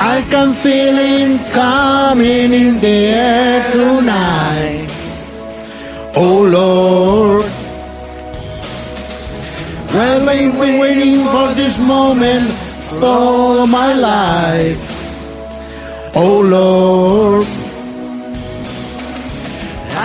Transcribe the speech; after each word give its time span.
I 0.00 0.22
can 0.30 0.52
feel 0.54 0.96
it 0.96 1.52
coming 1.52 2.52
in 2.52 2.80
the 2.80 2.86
air 2.86 3.72
tonight. 3.72 4.86
Oh 6.14 6.42
Lord. 6.42 7.42
Well, 9.92 10.28
I've 10.28 10.52
been 10.52 10.78
waiting 10.78 11.24
for 11.24 11.52
this 11.54 11.80
moment 11.80 12.48
for 13.00 13.06
all 13.06 13.66
my 13.66 13.92
life. 13.92 14.78
Oh 16.14 16.40
Lord. 16.42 17.46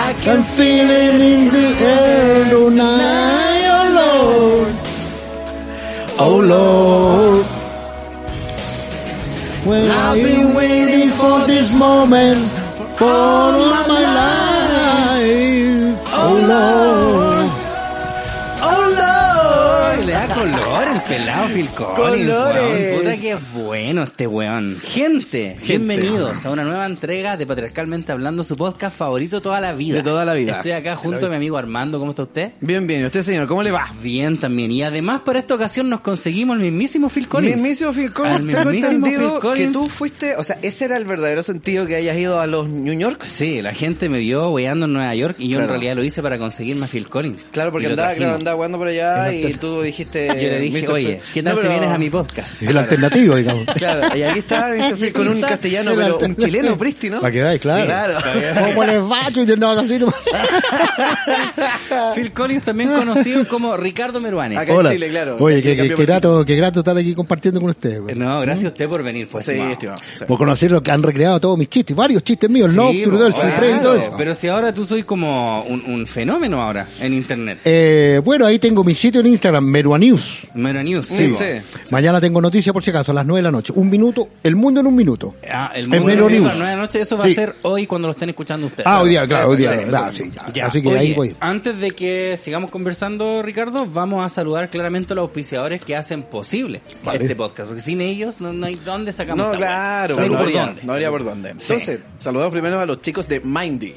I 0.06 0.12
can 0.24 0.42
feel 0.42 0.90
it 0.90 1.20
in 1.20 1.50
the 1.52 1.68
air 1.78 2.44
tonight. 2.50 3.64
Oh 3.78 3.88
Lord. 4.02 4.74
Oh 6.18 6.38
Lord. 6.38 7.23
Well, 9.66 9.90
I've 9.90 10.22
been 10.22 10.54
waiting 10.54 11.08
for 11.10 11.46
this 11.46 11.72
moment 11.74 12.38
for 12.98 13.04
all 13.06 13.52
my 13.88 14.02
life. 14.20 16.00
Oh 16.12 16.34
Lord. 16.52 17.48
¡Oh, 18.66 18.82
Lord! 19.00 20.06
Le 20.06 20.12
da 20.12 20.26
color 20.34 20.73
el 20.94 21.00
pelado 21.02 21.48
Phil 21.48 21.68
Collins, 21.70 22.28
weón. 22.28 22.98
Puta 22.98 23.16
que 23.16 23.36
bueno 23.54 24.02
este 24.04 24.26
weón. 24.26 24.78
Gente, 24.80 25.56
bienvenidos 25.66 26.46
a 26.46 26.50
una 26.50 26.62
nueva 26.62 26.86
entrega 26.86 27.36
de 27.36 27.46
Patriarcalmente 27.46 28.12
Hablando, 28.12 28.44
su 28.44 28.56
podcast 28.56 28.96
favorito 28.96 29.40
toda 29.40 29.60
la 29.60 29.72
vida. 29.72 29.96
De 29.96 30.02
toda 30.04 30.24
la 30.24 30.34
vida. 30.34 30.56
Estoy 30.56 30.72
acá 30.72 30.94
junto 30.94 31.26
a 31.26 31.28
mi 31.28 31.36
amigo 31.36 31.56
Armando. 31.58 31.98
¿Cómo 31.98 32.10
está 32.10 32.22
usted? 32.22 32.52
Bien, 32.60 32.86
bien. 32.86 33.02
¿Y 33.02 33.06
usted, 33.06 33.22
señor, 33.22 33.48
cómo 33.48 33.62
le 33.62 33.72
va? 33.72 33.88
Bien 34.02 34.38
también. 34.38 34.70
Y 34.70 34.82
además 34.82 35.22
para 35.22 35.40
esta 35.40 35.54
ocasión 35.54 35.88
nos 35.88 36.00
conseguimos 36.00 36.56
el 36.56 36.62
mismísimo 36.62 37.08
Phil 37.08 37.26
Collins. 37.28 37.56
Mismísimo 37.56 37.92
Phil 37.92 38.12
Collins, 38.12 38.54
Al 38.54 38.66
mismísimo 38.66 39.06
Phil 39.06 39.40
Collins. 39.40 39.66
que 39.66 39.72
tú 39.72 39.86
fuiste, 39.86 40.36
o 40.36 40.44
sea, 40.44 40.58
ese 40.62 40.84
era 40.84 40.96
el 40.96 41.04
verdadero 41.04 41.42
sentido 41.42 41.86
que 41.86 41.96
hayas 41.96 42.16
ido 42.16 42.40
a 42.40 42.46
los 42.46 42.68
New 42.68 42.96
York. 42.98 43.22
Sí, 43.24 43.62
la 43.62 43.72
gente 43.74 44.08
me 44.08 44.18
vio 44.20 44.50
weando 44.50 44.86
en 44.86 44.92
Nueva 44.92 45.14
York 45.14 45.36
y 45.38 45.48
yo 45.48 45.60
en 45.60 45.68
realidad 45.68 45.96
lo 45.96 46.04
hice 46.04 46.22
para 46.22 46.38
conseguirme 46.38 46.84
a 46.84 46.88
Phil 46.88 47.08
Collins. 47.08 47.48
Claro, 47.50 47.72
porque 47.72 47.88
andaba, 47.88 48.14
claro, 48.14 48.34
andaba 48.36 48.54
jugando 48.54 48.78
por 48.78 48.86
allá 48.88 49.32
y 49.32 49.54
tú 49.54 49.82
dijiste... 49.82 50.28
Yo 50.28 50.34
le 50.34 50.60
dije, 50.60 50.83
Oye, 50.92 51.20
¿qué 51.32 51.42
tal 51.42 51.56
No, 51.56 51.62
si 51.62 51.68
vienes 51.68 51.90
a 51.90 51.98
mi 51.98 52.10
podcast? 52.10 52.62
El 52.62 52.76
alternativo, 52.76 53.36
digamos. 53.36 53.64
Claro, 53.74 54.16
y 54.16 54.22
aquí 54.22 54.38
está 54.38 54.70
con 55.12 55.28
un 55.28 55.40
castellano, 55.40 55.90
el 55.92 55.96
pero 55.96 56.18
un 56.18 56.36
chileno 56.36 56.78
prístino. 56.78 57.20
Para 57.20 57.32
que 57.32 57.42
veáis, 57.42 57.60
claro. 57.60 57.84
Claro. 57.86 58.18
¿Cómo 58.66 58.84
les 58.84 59.00
va? 59.00 59.28
Yo 59.30 59.56
no, 59.56 59.70
así 59.70 59.98
no. 59.98 60.06
Phil 62.14 62.32
Collins 62.32 62.62
también 62.62 62.92
conocido 62.92 63.46
como 63.48 63.76
Ricardo 63.76 64.20
Meruane. 64.20 64.56
Acá 64.56 64.74
en 64.74 64.88
Chile, 64.88 65.08
claro. 65.08 65.36
Oye, 65.40 65.62
qué, 65.62 65.74
grato, 65.74 66.44
qué 66.44 66.56
grato 66.56 66.80
estar 66.80 66.96
aquí 66.96 67.14
compartiendo 67.14 67.60
con 67.60 67.70
ustedes. 67.70 68.00
güey. 68.00 68.14
No, 68.14 68.40
gracias 68.40 68.66
a 68.66 68.68
usted 68.68 68.88
por 68.88 69.02
venir, 69.02 69.28
pues. 69.28 69.44
Sí, 69.44 69.52
estimado. 69.52 69.72
estimado. 69.72 70.00
sí. 70.18 70.24
Por 70.26 70.38
conocer 70.38 70.70
lo 70.70 70.82
que 70.82 70.90
han 70.90 71.02
recreado 71.02 71.40
todos 71.40 71.58
mis 71.58 71.68
chistes, 71.68 71.96
varios 71.96 72.22
chistes 72.22 72.48
míos, 72.48 72.68
el 72.70 72.74
Sí, 72.74 72.78
Nocturne, 72.78 73.18
todo 73.18 73.26
el 73.26 73.34
claro, 73.34 73.76
y 73.76 73.80
todo 73.80 73.94
eso. 73.96 74.14
Pero 74.16 74.34
si 74.34 74.48
ahora 74.48 74.72
tú 74.72 74.86
soy 74.86 75.02
como 75.02 75.62
un, 75.64 75.84
un 75.86 76.06
fenómeno 76.06 76.62
ahora 76.62 76.86
en 77.00 77.14
internet. 77.14 77.58
Eh, 77.64 78.20
bueno, 78.24 78.46
ahí 78.46 78.58
tengo 78.58 78.84
mi 78.84 78.94
sitio 78.94 79.20
en 79.20 79.26
Instagram, 79.28 79.64
Merua 79.64 79.98
Mero 80.64 80.82
News. 80.82 81.06
Sí. 81.06 81.32
Mañana 81.90 82.20
tengo 82.20 82.40
noticia 82.40 82.72
por 82.72 82.82
si 82.82 82.90
acaso, 82.90 83.12
a 83.12 83.14
las 83.14 83.26
9 83.26 83.38
de 83.38 83.42
la 83.42 83.50
noche. 83.50 83.72
Un 83.76 83.88
minuto, 83.90 84.28
el 84.42 84.56
mundo 84.56 84.80
en 84.80 84.86
un 84.86 84.94
minuto. 84.96 85.34
Ah, 85.48 85.70
el 85.74 85.84
En 85.84 85.90
mundo 85.90 86.06
Mero 86.06 86.26
de 86.26 86.32
News. 86.32 86.46
las 86.46 86.56
nueve 86.56 86.70
de 86.70 86.76
la 86.76 86.82
noche, 86.82 87.00
eso 87.00 87.16
va 87.16 87.24
Sí. 87.24 87.32
a 87.32 87.34
ser 87.34 87.54
hoy 87.62 87.86
cuando 87.86 88.08
lo 88.08 88.12
estén 88.12 88.28
escuchando 88.30 88.66
ustedes. 88.66 88.86
Ah, 88.86 89.00
hoy 89.02 89.10
día, 89.10 89.26
claro, 89.26 89.50
hoy 89.50 89.56
día. 89.56 89.70
Sí, 89.70 89.90
da, 89.90 90.08
eso. 90.08 90.22
sí, 90.24 90.30
ya. 90.34 90.52
Ya, 90.52 90.66
Así 90.66 90.82
que 90.82 90.88
oye, 90.88 90.98
ahí 90.98 91.14
voy. 91.14 91.36
Antes 91.40 91.78
de 91.80 91.90
que 91.92 92.38
sigamos 92.42 92.70
conversando, 92.70 93.42
Ricardo, 93.42 93.86
vamos 93.86 94.24
a 94.24 94.28
saludar 94.28 94.68
claramente 94.70 95.12
a 95.12 95.16
los 95.16 95.22
auspiciadores 95.24 95.84
que 95.84 95.94
hacen 95.96 96.22
posible 96.22 96.80
Vale. 97.04 97.18
este 97.22 97.36
podcast, 97.36 97.68
porque 97.68 97.82
sin 97.82 98.00
ellos 98.00 98.40
no, 98.40 98.52
no 98.52 98.66
hay 98.66 98.76
dónde 98.76 99.12
sacamos 99.12 99.46
No, 99.46 99.52
claro, 99.56 100.16
weá. 100.16 100.26
no, 100.26 100.32
por 100.32 100.40
habría, 100.42 100.66
dónde. 100.66 100.80
no 100.84 100.92
habría 100.92 101.10
por 101.10 101.24
dónde. 101.24 101.50
Sí. 101.58 101.72
Entonces, 101.74 102.00
saludamos 102.18 102.52
primero 102.52 102.80
a 102.80 102.86
los 102.86 103.00
chicos 103.00 103.28
de 103.28 103.40
Mindy. 103.40 103.94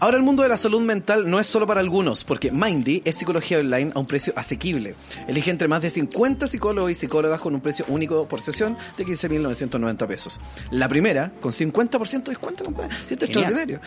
Ahora 0.00 0.16
el 0.16 0.22
mundo 0.22 0.44
de 0.44 0.48
la 0.48 0.56
salud 0.56 0.80
mental 0.80 1.28
no 1.28 1.40
es 1.40 1.46
solo 1.46 1.66
para 1.66 1.80
algunos, 1.80 2.22
porque 2.22 2.52
Mindy 2.52 3.02
es 3.04 3.16
psicología 3.16 3.58
online 3.58 3.90
a 3.94 3.98
un 3.98 4.06
precio 4.06 4.32
asequible. 4.36 4.94
Elige 5.26 5.50
entre 5.50 5.66
más 5.66 5.82
de 5.82 5.90
50 5.90 6.46
psicólogos 6.46 6.92
y 6.92 6.94
psicólogas 6.94 7.40
con 7.40 7.54
un 7.54 7.60
precio 7.60 7.84
único 7.88 8.28
por 8.28 8.40
sesión 8.40 8.76
de 8.96 9.04
15.990 9.04 10.06
pesos. 10.06 10.40
La 10.70 10.88
primera, 10.88 11.32
con 11.40 11.50
50% 11.50 12.22
de 12.22 12.30
descuento, 12.30 12.64
compadre. 12.64 12.94
Esto 13.10 13.24
es 13.24 13.30
extraordinario. 13.30 13.80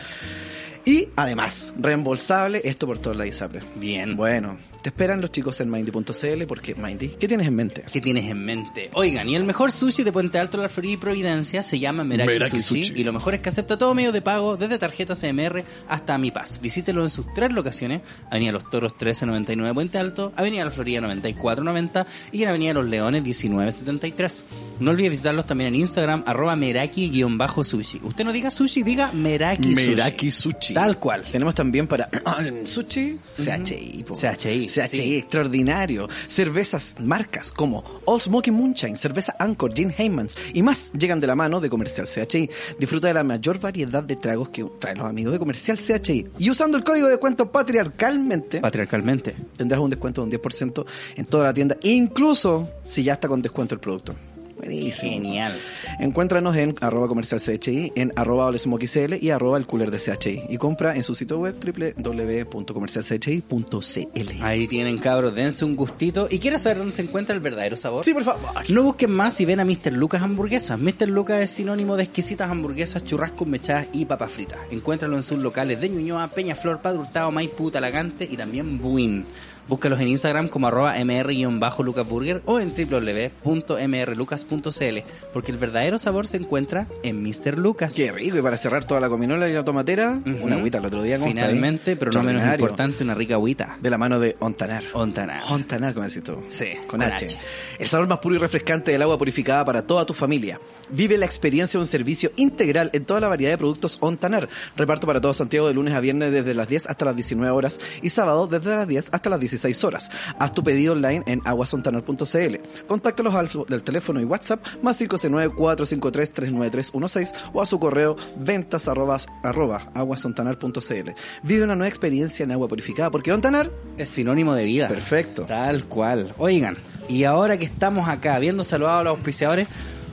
Y 0.84 1.08
además, 1.16 1.72
reembolsable 1.78 2.60
esto 2.64 2.86
por 2.86 2.98
toda 2.98 3.14
la 3.14 3.26
ISAPRE. 3.26 3.62
Bien. 3.76 4.16
Bueno, 4.16 4.58
te 4.82 4.88
esperan 4.88 5.20
los 5.20 5.30
chicos 5.30 5.60
en 5.60 5.70
Mindy.cl 5.70 6.44
porque 6.46 6.74
Mindy, 6.74 7.08
¿qué 7.10 7.28
tienes 7.28 7.46
en 7.46 7.54
mente? 7.54 7.84
¿Qué 7.90 8.00
tienes 8.00 8.24
en 8.30 8.44
mente? 8.44 8.90
Oigan, 8.94 9.28
y 9.28 9.36
el 9.36 9.44
mejor 9.44 9.70
sushi 9.72 10.02
de 10.02 10.12
Puente 10.12 10.38
Alto, 10.38 10.58
La 10.58 10.68
Florida 10.68 10.94
y 10.94 10.96
Providencia 10.96 11.62
se 11.62 11.78
llama 11.78 12.04
Meraki, 12.04 12.32
Meraki 12.32 12.60
sushi, 12.60 12.84
Sushi. 12.84 13.00
y 13.00 13.04
lo 13.04 13.12
mejor 13.12 13.34
es 13.34 13.40
que 13.40 13.48
acepta 13.48 13.78
todo 13.78 13.94
medio 13.94 14.12
de 14.12 14.22
pago, 14.22 14.56
desde 14.56 14.78
tarjeta 14.78 15.14
CMR 15.14 15.64
hasta 15.88 16.18
Mi 16.18 16.30
Paz. 16.30 16.60
Visítelo 16.60 17.02
en 17.02 17.10
sus 17.10 17.32
tres 17.34 17.52
locaciones, 17.52 18.02
Avenida 18.30 18.52
Los 18.52 18.68
Toros 18.70 18.92
1399 18.92 19.74
Puente 19.74 19.98
Alto, 19.98 20.32
Avenida 20.36 20.64
La 20.64 20.70
Florida 20.70 21.00
9490 21.00 22.06
y 22.32 22.42
en 22.42 22.48
Avenida 22.48 22.72
Los 22.74 22.86
Leones 22.86 23.22
1973. 23.22 24.44
No 24.80 24.90
olvides 24.90 25.10
visitarlos 25.12 25.46
también 25.46 25.68
en 25.68 25.80
Instagram, 25.80 26.24
arroba 26.26 26.56
Meraki-sushi. 26.56 28.00
Usted 28.02 28.24
no 28.24 28.32
diga 28.32 28.50
sushi, 28.50 28.82
diga 28.82 29.12
Meraki, 29.12 29.68
Meraki 29.68 30.30
sushi. 30.30 30.52
Sushi. 30.52 30.74
Tal 30.74 30.98
cual. 30.98 31.22
Tenemos 31.30 31.54
también 31.54 31.86
para 31.86 32.08
el 32.40 32.66
sushi 32.66 33.18
CHI. 33.36 34.04
po. 34.06 34.14
CHI, 34.14 34.68
CHI, 34.72 34.88
sí. 34.88 35.16
extraordinario. 35.16 36.08
Cervezas, 36.26 36.96
marcas 37.00 37.52
como 37.52 37.84
All 38.04 38.20
Smoking 38.20 38.54
Moonshine, 38.54 38.96
cerveza 38.96 39.36
Anchor, 39.38 39.72
Gin 39.74 39.94
Heymans 39.96 40.36
y 40.54 40.62
más 40.62 40.92
llegan 40.92 41.20
de 41.20 41.26
la 41.26 41.34
mano 41.34 41.60
de 41.60 41.68
Comercial 41.68 42.06
CHI. 42.06 42.48
Disfruta 42.78 43.08
de 43.08 43.14
la 43.14 43.24
mayor 43.24 43.60
variedad 43.60 44.02
de 44.02 44.16
tragos 44.16 44.48
que 44.48 44.64
traen 44.78 44.98
los 44.98 45.06
amigos 45.06 45.32
de 45.32 45.38
Comercial 45.38 45.78
CHI. 45.78 46.28
Y 46.38 46.50
usando 46.50 46.76
el 46.76 46.84
código 46.84 47.06
de 47.06 47.12
descuento 47.12 47.50
patriarcalmente, 47.50 48.60
Patriarcalmente. 48.60 49.36
tendrás 49.56 49.80
un 49.80 49.90
descuento 49.90 50.24
de 50.24 50.36
un 50.36 50.42
10% 50.42 50.84
en 51.16 51.26
toda 51.26 51.44
la 51.44 51.54
tienda, 51.54 51.76
incluso 51.82 52.68
si 52.86 53.02
ya 53.02 53.14
está 53.14 53.28
con 53.28 53.42
descuento 53.42 53.74
el 53.74 53.80
producto. 53.80 54.14
Buenísimo. 54.62 55.12
Genial. 55.12 55.58
Encuéntranos 55.98 56.56
en 56.56 56.76
arroba 56.80 57.08
comercial 57.08 57.40
CHI, 57.40 57.92
en 57.96 58.12
arroba 58.16 58.46
olesmokycl 58.46 59.16
y 59.20 59.30
arroba 59.30 59.58
el 59.58 59.66
cooler 59.66 59.90
de 59.90 59.98
CHI. 59.98 60.44
Y 60.48 60.56
compra 60.56 60.94
en 60.94 61.02
su 61.02 61.16
sitio 61.16 61.38
web 61.38 61.56
www.comercialchi.cl. 61.62 64.42
Ahí 64.42 64.68
tienen 64.68 64.98
cabros, 64.98 65.34
dense 65.34 65.64
un 65.64 65.74
gustito. 65.74 66.28
¿Y 66.30 66.38
quieres 66.38 66.62
saber 66.62 66.78
dónde 66.78 66.92
se 66.92 67.02
encuentra 67.02 67.34
el 67.34 67.40
verdadero 67.40 67.76
sabor? 67.76 68.04
Sí, 68.04 68.14
por 68.14 68.22
favor. 68.24 68.70
No 68.70 68.84
busquen 68.84 69.10
más 69.10 69.34
si 69.34 69.44
ven 69.44 69.58
a 69.60 69.64
Mr. 69.64 69.92
Lucas 69.92 70.22
Hamburguesas. 70.22 70.78
Mr. 70.78 71.08
Lucas 71.08 71.42
es 71.42 71.50
sinónimo 71.50 71.96
de 71.96 72.04
exquisitas 72.04 72.48
hamburguesas, 72.50 73.04
churrascos 73.04 73.48
mechadas 73.48 73.88
y 73.92 74.04
papas 74.04 74.30
fritas. 74.30 74.60
Encuéntralo 74.70 75.16
en 75.16 75.22
sus 75.22 75.40
locales 75.40 75.80
de 75.80 75.88
Ñuñoa, 75.88 76.28
Peñaflor, 76.28 76.80
Padre 76.80 77.00
Hurtado, 77.00 77.32
Maipú, 77.32 77.70
Talagante 77.70 78.28
y 78.30 78.36
también 78.36 78.80
Buin. 78.80 79.24
Búscalos 79.68 80.00
en 80.00 80.08
Instagram 80.08 80.48
como 80.48 80.66
arroba 80.66 80.94
mr-lucasburger 80.96 82.42
o 82.46 82.60
en 82.60 82.74
www.mrlucas.cl 82.74 84.98
porque 85.32 85.52
el 85.52 85.58
verdadero 85.58 85.98
sabor 85.98 86.26
se 86.26 86.36
encuentra 86.36 86.86
en 87.02 87.22
Mr. 87.22 87.58
Lucas. 87.58 87.94
Qué 87.94 88.12
rico. 88.12 88.38
Y 88.38 88.42
para 88.42 88.56
cerrar 88.56 88.84
toda 88.84 89.00
la 89.00 89.08
cominola 89.08 89.48
y 89.48 89.52
la 89.52 89.64
tomatera, 89.64 90.20
una 90.40 90.56
agüita 90.56 90.78
el 90.78 90.86
otro 90.86 91.02
día. 91.02 91.18
Finalmente, 91.18 91.96
pero 91.96 92.12
no 92.12 92.22
menos 92.22 92.44
importante, 92.44 93.04
una 93.04 93.14
rica 93.14 93.34
agüita. 93.34 93.78
De 93.80 93.90
la 93.90 93.98
mano 93.98 94.18
de 94.18 94.36
Ontanar. 94.40 94.84
Ontanar. 94.92 95.42
Ontanar, 95.48 95.94
como 95.94 96.06
decís 96.06 96.22
tú. 96.22 96.42
Sí, 96.48 96.72
con, 96.88 97.00
con 97.00 97.02
H. 97.02 97.24
H. 97.24 97.38
El 97.78 97.88
sabor 97.88 98.08
más 98.08 98.18
puro 98.18 98.34
y 98.34 98.38
refrescante 98.38 98.92
del 98.92 99.02
agua 99.02 99.18
purificada 99.18 99.64
para 99.64 99.86
toda 99.86 100.04
tu 100.04 100.14
familia. 100.14 100.60
Vive 100.90 101.16
la 101.16 101.26
experiencia 101.26 101.78
de 101.78 101.82
un 101.82 101.86
servicio 101.86 102.32
integral 102.36 102.90
en 102.92 103.04
toda 103.04 103.20
la 103.20 103.28
variedad 103.28 103.52
de 103.52 103.58
productos 103.58 103.98
Ontanar. 104.00 104.48
Reparto 104.76 105.06
para 105.06 105.20
todo 105.20 105.34
Santiago 105.34 105.68
de 105.68 105.74
lunes 105.74 105.94
a 105.94 106.00
viernes 106.00 106.32
desde 106.32 106.54
las 106.54 106.68
10 106.68 106.88
hasta 106.88 107.04
las 107.04 107.16
19 107.16 107.54
horas 107.54 107.80
y 108.02 108.08
sábado 108.08 108.46
desde 108.46 108.74
las 108.74 108.88
10 108.88 109.10
hasta 109.12 109.30
las 109.30 109.40
16 109.52 109.84
horas. 109.84 110.10
Haz 110.38 110.52
tu 110.52 110.62
pedido 110.64 110.94
online 110.94 111.22
en 111.26 111.42
aguasontanar.cl. 111.44 112.56
Contáctalos 112.86 113.34
al 113.34 113.50
del 113.68 113.82
teléfono 113.82 114.18
y 114.20 114.24
WhatsApp 114.24 114.64
más 114.82 114.98
569-453-39316 115.00 117.32
o 117.52 117.62
a 117.62 117.66
su 117.66 117.78
correo 117.78 118.16
ventas 118.36 118.88
arrobas, 118.88 119.28
arroba 119.42 119.90
aguasontanar.cl. 119.94 121.10
Vive 121.42 121.64
una 121.64 121.76
nueva 121.76 121.88
experiencia 121.88 122.44
en 122.44 122.52
agua 122.52 122.68
purificada 122.68 123.10
porque 123.10 123.32
Ontanar 123.32 123.70
Es 123.96 124.08
sinónimo 124.08 124.54
de 124.54 124.64
vida. 124.64 124.88
Perfecto. 124.88 125.44
Tal 125.46 125.86
cual. 125.86 126.34
Oigan, 126.38 126.76
y 127.08 127.24
ahora 127.24 127.58
que 127.58 127.64
estamos 127.64 128.08
acá, 128.08 128.34
habiendo 128.34 128.64
saludado 128.64 128.98
a 128.98 129.04
los 129.04 129.16
auspiciadores, 129.16 129.68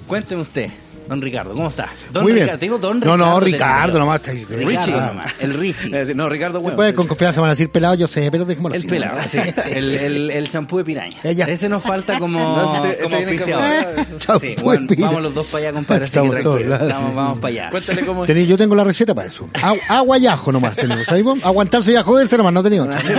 cuénteme 0.07 0.41
usted, 0.41 0.69
don 1.09 1.21
Ricardo, 1.21 1.53
¿cómo 1.53 1.67
está? 1.69 1.89
Don 2.11 2.23
Muy 2.23 2.33
bien. 2.33 2.45
Ricardo, 2.45 2.59
te 2.59 2.65
digo 2.65 2.77
don 2.77 2.99
No, 2.99 3.05
Ricardo. 3.15 3.17
no, 3.33 3.39
te 3.39 3.45
Ricardo 3.45 3.87
digo. 3.87 3.99
nomás. 3.99 4.15
está- 4.21 4.31
Ricardo 4.31 4.67
Richie. 4.67 4.91
nomás, 4.91 5.33
el 5.39 5.53
Richie. 5.55 5.85
Es 5.87 5.91
decir, 5.91 6.15
no, 6.15 6.29
Ricardo, 6.29 6.61
bueno. 6.61 6.69
Después 6.77 6.93
con 6.93 7.07
confianza 7.07 7.41
van 7.41 7.49
a 7.49 7.53
decir 7.53 7.69
pelado, 7.69 7.95
yo 7.95 8.07
sé, 8.07 8.29
pero 8.31 8.45
dejémoslo 8.45 8.75
El 8.75 8.81
así. 8.81 8.87
pelado, 8.89 9.19
sí. 9.23 9.39
El, 9.71 9.95
el, 9.95 10.31
el 10.31 10.49
champú 10.49 10.77
de 10.77 10.83
piraña. 10.85 11.17
Ella. 11.23 11.45
Ese 11.45 11.67
nos 11.67 11.83
falta 11.83 12.19
como, 12.19 12.39
No, 12.39 12.73
como 13.01 13.15
auspiciador. 13.17 13.85
como- 13.95 14.19
Champú 14.19 14.39
Sí, 14.47 14.55
de 14.55 14.61
bueno, 14.61 14.87
piraña. 14.87 15.07
vamos 15.07 15.23
los 15.23 15.33
dos 15.33 15.47
para 15.47 15.63
allá, 15.65 15.73
compadre. 15.73 16.05
Así 16.05 16.19
que 16.19 16.25
Estamos 16.27 16.43
todos. 16.43 16.69
Vamos, 16.93 17.15
vamos 17.15 17.39
para 17.39 17.51
allá. 17.51 17.69
Cuéntale 17.71 18.05
cómo 18.05 18.25
Tení- 18.27 18.45
yo 18.45 18.57
tengo 18.57 18.75
la 18.75 18.83
receta 18.83 19.15
para 19.15 19.27
eso. 19.27 19.47
Agu- 19.53 19.79
agua 19.89 20.17
y 20.17 20.27
ajo 20.27 20.51
nomás 20.51 20.75
tenemos. 20.75 21.05
¿sabes? 21.05 21.23
Aguantarse 21.43 21.91
y 21.91 21.95
a 21.95 22.03
joderse 22.03 22.37
nomás, 22.37 22.53
no 22.53 22.63
tenía 22.63 22.83
otra. 22.83 22.99
es 22.99 23.09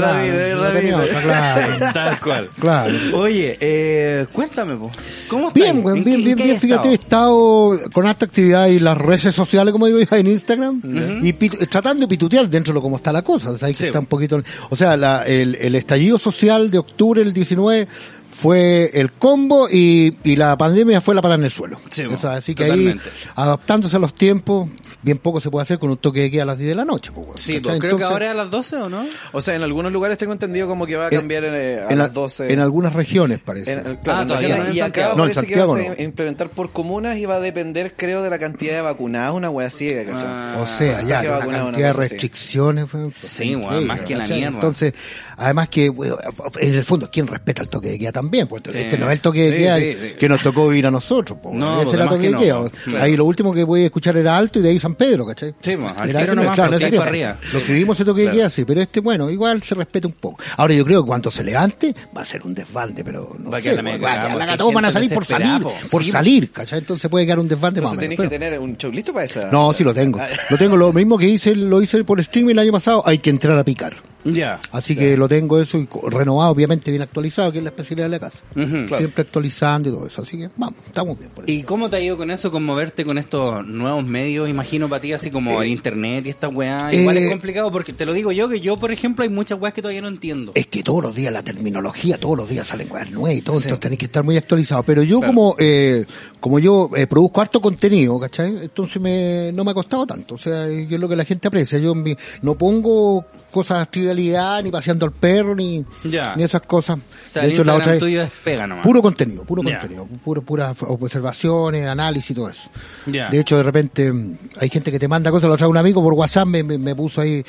rápido, 0.00 0.40
es 0.40 0.56
no 0.56 0.62
tenía 0.68 0.96
rápido. 0.96 1.02
otra, 1.02 1.20
claro. 1.22 1.92
Tal 1.92 2.20
cual. 2.20 2.48
Claro. 2.58 2.92
Oye, 3.14 3.56
eh, 3.60 4.26
cuéntame, 4.32 4.76
po. 4.76 4.90
¿cómo 5.28 5.48
está 5.48 5.54
Bien, 5.72 5.84
Bien, 5.84 5.86
weón, 5.86 5.98
¿En 5.98 6.04
bien, 6.04 6.36
bien, 6.36 6.58
Fíjate, 6.60 6.88
he 6.90 6.94
estado 6.94 7.78
con 7.92 8.06
esta 8.06 8.26
actividad 8.26 8.66
y 8.68 8.78
las 8.80 8.96
redes 8.98 9.34
sociales, 9.34 9.72
como 9.72 9.86
digo, 9.86 9.98
en 10.10 10.26
Instagram, 10.26 10.80
y 11.22 11.32
pit- 11.32 11.68
tratando 11.68 12.02
de 12.02 12.08
pitutear 12.08 12.48
dentro 12.48 12.72
de 12.72 12.74
lo 12.76 12.82
como 12.82 12.96
está 12.96 13.12
la 13.12 13.22
cosa. 13.22 13.50
O 13.50 13.58
sea, 13.58 13.68
que 13.72 13.86
estar 13.86 14.00
un 14.00 14.06
poquito. 14.06 14.40
O 14.70 14.76
sea, 14.76 14.96
la- 14.96 15.26
el, 15.26 15.54
el 15.56 15.74
estallido 15.74 16.18
social 16.18 16.70
de 16.70 16.78
octubre 16.78 17.22
del 17.24 17.32
19 17.32 17.86
fue 18.30 18.90
el 18.94 19.12
combo 19.12 19.68
y, 19.70 20.16
y 20.24 20.36
la 20.36 20.56
pandemia 20.56 21.00
fue 21.00 21.14
la 21.14 21.20
parada 21.22 21.38
en 21.38 21.44
el 21.44 21.50
suelo. 21.50 21.80
Sí, 21.90 22.04
O 22.04 22.16
sea, 22.18 22.34
así 22.34 22.54
que 22.54 22.64
totalmente. 22.64 23.02
ahí, 23.04 23.30
adaptándose 23.36 23.96
a 23.96 23.98
los 23.98 24.14
tiempos, 24.14 24.68
bien 25.02 25.18
poco 25.18 25.40
se 25.40 25.50
puede 25.50 25.62
hacer 25.62 25.78
con 25.78 25.90
un 25.90 25.96
toque 25.96 26.20
de 26.20 26.30
queda 26.30 26.42
a 26.42 26.46
las 26.46 26.58
10 26.58 26.68
de 26.70 26.74
la 26.74 26.84
noche. 26.84 27.10
pues, 27.14 27.40
Sí, 27.40 27.60
pues, 27.60 27.78
creo 27.80 27.96
que 27.96 28.04
ahora 28.04 28.26
es 28.26 28.30
a 28.32 28.34
las 28.34 28.50
12 28.50 28.76
o 28.76 28.88
no? 28.88 29.06
O 29.32 29.40
sea, 29.42 29.54
en 29.54 29.62
algunos 29.62 29.90
lugares 29.92 30.18
tengo 30.18 30.32
entendido 30.32 30.66
como 30.68 30.86
que 30.86 30.96
va 30.96 31.04
a 31.06 31.08
En- 31.08 31.16
cambiar 31.18 31.44
eh, 31.44 31.80
a 31.80 31.90
en, 31.90 31.98
la- 31.98 32.04
las 32.04 32.12
12. 32.14 32.52
en 32.52 32.60
algunas 32.60 32.92
regiones 32.92 33.38
parece. 33.38 33.72
En- 33.72 33.78
en- 33.86 33.96
claro, 33.96 34.18
Ah, 34.18 34.22
en 34.22 34.28
todavía 34.28 34.48
regiones. 34.48 34.64
no 34.64 34.70
en 34.70 34.76
y 34.76 34.80
acá 34.80 34.84
Santiago. 34.86 35.08
No, 35.08 35.12
en 35.12 35.18
parece 35.34 35.40
Santiago 35.40 35.74
que 35.74 35.82
va 35.88 35.92
a 35.92 35.96
no. 35.96 36.02
implementar 36.04 36.48
por 36.50 36.70
comunas 36.72 37.16
y 37.18 37.24
va 37.26 37.36
a 37.36 37.40
depender, 37.40 37.94
creo, 37.96 38.22
de 38.22 38.30
la 38.30 38.38
cantidad 38.38 38.74
de 38.74 38.80
vacunados, 38.82 39.36
una 39.36 39.50
wea 39.50 39.66
así, 39.68 39.88
¿cachai? 39.88 40.14
Ah, 40.26 40.56
O 40.60 40.66
sea, 40.66 40.90
está 40.92 41.02
ya, 41.06 41.20
que 41.22 41.28
una 41.28 41.38
vacunado, 41.38 41.62
una 41.64 41.72
cantidad 41.72 41.86
de 41.88 41.92
restricciones. 41.94 42.90
fue- 42.90 43.10
fue 43.10 43.28
Sí, 43.28 43.56
más 43.56 44.00
que 44.00 44.16
la 44.16 44.26
mierda. 44.26 44.48
Entonces, 44.54 44.94
además 45.40 45.68
que, 45.68 45.86
en 45.86 46.74
el 46.74 46.84
fondo, 46.84 47.10
¿quién 47.10 47.26
respeta 47.26 47.62
el 47.62 47.68
toque 47.68 47.88
de 47.90 47.98
queda 47.98 48.12
también? 48.12 48.46
Pues 48.46 48.62
Sí. 48.70 48.78
este 48.78 48.98
no 48.98 49.06
es 49.08 49.12
el 49.14 49.20
toque 49.20 49.50
de 49.50 49.56
queda 49.56 49.78
sí, 49.78 49.94
sí. 49.98 50.12
que 50.18 50.28
nos 50.28 50.42
tocó 50.42 50.68
vivir 50.68 50.86
a 50.86 50.90
nosotros. 50.90 51.38
pues, 51.42 51.54
No, 51.54 51.76
ese 51.76 51.84
pues, 51.84 51.94
era 51.94 52.08
toque 52.08 52.20
que 52.20 52.26
de 52.28 52.32
no, 52.32 52.38
queda. 52.40 52.60
pues, 52.60 52.72
claro. 52.84 53.04
Ahí 53.04 53.16
lo 53.16 53.24
último 53.24 53.52
que 53.54 53.64
voy 53.64 53.82
a 53.82 53.84
escuchar 53.86 54.16
era 54.16 54.36
Alto 54.36 54.58
y 54.58 54.62
de 54.62 54.68
ahí 54.68 54.78
San 54.78 54.94
Pedro, 54.94 55.26
¿cachai? 55.26 55.54
Sí, 55.60 55.72
al 55.72 56.10
Era 56.10 56.34
no, 56.34 56.42
nomás, 56.42 56.54
claro, 56.54 56.76
ese. 56.76 56.90
Los 56.90 57.62
que 57.64 57.72
vivimos 57.72 57.96
ese 57.96 58.04
toque 58.04 58.22
de 58.22 58.30
queda, 58.30 58.50
sí, 58.50 58.64
pero 58.64 58.80
este, 58.80 59.00
bueno, 59.00 59.30
igual 59.30 59.62
se 59.62 59.74
respeta 59.74 60.06
un 60.06 60.14
poco. 60.14 60.42
Ahora 60.56 60.74
yo 60.74 60.84
creo 60.84 61.02
que 61.02 61.06
cuando 61.08 61.30
se 61.30 61.42
levante 61.42 61.94
va 62.16 62.22
a 62.22 62.24
ser 62.24 62.42
un 62.42 62.54
desbande, 62.54 63.02
pero 63.02 63.34
no 63.38 63.50
Va 63.50 63.60
sé, 63.60 63.74
pues, 63.80 64.02
va 64.02 64.52
a 64.52 64.56
todos 64.56 64.74
van 64.74 64.84
a 64.84 64.92
salir 64.92 65.12
por 65.12 65.24
salir, 65.24 65.62
po. 65.62 65.72
por 65.90 66.04
salir, 66.04 66.50
¿cachai? 66.52 66.80
Entonces 66.80 67.10
puede 67.10 67.24
quedar 67.26 67.38
un 67.38 67.48
desbande 67.48 67.80
más 67.80 67.92
o 67.92 67.94
menos. 67.94 68.02
tenéis 68.02 68.20
que 68.20 68.28
tener 68.28 68.58
un 68.58 68.76
show 68.76 68.90
listo 68.92 69.12
para 69.12 69.24
esa. 69.24 69.50
no, 69.50 69.72
sí 69.72 69.84
lo 69.84 69.94
tengo. 69.94 70.20
Lo 70.50 70.56
tengo, 70.58 70.76
lo 70.76 70.92
mismo 70.92 71.16
que 71.18 71.26
hice, 71.28 71.54
lo 71.54 71.80
hice 71.82 72.04
por 72.04 72.20
streaming 72.20 72.52
el 72.52 72.58
año 72.60 72.72
pasado, 72.72 73.02
hay 73.06 73.18
que 73.18 73.30
entrar 73.30 73.58
a 73.58 73.64
picar. 73.64 74.09
Ya. 74.24 74.60
Así 74.72 74.94
que 74.94 75.16
lo 75.16 75.28
tengo 75.28 75.58
eso 75.60 75.78
y 75.78 75.88
renovado, 76.08 76.50
obviamente 76.52 76.90
bien 76.90 77.02
actualizado, 77.02 77.50
que 77.52 77.58
es 77.58 77.64
la 77.64 77.70
especialidad 77.70 78.06
de 78.06 78.10
la 78.10 78.20
casa. 78.20 78.38
Siempre 78.54 79.22
actualizando 79.22 79.88
y 79.88 79.92
todo 79.92 80.06
eso. 80.06 80.22
Así 80.22 80.36
que 80.38 80.50
vamos, 80.56 80.78
estamos 80.86 81.18
bien 81.18 81.30
por 81.30 81.44
eso. 81.44 81.52
¿Y 81.52 81.62
cómo 81.62 81.88
te 81.88 81.96
ha 81.96 82.00
ido 82.00 82.16
con 82.16 82.30
eso, 82.30 82.50
con 82.50 82.64
moverte 82.64 83.04
con 83.04 83.18
estos 83.18 83.66
nuevos 83.66 84.04
medios, 84.04 84.48
imagino, 84.48 84.88
para 84.88 85.00
ti, 85.00 85.12
así 85.12 85.30
como 85.30 85.62
el 85.62 85.68
internet 85.68 86.26
y 86.26 86.30
estas 86.30 86.52
weas? 86.52 86.92
Igual 86.92 87.16
eh, 87.16 87.24
es 87.24 87.30
complicado 87.30 87.70
porque 87.70 87.92
te 87.92 88.04
lo 88.04 88.12
digo 88.12 88.30
yo, 88.32 88.48
que 88.48 88.60
yo, 88.60 88.76
por 88.78 88.92
ejemplo, 88.92 89.22
hay 89.22 89.30
muchas 89.30 89.58
weas 89.60 89.72
que 89.72 89.82
todavía 89.82 90.02
no 90.02 90.08
entiendo. 90.08 90.52
Es 90.54 90.66
que 90.66 90.82
todos 90.82 91.02
los 91.02 91.14
días 91.14 91.32
la 91.32 91.42
terminología, 91.42 92.18
todos 92.18 92.36
los 92.36 92.48
días 92.48 92.66
salen 92.66 92.88
cosas 92.88 93.10
nuevas 93.10 93.38
y 93.38 93.42
todo, 93.42 93.56
Sí. 93.56 93.62
entonces 93.64 93.80
tenéis 93.80 93.98
que 94.00 94.06
estar 94.06 94.22
muy 94.24 94.36
actualizados. 94.36 94.84
Pero 94.84 95.02
yo 95.02 95.18
Claro. 95.20 95.32
como 95.34 95.56
eh, 95.58 96.04
como 96.40 96.58
yo 96.58 96.90
eh, 96.96 97.06
produzco 97.06 97.40
harto 97.40 97.60
contenido, 97.60 98.18
¿cachai? 98.18 98.48
Entonces 98.62 99.00
me, 99.00 99.52
no 99.52 99.62
me 99.62 99.70
ha 99.70 99.74
costado 99.74 100.06
tanto. 100.06 100.34
O 100.34 100.38
sea, 100.38 100.66
yo 100.68 100.94
es 100.96 101.00
lo 101.00 101.08
que 101.08 101.14
la 101.16 101.24
gente 101.24 101.48
aprecia. 101.48 101.78
Yo 101.78 101.94
mi- 101.94 102.16
no 102.42 102.56
pongo 102.56 103.24
cosas 103.50 103.90
trivialidad, 103.90 104.62
ni 104.62 104.70
paseando 104.70 105.04
al 105.06 105.12
perro, 105.12 105.54
ni, 105.54 105.84
Ya. 106.04 106.34
ni 106.36 106.42
esas 106.42 106.62
cosas. 106.62 106.96
O 106.98 107.28
sea, 107.28 107.42
de 107.42 107.50
hecho, 107.50 107.62
la 107.64 107.74
otra 107.74 107.98
tuyo 107.98 108.22
es 108.22 108.30
pega 108.44 108.66
nomás. 108.66 108.82
Puro 108.84 109.02
contenido, 109.02 109.44
puro 109.44 109.62
Ya. 109.62 109.78
contenido, 109.80 110.06
puro, 110.24 110.42
puras 110.42 110.74
observaciones, 110.80 111.86
análisis 111.88 112.30
y 112.30 112.34
todo 112.34 112.48
eso. 112.48 112.70
Ya. 113.06 113.28
De 113.28 113.40
hecho, 113.40 113.56
de 113.56 113.62
repente 113.62 114.12
mm, 114.12 114.38
hay 114.60 114.68
gente 114.70 114.90
que 114.90 114.98
te 114.98 115.08
manda 115.08 115.30
cosas, 115.30 115.50
lo 115.50 115.56
trae 115.56 115.68
un 115.68 115.76
amigo 115.76 116.02
por 116.02 116.14
WhatsApp, 116.14 116.46
me, 116.48 116.62
me, 116.62 116.78
me 116.78 116.94
puso 116.94 117.20
ahí, 117.20 117.44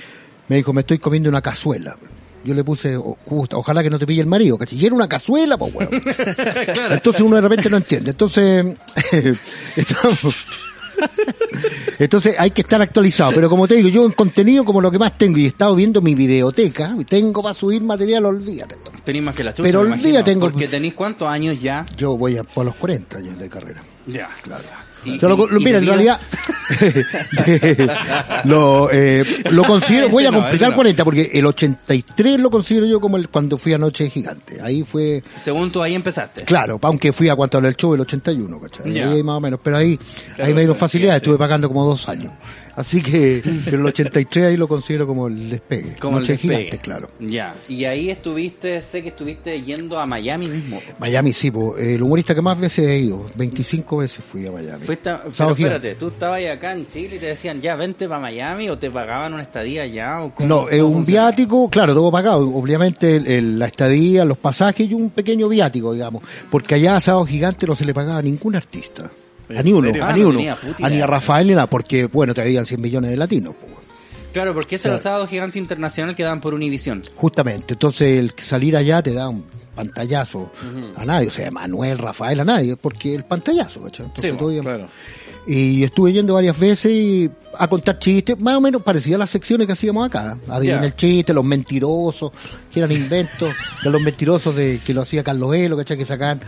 me 0.48 0.58
dijo, 0.58 0.74
me 0.74 0.82
estoy 0.82 0.98
comiendo 0.98 1.30
una 1.30 1.42
cazuela. 1.42 1.96
Yo 2.44 2.54
le 2.54 2.64
puse, 2.64 2.98
"O- 2.98 3.18
justo, 3.26 3.58
ojalá 3.58 3.84
que 3.84 3.90
no 3.90 4.00
te 4.00 4.06
pille 4.08 4.22
el 4.22 4.28
marido, 4.28 4.58
era 4.88 4.96
una 4.96 5.08
cazuela, 5.08 5.58
pues 5.58 5.74
weón. 5.76 5.90
Entonces 6.92 7.22
uno 7.22 7.36
de 7.36 7.42
repente 7.42 7.70
no 7.70 7.78
entiende. 7.78 8.12
Entonces, 8.12 8.66
entonces 12.00 12.36
hay 12.38 12.52
que 12.52 12.62
estar 12.62 12.82
actualizado. 12.82 13.32
Pero 13.34 13.50
como 13.50 13.68
te 13.68 13.76
digo, 13.76 13.90
yo 13.90 14.06
en 14.06 14.12
contenido 14.12 14.64
como 14.66 14.82
lo 14.82 14.92
que 14.92 15.00
más 15.00 15.18
tengo 15.18 15.38
y 15.38 15.46
he 15.46 15.48
estado 15.48 15.76
viendo 15.76 16.02
mi 16.02 16.14
videoteca, 16.16 16.96
tengo 17.08 17.42
para 17.42 17.54
subir 17.56 17.82
material, 17.82 18.26
olvídate. 18.26 18.76
Tenéis 19.04 19.24
más 19.26 19.36
que 19.36 19.44
la 19.44 19.52
chucha, 19.54 19.64
Pero 19.64 19.80
tengo- 20.24 20.50
Porque 20.52 20.68
tenéis 20.68 20.94
cuántos 20.94 21.28
años 21.28 21.60
ya. 21.62 21.86
Yo 21.98 22.18
voy 22.18 22.38
a 22.38 22.44
por 22.44 22.66
los 22.66 22.76
40 22.76 23.18
años 23.18 23.38
de 23.40 23.50
carrera. 23.50 23.82
Ya. 24.08 24.30
Claro. 24.44 24.64
Y- 25.03 25.18
Yo 25.19 25.27
lo- 25.30 25.48
y- 25.59 25.63
mira, 25.63 25.80
en 25.80 25.86
realidad 25.88 26.19
lo, 28.45 28.89
eh, 28.92 29.24
lo 29.51 29.63
considero, 29.63 30.09
voy 30.09 30.25
a 30.25 30.31
no, 30.31 30.38
completar 30.38 30.62
ese 30.68 30.69
no. 30.69 30.75
40 30.75 31.03
porque 31.03 31.30
el 31.33 31.45
83 31.45 32.39
lo 32.39 32.50
considero 32.50 32.86
yo 32.86 33.00
como 33.00 33.18
el 33.18 33.30
cuando 33.30 33.57
fui 33.57 33.74
a 33.74 33.77
Noche 33.77 34.09
Gigante. 34.09 34.59
Ahí 34.62 34.83
fue, 34.83 35.24
Según 35.36 35.71
tú 35.71 35.81
ahí 35.81 35.95
empezaste. 35.95 36.44
claro, 36.44 36.80
aunque 36.81 37.13
fui 37.13 37.30
a 37.30 37.36
cuanto 37.36 37.57
al 37.57 37.75
show 37.75 37.94
el 37.94 38.01
81, 38.01 38.59
¿cachai? 38.62 39.00
Ahí 39.00 39.24
más 39.24 39.38
o 39.38 39.39
menos, 39.42 39.59
pero 39.63 39.77
ahí, 39.77 40.00
ahí 40.38 40.53
me 40.53 40.62
dieron 40.62 40.75
facilidad, 40.75 41.15
estuve 41.18 41.38
pagando 41.38 41.68
como 41.68 41.86
dos 41.86 42.07
años. 42.07 42.31
Así 42.81 43.01
que, 43.01 43.42
pero 43.66 43.78
el 43.78 43.86
83 43.86 44.45
ahí 44.45 44.57
lo 44.57 44.68
considero 44.68 45.06
como 45.07 45.28
el 45.28 45.50
despegue. 45.50 45.95
Como 46.00 46.18
el 46.18 46.24
Noche 46.24 46.33
despegue. 46.33 46.56
Gigante, 46.57 46.78
claro. 46.80 47.10
Ya. 47.19 47.54
Y 47.69 47.86
ahí 47.86 48.10
estuviste, 48.10 48.81
sé 48.81 49.01
que 49.01 49.10
estuviste 49.10 49.62
yendo 49.62 50.00
a 50.00 50.06
Miami 50.06 50.48
mismo. 50.48 50.81
Miami 51.00 51.31
sí, 51.33 51.51
po, 51.51 51.78
el 51.78 52.01
humorista 52.01 52.33
que 52.36 52.42
más 52.42 52.60
veces 52.60 52.88
he 52.88 53.00
ido, 53.00 53.25
25 53.36 53.98
veces 53.98 54.24
fui 54.25 54.45
a 54.48 54.51
Miami. 54.51 54.83
Fuiste, 54.86 55.10
a- 55.10 55.24
pero 55.38 55.51
espérate, 55.51 55.95
tú 55.95 56.07
estabas 56.07 56.42
acá 56.51 56.74
en 56.74 56.86
Chile 56.88 57.16
y 57.16 57.19
te 57.19 57.28
decían, 57.28 57.62
ya, 57.62 57.75
vente 57.75 58.07
para 58.07 58.19
Miami 58.19 58.69
o 58.69 58.78
te 58.78 58.89
pagaban 58.92 59.33
una 59.33 59.44
estadía 59.44 59.83
allá 59.83 60.22
o 60.24 60.33
cómo, 60.36 60.48
No, 60.50 60.69
es 60.69 60.81
un 60.81 61.06
viático, 61.06 61.69
claro, 61.69 61.94
todo 61.94 62.12
pagado. 62.12 62.50
Obviamente 62.54 63.16
el- 63.18 63.28
el- 63.28 63.60
la 63.60 63.68
estadía, 63.68 64.25
los 64.25 64.38
pasajes 64.38 64.89
y 64.89 64.94
un 64.94 65.12
pequeño 65.12 65.48
viático, 65.48 65.94
digamos. 65.94 66.24
Porque 66.50 66.75
allá 66.75 66.95
a 66.95 67.01
Sábado 67.01 67.25
Gigante 67.25 67.68
no 67.68 67.75
se 67.75 67.86
le 67.86 67.94
pagaba 67.94 68.18
a 68.18 68.22
ningún 68.22 68.56
artista. 68.56 69.12
A 69.56 69.59
¿En 69.59 69.65
ni 69.65 69.74
uno, 69.74 69.88
serio? 69.88 70.03
a 70.06 70.09
Ah, 70.09 70.13
ni 70.13 70.21
no 70.24 70.30
uno. 70.30 70.39
A 70.83 70.89
ni 70.89 71.01
a 71.01 71.07
Rafael 71.07 71.48
ni 71.48 71.53
nada, 71.53 71.68
porque, 71.69 72.06
bueno, 72.06 72.33
te 72.33 72.42
habían 72.42 72.65
100 72.65 72.81
millones 72.81 73.12
de 73.12 73.18
latinos. 73.18 73.56
Claro, 74.33 74.53
porque 74.53 74.75
ese 74.75 74.88
era 74.88 74.95
el 74.95 75.01
sábado 75.03 75.27
gigante 75.27 75.59
internacional 75.59 76.15
que 76.15 76.24
daban 76.24 76.39
por 76.39 76.53
Univision. 76.53 77.01
Justamente. 77.15 77.74
Entonces, 77.74 78.18
el 78.18 78.33
salir 78.38 78.77
allá 78.77 79.01
te 79.03 79.13
da 79.13 79.27
un 79.27 79.44
pantallazo 79.75 80.50
a 80.95 81.03
nadie. 81.03 81.27
O 81.27 81.31
sea, 81.31 81.51
Manuel, 81.51 81.98
Rafael, 81.98 82.39
a 82.39 82.45
nadie. 82.45 82.77
Porque 82.77 83.13
el 83.13 83.25
pantallazo, 83.25 83.83
¿cachai? 83.83 84.06
Entonces, 84.06 84.33
Sí, 84.39 84.56
ya- 84.56 84.62
Claro. 84.62 84.88
Y 85.48 85.83
estuve 85.83 86.13
yendo 86.13 86.36
varias 86.36 86.57
veces 86.57 86.92
y 86.92 87.30
a 87.57 87.68
contar 87.68 87.97
chistes, 88.00 88.39
más 88.39 88.56
o 88.56 88.62
menos 88.62 88.83
parecía 88.83 89.15
a 89.15 89.19
las 89.19 89.30
secciones 89.31 89.65
que 89.68 89.74
hacíamos 89.74 90.06
acá. 90.07 90.38
Adivinar 90.47 90.81
Ya. 90.81 90.86
el 90.88 90.95
chiste, 90.95 91.33
los 91.33 91.44
mentirosos, 91.44 92.31
que 92.71 92.80
eran 92.80 92.92
inventos, 92.92 93.54
de 93.83 93.89
los 93.89 94.01
mentirosos 94.01 94.56
de 94.56 94.80
que 94.86 94.94
lo 94.94 95.01
hacía 95.01 95.24
Carlos 95.24 95.54
Elo, 95.56 95.75
¿cachai? 95.75 95.97
Que 95.97 96.06
sacaban 96.06 96.42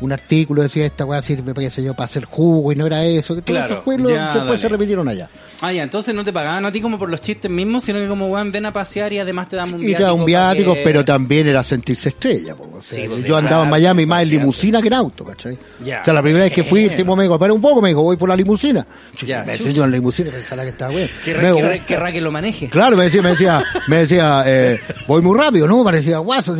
un 0.00 0.12
artículo, 0.12 0.62
decía 0.62 0.86
esta 0.86 1.04
weá 1.04 1.22
sirve 1.22 1.54
para, 1.54 1.68
yo, 1.68 1.94
para 1.94 2.04
hacer 2.06 2.24
jugo 2.24 2.72
y 2.72 2.76
no 2.76 2.86
era 2.86 3.04
eso. 3.04 3.34
Que 3.34 3.42
todo 3.42 3.56
Claro, 3.56 3.74
eso 3.74 3.82
fue 3.82 3.98
lo- 3.98 4.10
ya, 4.10 4.34
después 4.34 4.60
se 4.60 4.68
repitieron 4.68 5.08
allá. 5.08 5.28
Ah, 5.60 5.72
ya, 5.72 5.82
entonces 5.82 6.14
no 6.14 6.24
te 6.24 6.32
pagaban 6.32 6.64
a 6.66 6.72
ti 6.72 6.80
como 6.80 6.98
por 6.98 7.10
los 7.10 7.20
chistes 7.20 7.50
mismos, 7.50 7.84
sino 7.84 7.98
que 7.98 8.08
como, 8.08 8.28
weón, 8.28 8.50
ven 8.50 8.66
a 8.66 8.72
pasear 8.72 9.12
y 9.12 9.18
además 9.18 9.48
te 9.48 9.56
dan 9.56 9.74
un 9.74 9.82
Y 9.82 9.86
viático. 9.86 9.98
te 9.98 10.02
da 10.04 10.12
un 10.12 10.24
viático, 10.24 10.74
que- 10.74 10.80
pero 10.82 11.04
también 11.04 11.46
era 11.48 11.62
sentirse 11.62 12.08
estrella. 12.10 12.54
po, 12.54 12.64
o 12.78 12.82
sea, 12.82 13.02
Sí, 13.02 13.08
pues, 13.08 13.24
yo 13.24 13.36
andaba 13.36 13.64
en 13.64 13.70
Miami 13.70 14.06
más 14.06 14.22
en 14.22 14.30
limusina 14.30 14.80
que 14.80 14.88
en 14.88 14.94
auto, 14.94 15.24
¿cachai? 15.24 15.58
Ya. 15.84 16.00
O 16.00 16.04
sea, 16.04 16.14
la 16.14 16.22
primera 16.22 16.44
vez 16.44 16.52
que 16.52 16.64
fui, 16.64 16.84
el 16.84 16.94
tipo 16.96 17.14
me 17.16 17.24
dijo, 17.24 17.34
espera 17.34 17.52
un 17.52 17.60
poco, 17.60 17.80
me 17.82 17.88
dijo, 17.90 18.02
voy 18.02 18.16
por 18.16 18.28
la 18.28 18.36
limusina. 18.36 18.86
Ya, 19.24 19.44
me 19.44 19.52
enseñó 19.52 19.84
en 19.84 19.90
la 19.90 19.96
limusina, 19.96 20.30
pensaba 20.30 20.62
que 20.62 20.68
estaba 20.70 20.92
bueno. 20.92 21.08
Querrá, 21.24 22.12
que 22.12 22.20
lo 22.20 22.32
maneje. 22.32 22.68
Claro, 22.68 22.96
me 22.96 23.04
decía, 23.04 23.22
me 23.22 23.30
decía, 23.30 23.62
me 23.88 23.96
decía, 23.98 24.42
eh, 24.46 24.80
voy 25.06 25.22
muy 25.22 25.38
rápido, 25.38 25.66
¿no? 25.66 25.84
Parecía 25.84 26.18
guaso, 26.18 26.56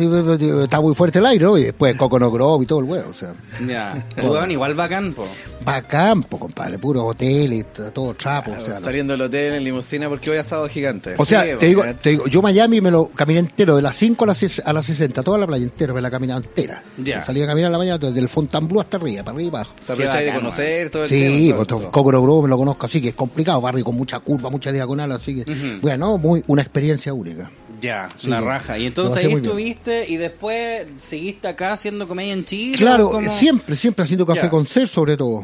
está 0.63 0.79
muy 0.81 0.95
fuerte 0.95 1.19
el 1.19 1.25
aire, 1.25 1.45
¿no? 1.45 1.57
Y 1.57 1.63
después 1.65 1.95
Coconut 1.95 2.33
Grove 2.33 2.63
y 2.63 2.67
todo 2.67 2.79
el 2.79 2.85
huevo, 2.85 3.09
o 3.09 3.13
sea, 3.13 3.30
Ya. 3.67 4.03
Weón, 4.17 4.51
igual 4.51 4.75
bacán, 4.75 5.13
po. 5.13 5.27
va 5.67 5.75
a 5.77 5.81
campo, 5.81 6.39
compadre, 6.39 6.77
puro 6.77 7.05
hotel 7.05 7.53
y 7.53 7.63
todo 7.63 8.13
trapo, 8.13 8.51
o 8.51 8.65
sea. 8.65 8.79
Saliendo 8.79 9.13
del 9.13 9.21
hotel 9.23 9.53
en 9.53 9.63
limusina 9.63 10.09
porque 10.09 10.29
voy 10.29 10.39
a 10.39 10.43
sábado 10.43 10.67
gigante. 10.69 11.15
O 11.17 11.25
sea, 11.25 11.43
Sí, 11.43 11.49
te 11.59 11.65
digo, 11.67 11.83
te 12.01 12.09
digo, 12.11 12.27
yo 12.27 12.41
Miami 12.41 12.81
me 12.81 12.91
lo 12.91 13.07
caminé 13.07 13.39
entero, 13.39 13.75
de 13.75 13.81
las 13.81 13.95
5 13.95 14.23
a 14.23 14.27
las, 14.27 14.61
a 14.65 14.73
las 14.73 14.85
60, 14.85 15.23
toda 15.23 15.37
la 15.37 15.47
playa 15.47 15.63
entera, 15.63 15.93
me 15.93 16.01
la 16.01 16.09
caminaba 16.11 16.39
entera. 16.39 16.83
Ya. 16.97 17.23
Salía 17.23 17.43
a 17.45 17.47
caminar 17.47 17.67
en 17.67 17.71
la 17.73 17.77
mañana 17.77 17.97
desde 17.97 18.19
el 18.19 18.27
Fontainebleau 18.29 18.81
hasta 18.81 18.97
arriba, 18.97 19.23
para 19.23 19.35
arriba 19.35 19.45
y 19.51 19.55
abajo. 19.55 19.73
Se 19.81 19.91
aprovecháis 19.93 20.25
de 20.25 20.31
bacán, 20.31 20.41
conocer 20.41 20.89
todo 20.89 21.03
el 21.03 21.09
Sí. 21.09 21.53
Coconut 21.91 22.21
Grove 22.23 22.43
me 22.43 22.49
lo 22.49 22.57
conozco 22.57 22.85
así, 22.85 23.01
que 23.01 23.09
es 23.09 23.15
complicado, 23.15 23.61
barrio 23.61 23.83
con 23.85 23.95
mucha 23.95 24.19
curva, 24.19 24.49
mucha 24.49 24.71
diagonal, 24.71 25.11
así 25.11 25.43
que, 25.43 25.77
bueno, 25.81 26.17
muy, 26.17 26.43
una 26.47 26.61
experiencia 26.61 27.13
única. 27.13 27.49
Ya, 27.81 28.07
Sí, 28.15 28.27
la 28.27 28.39
raja. 28.41 28.77
Y 28.77 28.85
entonces 28.85 29.17
ahí 29.17 29.27
bien. 29.27 29.39
estuviste 29.43 30.05
y 30.07 30.15
después 30.17 30.85
seguiste 31.01 31.47
acá 31.47 31.73
haciendo 31.73 32.07
comedia 32.07 32.33
en 32.33 32.45
Chile. 32.45 32.77
Claro, 32.77 33.19
siempre, 33.29 33.75
siempre 33.75 34.03
haciendo 34.03 34.25
café 34.25 34.49
con 34.49 34.65
ser, 34.67 34.87
sobre 34.87 35.17
todo. 35.17 35.43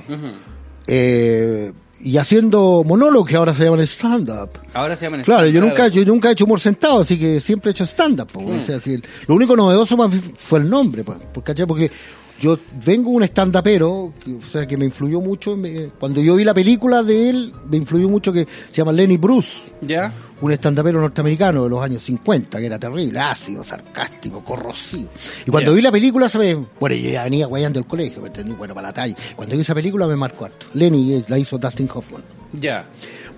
Eh, 0.87 1.71
y 1.99 2.15
haciendo 2.17 2.83
monólogos 2.85 3.27
que 3.27 3.35
ahora 3.35 3.55
se 3.55 3.63
llaman 3.63 3.79
stand-up. 3.81 4.51
Ahora 4.73 4.95
se 4.95 5.05
llaman 5.05 5.23
Claro, 5.23 5.47
yo 5.47 5.53
Claro. 5.53 5.67
nunca, 5.67 5.87
yo 5.87 6.05
nunca 6.05 6.29
he 6.29 6.33
hecho 6.33 6.45
humor 6.45 6.59
sentado, 6.59 6.99
así 6.99 7.17
que 7.17 7.39
siempre 7.39 7.69
he 7.69 7.71
hecho 7.71 7.85
stand-up. 7.85 8.27
po, 8.31 8.39
o 8.45 8.65
sea, 8.65 8.79
si- 8.79 9.01
lo 9.27 9.35
único 9.35 9.55
novedoso 9.55 9.97
más 9.97 10.11
fue 10.37 10.59
el 10.59 10.69
nombre, 10.69 11.03
pues, 11.03 11.17
porque, 11.33 11.65
porque 11.65 11.91
yo 12.39 12.57
vengo 12.85 13.09
un 13.11 13.23
stand-upero, 13.23 14.13
que, 14.23 14.35
o 14.35 14.41
sea, 14.41 14.65
que 14.67 14.77
me 14.77 14.85
influyó 14.85 15.21
mucho, 15.21 15.55
me- 15.57 15.87
cuando 15.99 16.21
yo 16.21 16.35
vi 16.35 16.43
la 16.43 16.53
película 16.53 17.03
de 17.03 17.29
él, 17.29 17.53
me 17.69 17.77
influyó 17.77 18.07
mucho 18.09 18.31
que 18.33 18.45
se 18.69 18.75
llama 18.75 18.91
Lenny 18.91 19.17
Bruce. 19.17 19.61
¿Ya? 19.81 20.11
un 20.39 20.51
estandapero 20.51 21.01
norteamericano 21.01 21.63
de 21.63 21.69
los 21.71 21.83
años 21.83 22.03
50, 22.03 22.59
que 22.59 22.65
era 22.67 22.77
terrible, 22.77 23.19
ácido, 23.19 23.63
sarcástico, 23.63 24.43
corrosivo. 24.43 25.09
Y 25.47 25.49
cuando 25.49 25.71
Ya. 25.71 25.75
vi 25.75 25.81
la 25.81 25.91
película, 25.91 26.29
¿sabes? 26.29 26.55
Bueno, 26.79 26.95
yo 26.95 27.09
ya 27.09 27.23
venía 27.23 27.47
guayando 27.47 27.79
el 27.79 27.87
colegio, 27.87 28.21
¿me 28.21 28.27
entendí? 28.27 28.53
Bueno, 28.53 28.75
para 28.75 28.89
la 28.89 28.93
talla. 28.93 29.15
Cuando 29.35 29.55
vi 29.55 29.61
esa 29.61 29.73
película 29.73 30.05
me 30.05 30.15
marcó 30.15 30.45
harto. 30.45 30.67
Lenny 30.75 31.13
eh, 31.15 31.25
la 31.27 31.39
hizo 31.39 31.57
Dustin 31.57 31.89
Hoffman. 31.91 32.21
Ya. 32.53 32.85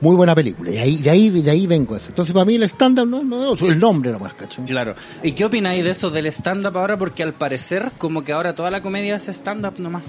Muy 0.01 0.15
buena 0.15 0.33
película. 0.33 0.71
Y 0.71 0.77
ahí, 0.77 0.97
de 0.97 1.09
ahí, 1.09 1.29
de 1.29 1.51
ahí 1.51 1.67
vengo 1.67 1.95
eso. 1.95 2.05
Entonces, 2.09 2.33
para 2.33 2.45
mí 2.45 2.55
el 2.55 2.63
stand-up 2.63 3.05
no, 3.07 3.21
no, 3.23 3.53
es 3.53 3.61
el 3.61 3.77
nombre 3.79 4.11
nomás, 4.11 4.33
¿cachai? 4.33 4.63
Claro. 4.65 4.95
¿Y 5.23 5.33
qué 5.33 5.43
opináis 5.45 5.83
de 5.83 5.89
eso 5.91 6.09
del 6.09 6.27
stand-up 6.27 6.77
ahora? 6.77 6.97
Porque 6.97 7.21
al 7.23 7.33
parecer, 7.33 7.91
como 7.97 8.23
que 8.23 8.31
ahora 8.31 8.55
toda 8.55 8.71
la 8.71 8.81
comedia 8.81 9.15
es 9.17 9.27
stand-up 9.27 9.73
nomás. 9.79 10.03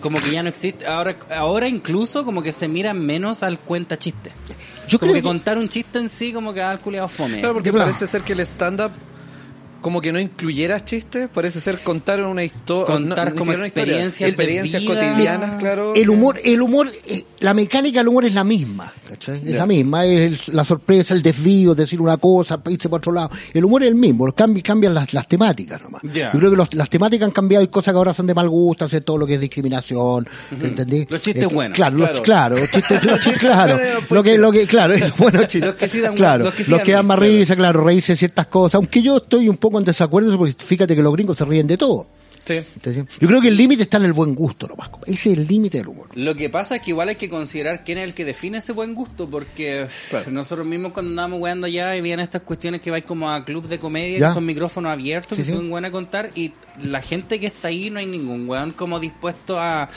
Como 0.00 0.20
que 0.20 0.30
ya 0.30 0.42
no 0.42 0.48
existe. 0.48 0.86
Ahora, 0.86 1.16
ahora 1.34 1.68
incluso 1.68 2.24
como 2.24 2.42
que 2.42 2.52
se 2.52 2.68
mira 2.68 2.94
menos 2.94 3.42
al 3.42 3.58
cuenta 3.58 3.98
chiste. 3.98 4.30
Yo 4.88 4.98
como 5.00 5.10
creo 5.10 5.14
que, 5.14 5.22
que- 5.22 5.28
contar 5.28 5.58
un 5.58 5.68
chiste 5.68 5.98
en 5.98 6.08
sí 6.08 6.32
como 6.32 6.52
que 6.54 6.62
al 6.62 6.80
culiado 6.80 7.08
fome. 7.08 7.38
Claro, 7.40 7.54
porque 7.54 7.70
verdad. 7.72 7.86
parece 7.86 8.06
ser 8.06 8.22
que 8.22 8.34
el 8.34 8.40
stand-up 8.40 8.92
como 9.86 10.00
que 10.00 10.10
no 10.12 10.18
incluyera 10.18 10.84
chistes, 10.84 11.28
parece 11.32 11.60
ser 11.60 11.78
contar 11.78 12.20
una 12.24 12.42
historia, 12.42 12.92
Contar 12.92 13.34
como 13.34 13.52
experiencias 13.52 14.18
de 14.18 14.26
experiencias 14.34 14.82
cotidianas, 14.82 15.60
claro. 15.60 15.92
El 15.94 16.10
humor, 16.10 16.40
el 16.42 16.60
humor, 16.60 16.90
eh, 17.06 17.22
la 17.38 17.54
mecánica 17.54 18.00
del 18.00 18.08
humor 18.08 18.24
es 18.24 18.34
la 18.34 18.42
misma, 18.42 18.92
¿cachai? 19.08 19.36
Es 19.48 19.54
la 19.54 19.64
misma, 19.64 20.04
es 20.04 20.48
el- 20.48 20.56
la 20.56 20.64
sorpresa, 20.64 21.14
el 21.14 21.22
desvío, 21.22 21.72
decir 21.72 22.00
una 22.00 22.16
cosa, 22.16 22.60
irse 22.68 22.88
para 22.88 22.98
otro 22.98 23.12
lado. 23.12 23.30
El 23.54 23.64
humor 23.64 23.84
es 23.84 23.88
el 23.90 23.94
mismo, 23.94 24.26
cambian, 24.32 24.62
cambian 24.62 24.92
las, 24.92 25.14
las 25.14 25.28
temáticas 25.28 25.80
nomás. 25.80 26.02
Ya. 26.02 26.32
Yo 26.32 26.38
creo 26.40 26.50
que 26.50 26.56
los- 26.56 26.74
las 26.74 26.90
temáticas 26.90 27.26
han 27.28 27.32
cambiado, 27.32 27.60
hay 27.60 27.68
cosas 27.68 27.92
que 27.94 27.98
ahora 27.98 28.12
son 28.12 28.26
de 28.26 28.34
mal 28.34 28.48
gusto, 28.48 28.86
hacer 28.86 29.04
todo 29.04 29.18
lo 29.18 29.24
que 29.24 29.34
es 29.34 29.40
discriminación, 29.40 30.26
¿entendí? 30.60 31.06
Los 31.08 31.20
chistes 31.20 31.44
Eh, 31.44 31.46
buenos. 31.46 31.76
Claro, 31.76 31.96
Claro. 31.96 32.12
Los, 32.12 32.20
claro, 32.22 32.56
los 32.56 32.70
chistes, 32.72 33.04
los 33.04 33.20
chistes, 33.20 33.38
claro. 33.38 33.78
Lo 34.10 34.22
que, 34.24 34.36
lo 34.36 34.50
que, 34.50 34.66
claro, 34.66 34.94
es 34.94 35.16
buenos 35.16 35.42
chistes. 35.42 35.62
Los 35.66 35.76
que 35.76 35.86
sí 35.86 36.00
dan- 36.00 36.14
claro, 36.16 36.44
los 36.46 36.54
que 36.54 36.64
sí 36.64 36.70
los 36.72 36.78
dan 36.80 36.86
que 36.86 36.92
dan 36.92 37.06
más 37.06 37.18
risa, 37.20 37.54
claro, 37.54 37.84
reírse 37.84 38.16
ciertas 38.16 38.48
cosas, 38.48 38.74
aunque 38.76 39.00
yo 39.02 39.18
estoy 39.18 39.48
un 39.48 39.56
poco 39.58 39.75
en 39.78 39.84
desacuerdo, 39.84 40.36
porque 40.38 40.54
fíjate 40.58 40.94
que 40.96 41.02
los 41.02 41.12
gringos 41.12 41.36
se 41.38 41.44
ríen 41.44 41.66
de 41.66 41.76
todo. 41.76 42.06
Yo 42.48 43.26
creo 43.26 43.40
que 43.40 43.48
el 43.48 43.56
límite 43.56 43.82
está 43.82 43.96
en 43.96 44.04
el 44.04 44.12
buen 44.12 44.32
gusto 44.32 44.68
nomás. 44.68 44.88
Ese 45.04 45.32
es 45.32 45.38
el 45.38 45.48
límite 45.48 45.78
del 45.78 45.88
humor. 45.88 46.06
Lo 46.14 46.36
que 46.36 46.48
pasa 46.48 46.76
es 46.76 46.82
que 46.82 46.90
igual 46.90 47.08
hay 47.08 47.16
que 47.16 47.28
considerar 47.28 47.82
quién 47.82 47.98
es 47.98 48.04
el 48.04 48.14
que 48.14 48.24
define 48.24 48.58
ese 48.58 48.70
buen 48.70 48.94
gusto, 48.94 49.28
porque 49.28 49.88
Claro. 50.10 50.30
nosotros 50.30 50.64
mismos 50.64 50.92
cuando 50.92 51.10
andábamos 51.10 51.40
weando 51.40 51.66
allá 51.66 51.96
y 51.96 52.02
vienen 52.02 52.22
estas 52.22 52.42
cuestiones 52.42 52.80
que 52.80 52.92
vais 52.92 53.02
como 53.04 53.28
a 53.32 53.44
club 53.44 53.66
de 53.66 53.80
comedia, 53.80 54.18
Ya. 54.20 54.28
que 54.28 54.34
son 54.34 54.46
micrófonos 54.46 54.92
abiertos, 54.92 55.36
Sí, 55.36 55.42
que 55.42 55.50
sí. 55.50 55.56
son 55.56 55.68
buenas 55.70 55.88
a 55.88 55.92
contar, 55.92 56.30
y 56.36 56.52
la 56.80 57.02
gente 57.02 57.40
que 57.40 57.46
está 57.48 57.66
ahí 57.66 57.90
no 57.90 57.98
hay 57.98 58.06
ningún 58.06 58.48
weón 58.48 58.70
como 58.70 59.00
dispuesto 59.00 59.58
a 59.58 59.88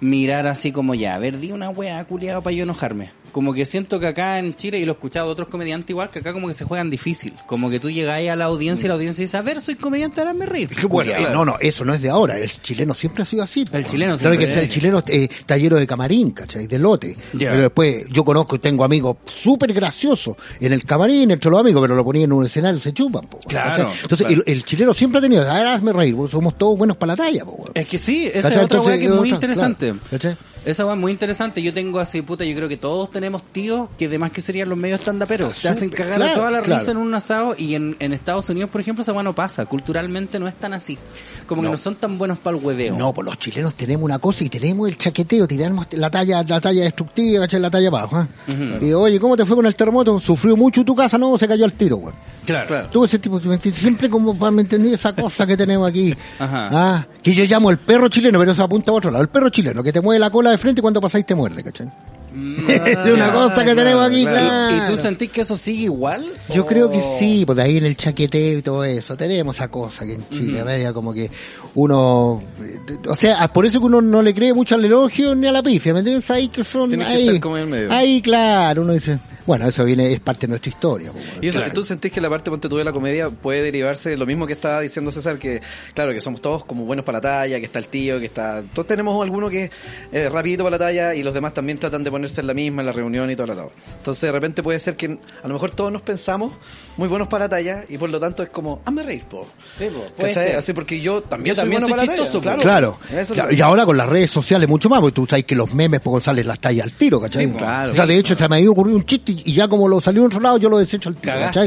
mirar 0.00 0.46
así 0.46 0.72
como 0.72 0.94
ya, 0.94 1.14
a 1.16 1.18
ver, 1.18 1.38
di 1.38 1.52
una 1.52 1.68
wea 1.68 2.02
culiado 2.06 2.40
para 2.40 2.56
yo 2.56 2.62
enojarme. 2.62 3.10
Como 3.34 3.52
que 3.52 3.66
siento 3.66 3.98
que 3.98 4.06
acá 4.06 4.38
en 4.38 4.54
Chile, 4.54 4.78
y 4.78 4.84
lo 4.84 4.92
he 4.92 4.94
escuchado 4.94 5.26
de 5.26 5.32
otros 5.32 5.48
comediantes 5.48 5.90
igual, 5.90 6.08
que 6.08 6.20
acá 6.20 6.32
como 6.32 6.46
que 6.46 6.54
se 6.54 6.64
juegan 6.64 6.88
difícil. 6.88 7.34
Como 7.48 7.68
que 7.68 7.80
tú 7.80 7.90
llegáis 7.90 8.30
a 8.30 8.36
la 8.36 8.44
audiencia 8.44 8.86
y 8.86 8.88
la 8.88 8.94
audiencia 8.94 9.22
dice, 9.22 9.36
a 9.36 9.42
ver, 9.42 9.60
soy 9.60 9.74
comediante, 9.74 10.20
ahora 10.20 10.32
me 10.34 10.46
reír. 10.46 10.68
Que 10.68 10.86
bueno, 10.86 11.10
eh, 11.10 11.26
no, 11.32 11.44
no, 11.44 11.56
eso 11.58 11.84
no 11.84 11.92
es 11.94 12.00
de 12.00 12.10
ahora. 12.10 12.38
El 12.38 12.48
chileno 12.62 12.94
siempre 12.94 13.24
ha 13.24 13.26
sido 13.26 13.42
así. 13.42 13.64
El 13.72 13.84
chileno 13.86 14.16
Claro 14.16 14.36
siempre 14.36 14.38
que 14.38 14.44
es 14.52 14.56
el 14.56 14.64
así. 14.66 14.72
chileno 14.72 15.02
eh, 15.08 15.26
está 15.28 15.56
lleno 15.56 15.74
de 15.74 15.86
camarín, 15.88 16.30
¿cachai? 16.30 16.68
De 16.68 16.78
lote. 16.78 17.16
Pero 17.36 17.60
después, 17.60 18.04
yo 18.08 18.22
conozco 18.24 18.54
y 18.54 18.60
tengo 18.60 18.84
amigos 18.84 19.16
súper 19.26 19.72
graciosos 19.72 20.36
en 20.60 20.72
el 20.72 20.84
camarín, 20.84 21.32
entre 21.32 21.50
los 21.50 21.58
amigos, 21.58 21.82
pero 21.82 21.96
lo 21.96 22.04
ponían 22.04 22.26
en 22.30 22.32
un 22.34 22.44
escenario 22.46 22.78
se 22.78 22.92
chupan, 22.92 23.26
po, 23.26 23.40
Claro, 23.48 23.84
¿cachai? 23.86 24.00
Entonces, 24.02 24.26
claro. 24.28 24.42
el, 24.46 24.52
el 24.52 24.64
chileno 24.64 24.94
siempre 24.94 25.18
ha 25.18 25.22
tenido, 25.22 25.50
a 25.50 25.54
ver, 25.54 25.66
hazme 25.66 25.92
reír, 25.92 26.14
somos 26.30 26.56
todos 26.56 26.78
buenos 26.78 26.96
para 26.96 27.14
la 27.14 27.16
talla, 27.16 27.44
po, 27.44 27.68
Es 27.74 27.88
que 27.88 27.98
sí, 27.98 28.26
esa 28.26 28.42
¿Cachai? 28.48 28.58
es 28.58 28.64
otra 28.66 28.80
weá 28.80 28.94
Entonces, 28.94 28.98
que 29.00 29.04
es 29.06 29.10
muy 29.20 29.28
otra, 29.32 29.34
interesante. 29.36 29.94
claro. 30.20 30.36
Esa 30.64 30.86
weá 30.86 30.94
es 30.94 31.00
muy 31.00 31.12
interesante. 31.12 31.60
Yo 31.62 31.74
tengo 31.74 31.98
así, 32.00 32.22
puta, 32.22 32.42
yo 32.44 32.54
creo 32.56 32.68
que 32.70 32.76
todos 32.78 33.10
tenemos 33.10 33.23
tíos 33.52 33.88
que 33.98 34.06
además 34.06 34.32
que 34.32 34.40
serían 34.40 34.68
los 34.68 34.78
medios 34.78 35.00
estandaperos. 35.00 35.56
Se 35.56 35.68
hacen 35.68 35.88
cagar 35.90 36.16
claro, 36.16 36.32
a 36.32 36.34
toda 36.34 36.50
la 36.50 36.62
claro. 36.62 36.80
risa 36.80 36.90
en 36.92 36.96
un 36.98 37.14
asado 37.14 37.54
y 37.58 37.74
en, 37.74 37.96
en 38.00 38.12
Estados 38.12 38.48
Unidos, 38.48 38.70
por 38.70 38.80
ejemplo, 38.80 39.02
esa 39.02 39.12
no 39.22 39.34
pasa. 39.34 39.66
Culturalmente 39.66 40.38
no 40.38 40.48
es 40.48 40.54
tan 40.54 40.72
así. 40.74 40.98
Como 41.46 41.62
que 41.62 41.68
No. 41.68 41.76
son 41.76 41.96
tan 41.96 42.16
buenos 42.18 42.38
para 42.38 42.56
el 42.56 42.64
hueveo. 42.64 42.96
No, 42.96 43.12
pues 43.12 43.24
los 43.26 43.38
chilenos 43.38 43.74
tenemos 43.74 44.04
una 44.04 44.18
cosa 44.18 44.44
y 44.44 44.48
tenemos 44.48 44.88
el 44.88 44.96
chaqueteo, 44.96 45.46
tiramos 45.46 45.86
la 45.92 46.10
talla, 46.10 46.42
la 46.42 46.60
talla 46.60 46.82
destructiva, 46.84 47.40
¿cachai? 47.44 47.60
La 47.60 47.70
talla 47.70 47.88
abajo, 47.88 48.22
¿eh? 48.48 48.78
Y 48.80 48.92
oye, 48.92 49.20
¿cómo 49.20 49.36
te 49.36 49.44
fue 49.44 49.56
con 49.56 49.66
el 49.66 49.74
terremoto? 49.74 50.18
¿Sufrió 50.18 50.56
mucho 50.56 50.84
tu 50.84 50.94
casa? 50.94 51.18
No, 51.18 51.36
se 51.38 51.46
cayó 51.46 51.64
al 51.64 51.72
tiro, 51.72 51.96
güey. 51.96 52.14
Claro. 52.46 52.66
Claro. 52.68 52.88
Tú 52.90 53.04
ese 53.04 53.18
tipo, 53.18 53.40
siempre 53.40 54.10
como 54.10 54.36
para 54.38 54.50
me 54.50 54.62
entender 54.62 54.92
esa 54.94 55.14
cosa 55.14 55.46
que 55.46 55.56
tenemos 55.56 55.88
aquí. 55.88 56.14
Ajá. 56.38 56.68
Ah, 56.72 57.06
que 57.22 57.34
yo 57.34 57.44
llamo 57.44 57.70
el 57.70 57.78
perro 57.78 58.08
chileno, 58.08 58.38
pero 58.38 58.52
eso 58.52 58.62
apunta 58.62 58.90
a 58.90 58.94
otro 58.94 59.10
lado. 59.10 59.22
El 59.22 59.28
perro 59.30 59.48
chileno, 59.48 59.82
que 59.82 59.92
te 59.92 60.00
mueve 60.00 60.18
la 60.18 60.30
cola 60.30 60.50
de 60.50 60.58
frente 60.58 60.80
y 60.80 60.82
cuando 60.82 61.00
pasáis 61.00 61.24
te 61.24 61.34
muerde, 61.34 61.62
¿cachai? 61.62 61.88
de 63.04 63.12
una 63.12 63.32
cosa 63.32 63.56
que 63.64 63.72
claro, 63.72 63.76
tenemos 63.76 64.06
aquí, 64.08 64.22
claro. 64.22 64.38
claro. 64.40 64.76
¿Y 64.76 64.90
tú 64.90 64.96
sentís 65.00 65.30
que 65.30 65.40
eso 65.42 65.56
sigue 65.56 65.84
igual? 65.84 66.24
Yo 66.50 66.62
¿O- 66.62 66.66
creo 66.66 66.90
que 66.90 67.00
sí, 67.18 67.44
pues 67.46 67.56
de 67.56 67.62
ahí 67.62 67.76
en 67.78 67.84
el 67.86 67.96
chaqueteo 67.96 68.58
y 68.58 68.62
todo 68.62 68.84
eso, 68.84 69.16
tenemos 69.16 69.54
esa 69.56 69.68
cosa 69.68 70.04
que 70.04 70.14
en 70.14 70.28
Chile, 70.28 70.64
media 70.64 70.92
como 70.92 71.12
que 71.12 71.30
uno, 71.74 72.42
eh, 72.62 72.78
o 73.08 73.14
sea, 73.14 73.46
por 73.52 73.66
eso 73.66 73.78
que 73.80 73.86
uno 73.86 74.00
no 74.00 74.22
le 74.22 74.34
cree 74.34 74.52
mucho 74.52 74.74
al 74.74 74.84
elogio 74.84 75.34
ni 75.34 75.46
a 75.46 75.52
la 75.52 75.62
pifia, 75.62 75.92
¿me 75.92 76.00
entiendes? 76.00 76.30
Ahí 76.30 76.48
que 76.48 76.64
son, 76.64 76.88
Tienes 76.90 77.06
que 77.08 77.14
ahí, 77.14 77.26
estar 77.28 77.40
como 77.40 77.56
en 77.56 77.62
el 77.64 77.68
medio. 77.68 77.92
ahí 77.92 78.20
claro, 78.22 78.82
uno 78.82 78.92
dice, 78.92 79.18
bueno, 79.46 79.66
eso 79.66 79.84
viene, 79.84 80.12
es 80.12 80.20
parte 80.20 80.46
de 80.46 80.50
nuestra 80.50 80.70
historia. 80.70 81.12
pues. 81.12 81.24
Y 81.42 81.48
eso, 81.48 81.58
Claro. 81.58 81.74
¿tú 81.74 81.84
sentís 81.84 82.10
que 82.12 82.20
la 82.20 82.30
parte 82.30 82.50
ponte 82.50 82.68
tú 82.68 82.76
de 82.76 82.84
la 82.84 82.92
comedia 82.92 83.30
puede 83.30 83.62
derivarse 83.62 84.10
de 84.10 84.16
lo 84.16 84.26
mismo 84.26 84.46
que 84.46 84.52
estaba 84.54 84.80
diciendo 84.80 85.12
César, 85.12 85.38
que 85.38 85.60
claro, 85.94 86.12
que 86.12 86.20
somos 86.20 86.40
todos 86.40 86.64
como 86.64 86.84
buenos 86.84 87.04
para 87.04 87.18
la 87.18 87.22
talla, 87.22 87.58
que 87.60 87.66
está 87.66 87.78
el 87.78 87.88
tío, 87.88 88.18
que 88.20 88.26
está... 88.26 88.62
Todos 88.72 88.86
tenemos 88.86 89.22
alguno 89.22 89.48
que 89.48 89.64
es 89.64 89.70
eh, 90.12 90.28
rapidito 90.28 90.64
para 90.64 90.78
la 90.78 90.84
talla 90.84 91.14
y 91.14 91.22
los 91.22 91.34
demás 91.34 91.54
también 91.54 91.78
tratan 91.78 92.04
de 92.04 92.10
ponerse 92.10 92.40
en 92.40 92.46
la 92.46 92.54
misma, 92.54 92.82
en 92.82 92.86
la 92.86 92.92
reunión 92.92 93.30
y 93.30 93.36
todo 93.36 93.46
lo 93.48 93.54
todo. 93.54 93.72
Entonces 93.98 94.22
de 94.22 94.32
repente 94.32 94.62
puede 94.62 94.78
ser 94.78 94.96
que 94.96 95.18
a 95.42 95.48
lo 95.48 95.54
mejor 95.54 95.72
todos 95.74 95.92
nos 95.92 96.02
pensamos 96.02 96.52
muy 96.96 97.08
buenos 97.08 97.28
para 97.28 97.44
la 97.44 97.48
talla 97.48 97.84
y 97.88 97.98
por 97.98 98.10
lo 98.10 98.18
tanto 98.20 98.42
es 98.42 98.48
como, 98.48 98.80
hazme 98.84 99.02
reír, 99.02 99.24
po. 99.24 99.46
Sí, 99.76 99.86
po, 99.92 100.04
puede. 100.16 100.56
Así 100.56 100.72
porque 100.72 101.00
yo 101.00 101.22
también 101.22 101.54
Yo 101.54 101.60
soy 101.60 101.70
bueno 101.70 101.86
soy 101.86 101.96
para 101.96 102.06
la 102.06 102.14
chistoso, 102.14 102.40
talla. 102.40 102.62
Claro, 102.62 102.98
claro, 103.32 103.52
y 103.52 103.60
ahora 103.60 103.84
con 103.84 103.96
las 103.96 104.08
redes 104.08 104.30
sociales 104.30 104.68
mucho 104.68 104.88
más, 104.88 105.00
porque 105.00 105.14
tú 105.14 105.26
sabes 105.28 105.44
que 105.44 105.54
los 105.54 105.72
memes 105.74 106.00
poco 106.00 106.20
salen 106.20 106.46
las 106.46 106.58
tallas 106.58 106.84
al 106.84 106.92
tiro, 106.92 107.20
¿cachai? 107.20 107.46
Sí, 107.46 107.52
claro. 107.52 107.92
O 107.92 107.94
sea, 107.94 108.06
de 108.06 108.16
hecho 108.18 108.36
se 108.36 108.48
me 108.48 108.56
había 108.56 108.70
ocurrido 108.70 108.96
un 108.96 109.04
chiste 109.04 109.33
y- 109.44 109.50
y 109.50 109.52
ya 109.54 109.68
como 109.68 109.88
lo 109.88 110.00
salió 110.00 110.22
en 110.22 110.26
otro 110.26 110.40
lado, 110.40 110.58
yo 110.58 110.68
lo 110.68 110.78
desecho 110.78 111.08
al 111.08 111.16
tiro, 111.16 111.34
Claro, 111.34 111.62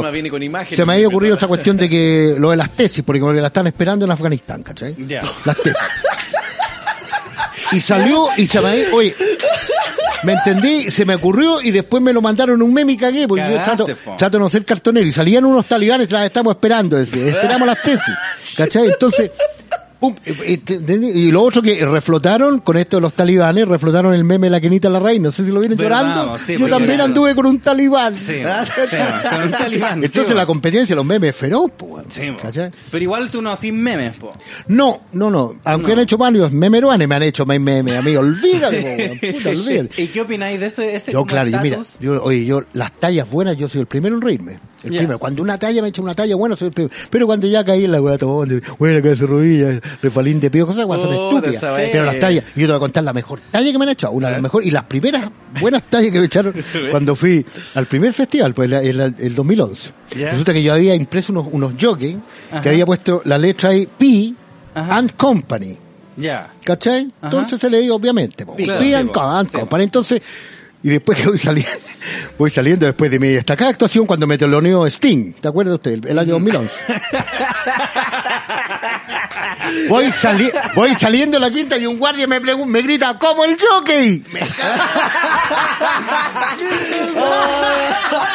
encima 0.00 0.10
viene 0.10 0.30
con 0.30 0.42
imágenes. 0.42 0.76
se 0.76 0.84
me 0.84 0.94
había 0.94 1.08
ocurrido 1.08 1.34
esa 1.36 1.46
cuestión 1.48 1.76
de 1.76 1.88
que 1.88 2.34
lo 2.38 2.50
de 2.50 2.56
las 2.56 2.70
tesis, 2.70 3.02
porque 3.04 3.20
como 3.20 3.32
que 3.32 3.40
la 3.40 3.46
están 3.48 3.66
esperando 3.66 4.04
en 4.04 4.10
Afganistán, 4.10 4.62
¿cachai? 4.62 4.94
Ya. 5.06 5.22
Las 5.44 5.56
tesis. 5.58 5.78
Y 7.72 7.80
salió 7.80 8.28
y 8.36 8.46
se 8.46 8.60
me 8.60 8.86
oye, 8.92 9.14
me 10.24 10.32
entendí, 10.34 10.90
se 10.90 11.04
me 11.04 11.14
ocurrió 11.14 11.60
y 11.62 11.70
después 11.70 12.02
me 12.02 12.12
lo 12.12 12.20
mandaron 12.20 12.60
un 12.62 12.72
meme 12.72 12.92
y 12.92 12.96
cagué, 12.96 13.26
porque 13.26 13.42
yo 13.44 13.56
Cagaste, 13.56 13.84
trato, 13.84 14.00
po. 14.04 14.16
trato 14.18 14.36
de 14.38 14.42
no 14.44 14.50
ser 14.50 14.64
cartonero 14.64 15.06
y 15.06 15.12
salían 15.12 15.44
unos 15.44 15.66
talibanes, 15.66 16.10
las 16.10 16.26
estamos 16.26 16.54
esperando, 16.54 16.96
decía, 16.96 17.28
esperamos 17.28 17.66
las 17.66 17.82
tesis, 17.82 18.14
¿cachai? 18.56 18.88
Entonces, 18.88 19.30
pum, 20.02 20.16
eh, 20.26 20.60
eh, 20.66 21.10
y 21.14 21.30
lo 21.30 21.42
otro 21.42 21.62
que 21.62 21.86
reflotaron 21.86 22.58
con 22.58 22.76
esto 22.76 22.96
de 22.96 23.02
los 23.02 23.14
talibanes, 23.14 23.68
reflotaron 23.68 24.12
el 24.14 24.24
meme 24.24 24.48
de 24.48 24.50
la 24.50 24.60
Kenita 24.60 24.90
Larraín, 24.90 25.22
no 25.22 25.30
sé 25.30 25.44
si 25.44 25.52
lo 25.52 25.60
vienen 25.60 25.78
Verdad, 25.78 26.14
llorando, 26.14 26.38
sí, 26.38 26.56
yo 26.58 26.68
también 26.68 27.00
anduve 27.00 27.36
con 27.36 27.46
un 27.46 27.60
talibán. 27.60 28.16
Sí, 28.16 28.34
sí, 28.90 28.96
con 29.30 29.42
un 29.44 29.50
talibán. 29.52 30.02
Entonces 30.02 30.34
la 30.34 30.44
competencia, 30.44 30.96
los 30.96 31.06
memes 31.06 31.30
es 31.30 31.36
feroz, 31.36 31.70
po. 31.76 32.02
Pero 32.90 33.02
igual 33.02 33.30
tú 33.30 33.40
no 33.40 33.52
haces 33.52 33.72
memes, 33.72 34.16
po. 34.16 34.32
No, 34.66 35.02
no, 35.12 35.30
no. 35.30 35.54
Aunque 35.62 35.88
No. 35.88 35.92
han 35.94 35.98
hecho 36.00 36.18
varios 36.18 36.50
memeruanes, 36.50 37.06
me 37.06 37.14
han 37.14 37.22
hecho 37.22 37.46
más 37.46 37.60
memes, 37.60 37.96
amigo. 37.96 38.20
Olvídate, 38.20 39.18
po. 39.20 39.26
Puta, 39.32 39.50
olvídate. 39.50 40.02
¿Y 40.02 40.06
qué 40.08 40.20
opináis 40.20 40.58
de 40.58 40.66
ese, 40.66 40.96
ese 40.96 41.12
Yo, 41.12 41.24
claro, 41.24 41.48
yo, 41.48 41.60
mira, 41.60 41.78
yo, 42.00 42.22
oye, 42.24 42.44
yo, 42.44 42.64
las 42.72 42.90
tallas 42.98 43.30
buenas, 43.30 43.56
yo 43.56 43.68
soy 43.68 43.82
el 43.82 43.86
primero 43.86 44.16
en 44.16 44.22
reírme. 44.22 44.58
El 44.82 44.90
primero. 44.90 45.18
Cuando 45.18 45.42
una 45.42 45.58
talla 45.58 45.80
me 45.80 45.88
echa 45.88 46.02
una 46.02 46.14
talla 46.14 46.34
buena, 46.34 46.56
soy 46.56 46.68
el 46.68 46.74
primero. 46.74 46.94
Pero 47.08 47.26
cuando 47.26 47.46
ya 47.46 47.64
caí 47.64 47.84
en 47.84 47.92
la 47.92 48.00
weá, 48.02 48.18
todo, 48.18 48.44
bueno, 48.78 49.02
que 49.02 49.16
se 49.16 49.26
rodilla, 49.26 49.80
refalín 50.00 50.40
de 50.40 50.50
pío, 50.50 50.66
cosas 50.66 50.84
weas 50.86 51.02
son 51.02 51.10
Puta, 51.30 51.50
estúpidas. 51.50 51.80
Pero 51.92 52.04
las 52.04 52.18
tallas, 52.18 52.44
yo 52.54 52.62
te 52.62 52.66
voy 52.66 52.76
a 52.76 52.78
contar 52.78 53.04
la 53.04 53.12
mejor 53.12 53.40
talla 53.50 53.72
que 53.72 53.78
me 53.78 53.84
han 53.84 53.90
hecho, 53.90 54.10
una 54.10 54.28
de 54.28 54.32
las 54.34 54.42
mejores, 54.42 54.68
y 54.68 54.70
las 54.70 54.84
primeras 54.84 55.30
buenas 55.60 55.82
tallas 55.90 56.10
que 56.12 56.18
me 56.18 56.26
echaron 56.26 56.54
cuando 56.90 57.14
fui 57.14 57.44
al 57.74 57.86
primer 57.86 58.12
festival, 58.12 58.54
pues 58.54 58.70
el, 58.72 59.00
el, 59.00 59.14
el 59.18 59.34
2011. 59.34 59.90
Ya. 60.16 60.30
Resulta 60.30 60.52
que 60.52 60.62
yo 60.62 60.72
había 60.74 60.94
impreso 60.94 61.32
unos, 61.32 61.46
unos 61.50 61.72
jockeys 61.80 62.16
que 62.62 62.68
había 62.68 62.86
puesto 62.86 63.22
la 63.24 63.38
letra 63.38 63.70
ahí, 63.70 63.86
P 63.86 64.34
Ajá. 64.74 64.96
and 64.96 65.16
Company. 65.16 65.76
Ya. 66.16 66.50
¿Cachai? 66.62 67.10
Ajá. 67.20 67.30
Entonces 67.36 67.60
se 67.60 67.70
leía 67.70 67.92
obviamente. 67.94 68.44
Claro, 68.44 68.80
Pidan 68.80 69.08
sí, 69.08 69.50
Sí, 69.50 69.58
company. 69.58 69.84
Entonces, 69.84 70.20
y 70.82 70.88
después 70.88 71.18
que 71.18 71.28
voy 71.28 71.38
saliendo, 71.38 71.70
voy 72.38 72.50
saliendo 72.50 72.86
después 72.86 73.10
de 73.10 73.18
mi 73.18 73.28
destacada 73.28 73.70
actuación 73.70 74.06
cuando 74.06 74.26
me 74.26 74.36
teloneó 74.36 74.86
Sting. 74.86 75.34
¿Te 75.34 75.48
acuerdas 75.48 75.76
usted? 75.76 76.04
El, 76.06 76.18
año 76.18 76.34
2011. 76.34 76.74
voy, 79.88 80.10
sali 80.10 80.50
voy 80.74 80.94
saliendo 80.94 81.38
la 81.38 81.50
quinta 81.50 81.78
y 81.78 81.86
un 81.86 81.98
guardia 81.98 82.26
me, 82.26 82.40
me 82.40 82.82
grita, 82.82 83.18
¿cómo 83.18 83.44
el 83.44 83.56
jockey? 83.58 84.24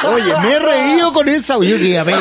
Oye, 0.03 0.33
me 0.41 0.53
he 0.53 0.59
reído 0.59 1.11
con 1.11 1.27
esa. 1.27 1.59
Que, 1.59 1.97
a 1.97 2.03
ver, 2.03 2.19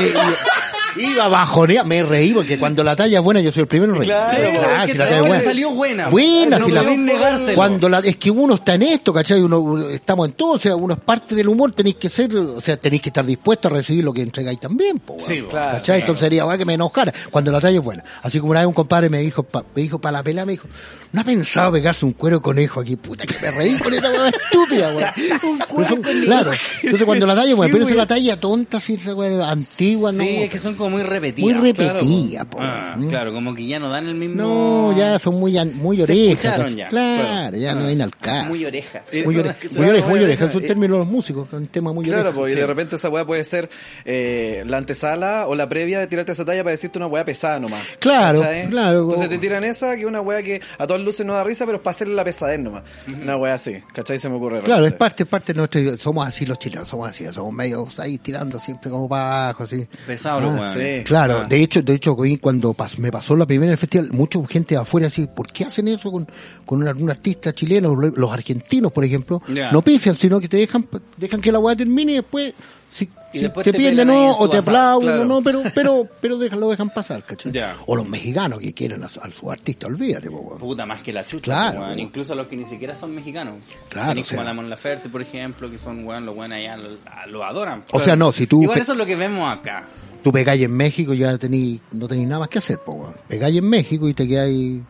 Iba 0.98 1.28
bajoneado, 1.28 1.86
me 1.86 2.02
reí 2.02 2.32
porque 2.32 2.58
cuando 2.58 2.82
la 2.84 2.94
talla 2.96 3.18
es 3.18 3.24
buena 3.24 3.40
yo 3.40 3.50
soy 3.52 3.62
el 3.62 3.66
primero 3.68 3.92
en 3.94 3.98
reír. 4.00 4.10
Claro, 4.12 4.30
Sí, 4.30 4.36
porque 4.58 4.92
si 4.92 4.98
la 4.98 5.04
talla 5.06 5.16
es 5.20 5.26
buena. 5.26 5.44
salió 5.44 5.70
buena. 5.72 6.08
Buena, 6.08 6.58
No 6.58 6.64
si 6.66 6.72
la 6.72 6.82
negárselo. 6.82 7.54
Cuando 7.54 7.88
la, 7.88 7.98
es 8.00 8.16
que 8.16 8.30
uno 8.30 8.54
está 8.54 8.74
en 8.74 8.82
esto, 8.82 9.12
¿cachai? 9.12 9.40
Uno, 9.40 9.88
estamos 9.88 10.26
en 10.28 10.32
todo, 10.34 10.52
o 10.52 10.58
sea, 10.58 10.76
uno 10.76 10.94
es 10.94 11.00
parte 11.00 11.34
del 11.34 11.48
humor, 11.48 11.72
tenéis 11.72 11.96
que 11.96 12.08
ser, 12.08 12.34
o 12.36 12.60
sea, 12.60 12.76
tenéis 12.76 13.02
que 13.02 13.08
estar 13.10 13.24
dispuesto 13.24 13.68
a 13.68 13.70
recibir 13.72 14.04
lo 14.04 14.12
que 14.12 14.22
entregáis 14.22 14.58
también, 14.60 14.98
po. 14.98 15.16
Sí, 15.18 15.42
claro, 15.48 15.78
¿cachai? 15.78 15.96
sí. 15.98 16.00
Entonces 16.02 16.20
sería 16.20 16.44
weón, 16.46 16.58
que 16.58 16.64
me 16.64 16.74
enojara 16.74 17.12
cuando 17.30 17.50
la 17.52 17.60
talla 17.60 17.78
es 17.78 17.84
buena. 17.84 18.04
Así 18.22 18.38
como 18.40 18.50
una 18.52 18.60
vez 18.60 18.66
un 18.68 18.74
compadre 18.74 19.08
me 19.10 19.18
dijo, 19.20 19.42
pa- 19.42 19.64
me 19.74 19.82
dijo 19.82 19.98
para 19.98 20.12
la 20.18 20.22
pelada, 20.22 20.46
me 20.46 20.52
dijo, 20.52 20.68
¿no 21.16 21.22
ha 21.22 21.24
pensado 21.24 21.72
pegarse 21.72 22.04
un 22.04 22.12
cuero 22.12 22.42
conejo 22.42 22.80
aquí? 22.80 22.94
Puta, 22.96 23.24
que 23.24 23.34
me 23.40 23.50
reí 23.50 23.74
con 23.78 23.92
esta 23.94 24.10
weá 24.10 24.28
estúpida, 24.28 24.94
weón. 24.94 25.10
Pero 25.76 25.88
son- 25.88 26.02
Claro. 26.02 26.52
Entonces 26.82 27.04
cuando 27.06 27.26
la 27.26 27.34
talla 27.34 27.54
buena, 27.54 27.72
pero 27.72 27.84
esa 27.84 27.92
es 27.92 27.96
la 27.96 28.06
talla 28.06 28.38
tonta, 28.38 28.78
sí, 28.80 28.94
esa 28.94 29.14
weá 29.14 29.48
antigua, 29.50 30.12
¿no? 30.12 30.22
Sí, 30.22 30.42
es 30.42 30.50
que 30.50 30.58
son 30.58 30.74
como 30.74 30.90
muy 30.90 31.00
Muy 31.02 31.10
repetidas. 31.10 31.60
repetida, 31.60 32.44
po. 32.44 32.58
Ah, 32.60 32.96
claro, 33.08 33.32
como 33.32 33.54
que 33.54 33.66
ya 33.66 33.78
no 33.78 33.88
dan 33.88 34.06
el 34.06 34.14
mismo... 34.14 34.34
No, 34.42 34.96
ya 34.96 35.18
son 35.18 35.40
muy, 35.40 35.52
muy 35.74 36.00
orejas. 36.02 36.54
Claro, 36.90 37.56
ya 37.56 37.74
no 37.74 37.86
viene 37.86 38.04
al 38.04 38.14
caso. 38.16 38.46
Muy 38.48 38.64
oreja. 38.64 39.02
Muy 39.24 39.38
oreja, 39.38 39.54
Claro, 39.58 39.74
muy 39.76 39.88
oreja, 39.88 40.06
muy 40.08 40.16
muy 40.16 40.24
oreja. 40.24 40.44
Es 40.46 40.54
un 40.54 40.62
término 40.66 40.94
de 40.94 40.98
los 41.00 41.08
músicos, 41.08 41.48
es 41.48 41.54
un 41.54 41.66
tema 41.68 41.92
muy 41.92 42.04
Claro, 42.04 42.20
oreja. 42.22 42.36
pues, 42.36 42.52
Sí. 42.52 42.58
y 42.58 42.60
de 42.60 42.66
repente 42.66 42.96
esa 42.96 43.08
weá 43.08 43.24
puede 43.24 43.42
ser 43.44 43.68
eh, 44.04 44.64
la 44.66 44.76
antesala 44.78 45.46
o 45.46 45.54
la 45.54 45.68
previa 45.68 45.98
de 46.00 46.06
tirarte 46.06 46.32
esa 46.32 46.44
talla 46.44 46.62
para 46.62 46.72
decirte 46.72 46.98
una 46.98 47.06
weá 47.06 47.24
pesada 47.24 47.58
nomás. 47.58 47.82
Claro, 47.98 48.42
claro. 48.70 49.02
Entonces 49.04 49.28
te 49.28 49.38
tiran 49.38 49.64
esa, 49.64 49.94
que 49.96 50.02
es 50.02 50.06
una 50.06 50.20
weá 50.20 50.42
que 50.42 50.60
a 50.78 50.86
todas 50.86 51.02
luces 51.06 51.24
no 51.24 51.32
da 51.34 51.42
risa, 51.44 51.64
pero 51.64 51.78
es 51.78 51.82
para 51.82 51.92
hacerle 51.92 52.14
la 52.14 52.24
pesadez 52.24 52.60
nomás. 52.60 52.82
Una 53.22 53.36
weá 53.38 53.54
así, 53.54 53.76
¿cachai? 53.94 54.18
Se 54.18 54.28
me 54.28 54.34
ocurre. 54.36 54.60
Claro, 54.62 54.84
es 54.86 54.92
parte, 54.92 55.22
es 55.22 55.28
parte 55.28 55.52
de 55.54 55.58
nuestro, 55.58 55.96
somos 55.98 56.26
así 56.26 56.44
los 56.44 56.58
chilenos, 56.58 56.88
somos 56.88 57.08
así, 57.08 57.24
somos 57.32 57.52
medio 57.54 57.86
ahí 57.98 58.18
tirando 58.18 58.58
siempre 58.58 58.90
como 58.90 59.08
para 59.08 59.44
abajo, 59.44 59.64
así. 59.64 59.86
Pesado 60.06 60.40
Ah, 60.50 60.72
sí. 60.74 61.02
Claro, 61.04 61.42
Ah. 61.44 61.46
de 61.48 61.62
hecho, 61.62 61.80
de 61.82 61.94
hecho, 61.94 62.16
cuando 62.40 62.74
pas- 62.74 62.98
me 62.98 63.10
pasó 63.10 63.34
la 63.36 63.46
primera 63.46 63.68
en 63.68 63.72
el 63.72 63.78
festival, 63.78 64.10
mucha 64.12 64.38
gente 64.48 64.74
de 64.74 64.80
afuera 64.82 65.06
así, 65.06 65.26
¿por 65.26 65.50
qué 65.52 65.64
hacen 65.64 65.88
eso 65.88 66.10
con, 66.12 66.26
con 66.64 66.86
algún 66.86 67.08
artista 67.10 67.52
chileno? 67.52 67.94
Los 67.94 68.32
argentinos, 68.32 68.92
por 68.92 69.04
ejemplo, 69.04 69.40
no 69.72 69.82
pifian, 69.82 70.16
sino 70.16 70.40
que 70.40 70.48
te 70.48 70.56
dejan, 70.58 70.86
dejan 71.16 71.40
que 71.40 71.52
la 71.52 71.58
weá 71.58 71.76
termine 71.76 72.12
y 72.12 72.14
después, 72.16 72.52
si, 72.96 73.10
Y 73.32 73.38
si 73.40 73.48
te, 73.50 73.62
te 73.64 73.72
piden 73.74 73.96
de 74.08 74.32
o 74.38 74.48
te 74.48 74.58
aplauden, 74.58 75.08
claro. 75.08 75.24
no, 75.26 75.42
pero, 75.42 75.62
pero, 75.74 76.08
pero 76.20 76.38
dejan, 76.38 76.58
lo 76.60 76.70
dejan 76.70 76.88
pasar, 76.90 77.22
¿cachai? 77.24 77.52
Ya. 77.52 77.76
O 77.86 77.94
los 77.94 78.08
mexicanos 78.08 78.58
que 78.60 78.72
quieren 78.72 79.04
a, 79.04 79.08
su- 79.08 79.20
a 79.20 79.30
su 79.30 79.50
artista, 79.50 79.86
olvídate, 79.86 80.30
po. 80.30 80.56
Puta, 80.58 80.86
más 80.86 81.02
que 81.02 81.12
la 81.12 81.24
chucha, 81.24 81.72
Claro. 81.72 81.98
Incluso 81.98 82.34
los 82.34 82.46
que 82.46 82.56
ni 82.56 82.64
siquiera 82.64 82.94
son 82.94 83.14
mexicanos. 83.14 83.56
Claro, 83.90 84.08
Tenés 84.10 84.26
o 84.26 84.28
sea. 84.30 84.36
como 84.38 84.48
la 84.48 84.54
Mon 84.54 84.70
Laferte, 84.70 85.08
por 85.08 85.20
ejemplo, 85.22 85.70
que 85.70 85.76
son 85.78 86.04
weón, 86.06 86.24
los 86.24 86.34
weones 86.36 86.58
allá 86.58 86.76
lo, 86.76 86.90
lo 87.30 87.44
adoran. 87.44 87.84
O 87.92 88.00
sea, 88.00 88.16
no, 88.16 88.32
si 88.32 88.46
tú 88.46 88.62
Igual 88.62 88.78
eso 88.78 88.92
es 88.92 88.98
lo 88.98 89.04
que 89.06 89.16
vemos 89.16 89.50
acá. 89.52 89.84
tú 90.24 90.32
pegáis 90.32 90.62
en 90.62 90.74
México 90.76 91.12
ya 91.12 91.36
tení, 91.36 91.80
no 91.92 92.08
tenéis 92.08 92.28
nada 92.28 92.40
más 92.40 92.48
que 92.48 92.58
hacer, 92.58 92.78
po, 92.78 92.92
weón. 92.92 93.14
Pegáis 93.28 93.56
en 93.58 93.68
México 93.68 94.08
y 94.08 94.14
te 94.14 94.26
quedáis, 94.26 94.80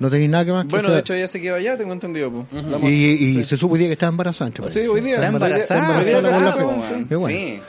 no 0.00 0.10
tenéis 0.10 0.30
nada 0.30 0.44
que 0.44 0.52
más 0.52 0.64
que 0.64 0.70
Bueno, 0.70 0.90
de 0.90 1.00
hecho 1.00 1.14
ella 1.14 1.28
se 1.28 1.40
quedó 1.40 1.56
allá, 1.56 1.76
tengo 1.76 1.92
entendido. 1.92 2.30
po. 2.32 2.46
La 2.52 2.78
y, 2.88 2.88
y 2.88 3.32
sí. 3.34 3.44
se 3.44 3.56
supo 3.56 3.74
hoy 3.74 3.80
día 3.80 3.88
que 3.88 3.92
estaba 3.92 4.10
embarazada. 4.10 4.48
entre 4.48 4.68
Sí, 4.68 4.80
hoy 4.80 5.02
día. 5.02 5.16
Está 5.16 5.26
embarazada, 5.28 5.98
Hoy 5.98 6.04
día 6.04 6.18
embarazada, 6.18 6.82
sí. 6.82 7.06
Qué 7.08 7.16
bueno. 7.16 7.38
Sí. 7.38 7.60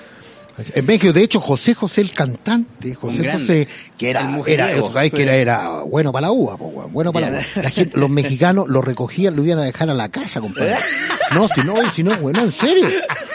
En 0.76 0.86
México, 0.86 1.14
de 1.14 1.24
hecho, 1.24 1.40
José 1.40 1.74
José, 1.74 2.02
el 2.02 2.12
cantante, 2.12 2.94
José 2.94 3.18
Un 3.18 3.24
grande. 3.24 3.66
José, 3.66 3.68
que 3.98 4.10
era, 4.10 4.24
mujeriego, 4.24 4.70
era, 4.70 4.80
tú 4.80 4.92
sabes 4.92 5.12
que 5.12 5.24
era, 5.24 5.36
era 5.36 5.82
bueno 5.82 6.12
para 6.12 6.28
la 6.28 6.32
uva, 6.34 6.58
po, 6.58 6.66
weón, 6.66 6.92
bueno 6.92 7.12
para 7.12 7.30
la 7.30 7.38
uva. 7.38 7.46
La 7.64 7.70
gente, 7.70 7.98
los 7.98 8.10
mexicanos 8.10 8.68
lo 8.68 8.82
recogían, 8.82 9.36
lo 9.36 9.44
iban 9.44 9.60
a 9.60 9.64
dejar 9.64 9.90
a 9.90 9.94
la 9.94 10.10
casa, 10.10 10.40
compadre. 10.42 10.76
No, 11.34 11.48
si 11.48 11.62
no, 11.62 11.76
si 11.96 12.04
no, 12.04 12.14
güey, 12.18 12.36
no, 12.36 12.44
en 12.44 12.52
serio. 12.52 12.86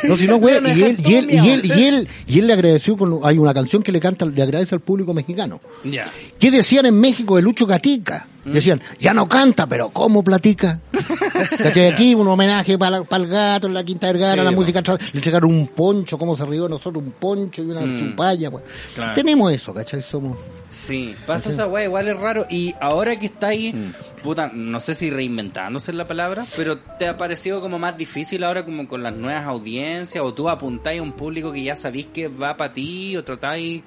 No, 0.03 0.19
si 0.19 0.26
no, 0.26 0.37
güey, 0.37 0.57
y 0.57 0.83
él, 0.83 0.99
y 1.03 1.15
él, 1.15 1.31
y 1.31 1.49
él, 1.49 1.62
y 1.65 1.85
él, 1.85 2.09
y 2.26 2.38
él 2.41 2.47
le 2.47 2.53
agradeció 2.53 2.95
con, 2.95 3.21
hay 3.25 3.38
una 3.38 3.55
canción 3.55 3.83
que 3.83 3.91
le 3.91 4.00
canta, 4.00 4.26
le 4.26 4.43
agradece 4.43 4.75
al 4.75 4.83
público 4.83 5.15
mexicano. 5.15 5.62
Ya. 5.83 6.07
¿Qué 6.38 6.50
decían 6.50 6.85
en 6.85 7.00
México 7.00 7.37
de 7.37 7.43
Lucho 7.43 7.65
Gatica? 7.67 8.26
Mm. 8.47 8.53
Decían, 8.53 8.81
ya 8.99 9.12
no 9.12 9.29
canta, 9.29 9.67
pero 9.67 9.91
¿cómo 9.91 10.23
platica? 10.23 10.81
¿Cachai? 11.59 11.88
Aquí 11.88 12.15
un 12.15 12.29
homenaje 12.29 12.79
para 12.79 12.99
el 12.99 13.26
gato, 13.26 13.67
en 13.67 13.75
la 13.75 13.85
Quinta 13.85 14.07
Vergara, 14.07 14.41
Sí, 14.43 14.45
la 14.45 14.50
música, 14.53 14.81
le 14.81 14.99
entregaron 15.19 15.50
un 15.50 15.67
poncho, 15.69 16.17
cómo 16.17 16.37
se 16.37 16.47
rió 16.47 16.69
nosotros, 16.69 17.03
un 17.05 17.11
poncho 17.12 17.62
y 17.62 17.67
una 17.67 17.81
chupalla, 17.99 18.50
pues. 18.50 18.65
Mm. 18.65 18.95
Claro. 18.95 19.15
Tenemos 19.15 19.53
eso, 19.53 19.75
¿cachai? 19.75 20.00
Somos... 20.03 20.38
Sí, 20.69 21.15
pasa 21.26 21.50
esa 21.50 21.67
weá, 21.67 21.85
igual 21.85 22.09
es 22.09 22.17
raro. 22.19 22.47
Y 22.50 22.75
ahora 22.81 23.17
que 23.19 23.26
está 23.26 23.49
ahí, 23.49 23.73
Mm. 23.73 24.23
puta, 24.23 24.50
no 24.53 24.79
sé 24.81 24.95
si 24.95 25.11
reinventándose 25.11 25.93
la 25.93 26.06
palabra, 26.06 26.45
pero 26.56 26.78
te 26.78 27.09
ha 27.09 27.17
parecido 27.17 27.61
como 27.61 27.78
más 27.78 27.97
difícil 27.97 28.45
ahora 28.45 28.65
como 28.65 28.87
con 28.89 29.02
las 29.02 29.15
nuevas 29.15 29.45
audiencias, 29.47 30.23
o 30.25 30.32
tú 30.35 30.49
apuntáis 30.49 31.00
a 31.00 31.02
un 31.02 31.13
público 31.13 31.52
que 31.52 31.63
ya 31.63 31.75
sabéis 31.76 32.06
que 32.13 32.28
va 32.28 32.56
para 32.56 32.73
ti, 32.73 33.17
o 33.17 33.25
tratáis... 33.25 33.82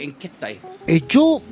¿En 0.00 0.12
qué 0.14 0.28
estáis? 0.28 0.58
Eh, 0.86 1.02
yo, 1.08 1.42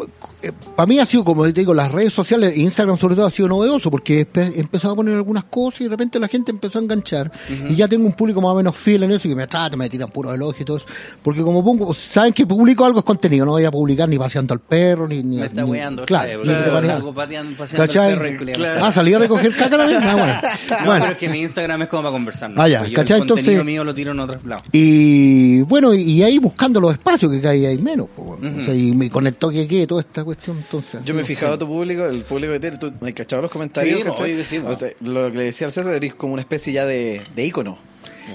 para 0.74 0.86
mí 0.86 0.98
ha 0.98 1.04
sido, 1.06 1.22
como 1.22 1.44
te 1.44 1.52
digo, 1.52 1.74
las 1.74 1.92
redes 1.92 2.12
sociales, 2.12 2.56
Instagram 2.56 2.96
sobre 2.96 3.14
todo 3.14 3.26
ha 3.26 3.30
sido 3.30 3.48
novedoso 3.48 3.90
porque 3.90 4.20
he 4.34 4.60
empezado 4.60 4.94
a 4.94 4.96
poner 4.96 5.14
algunas 5.16 5.44
cosas 5.44 5.82
y 5.82 5.84
de 5.84 5.90
repente 5.90 6.18
la 6.18 6.28
gente 6.28 6.50
empezó 6.50 6.78
a 6.78 6.82
enganchar. 6.82 7.30
Y 7.68 7.74
ya 7.74 7.86
tengo 7.88 8.06
un 8.06 8.12
público 8.14 8.40
más 8.40 8.52
o 8.52 8.54
menos 8.56 8.74
fiel 8.76 9.02
en 9.02 9.10
eso 9.12 9.28
y 9.28 9.32
que 9.32 9.36
me 9.36 9.46
trata, 9.46 9.76
me 9.76 9.88
tiran 9.90 10.10
puro 10.10 10.32
elogio 10.32 10.62
y 10.62 10.64
todo 10.64 10.78
eso. 10.78 10.86
Porque 11.22 11.42
como 11.42 11.62
pongo, 11.62 11.92
saben 11.92 12.32
que 12.32 12.46
publico 12.46 12.84
algo 12.86 13.00
es 13.00 13.04
contenido, 13.04 13.44
no 13.44 13.52
voy 13.52 13.64
a 13.64 13.70
publicar 13.70 14.08
ni 14.08 14.18
paseando 14.18 14.54
al 14.54 14.60
perro, 14.60 15.06
ni... 15.06 15.22
ni 15.22 15.36
Me 15.36 15.46
está 15.46 15.62
ni- 15.62 15.70
weando, 15.70 16.06
claro, 16.06 16.42
claro, 16.42 17.12
pateando, 17.14 17.56
paseando 17.56 17.86
¿Cachai? 17.86 18.18
perro. 18.18 18.54
Claro. 18.54 18.84
Ah, 18.84 18.90
salí 18.92 19.12
a 19.12 19.18
recoger 19.18 19.54
caca 19.54 19.76
también. 19.76 20.02
Ah, 20.02 20.14
bueno. 20.16 20.40
No, 20.78 20.84
Bueno. 20.86 21.00
pero 21.00 21.12
es 21.12 21.18
que 21.18 21.28
mi 21.28 21.40
Instagram 21.40 21.82
es 21.82 21.88
como 21.88 22.02
para 22.04 22.12
conversar. 22.12 22.50
¿no? 22.50 22.62
Ah, 22.62 22.68
ya, 22.68 22.86
Yo 22.86 22.94
¿cachai? 22.94 23.20
El 23.20 23.26
contenido 23.26 23.50
Entonces- 23.52 23.64
mío 23.64 23.84
lo 23.84 23.94
tiro 23.94 24.12
en 24.12 24.20
otros 24.20 24.44
lados. 24.46 24.64
Y 24.72 25.60
bueno, 25.62 25.92
y, 25.92 26.22
ahí 26.22 26.38
buscando 26.38 26.80
los 26.80 26.92
espacios 26.92 27.30
que 27.40 27.46
hay, 27.46 27.66
hay 27.66 27.78
menos. 27.78 28.08
po, 28.14 28.37
O 28.38 28.64
sea, 28.64 28.74
y 28.74 28.92
me 28.92 29.10
conectó 29.10 29.50
que 29.50 29.66
quede 29.66 29.86
toda 29.86 30.00
esta 30.02 30.24
cuestión. 30.24 30.58
entonces 30.58 31.00
Yo 31.04 31.14
me 31.14 31.20
he 31.20 31.24
sí. 31.24 31.34
fijado 31.34 31.54
a 31.54 31.58
tu 31.58 31.66
público, 31.66 32.04
el 32.06 32.22
público 32.22 32.52
que 32.52 32.60
tiene, 32.60 32.78
tú 32.78 32.92
me 33.00 33.08
has 33.08 33.14
cachado 33.14 33.42
los 33.42 33.50
comentarios. 33.50 34.04
Lo 34.04 34.14
que 34.14 35.38
le 35.38 35.44
decía 35.44 35.66
al 35.66 35.72
César, 35.72 35.94
eres 35.94 36.14
como 36.14 36.32
una 36.34 36.42
especie 36.42 36.72
ya 36.72 36.86
de, 36.86 37.20
de 37.34 37.44
ícono. 37.46 37.78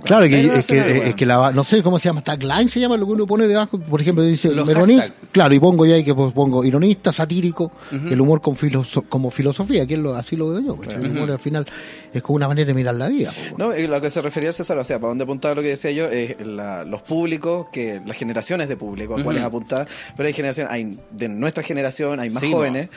Claro, 0.03 0.25
que, 0.27 0.47
es, 0.59 0.67
que, 0.67 1.07
es 1.09 1.15
que 1.15 1.25
la, 1.25 1.51
no 1.51 1.63
sé 1.63 1.81
cómo 1.83 1.99
se 1.99 2.09
llama, 2.09 2.21
tagline 2.23 2.69
se 2.69 2.79
llama 2.79 2.97
lo 2.97 3.05
que 3.05 3.11
uno 3.13 3.27
pone 3.27 3.47
debajo, 3.47 3.77
por 3.79 4.01
ejemplo, 4.01 4.23
dice 4.23 4.49
Meroni- 4.51 5.11
claro, 5.31 5.53
y 5.53 5.59
pongo 5.59 5.85
ya 5.85 5.95
ahí 5.95 6.03
que 6.03 6.13
pues, 6.15 6.33
pongo 6.33 6.63
ironista, 6.63 7.11
satírico, 7.11 7.71
el 7.91 8.19
humor 8.19 8.41
con 8.41 8.55
filoso- 8.55 9.03
como 9.07 9.29
filosofía, 9.31 9.85
que 9.85 9.93
es 9.95 9.99
lo, 9.99 10.15
así 10.15 10.35
lo 10.35 10.49
veo 10.49 10.61
yo, 10.61 10.75
¿cachai? 10.77 11.03
el 11.03 11.11
humor 11.11 11.31
al 11.31 11.39
final 11.39 11.65
es 12.13 12.21
como 12.21 12.35
una 12.37 12.47
manera 12.47 12.67
de 12.67 12.73
mirar 12.73 12.95
la 12.95 13.07
vida. 13.09 13.33
weón. 13.37 13.53
No, 13.57 13.77
y 13.77 13.87
lo 13.87 13.99
que 14.01 14.09
se 14.11 14.21
refería 14.21 14.49
a 14.51 14.53
César, 14.53 14.77
o 14.77 14.83
sea, 14.83 14.97
para 14.99 15.09
donde 15.09 15.23
apuntaba 15.23 15.55
lo 15.55 15.61
que 15.61 15.69
decía 15.69 15.91
yo, 15.91 16.05
es 16.07 16.45
la- 16.45 16.83
los 16.85 17.01
públicos, 17.01 17.67
que 17.71 18.01
las 18.05 18.17
generaciones 18.17 18.69
de 18.69 18.77
público 18.77 19.15
a 19.17 19.23
cuáles 19.23 19.43
apuntar, 19.43 19.87
pero 20.15 20.27
hay 20.27 20.33
generaciones, 20.33 20.71
hay 20.71 20.97
de 21.11 21.29
nuestra 21.29 21.63
generación, 21.63 22.19
hay 22.19 22.29
más 22.29 22.41
Sí, 22.41 22.51
jóvenes, 22.51 22.89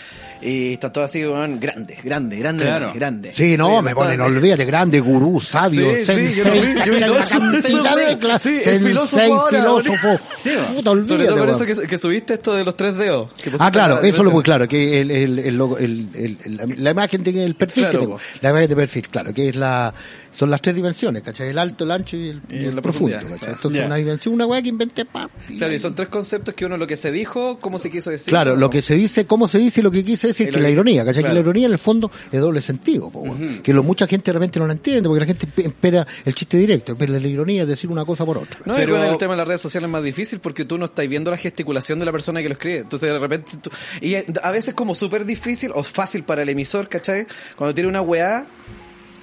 y 0.42 0.74
están 0.74 0.92
todos 0.92 1.10
así, 1.10 1.24
weón, 1.24 1.58
grandes, 1.60 2.02
grandes, 2.02 2.38
grandes, 2.38 2.66
Claro. 2.66 2.92
grandes. 2.94 3.36
Sí, 3.36 3.56
no, 3.56 3.78
Sí, 3.78 3.84
me 3.84 3.94
ponen, 3.94 4.20
así. 4.20 4.30
olvídate, 4.32 4.64
grande, 4.64 5.00
gurú, 5.00 5.40
sabio, 5.40 5.90
Sí, 5.90 5.96
sí, 5.98 6.04
sensei, 6.04 6.74
yo 6.86 6.92
vi, 6.92 7.00
cantidad 7.00 7.96
de 7.96 8.18
clases, 8.18 8.64
sí, 8.64 8.70
el 8.70 8.80
filósofo 8.82 9.34
ahora, 9.34 9.58
filósofo. 9.58 10.20
Sí, 10.34 10.50
Puta, 10.74 10.90
olvídate, 10.90 11.08
Sobre 11.08 11.26
todo 11.26 11.38
por 11.38 11.50
eso 11.50 11.66
que, 11.82 11.86
que 11.88 11.98
subiste 11.98 12.34
esto 12.34 12.54
de 12.54 12.64
los 12.64 12.76
tres 12.76 12.96
dedos. 12.96 13.30
Ah, 13.58 13.70
claro, 13.70 14.00
la- 14.02 14.08
eso 14.08 14.22
lo 14.22 14.30
muy 14.30 14.42
claro, 14.42 14.66
que 14.68 15.00
el, 15.00 15.10
el, 15.10 15.38
el, 15.38 15.56
logo- 15.58 15.78
el- 15.78 16.08
el- 16.14 16.38
el- 16.44 16.84
la 16.84 16.90
imagen 16.90 17.22
de 17.22 17.44
el 17.44 17.54
perfil 17.54 17.84
Claro, 17.84 17.98
que 17.98 18.04
tengo, 18.06 18.20
la 18.40 18.50
imagen 18.50 18.68
de 18.68 18.76
perfil, 18.76 19.08
claro, 19.08 19.34
que 19.34 19.48
es 19.48 19.56
la, 19.56 19.92
son 20.32 20.50
las 20.50 20.60
tres 20.60 20.76
dimensiones, 20.76 21.22
¿cachai? 21.22 21.48
El 21.48 21.58
alto, 21.58 21.84
el 21.84 21.90
ancho 21.90 22.16
y 22.16 22.28
el, 22.28 22.42
Y 22.50 22.56
y 22.56 22.64
el 22.66 22.76
la 22.76 22.82
profundo. 22.82 23.16
¿cachai? 23.16 23.54
Entonces 23.54 23.80
Ya. 23.80 23.86
una 23.86 23.96
dimensión, 23.96 24.34
una 24.34 24.46
weá 24.46 24.60
que 24.62 24.68
inventé, 24.68 25.04
pa, 25.04 25.28
Claro, 25.58 25.72
y 25.74 25.78
son 25.78 25.94
tres 25.94 26.08
conceptos 26.08 26.54
que 26.54 26.64
uno 26.66 26.76
lo 26.76 26.86
que 26.86 26.96
se 26.96 27.10
dijo, 27.10 27.58
cómo 27.58 27.78
se 27.78 27.90
quiso 27.90 28.10
decir. 28.10 28.28
Claro, 28.30 28.52
¿no? 28.52 28.60
lo 28.60 28.70
que 28.70 28.82
se 28.82 28.94
dice, 28.94 29.26
cómo 29.26 29.48
se 29.48 29.58
dice 29.58 29.80
y 29.80 29.82
lo 29.84 29.90
que 29.90 30.04
quise 30.04 30.28
decir, 30.28 30.50
que 30.50 30.60
la 30.60 30.68
ironía, 30.70 31.04
¿cachai? 31.04 31.22
claro. 31.22 31.34
Que 31.34 31.34
la 31.34 31.40
ironía 31.40 31.66
en 31.66 31.72
el 31.72 31.78
fondo 31.78 32.10
es 32.30 32.40
doble 32.40 32.60
sentido, 32.60 33.10
po, 33.10 33.24
que 33.62 33.72
lo, 33.72 33.82
mucha 33.82 34.06
gente 34.06 34.30
de 34.30 34.34
repente 34.34 34.58
no 34.60 34.66
la 34.66 34.72
entiende, 34.74 35.08
porque 35.08 35.20
la 35.20 35.26
gente 35.26 35.46
pe- 35.46 35.66
espera 35.66 36.06
el 36.24 36.34
chiste 36.34 36.56
directo, 36.58 36.75
espera 36.76 37.12
la 37.18 37.28
ironía 37.28 37.62
es 37.62 37.68
decir 37.68 37.90
una 37.90 38.04
cosa 38.04 38.24
por 38.24 38.38
otra. 38.38 38.60
No, 38.64 38.74
Pero- 38.74 38.94
pero 38.94 39.10
el 39.12 39.18
tema 39.18 39.32
de 39.34 39.38
las 39.38 39.48
redes 39.48 39.60
sociales 39.60 39.86
es 39.88 39.92
más 39.92 40.02
difícil 40.02 40.38
porque 40.40 40.64
tú 40.64 40.78
no 40.78 40.86
estás 40.86 41.06
viendo 41.08 41.30
la 41.30 41.36
gesticulación 41.36 41.98
de 41.98 42.04
la 42.06 42.12
persona 42.12 42.42
que 42.42 42.48
lo 42.48 42.54
escribe. 42.54 42.78
Entonces, 42.78 43.12
de 43.12 43.18
repente, 43.18 43.50
tú- 43.60 43.70
y 44.00 44.14
a 44.16 44.50
veces 44.50 44.74
como 44.74 44.94
súper 44.94 45.24
difícil 45.24 45.70
o 45.74 45.82
fácil 45.82 46.24
para 46.24 46.42
el 46.42 46.48
emisor, 46.48 46.88
¿cachai? 46.88 47.26
Cuando 47.56 47.74
tiene 47.74 47.88
una 47.88 48.00
weá 48.02 48.46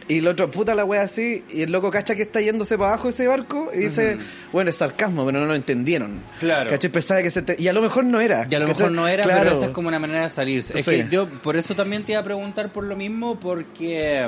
y 0.05 0.17
el 0.17 0.27
otro 0.27 0.51
puta 0.51 0.75
la 0.75 0.83
weá 0.83 1.03
así 1.03 1.45
y 1.49 1.61
el 1.61 1.71
loco 1.71 1.89
cacha 1.89 2.13
que 2.13 2.23
está 2.23 2.41
yéndose 2.41 2.77
para 2.77 2.89
abajo 2.89 3.07
ese 3.07 3.25
barco 3.25 3.71
y 3.73 3.77
dice, 3.79 4.17
bueno, 4.51 4.69
es 4.69 4.75
sarcasmo, 4.75 5.25
pero 5.25 5.39
no 5.39 5.45
lo 5.45 5.55
entendieron. 5.55 6.21
Claro. 6.41 6.69
¿Cachai? 6.71 6.91
Pensaba 6.91 7.21
que 7.21 7.31
se 7.31 7.41
te- 7.41 7.55
Y 7.57 7.69
a 7.69 7.73
lo 7.73 7.81
mejor 7.81 8.03
no 8.03 8.19
era. 8.19 8.45
Y 8.49 8.53
a 8.55 8.59
lo 8.59 8.67
¿cachai? 8.67 8.87
mejor 8.87 8.91
no 8.91 9.07
era, 9.07 9.23
Claro. 9.23 9.43
pero 9.43 9.55
esa 9.55 9.65
es 9.67 9.71
como 9.71 9.87
una 9.87 9.99
manera 9.99 10.23
de 10.23 10.29
salirse. 10.29 10.77
Es 10.77 10.83
Sí. 10.83 10.91
que 10.91 11.07
yo 11.09 11.25
por 11.27 11.55
eso 11.55 11.73
también 11.73 12.03
te 12.03 12.11
iba 12.11 12.19
a 12.19 12.23
preguntar 12.23 12.73
por 12.73 12.83
lo 12.83 12.97
mismo, 12.97 13.39
porque 13.39 14.27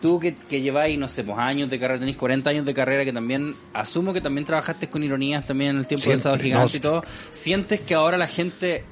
tú 0.00 0.20
que, 0.20 0.34
que 0.34 0.60
lleváis, 0.60 0.98
no 0.98 1.08
sé, 1.08 1.24
pues 1.24 1.38
años 1.38 1.68
de 1.68 1.78
carrera, 1.78 1.98
tenéis 1.98 2.16
40 2.16 2.50
años 2.50 2.66
de 2.66 2.74
carrera, 2.74 3.04
que 3.04 3.12
también 3.12 3.54
asumo 3.72 4.12
que 4.12 4.20
también 4.20 4.46
trabajaste 4.46 4.88
con 4.88 5.02
ironías 5.02 5.46
también 5.46 5.70
en 5.70 5.78
el 5.78 5.86
tiempo 5.86 6.10
del 6.10 6.20
sábado 6.20 6.42
gigante 6.42 6.72
no, 6.72 6.76
y 6.76 6.80
todo, 6.80 7.04
¿sientes 7.30 7.80
que 7.80 7.94
ahora 7.94 8.16
la 8.16 8.28
gente 8.28 8.84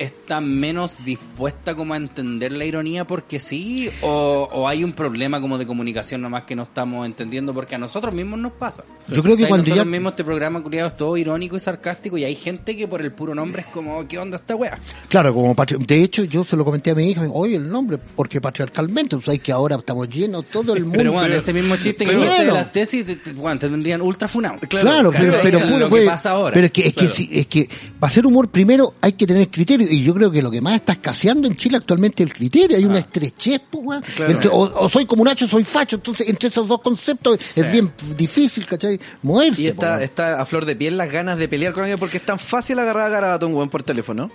está 0.00 0.40
menos 0.40 1.04
dispuesta 1.04 1.74
como 1.74 1.92
a 1.94 1.98
entender 1.98 2.52
la 2.52 2.64
ironía 2.64 3.06
porque 3.06 3.38
sí 3.38 3.90
o, 4.00 4.48
o 4.50 4.66
hay 4.66 4.82
un 4.82 4.92
problema 4.92 5.40
como 5.42 5.58
de 5.58 5.66
comunicación 5.66 6.22
nomás 6.22 6.44
que 6.44 6.56
no 6.56 6.62
estamos 6.62 7.04
entendiendo 7.06 7.52
porque 7.52 7.74
a 7.74 7.78
nosotros 7.78 8.14
mismos 8.14 8.38
nos 8.40 8.52
pasa. 8.52 8.82
Yo 9.08 9.22
creo 9.22 9.36
que 9.36 9.42
O 9.42 9.46
sea, 9.46 9.48
cuando 9.48 9.66
nosotros 9.66 9.84
ya- 9.84 9.90
mismos 9.90 10.12
este 10.12 10.24
programa 10.24 10.62
culiado 10.62 10.88
es 10.88 10.96
todo 10.96 11.16
irónico 11.18 11.56
y 11.56 11.60
sarcástico 11.60 12.16
y 12.16 12.24
hay 12.24 12.34
gente 12.34 12.74
que 12.76 12.88
por 12.88 13.02
el 13.02 13.12
puro 13.12 13.34
nombre 13.34 13.60
es 13.60 13.66
como 13.68 14.08
¿qué 14.08 14.18
onda 14.18 14.38
esta 14.38 14.56
wea? 14.56 14.78
Claro, 15.08 15.34
como 15.34 15.54
de 15.78 16.02
hecho 16.02 16.24
yo 16.24 16.44
se 16.44 16.56
lo 16.56 16.64
comenté 16.64 16.92
a 16.92 16.94
mi 16.94 17.10
hija, 17.10 17.28
oye 17.30 17.56
el 17.56 17.68
nombre, 17.68 17.98
porque 18.16 18.40
patriarcalmente, 18.40 19.16
tú 19.16 19.20
sabes 19.20 19.40
que 19.40 19.52
ahora 19.52 19.76
estamos 19.76 20.08
llenos 20.08 20.46
todo 20.46 20.74
el 20.74 20.84
mundo. 20.84 20.96
Pero 20.98 21.12
bueno, 21.12 21.34
ese 21.34 21.52
mismo 21.52 21.76
chiste 21.76 22.06
que 22.06 22.12
Pero 22.12 22.20
de 22.22 22.44
las 22.52 22.72
tesis 22.72 23.04
te, 23.04 23.16
te- 23.16 23.32
bueno, 23.34 23.58
te 23.58 23.68
tendrían 23.68 24.00
ultra 24.00 24.26
funado. 24.28 24.56
Claro, 24.66 25.10
pero, 25.10 25.24
¿cachai? 25.32 25.40
pero 25.42 25.78
Lo 25.78 25.90
que 25.90 26.06
pasa 26.06 26.30
ahora. 26.30 26.54
pero 26.54 26.66
es 26.66 26.72
que, 26.72 26.86
es 26.86 26.94
Claro. 26.94 27.08
que, 27.10 27.14
sí, 27.14 27.28
es 27.30 27.46
que 27.46 27.68
para 27.98 28.10
hacer 28.10 28.24
humor 28.24 28.48
primero 28.48 28.94
hay 29.02 29.12
que 29.12 29.26
tener 29.26 29.48
criterio 29.50 29.89
y 29.90 30.02
yo 30.02 30.14
creo 30.14 30.30
que 30.30 30.40
lo 30.42 30.50
que 30.50 30.60
más 30.60 30.74
está 30.74 30.92
escaseando 30.92 31.46
en 31.48 31.56
Chile 31.56 31.76
actualmente 31.76 32.22
es 32.22 32.28
el 32.30 32.34
criterio, 32.34 32.76
hay 32.76 32.84
una 32.84 32.96
Ah. 32.96 33.00
estrechez, 33.00 33.60
pues, 33.70 33.84
weón. 33.84 34.04
Entre- 34.28 34.50
o, 34.50 34.60
o 34.60 34.88
soy 34.88 35.06
como 35.06 35.24
Nacho, 35.24 35.46
soy 35.48 35.64
facho, 35.64 35.96
entonces 35.96 36.28
entre 36.28 36.48
esos 36.48 36.66
dos 36.68 36.80
conceptos 36.80 37.38
es 37.58 37.72
bien 37.72 37.92
difícil, 38.16 38.64
¿cachai? 38.66 38.98
Moverse. 39.22 39.62
Y 39.62 39.66
está, 39.68 40.02
está 40.02 40.40
a 40.40 40.46
flor 40.46 40.64
de 40.64 40.76
piel 40.76 40.96
las 40.96 41.10
ganas 41.10 41.38
de 41.38 41.48
pelear 41.48 41.72
con 41.72 41.82
alguien 41.82 41.98
porque 41.98 42.18
es 42.18 42.24
tan 42.24 42.38
fácil 42.38 42.78
agarrar 42.78 43.40
a 43.40 43.44
un 43.46 43.54
weón 43.54 43.68
por 43.70 43.82
teléfono. 43.82 44.30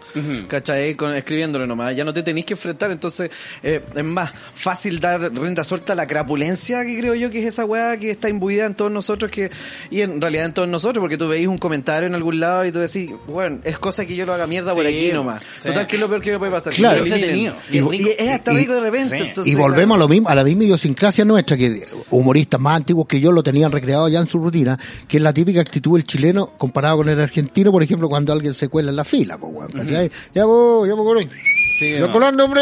¿Cachai? 0.48 0.96
Con, 0.96 1.16
escribiéndolo 1.16 1.66
nomás. 1.68 1.96
Ya 1.96 2.04
no 2.04 2.14
te 2.14 2.24
tenéis 2.24 2.46
que 2.46 2.54
enfrentar. 2.54 2.92
Entonces, 2.92 3.30
eh, 3.64 3.82
es 3.96 4.04
más 4.04 4.32
fácil 4.54 5.00
dar 5.00 5.32
rienda 5.34 5.64
suelta 5.64 5.94
a 5.94 5.96
la 5.96 6.08
crapulencia 6.08 6.86
que 6.86 6.98
creo 6.98 7.16
yo 7.16 7.30
que 7.30 7.40
es 7.40 7.46
esa 7.48 7.66
weá 7.66 7.98
que 7.98 8.12
está 8.12 8.30
imbuida 8.30 8.66
en 8.66 8.76
todos 8.76 8.92
nosotros 8.92 9.30
que 9.32 9.50
y 9.90 10.02
en 10.02 10.20
realidad 10.22 10.46
en 10.46 10.54
todos 10.54 10.68
nosotros 10.68 11.02
porque 11.02 11.18
tú 11.18 11.28
veis 11.28 11.48
un 11.48 11.58
comentario 11.58 12.08
en 12.08 12.16
algún 12.16 12.40
lado 12.40 12.66
y 12.66 12.72
tú 12.72 12.80
decís, 12.80 13.12
bueno, 13.28 13.60
es 13.64 13.78
cosa 13.80 14.06
que 14.06 14.16
yo 14.16 14.26
lo 14.26 14.34
haga 14.34 14.48
mierda 14.48 14.74
por 14.74 14.86
aquí 14.86 15.12
nomás. 15.14 15.44
Sí. 15.62 15.68
Total, 15.68 15.88
que 15.88 15.96
es 15.96 16.00
lo 16.02 16.08
peor 16.10 16.22
que 16.22 16.32
me 16.32 16.40
puede 16.40 16.52
pasar? 16.52 16.74
Claro. 16.74 17.04
Entretenido. 17.04 17.56
Y, 17.72 17.78
Y- 17.80 18.02
y 18.02 18.08
es 18.18 18.30
hasta 18.32 18.52
rico 18.54 18.74
de 18.74 18.82
repente. 18.82 19.18
sí. 19.18 19.24
entonces, 19.28 19.54
y 19.54 19.56
volvemos 19.56 19.86
claro. 19.86 19.94
a 19.96 19.98
lo 20.06 20.08
mismo, 20.10 20.30
a 20.30 20.36
la 20.36 20.44
misma 20.44 20.64
idiosincrasia 20.66 21.26
nuestra, 21.26 21.58
que 21.58 21.86
humoristas 22.10 22.60
más 22.60 22.78
antiguos 22.78 23.08
que 23.08 23.20
yo 23.20 23.32
lo 23.32 23.42
tenían 23.44 23.72
recreado 23.72 24.08
ya 24.10 24.20
en 24.20 24.28
su 24.28 24.40
rutina, 24.40 24.78
que 25.08 25.18
es 25.18 25.24
la 25.24 25.34
típica 25.34 25.62
actitud 25.62 25.98
del 25.98 26.04
chileno 26.06 26.52
comparado 26.58 26.98
con 26.98 27.10
el 27.10 27.20
argentino, 27.20 27.72
por 27.72 27.82
ejemplo, 27.84 28.08
cuando 28.10 28.32
alguien 28.34 28.54
se 28.56 28.68
cuela 28.70 28.90
en 28.90 28.96
la 28.96 29.04
fila, 29.04 29.38
pues, 29.38 29.54
weón, 29.54 29.72
¿cachai? 29.72 30.12
Ya 30.34 30.46
voy, 30.46 30.88
ya 30.90 30.96
voy. 30.96 31.30
Sí, 31.76 31.96
no. 32.00 32.10
colando, 32.10 32.46
hombre. 32.46 32.62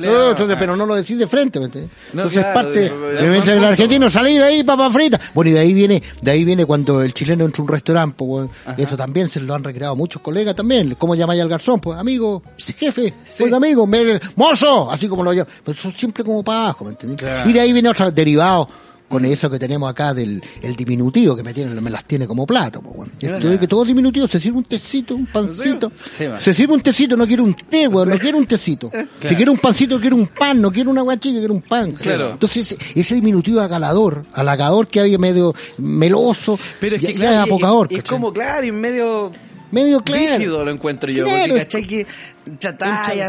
No, 0.00 0.30
entonces, 0.30 0.56
pero 0.58 0.74
no 0.74 0.86
lo 0.86 0.94
decís 0.94 1.18
de 1.18 1.26
frente, 1.26 1.58
¿me 1.58 1.66
entiendes? 1.66 1.92
No, 2.14 2.22
Entonces 2.22 2.42
claro, 2.42 2.54
parte, 2.54 2.86
el 2.86 3.64
argentino, 3.64 4.08
salí 4.08 4.38
de 4.38 4.44
ahí, 4.44 4.64
papa 4.64 4.88
frita. 4.88 5.20
Bueno, 5.34 5.50
y 5.50 5.54
de 5.54 5.60
ahí 5.60 5.74
viene, 5.74 6.02
de 6.22 6.30
ahí 6.30 6.44
viene 6.44 6.64
cuando 6.64 7.02
el 7.02 7.12
chileno 7.12 7.44
entra 7.44 7.60
a 7.60 7.64
un 7.64 7.68
restaurante, 7.68 8.14
pues, 8.16 8.48
eso 8.78 8.96
también 8.96 9.28
se 9.28 9.40
lo 9.40 9.54
han 9.54 9.62
recreado 9.62 9.94
muchos 9.96 10.22
colegas 10.22 10.54
también. 10.54 10.94
¿Cómo 10.98 11.14
llamáis 11.14 11.42
al 11.42 11.48
garzón? 11.48 11.78
Pues, 11.78 11.98
amigo, 11.98 12.42
jefe, 12.56 13.12
oiga, 13.40 13.58
amigo, 13.58 13.86
me, 13.86 14.18
mozo, 14.36 14.90
así 14.90 15.08
como 15.08 15.22
lo 15.22 15.34
llaman. 15.34 15.52
Pero 15.62 15.78
eso 15.78 15.90
siempre 15.90 16.24
como 16.24 16.42
para 16.42 16.62
abajo, 16.62 16.84
¿me 16.86 16.90
entendés? 16.92 17.18
Claro. 17.18 17.50
Y 17.50 17.52
de 17.52 17.60
ahí 17.60 17.72
viene 17.72 17.90
otro 17.90 18.10
derivado 18.10 18.66
con 19.08 19.24
eso 19.24 19.48
que 19.50 19.58
tenemos 19.58 19.88
acá 19.90 20.12
del 20.14 20.42
el 20.62 20.74
diminutivo 20.74 21.36
que 21.36 21.42
me 21.42 21.52
tiene, 21.54 21.80
me 21.80 21.90
las 21.90 22.04
tiene 22.04 22.26
como 22.26 22.46
plato. 22.46 22.82
Yo 23.20 23.38
digo 23.38 23.58
que 23.60 23.68
todo 23.68 23.84
diminutivo 23.84 24.26
se 24.26 24.40
sirve 24.40 24.58
un 24.58 24.64
tecito, 24.64 25.14
un 25.14 25.26
pancito. 25.26 25.92
Sí, 26.10 26.24
se 26.38 26.54
sirve 26.54 26.74
un 26.74 26.80
tecito, 26.80 27.16
no 27.16 27.26
quiero 27.26 27.44
un 27.44 27.54
té, 27.54 27.86
weón, 27.86 28.08
no 28.08 28.18
quiero 28.18 28.38
un 28.38 28.46
tecito. 28.46 28.90
Si 29.20 29.34
quiero 29.36 29.52
un 29.52 29.58
pancito, 29.58 30.00
quiero 30.00 30.16
un 30.16 30.26
pan, 30.26 30.60
no 30.60 30.72
quiero 30.72 30.90
una 30.90 31.02
guachica, 31.02 31.38
quiero 31.38 31.54
un 31.54 31.62
pan. 31.62 31.92
Claro. 31.92 32.32
Entonces, 32.32 32.72
ese, 32.72 33.00
ese 33.00 33.14
diminutivo 33.16 33.60
agalador, 33.60 34.24
halagador 34.32 34.88
que 34.88 35.00
había 35.00 35.18
medio 35.18 35.54
meloso, 35.78 36.58
Pero 36.80 36.96
es 36.96 37.02
que 37.04 37.12
ya 37.12 37.18
claro, 37.18 37.34
es 37.34 37.40
apocador, 37.42 37.88
es 37.90 38.02
como 38.02 38.32
claro 38.32 38.66
y 38.66 38.72
medio 38.72 39.30
medio 39.70 40.00
claro. 40.02 40.64
lo 40.64 40.70
encuentro 40.70 41.10
yo, 41.10 41.24
Claro, 41.24 41.40
porque 41.40 41.54
es- 41.56 41.64
cachai 41.64 41.86
que 41.86 42.06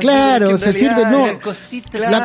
Claro, 0.01 0.57
se 0.57 0.73
sirve, 0.73 1.05
no, 1.05 1.27
la- 1.27 1.39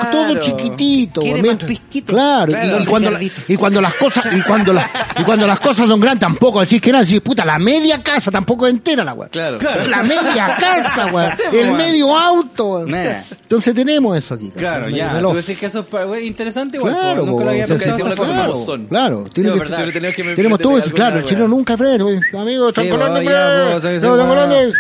claro. 0.00 0.10
todo 0.10 0.40
chiquitito, 0.40 1.20
pisquito. 1.66 2.12
claro, 2.12 2.50
y- 2.52 2.54
Claro, 2.54 2.80
y, 2.82 2.86
cuando, 2.86 3.10
y 3.48 3.56
cuando 3.56 3.80
las 3.80 3.94
cosas, 3.94 4.24
y 4.36 4.40
cuando 4.42 4.72
las, 4.72 4.90
y 5.18 5.22
cuando 5.22 5.46
las 5.46 5.60
cosas 5.60 5.88
son 5.88 6.00
grandes 6.00 6.20
tampoco 6.20 6.60
decís 6.60 6.80
que 6.80 6.90
nada, 6.92 7.04
decís, 7.04 7.20
puta, 7.20 7.44
la 7.44 7.58
media 7.58 8.02
casa 8.02 8.30
tampoco 8.30 8.66
es 8.66 8.72
entera 8.74 9.04
la 9.04 9.14
weá. 9.14 9.28
Claro. 9.28 9.58
La 9.88 10.02
media 10.02 10.56
casa. 10.58 11.08
Sí, 11.36 11.56
El 11.56 11.72
medio 11.72 12.16
auto. 12.16 12.84
Nah. 12.86 13.20
Entonces 13.42 13.74
tenemos 13.74 14.16
eso 14.16 14.34
aquí. 14.34 14.50
¿cachai? 14.50 14.60
Claro, 14.60 14.88
ya. 14.88 15.20
Tú 15.20 15.34
decís 15.34 15.58
que 15.58 15.66
eso 15.66 15.84
es 16.14 16.22
interesante, 16.24 16.76
igual, 16.76 16.94
Claro, 16.94 17.26
nunca 17.26 17.44
lo 17.44 17.50
había 17.50 17.66
pensado. 17.66 18.16
como 18.16 18.56
son. 18.56 18.86
Claro, 18.86 19.24
tenemos 19.32 20.58
todo 20.58 20.78
eso, 20.78 20.90
claro, 20.92 21.18
el 21.18 21.24
chino 21.24 21.40
weá. 21.40 21.48
nunca 21.48 21.76
frena, 21.76 22.04
amigo, 22.38 22.68
están 22.68 22.88
colando. 22.88 23.20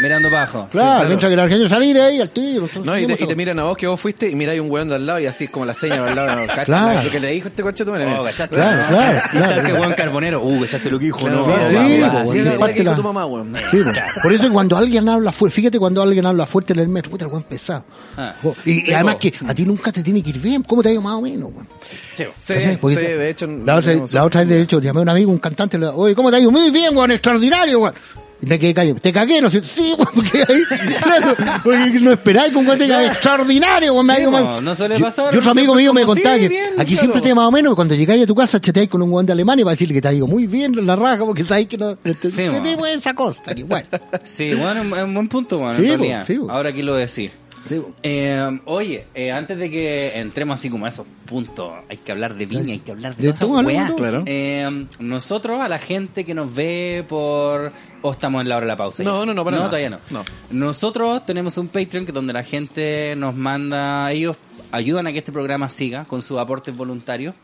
Mirando 0.00 0.28
abajo. 0.28 0.62
Sí, 0.70 0.78
Claro, 0.78 1.06
mientras 1.08 1.28
que 1.28 1.34
el 1.34 1.40
argentino 1.40 1.68
salir 1.68 1.96
de 2.00 2.06
ahí 2.06 2.20
al 2.20 2.30
tiro. 2.30 2.62
entonces 2.64 2.84
No, 2.84 2.98
y 2.98 3.06
te, 3.06 3.12
y 3.12 3.26
te 3.26 3.36
miran 3.36 3.58
a 3.58 3.64
vos 3.64 3.76
que 3.76 3.86
vos 3.86 4.00
fuiste 4.00 4.28
y 4.28 4.34
miráis 4.34 4.60
un 4.60 4.70
weón 4.70 4.88
de 4.88 4.94
al 4.96 5.06
lado 5.06 5.20
y 5.20 5.26
así 5.26 5.44
es 5.44 5.50
como 5.50 5.64
la 5.64 5.74
seña 5.74 6.02
de 6.02 6.08
al 6.10 6.16
lado. 6.16 6.36
¿no? 6.40 6.46
Cacha, 6.46 6.64
Claro. 6.64 7.02
Lo 7.04 7.10
que 7.10 7.20
le 7.20 7.28
dijo 7.32 7.48
este 7.48 7.62
coche 7.62 7.84
tú, 7.84 7.92
Oh, 7.92 8.24
¿cachaste? 8.24 8.56
Claro, 8.56 8.88
claro, 8.88 9.18
Y 9.32 9.36
claro. 9.36 9.60
el 9.60 9.66
que 9.66 9.72
weón 9.74 9.92
carbonero. 9.94 10.42
Uh, 10.42 10.60
¿cachaste 10.62 10.90
lo 10.90 10.98
que 10.98 11.04
dijo? 11.06 11.18
Claro, 11.18 11.36
no, 11.38 11.44
claro, 11.44 11.68
sí, 11.68 11.74
pues, 11.76 12.44
la 12.44 12.50
parte 12.50 12.58
weá 12.58 12.68
que 12.74 12.80
dijo 12.80 12.90
la- 12.90 12.96
tu 12.96 13.02
mamá, 13.02 13.26
weón. 13.26 13.52
Sí, 13.70 13.78
pues. 13.82 13.98
por 14.22 14.32
eso 14.32 14.52
cuando 14.52 14.76
alguien 14.76 15.08
habla 15.08 15.32
fuerte, 15.32 15.54
fíjate 15.56 15.78
cuando 15.78 16.02
alguien 16.02 16.26
habla 16.26 16.46
fuerte 16.46 16.72
en 16.72 16.78
el 16.80 16.88
metro, 16.88 17.10
puta, 17.10 17.24
el 17.26 17.30
weón 17.30 17.42
pesado. 17.44 17.84
Ah. 18.16 18.34
Oh, 18.42 18.54
y, 18.64 18.80
Sí, 18.80 18.90
y 18.90 18.92
además 18.92 19.14
po. 19.16 19.20
que 19.20 19.32
a 19.46 19.54
ti 19.54 19.64
nunca 19.64 19.92
te 19.92 20.02
tiene 20.02 20.22
que 20.22 20.30
ir 20.30 20.38
bien, 20.38 20.62
¿cómo 20.62 20.82
te 20.82 20.88
ha 20.88 20.92
ido 20.92 21.02
más 21.02 21.14
o 21.14 21.20
menos? 21.22 21.50
weón? 21.54 21.68
Sí, 22.14 22.24
Sí, 22.38 22.54
de 22.54 23.30
hecho. 23.30 23.46
La 23.46 23.76
otra, 23.76 23.92
la 24.12 24.24
otra 24.24 24.40
vez, 24.42 24.50
de 24.50 24.60
hecho, 24.62 24.80
llamé 24.80 24.98
a 25.00 25.02
un 25.02 25.08
amigo, 25.08 25.30
un 25.30 25.38
cantante, 25.38 25.78
le 25.78 25.86
oye, 25.86 26.14
¿cómo 26.14 26.30
te 26.30 26.36
ha 26.36 26.40
ido? 26.40 26.50
Muy 26.50 26.70
bien, 26.70 26.96
weón, 26.96 27.10
extraordinario, 27.12 27.78
weón. 27.80 27.94
Y 28.42 28.46
me 28.46 28.58
quedé 28.58 28.72
callado. 28.74 28.98
Te 29.00 29.12
cagué, 29.12 29.40
no 29.40 29.50
sé. 29.50 29.62
Sí, 29.62 29.94
porque 30.14 30.44
ahí, 30.48 30.62
claro, 31.02 31.34
porque 31.62 32.00
no 32.00 32.10
esperáis 32.12 32.52
con 32.52 32.62
un 32.62 32.66
weón 32.68 32.78
te 32.78 32.84
diga 32.84 33.04
extraordinario, 33.06 34.02
me 34.02 34.16
Sí, 34.16 34.22
po, 34.24 34.30
mal. 34.30 34.64
no 34.64 34.74
suele 34.74 34.98
Yo- 34.98 35.04
pasar, 35.04 35.26
Y 35.34 35.38
otro 35.38 35.42
no 35.42 35.50
amigo 35.60 35.74
mío 35.74 35.92
me 35.92 36.04
contaba 36.04 36.34
sí, 36.36 36.42
que 36.42 36.48
bien, 36.48 36.64
aquí 36.78 36.92
claro. 36.94 37.00
siempre 37.00 37.20
te 37.20 37.34
más 37.34 37.46
o 37.46 37.50
menos, 37.50 37.74
cuando 37.74 37.94
llegáis 37.94 38.22
a 38.22 38.26
tu 38.26 38.34
casa, 38.34 38.60
chateáis 38.60 38.88
con 38.88 39.02
un 39.02 39.12
weón 39.12 39.26
de 39.26 39.32
Alemania 39.32 39.64
para 39.64 39.72
decirle 39.74 39.94
que 39.94 40.00
te 40.02 40.08
ha 40.08 40.12
ido 40.12 40.26
muy 40.26 40.46
bien 40.46 40.78
en 40.78 40.86
la 40.86 40.96
raja, 40.96 41.24
porque 41.24 41.44
sabéis 41.44 41.68
que 41.68 41.76
no, 41.76 41.96
te, 41.96 42.14
Sí, 42.14 42.48
te- 42.48 42.60
te 42.60 42.92
esa 42.94 43.14
costa, 43.14 43.54
que 43.54 43.62
bueno. 43.64 43.86
Sí, 44.24 44.54
bueno, 44.54 44.96
es 44.96 45.02
un 45.02 45.14
buen 45.14 45.28
punto, 45.28 45.58
bueno, 45.58 45.74
en 45.76 45.84
realidad. 46.00 46.26
Ahora 46.48 46.70
aquí 46.70 46.82
lo 46.82 46.94
decís. 46.94 47.30
Sí. 47.68 47.80
Eh, 48.02 48.60
oye, 48.64 49.06
eh, 49.14 49.30
antes 49.32 49.58
de 49.58 49.70
que 49.70 50.18
entremos 50.18 50.58
así 50.58 50.70
como 50.70 50.86
a 50.86 50.88
esos 50.88 51.06
puntos, 51.26 51.72
hay 51.88 51.98
que 51.98 52.10
hablar 52.10 52.34
de 52.34 52.46
viña, 52.46 52.72
hay 52.72 52.78
que 52.80 52.90
hablar 52.92 53.14
de, 53.16 53.26
De 53.28 53.32
todo, 53.34 53.60
esas 53.60 53.62
¿no? 53.62 53.68
weas. 53.68 53.92
Claro. 53.92 54.22
Eh, 54.26 54.86
nosotros, 54.98 55.60
a 55.60 55.68
la 55.68 55.78
gente 55.78 56.24
que 56.24 56.34
nos 56.34 56.52
ve 56.54 57.04
por... 57.08 57.72
¿O 58.02 58.10
estamos 58.12 58.40
en 58.42 58.48
la 58.48 58.56
hora 58.56 58.64
de 58.66 58.68
la 58.72 58.76
pausa? 58.76 59.02
No, 59.02 59.20
ya? 59.20 59.26
no, 59.26 59.34
no, 59.34 59.44
para 59.44 59.56
No, 59.56 59.62
nada. 59.64 59.70
todavía 59.70 59.90
no. 59.90 59.98
No. 60.10 60.24
Nosotros 60.50 61.24
tenemos 61.26 61.58
un 61.58 61.68
Patreon 61.68 62.06
que 62.06 62.12
donde 62.12 62.32
la 62.32 62.42
gente 62.42 63.14
nos 63.16 63.34
manda... 63.36 64.10
Ellos 64.10 64.36
ayudan 64.72 65.06
a 65.06 65.12
que 65.12 65.18
este 65.18 65.32
programa 65.32 65.68
siga 65.68 66.04
con 66.06 66.22
sus 66.22 66.38
aportes 66.38 66.74
voluntarios. 66.74 67.34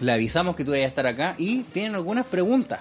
Le 0.00 0.12
avisamos 0.12 0.56
que 0.56 0.64
tú 0.64 0.70
vayas 0.70 0.86
a 0.86 0.88
estar 0.88 1.06
acá 1.06 1.34
y 1.38 1.58
tienen 1.74 1.94
algunas 1.94 2.24
preguntas 2.26 2.80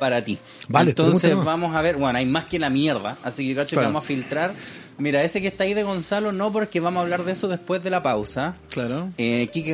para 0.00 0.22
ti. 0.22 0.38
Vale, 0.68 0.90
Entonces 0.90 1.34
vamos 1.44 1.74
a 1.74 1.82
ver, 1.82 1.96
bueno, 1.96 2.18
hay 2.18 2.26
más 2.26 2.44
que 2.46 2.58
la 2.58 2.70
mierda, 2.70 3.16
así 3.24 3.46
que 3.48 3.54
cacho 3.54 3.70
que 3.70 3.74
Claro. 3.76 3.88
vamos 3.88 4.04
a 4.04 4.06
filtrar. 4.06 4.52
Mira, 4.98 5.22
ese 5.22 5.40
que 5.40 5.46
está 5.46 5.62
ahí 5.62 5.74
de 5.74 5.84
Gonzalo, 5.84 6.32
no, 6.32 6.52
porque 6.52 6.80
vamos 6.80 7.00
a 7.00 7.02
hablar 7.04 7.24
de 7.24 7.32
eso 7.32 7.46
después 7.46 7.82
de 7.82 7.90
la 7.90 8.02
pausa. 8.02 8.56
Claro. 8.70 9.10
Eh, 9.16 9.48
Quique 9.52 9.72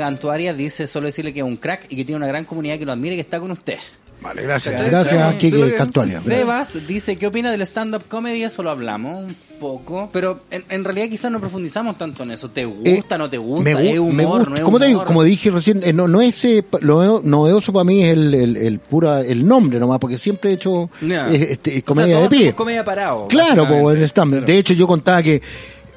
dice 0.55 0.87
solo 0.87 1.07
decirle 1.07 1.33
que 1.33 1.41
es 1.41 1.47
un 1.47 1.57
crack 1.57 1.87
y 1.89 1.97
que 1.97 2.05
tiene 2.05 2.19
una 2.19 2.27
gran 2.27 2.45
comunidad 2.45 2.79
que 2.79 2.85
lo 2.85 2.93
admira 2.93 3.15
y 3.15 3.17
que 3.17 3.23
está 3.23 3.41
con 3.41 3.51
usted. 3.51 3.79
Vale, 4.25 4.41
gracias. 4.43 4.73
¿Cachai? 4.75 4.89
Gracias, 4.91 5.35
Kike 5.35 5.75
Cantuaria. 5.77 6.19
Sebas 6.19 6.87
dice, 6.87 7.17
¿qué 7.17 7.27
opina 7.27 7.51
del 7.53 7.61
stand-up 7.63 8.05
comedy? 8.09 8.43
Eso 8.43 8.63
lo 8.63 8.71
hablamos 8.71 9.27
un 9.29 9.37
poco, 9.61 10.09
pero 10.13 10.41
en, 10.51 10.65
en 10.71 10.83
realidad 10.83 11.09
quizás 11.11 11.31
no 11.31 11.39
profundizamos 11.41 11.99
tanto 11.99 12.23
en 12.23 12.31
eso. 12.31 12.51
¿Te 12.51 12.65
gusta, 12.65 13.15
Eh, 13.17 13.19
no 13.19 13.29
te 13.31 13.37
gusta? 13.37 13.63
me 13.65 13.75
gu- 13.77 13.93
¿Es 13.93 13.99
humor, 13.99 14.15
me 14.17 14.25
gusta. 14.25 14.51
no 14.51 14.57
es 14.57 14.63
como 14.63 14.81
te 14.81 14.87
digo, 14.87 15.05
como 15.05 15.23
dije 15.23 15.51
recién, 15.51 15.83
eh, 15.85 15.93
no, 15.93 16.09
no 16.09 16.23
es 16.23 16.43
eh, 16.47 16.65
lo 16.81 17.21
novedoso 17.23 17.73
para 17.73 17.85
mí 17.85 18.03
es 18.03 18.13
el, 18.13 18.33
el, 18.35 18.57
el 18.57 18.79
pura 18.79 19.21
el 19.21 19.47
nombre 19.47 19.79
nomás, 19.79 19.99
porque 19.99 20.17
siempre 20.17 20.51
he 20.51 20.55
hecho 20.55 20.89
Ya. 21.03 21.29
eh, 21.31 21.49
este, 21.53 21.71
O 21.71 21.75
sea, 21.75 21.83
comedia 21.85 22.21
de 22.21 22.29
pie. 22.31 22.55
comedia 22.55 22.83
parado. 22.83 23.29
Claro, 23.29 23.91
el 23.91 24.03
stand 24.05 24.45
De 24.47 24.57
hecho, 24.59 24.73
yo 24.75 24.87
contaba 24.87 25.23
que 25.23 25.43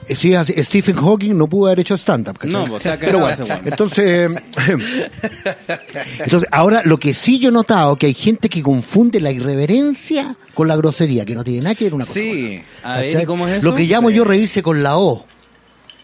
eh, 0.10 0.38
hace- 0.38 0.63
Stephen 0.63 0.96
Hawking 0.96 1.38
no 1.38 1.48
pudo 1.48 1.67
haber 1.67 1.80
hecho 1.82 1.96
stand-up. 1.98 2.38
¿cachai? 2.38 2.52
No, 2.54 2.65
pues, 2.65 2.86
está 2.86 2.98
Pero 2.98 3.20
cagado 3.20 3.38
bueno, 3.38 3.43
ese 3.43 3.54
weón. 3.54 3.67
entonces, 3.67 4.32
entonces, 6.20 6.50
ahora 6.52 6.82
lo 6.86 6.98
que 6.98 7.13
sí 7.13 7.39
yo 7.39 7.50
he 7.50 7.52
notado 7.52 7.96
que 7.96 8.08
hay 8.08 8.13
gente 8.13 8.50
que 8.50 8.62
confunde 8.62 9.20
la 9.20 9.32
irreverencia 9.32 10.36
con 10.54 10.67
la 10.67 10.76
grosería, 10.76 11.26
que 11.26 11.36
no 11.36 11.43
tiene 11.43 11.62
nada 11.62 11.76
que 11.76 11.86
ver 11.86 11.93
una 11.93 12.06
cosa. 12.06 12.13
Sí. 12.20 12.30
con 12.32 12.46
otra, 12.82 12.93
A 12.93 12.98
ver, 12.98 13.06
¿cachai? 13.08 13.24
¿y 13.24 13.26
cómo 13.26 13.48
es 13.48 13.58
eso? 13.58 13.65
Lo 13.70 13.76
que 13.76 13.84
llamo 13.84 14.10
yo 14.10 14.24
reírse 14.24 14.63
con 14.63 14.82
la 14.84 14.98
O. 14.98 15.26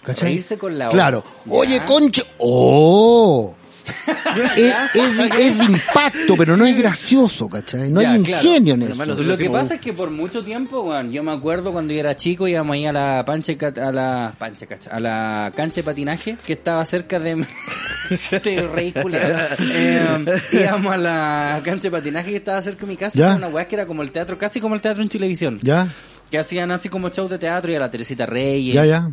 ¿cachai? 0.04 0.30
Reírse 0.30 0.58
con 0.58 0.78
la 0.78 0.90
O. 0.90 0.92
Claro. 0.92 1.24
Ya. 1.46 1.52
Oye, 1.54 1.82
concha. 1.86 2.24
¡Oh! 2.40 3.56
es, 4.58 4.96
es, 4.96 5.20
es 5.40 5.60
impacto, 5.60 6.36
pero 6.38 6.56
no 6.58 6.66
es 6.66 6.78
gracioso, 6.78 7.50
¿cachai? 7.50 7.90
No 7.90 8.02
Ya, 8.02 8.12
hay 8.14 8.24
claro. 8.24 8.44
ingenio 8.48 8.74
en 8.76 8.82
eso. 8.84 8.92
hermano, 8.92 9.16
Lo 9.16 9.38
que 9.38 9.50
pasa 9.50 9.76
es 9.76 9.82
que 9.82 9.94
por 9.94 10.10
mucho 10.10 10.44
tiempo, 10.44 10.94
yo 11.10 11.24
me 11.24 11.32
acuerdo 11.32 11.72
cuando 11.72 11.94
yo 11.94 12.00
era 12.00 12.16
chico 12.16 12.48
íbamos 12.48 12.74
ahí 12.76 12.86
a 12.86 12.94
la 12.94 13.24
pancha 13.26 13.52
de 13.52 13.58
cat- 13.58 13.78
a 13.78 13.92
la 13.92 14.34
pancha 14.38 14.66
cacha, 14.66 14.90
a 14.92 15.00
la 15.00 15.52
cancha 15.56 15.76
de 15.78 15.84
patinaje 15.84 16.38
que 16.46 16.54
estaba 16.54 16.84
cerca 16.86 17.20
de 17.20 17.46
este 18.32 18.68
rey. 18.74 18.94
Eh, 19.62 20.26
íbamos 20.54 20.94
a 20.94 20.98
la 20.98 21.62
cancha 21.64 21.84
de 21.84 21.92
patinaje 21.92 22.32
que 22.32 22.38
estaba 22.38 22.62
cerca 22.62 22.82
de 22.82 22.88
mi 22.88 22.98
casa, 22.98 23.18
Ya. 23.20 23.36
una 23.36 23.48
weá 23.48 23.68
que 23.68 23.76
era 23.76 23.86
como 23.86 24.02
el 24.04 24.12
teatro, 24.12 24.38
casi 24.38 24.60
como 24.60 24.76
el 24.76 24.82
teatro 24.82 25.04
en 25.04 25.10
televisión. 25.10 25.60
¿Ya? 25.62 25.88
Que 26.34 26.40
hacían 26.40 26.72
así 26.72 26.90
como 26.90 27.10
shows 27.10 27.30
de 27.30 27.38
teatro 27.38 27.72
y 27.72 27.76
a 27.76 27.80
la 27.80 27.92
Teresita 27.92 28.26
Reyes, 28.26 28.74
Ya, 28.74 28.84
ya. 28.88 29.12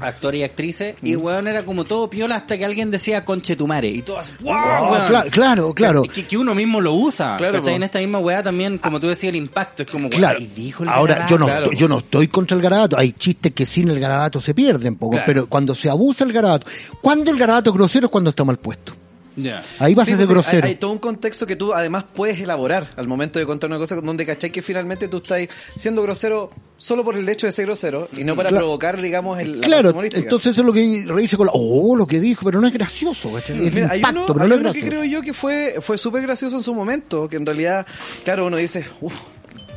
actores 0.00 0.40
y 0.40 0.42
actrices, 0.42 0.94
y 1.02 1.16
weón 1.16 1.46
era 1.46 1.66
como 1.66 1.84
todo 1.84 2.08
piola 2.08 2.36
hasta 2.36 2.56
que 2.56 2.64
alguien 2.64 2.90
decía 2.90 3.26
conchetumare, 3.26 3.90
y 3.90 4.00
todas, 4.00 4.32
¡wow! 4.40 4.54
Oh, 4.54 4.92
weón! 4.92 5.06
cla- 5.06 5.30
claro, 5.30 5.74
claro. 5.74 6.02
Que, 6.04 6.24
que 6.26 6.38
uno 6.38 6.54
mismo 6.54 6.80
lo 6.80 6.94
usa. 6.94 7.36
Claro, 7.36 7.58
¿cachai? 7.58 7.74
En 7.74 7.82
esta 7.82 7.98
misma 7.98 8.20
weá 8.20 8.42
también, 8.42 8.78
como 8.78 8.98
tú 8.98 9.06
decías, 9.08 9.28
el 9.28 9.36
impacto 9.36 9.82
es 9.82 9.90
como, 9.90 10.08
weón, 10.08 10.18
Claro. 10.18 10.38
dijo 10.56 10.84
el 10.84 10.88
Ahora, 10.88 11.26
yo 11.26 11.36
no. 11.36 11.44
Claro. 11.44 11.64
estoy, 11.64 11.76
yo 11.78 11.88
no 11.88 11.98
estoy 11.98 12.28
contra 12.28 12.56
el 12.56 12.62
garabato. 12.62 12.96
Hay 12.98 13.12
chistes 13.12 13.52
que 13.52 13.66
sin 13.66 13.90
el 13.90 14.00
garabato 14.00 14.40
se 14.40 14.54
pierden, 14.54 14.96
poco, 14.96 15.10
Claro. 15.12 15.24
pero 15.26 15.46
cuando 15.50 15.74
se 15.74 15.90
abusa 15.90 16.24
el 16.24 16.32
garabato. 16.32 16.66
¿Cuándo 17.02 17.30
el 17.30 17.36
garabato 17.36 17.68
es 17.68 17.76
grosero? 17.76 18.06
Es 18.06 18.10
cuando 18.10 18.30
está 18.30 18.44
mal 18.44 18.56
puesto. 18.58 18.94
Ahí 19.78 19.94
vas 19.94 20.06
Sí, 20.06 20.12
a 20.12 20.16
ser 20.16 20.26
pues 20.26 20.28
grosero. 20.28 20.64
Hay, 20.66 20.72
hay 20.72 20.76
todo 20.76 20.90
un 20.92 20.98
contexto 20.98 21.46
que 21.46 21.56
tú 21.56 21.72
además 21.72 22.04
puedes 22.14 22.38
elaborar 22.40 22.90
al 22.96 23.08
momento 23.08 23.38
de 23.38 23.46
contar 23.46 23.70
una 23.70 23.78
cosa 23.78 23.96
donde 23.96 24.26
cachai 24.26 24.50
que 24.50 24.60
finalmente 24.62 25.08
tú 25.08 25.18
estás 25.18 25.48
siendo 25.76 26.02
grosero 26.02 26.50
solo 26.76 27.04
por 27.04 27.16
el 27.16 27.28
hecho 27.28 27.46
de 27.46 27.52
ser 27.52 27.66
grosero 27.66 28.08
y 28.16 28.24
no 28.24 28.36
para 28.36 28.50
Claro. 28.50 28.64
provocar, 28.66 29.00
digamos, 29.00 29.38
el, 29.40 29.60
la 29.60 29.66
Claro, 29.66 30.02
entonces 30.02 30.52
eso 30.52 30.60
es 30.62 30.66
lo 30.66 30.72
que 30.72 31.04
reírse 31.06 31.36
con 31.36 31.46
la, 31.46 31.52
oh, 31.54 31.96
lo 31.96 32.06
que 32.06 32.20
dijo, 32.20 32.44
pero 32.44 32.60
no 32.60 32.66
es 32.66 32.74
gracioso, 32.74 33.32
¿cachai? 33.32 33.66
Es 33.66 33.72
Mira, 33.74 33.88
hay 33.90 34.00
impacto, 34.00 34.18
uno, 34.24 34.32
pero 34.34 34.42
hay 34.44 34.48
no 34.48 34.54
es 34.56 34.60
uno 34.60 34.72
que 34.72 34.84
creo 34.84 35.04
yo 35.04 35.22
que 35.22 35.32
fue, 35.32 35.76
fue 35.80 35.96
súper 35.96 36.22
gracioso 36.22 36.56
en 36.56 36.62
su 36.62 36.74
momento, 36.74 37.28
que 37.28 37.36
en 37.36 37.46
realidad, 37.46 37.86
claro, 38.24 38.46
uno 38.46 38.56
dice, 38.58 38.84
uff, 39.00 39.14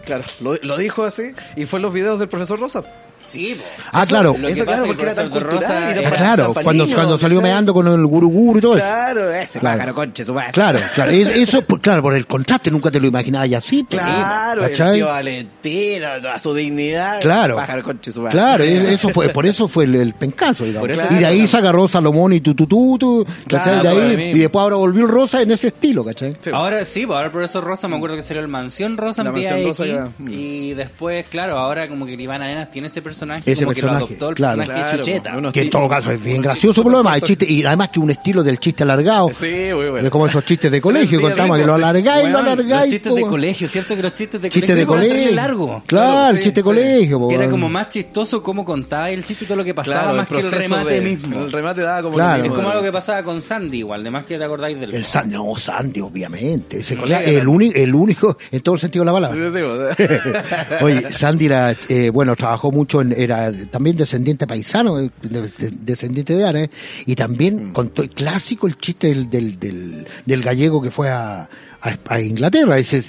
claro, 0.03 0.25
lo, 0.41 0.55
lo 0.63 0.77
dijo 0.77 1.03
así, 1.03 1.31
y 1.55 1.65
fue 1.65 1.77
en 1.79 1.83
los 1.83 1.93
videos 1.93 2.19
del 2.19 2.27
profesor 2.27 2.59
Rosa. 2.59 2.83
Sí. 3.27 3.59
Ah, 3.91 4.05
claro. 4.05 4.35
Eso, 4.47 4.65
claro, 4.65 4.85
porque 4.85 5.03
era 5.03 5.13
tan 5.15 5.25
el 5.25 5.31
cultural 5.31 5.57
Rosa 5.61 5.91
y 5.91 6.03
claro, 6.11 6.53
cuando, 6.63 6.87
cuando 6.93 7.17
salió 7.17 7.39
¿cachai? 7.39 7.51
meando 7.51 7.73
con 7.73 7.87
el 7.87 8.05
guru 8.05 8.29
guru 8.29 8.59
y 8.59 8.61
todo 8.61 8.77
eso. 8.77 8.85
Claro, 8.85 9.31
ese 9.33 9.59
Claro. 9.59 9.77
pájaro 9.77 9.95
conche 9.95 10.23
su 10.25 10.33
madre. 10.33 10.51
Claro, 10.51 10.79
claro. 10.93 11.11
Es- 11.11 11.35
Eso, 11.35 11.61
por- 11.63 11.81
claro, 11.81 12.01
por 12.01 12.13
el 12.15 12.25
contraste, 12.27 12.71
nunca 12.71 12.89
te 12.91 12.99
lo 12.99 13.07
imaginabas 13.07 13.51
así. 13.53 13.83
pues, 13.83 14.01
Claro, 14.01 14.63
el 14.63 14.69
¿cachai? 14.71 14.95
tío 14.95 15.07
Valentino, 15.07 16.07
a 16.33 16.39
su 16.39 16.53
dignidad. 16.53 17.21
Claro. 17.21 17.55
Pájaro 17.55 17.83
conche 17.83 18.11
su 18.11 18.21
madre. 18.21 18.31
Claro, 18.37 18.63
Sí. 18.63 18.69
es- 18.73 18.89
eso 18.89 19.09
fue, 19.09 19.29
por 19.29 19.45
eso 19.45 19.67
fue 19.67 19.85
el, 19.85 19.95
el 19.95 20.13
pencazo, 20.13 20.65
digamos. 20.65 20.89
Eso- 20.89 21.01
y 21.11 21.15
de 21.15 21.25
ahí 21.25 21.35
Claro. 21.37 21.51
se 21.51 21.57
agarró 21.57 21.87
Salomón 21.87 22.33
y 22.33 22.41
tu, 22.41 22.53
tu, 22.55 22.65
tu, 22.67 22.97
tu, 22.97 23.25
¿cachai? 23.49 23.81
Claro, 23.81 23.99
de 23.99 24.15
ahí, 24.15 24.31
y 24.31 24.39
después 24.39 24.61
ahora 24.61 24.75
volvió 24.75 25.03
el 25.03 25.09
Rosa 25.09 25.41
en 25.41 25.51
ese 25.51 25.67
estilo, 25.67 26.03
¿cachai? 26.05 26.35
Sí. 26.39 26.49
Ahora 26.53 26.83
sí, 26.85 27.05
pues 27.05 27.15
ahora 27.15 27.27
el 27.27 27.31
profesor 27.31 27.63
Rosa, 27.63 27.87
me 27.87 27.95
acuerdo 27.97 28.15
que 28.15 28.21
salió 28.23 28.41
el 28.41 28.47
Mansión 28.47 28.97
Rosa 28.97 29.23
La 29.23 29.29
en 29.31 29.65
Rosa 29.65 30.09
y 30.27 30.73
después, 30.73 31.25
claro, 31.29 31.57
ahora 31.57 31.87
como 31.87 32.05
que 32.05 32.13
Iván 32.13 32.41
Arenas 32.41 32.71
tiene 32.71 32.87
ese 32.87 33.01
personaje, 33.01 33.14
Ese 33.15 33.63
como 33.63 33.73
que 33.73 33.81
lo 33.81 33.87
personaje, 33.87 33.95
adoptó 34.05 34.29
el 34.29 34.35
claro. 34.35 34.57
personaje 34.57 34.81
de 34.81 34.85
Claro, 34.89 35.03
Chucheta. 35.03 35.37
uno- 35.37 35.51
Que 35.51 35.61
en 35.61 35.69
todo 35.69 35.87
caso 35.89 36.11
es 36.11 36.23
bien 36.23 36.41
gracioso 36.41 36.83
por 36.83 36.91
lo 36.91 36.97
demás. 36.99 37.13
hay 37.15 37.21
chiste- 37.21 37.45
y 37.49 37.63
además 37.65 37.89
que 37.89 37.99
un 37.99 38.09
estilo 38.11 38.43
del 38.43 38.59
chiste 38.59 38.83
alargado. 38.83 39.29
Sí, 39.33 39.45
muy 39.73 39.89
bueno. 39.89 40.03
de 40.03 40.09
como 40.09 40.27
esos 40.27 40.45
chistes 40.45 40.71
de 40.71 40.81
colegio, 40.81 41.21
contamos 41.21 41.59
que 41.59 41.65
lo 41.65 41.73
alargáis, 41.75 42.29
lo 42.29 42.35
Weón, 42.39 42.47
alargáis. 42.49 42.81
Los 42.81 42.89
chistes 42.91 43.11
po, 43.11 43.15
de 43.17 43.21
colegio, 43.23 43.67
¿cierto? 43.67 43.95
Que 43.95 44.01
los 44.01 44.13
chistes 44.13 44.41
de 44.41 44.49
Chiste 44.49 44.75
de 44.75 44.85
colegio 44.85 45.11
eran 45.13 45.23
colegio. 45.23 45.35
largo. 45.35 45.83
Claro, 45.85 46.11
Claro, 46.11 46.29
el 46.31 46.35
sí, 46.37 46.43
chiste 46.43 46.59
de 46.59 46.61
sí. 46.61 46.63
colegio. 46.63 47.19
po, 47.19 47.27
Que 47.29 47.35
era 47.35 47.49
como 47.49 47.69
más 47.69 47.89
chistoso 47.89 48.43
cómo 48.43 48.65
contaba 48.65 49.09
el 49.09 49.23
chiste 49.23 49.45
y 49.45 49.47
todo 49.47 49.57
lo 49.57 49.63
que 49.63 49.73
pasaba 49.73 50.01
Claro, 50.01 50.17
más 50.17 50.27
que 50.27 50.39
el 50.39 50.51
remate 50.51 50.93
de- 50.93 51.01
mismo. 51.01 51.43
El 51.45 51.51
remate 51.51 51.81
daba 51.81 52.01
como 52.01 52.15
Claro. 52.15 52.37
lo 52.39 52.43
Es 52.45 52.49
como 52.51 52.61
de- 52.67 52.71
algo 52.73 52.83
que 52.83 52.91
pasaba 52.91 53.23
con 53.23 53.41
Sandy 53.41 53.79
igual, 53.79 54.01
además 54.01 54.25
que 54.25 54.37
te 54.37 54.43
acordáis 54.43 54.79
del... 54.79 54.93
El 54.93 55.05
Sandy, 55.05 55.35
no, 55.35 55.55
Sandy, 55.55 56.01
obviamente. 56.01 56.79
Ese 56.79 56.95
Claro. 56.95 57.01
colega, 57.15 57.23
el, 57.39 57.47
único, 57.47 57.77
el 57.79 57.95
único, 57.95 58.37
en 58.51 58.61
todo 58.61 58.75
el 58.75 58.81
sentido 58.81 59.03
de 59.03 59.11
la 59.11 59.13
palabra. 59.13 59.35
Oye, 60.81 61.13
Sandy 61.13 61.45
era, 61.45 61.75
eh, 61.89 62.09
bueno, 62.09 62.35
trabajó 62.35 62.71
mucho 62.71 63.01
en, 63.01 63.04
era 63.13 63.51
también 63.69 63.95
descendiente 63.97 64.47
paisano, 64.47 64.99
eh, 64.99 65.11
de- 65.21 65.71
descendiente 65.81 66.35
de 66.35 66.45
árabe, 66.45 66.69
y 67.05 67.15
también 67.15 67.71
contó 67.73 68.01
el 68.01 68.09
clásico 68.09 68.67
el 68.67 68.77
chiste 68.77 69.07
del, 69.07 69.29
del, 69.29 69.59
del, 69.59 70.07
del 70.25 70.41
gallego 70.41 70.81
que 70.81 70.91
fue 70.91 71.09
a, 71.09 71.49
a, 71.85 72.13
a 72.15 72.19
Inglaterra, 72.21 72.77
ese 72.77 73.03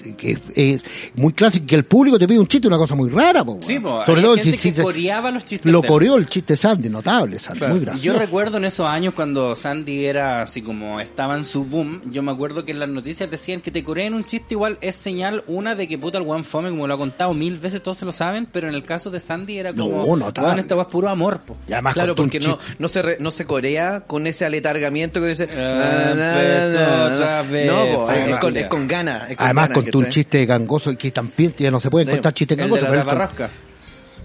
es, 0.55 0.83
muy 1.15 1.33
clásico, 1.33 1.67
que 1.67 1.75
el 1.77 1.85
público 1.85 2.19
te 2.19 2.27
pide 2.29 2.39
un 2.39 2.47
chiste, 2.47 2.69
una 2.69 2.77
cosa 2.79 2.95
muy 2.95 3.09
rara, 3.11 3.45
po, 3.45 3.59
Sí, 3.62 3.79
po, 3.79 4.05
sobre 4.05 4.23
todo 4.23 4.37
gente 4.37 4.59
si, 4.59 4.73
que 4.73 4.83
coreaba 4.83 5.31
los 5.31 5.45
chistes 5.45 5.71
lo 5.71 5.83
coreó 5.83 6.17
el 6.17 6.29
chiste 6.29 6.57
Sandy, 6.57 6.89
notable, 6.89 7.39
Sandy, 7.39 7.61
muy 7.67 7.79
Yo 7.81 7.85
gracioso. 7.87 8.19
recuerdo 8.19 8.59
en 8.59 8.65
esos 8.67 8.87
años 8.87 9.15
cuando 9.15 9.55
Sandy 9.55 10.05
era 10.07 10.43
así 10.43 10.62
como 10.62 11.01
estaba 11.01 11.37
en 11.37 11.45
su 11.45 11.65
boom, 11.65 12.03
yo 12.11 12.23
me 12.23 12.33
acuerdo 12.33 12.65
que 12.65 12.73
en 12.73 12.81
las 12.81 12.89
noticias 12.89 13.31
decían 13.31 13.61
que 13.61 13.71
te 13.71 13.83
coreen 13.83 14.15
un 14.15 14.25
chiste 14.25 14.55
igual 14.55 14.79
es 14.81 14.95
señal 14.97 15.43
una 15.47 15.75
de 15.75 15.89
que 15.89 15.97
puta 15.99 16.19
el 16.19 16.25
one 16.29 16.45
fome, 16.45 16.71
como 16.71 16.87
lo 16.87 16.95
ha 16.95 16.99
contado 16.99 17.33
mil 17.35 17.59
veces, 17.59 17.83
todos 17.83 17.99
se 17.99 18.05
lo 18.05 18.12
saben, 18.12 18.47
pero 18.51 18.69
en 18.69 18.75
el 18.75 18.83
caso 18.85 19.11
de 19.11 19.21
Sandy 19.21 19.59
era 19.59 19.73
como, 19.73 20.05
No, 20.07 20.17
notable. 20.17 20.49
"Weón, 20.49 20.59
esta 20.61 20.75
weá 20.75 20.85
es 20.85 20.91
puro 20.91 21.09
amor, 21.09 21.41
po. 21.41 21.57
Y 21.69 21.73
además 21.73 21.95
Claro, 21.95 22.15
porque 22.15 22.41
no, 22.41 22.59
chiste- 22.59 22.75
no 22.79 22.89
se 22.89 23.03
re- 23.03 23.17
no 23.21 23.31
se 23.31 23.45
corea 23.47 24.03
con 24.07 24.27
ese 24.27 24.45
aletargamiento 24.45 25.21
que 25.21 25.29
dice 25.29 25.49
Ah, 25.51 25.57
na, 25.57 26.15
na, 26.15 26.43
empezó 26.43 26.81
na, 26.81 26.97
na. 27.09 27.15
otra 27.15 27.43
vez, 27.43 27.67
No, 27.67 27.75
po, 27.97 28.11
es, 28.11 28.17
familia. 28.19 28.41
con, 28.41 28.57
es 28.66 28.70
con 28.70 28.87
ganas. 28.88 29.22
con 29.35 29.44
Además 29.46 29.68
ganas, 29.68 29.83
contó 29.85 29.98
un 29.98 30.09
chiste 30.09 30.46
gangoso 30.46 30.96
que 30.96 31.11
también 31.11 31.55
ya 31.57 31.70
no 31.70 31.81
se 31.81 31.90
pueden 31.90 32.07
Sí, 32.09 32.12
contar 32.14 32.35
chistes 32.35 32.59
El 32.59 32.64
de 32.64 32.70
gangosos. 32.70 32.96
la 32.96 33.05
pero. 33.05 33.50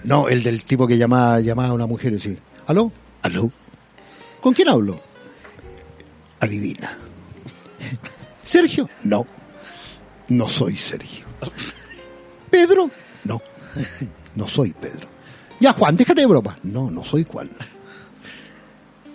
No, 0.03 0.27
el 0.27 0.41
del 0.43 0.63
tipo 0.63 0.87
que 0.87 0.97
llamaba, 0.97 1.39
llamaba 1.39 1.69
a 1.69 1.73
una 1.73 1.85
mujer 1.85 2.11
y 2.11 2.15
decía, 2.15 2.35
¿aló? 2.67 2.91
¿Aló? 3.21 3.51
¿Con 4.39 4.53
quién 4.53 4.69
hablo? 4.69 4.99
Adivina. 6.39 6.97
¿Sergio? 8.43 8.89
No. 9.03 9.25
No 10.29 10.49
soy 10.49 10.75
Sergio. 10.77 11.25
¿Pedro? 12.49 12.89
No. 13.23 13.41
No 14.35 14.47
soy 14.47 14.71
Pedro. 14.71 15.07
Ya, 15.59 15.73
Juan, 15.73 15.95
déjate 15.95 16.21
de 16.21 16.27
broma. 16.27 16.57
No, 16.63 16.89
no 16.89 17.03
soy 17.03 17.23
Juan. 17.29 17.49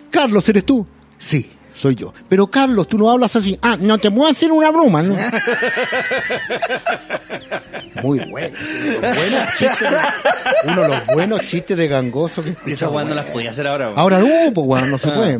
Carlos, 0.09 0.47
¿eres 0.49 0.65
tú? 0.65 0.87
Sí, 1.19 1.51
soy 1.77 1.93
yo. 1.95 2.11
Pero 2.27 2.47
Carlos, 2.47 2.87
tú 2.87 2.97
no 2.97 3.09
hablas 3.11 3.35
así. 3.35 3.57
Ah, 3.61 3.77
no 3.79 3.97
te 3.99 4.09
puedo 4.09 4.27
hacer 4.29 4.51
una 4.51 4.71
broma, 4.71 5.03
¿no? 5.03 5.15
Muy 8.03 8.19
bueno. 8.29 8.55
Buenos 9.01 9.47
chistes 9.57 9.89
de- 9.89 10.71
uno 10.71 10.81
de 10.83 10.89
los 10.89 11.05
buenos 11.13 11.41
chistes 11.41 11.77
de 11.77 11.87
gangoso 11.87 12.41
que 12.41 12.55
Y 12.65 12.71
esa 12.73 12.89
weá 12.89 13.05
no 13.05 13.15
las 13.15 13.25
podía 13.25 13.49
hacer 13.51 13.67
ahora. 13.67 13.91
Ahora 13.95 14.19
no, 14.19 14.53
pues 14.53 14.67
bueno, 14.67 14.87
no 14.87 14.97
se 14.97 15.07
puede. 15.09 15.39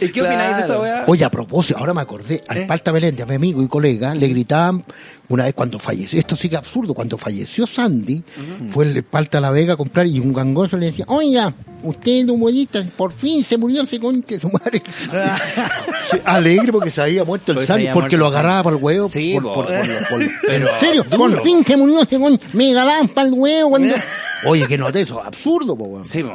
¿Y 0.00 0.08
qué 0.10 0.22
opináis 0.22 0.56
de 0.58 0.62
esa 0.62 0.80
weá? 0.80 1.04
Oye, 1.06 1.24
a 1.24 1.30
propósito, 1.30 1.78
ahora 1.78 1.94
me 1.94 2.02
acordé, 2.02 2.42
al 2.48 2.66
Palta 2.66 2.92
Meléndez, 2.92 3.22
a 3.22 3.26
mi 3.26 3.34
amigo 3.34 3.62
y 3.62 3.68
colega, 3.68 4.14
le 4.14 4.28
gritaban 4.28 4.84
una 5.28 5.44
vez 5.44 5.54
cuando 5.54 5.78
falleció, 5.78 6.18
esto 6.18 6.36
sí 6.36 6.48
que 6.48 6.54
es 6.54 6.58
absurdo, 6.60 6.94
cuando 6.94 7.16
falleció 7.18 7.66
Sandy, 7.66 8.22
fue 8.70 8.84
el 8.84 9.02
Palta 9.02 9.38
a 9.38 9.40
La 9.40 9.50
Vega 9.50 9.74
a 9.74 9.76
comprar 9.76 10.06
y 10.06 10.18
un 10.20 10.32
gangoso 10.32 10.76
le 10.76 10.86
decía, 10.86 11.04
oiga, 11.08 11.52
usted, 11.82 12.28
un 12.28 12.40
bonita, 12.40 12.84
por 12.96 13.12
fin 13.12 13.42
se 13.44 13.56
murió 13.58 13.82
ese 13.82 13.98
conche 14.00 14.38
su 14.38 14.48
madre. 14.48 14.82
Alegre 16.24 16.72
porque 16.72 16.90
se 16.90 17.02
había 17.02 17.24
muerto 17.24 17.52
el 17.52 17.56
Porque 17.56 17.66
se 17.66 17.72
Sandy, 17.72 17.88
porque 17.92 18.16
lo 18.16 18.26
agarraba 18.26 18.62
para 18.64 18.76
el 18.76 18.82
huevo. 18.82 19.08
Sí, 19.08 19.32
por, 19.34 19.42
po. 19.42 19.54
por- 19.54 19.66
por- 19.66 20.08
por- 20.08 20.30
Pero 20.46 20.68
en 20.72 20.80
serio, 20.80 21.04
duro. 21.04 21.16
por 21.18 21.42
fin 21.42 21.64
se 21.66 21.76
murió 21.76 22.02
ese 22.02 22.18
conche, 22.18 22.44
me 22.52 22.72
ganaban 22.72 23.08
para 23.08 23.28
el 23.28 23.34
huevo 23.34 23.70
cuando... 23.70 23.94
Oye, 24.44 24.66
que 24.66 24.76
noté 24.76 25.00
eso, 25.00 25.22
absurdo, 25.22 25.76
po, 25.76 25.84
weón. 25.84 26.04
Sí, 26.04 26.22
po. 26.22 26.32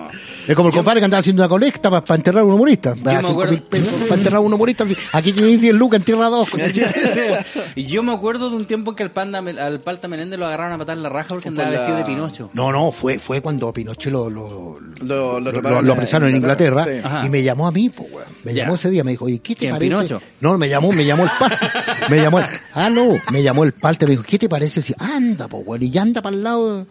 Es 0.47 0.55
como 0.55 0.69
el 0.69 0.75
compadre 0.75 0.99
que 1.01 1.05
andaba 1.05 1.19
haciendo 1.19 1.43
una 1.43 1.49
colecta 1.49 1.89
para 1.89 2.15
enterrar 2.15 2.41
a 2.41 2.45
un 2.45 2.53
humorista. 2.53 2.95
me 2.95 3.11
Cinco 3.11 3.27
acuerdo- 3.31 3.51
mil 3.51 3.61
pesos 3.61 3.93
para 4.07 4.15
enterrar 4.15 4.37
a 4.37 4.39
un 4.41 4.53
humorista. 4.53 4.83
así, 4.83 4.95
Aquí 5.13 5.31
tienes 5.33 5.61
10 5.61 5.75
lucas, 5.75 5.99
entierra 5.99 6.25
dos. 6.29 6.49
Y 7.75 7.85
yo 7.85 8.03
me 8.03 8.13
acuerdo 8.13 8.49
de 8.49 8.55
un 8.55 8.65
tiempo 8.65 8.91
en 8.91 8.95
que 8.95 9.03
al, 9.03 9.11
panda, 9.11 9.39
al 9.39 9.79
Palta 9.81 10.07
Meléndez 10.07 10.39
lo 10.39 10.45
agarraron 10.47 10.73
a 10.73 10.77
matar 10.77 10.97
en 10.97 11.03
la 11.03 11.09
raja 11.09 11.29
porque 11.29 11.47
andaba 11.49 11.69
la- 11.69 11.77
vestido 11.79 11.97
de 11.97 12.03
Pinocho. 12.03 12.49
No, 12.53 12.71
no, 12.71 12.91
fue, 12.91 13.19
fue 13.19 13.41
cuando 13.41 13.71
Pinochet 13.71 14.11
lo, 14.11 14.29
lo, 14.29 14.79
Lo- 14.79 15.39
lo 15.39 15.39
lo- 15.39 15.49
atraparon 15.49 15.85
lo 15.85 15.91
en 15.93 15.97
apresaron 15.97 16.29
en 16.29 16.35
Inglaterra, 16.37 16.85
y 17.25 17.29
me 17.29 17.43
llamó 17.43 17.67
a 17.67 17.71
mí, 17.71 17.89
pues, 17.89 18.11
weón. 18.11 18.27
Me 18.43 18.53
llamó 18.53 18.75
ese 18.75 18.89
día, 18.89 19.03
me 19.03 19.11
dijo, 19.11 19.25
oye, 19.25 19.39
¿qué 19.39 19.53
te 19.53 19.59
¿Quién, 19.61 19.71
parece? 19.73 19.89
Pinocho? 19.95 20.21
No, 20.39 20.57
me 20.57 20.67
llamó, 20.69 20.91
me 20.91 21.05
llamó 21.05 21.23
el 21.23 21.29
pal, 21.39 21.57
me 22.09 22.17
llamó 22.21 22.39
el, 22.39 22.45
ah, 22.73 22.89
no, 22.89 23.07
me 23.31 23.43
llamó 23.43 23.63
el 23.63 23.73
palte, 23.73 24.05
me 24.05 24.11
dijo, 24.11 24.23
¿qué 24.27 24.39
te 24.39 24.49
parece 24.49 24.81
si 24.81 24.93
anda, 24.97 25.47
pues, 25.47 25.63
weón? 25.65 25.83
Y 25.83 25.89
ya 25.91 26.01
anda 26.01 26.21
para 26.21 26.35
el 26.35 26.43
lado, 26.43 26.85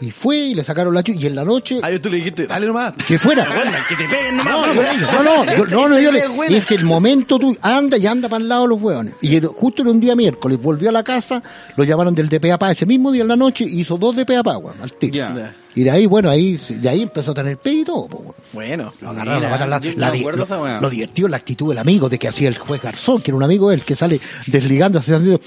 y 0.00 0.10
fue, 0.10 0.36
y 0.36 0.54
le 0.54 0.62
sacaron 0.64 0.94
la 0.94 1.02
chucha, 1.02 1.18
y 1.20 1.26
en 1.26 1.34
la 1.34 1.44
noche, 1.44 1.78
Ah, 1.82 1.90
yo 1.90 2.00
tú 2.00 2.08
le 2.10 2.18
dijiste, 2.18 2.46
dale 2.46 2.66
nomás. 2.66 2.92
que 3.06 3.18
fuera. 3.18 3.44
que 3.88 3.96
te 3.96 4.04
peguen 4.08 4.36
nomás. 4.36 4.74
No, 4.74 4.74
no, 5.22 5.44
no, 5.44 5.56
yo- 5.56 5.66
no, 5.66 5.88
no, 5.88 6.00
yo 6.00 6.12
le, 6.12 6.22
es 6.56 6.70
el 6.70 6.84
momento 6.84 7.38
tú, 7.38 7.56
anda 7.62 7.96
y 7.98 8.06
anda 8.06 8.28
para 8.28 8.42
el 8.42 8.48
lado 8.48 8.62
de 8.62 8.68
los 8.68 8.82
hueones. 8.82 9.14
Y 9.20 9.36
el- 9.36 9.46
justo 9.46 9.82
en 9.82 9.88
un 9.88 10.00
día 10.00 10.14
miércoles 10.14 10.60
volvió 10.60 10.88
a 10.88 10.92
la 10.92 11.02
casa, 11.02 11.42
lo 11.76 11.84
llamaron 11.84 12.14
del 12.14 12.28
DPAPA 12.28 12.70
ese 12.72 12.86
mismo 12.86 13.10
día 13.12 13.22
en 13.22 13.28
la 13.28 13.36
noche, 13.36 13.64
hizo 13.64 13.96
dos 13.98 14.14
DPAPA, 14.16 14.58
weón, 14.58 14.76
al 14.82 14.92
tiro. 14.92 15.28
Y 15.74 15.84
de 15.84 15.90
ahí, 15.92 16.06
bueno, 16.06 16.28
ahí, 16.28 16.58
de 16.70 16.88
ahí 16.88 17.02
empezó 17.02 17.30
a 17.30 17.34
tener 17.34 17.56
pe 17.56 17.70
y 17.70 17.84
todo. 17.84 18.08
Bueno. 18.52 18.92
Lo 19.00 19.10
agarraron 19.10 19.42
Mira, 19.42 19.54
a 19.54 19.66
la, 19.66 19.78
yo 19.80 19.92
no 19.94 20.36
lo, 20.36 20.62
weá. 20.62 20.80
lo 20.80 20.90
divertido 20.90 21.28
la 21.28 21.36
actitud 21.36 21.68
del 21.68 21.78
amigo 21.78 22.08
de 22.08 22.18
que 22.18 22.26
hacía 22.26 22.48
el 22.48 22.58
juez 22.58 22.82
Garzón, 22.82 23.20
que 23.22 23.30
era 23.30 23.36
un 23.36 23.44
amigo 23.44 23.68
de 23.68 23.76
él, 23.76 23.82
que 23.82 23.94
sale 23.94 24.20
desligando, 24.48 24.98
haciendo, 24.98 25.38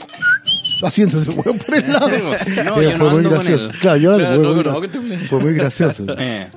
hueón 0.79 1.57
por 1.57 1.75
el 1.77 1.91
lado. 1.91 2.10
Sí, 2.10 2.15
pues. 2.27 2.65
No, 2.65 2.81
Eh, 2.81 2.84
yo 2.84 2.91
no 2.91 2.97
fue 2.97 3.10
muy 3.10 3.17
ando 3.17 3.29
con 3.29 3.39
gracioso. 3.39 3.65
él. 3.69 3.79
Claro, 3.79 3.97
yo 3.97 4.15
Claro, 4.17 4.36
fue, 4.36 4.43
no, 4.43 4.53
muy, 4.55 4.63
no, 4.63 4.81
gra- 4.81 5.27
fue 5.27 5.39
muy 5.39 5.53
gracioso. 5.53 6.05
Eh. 6.19 6.47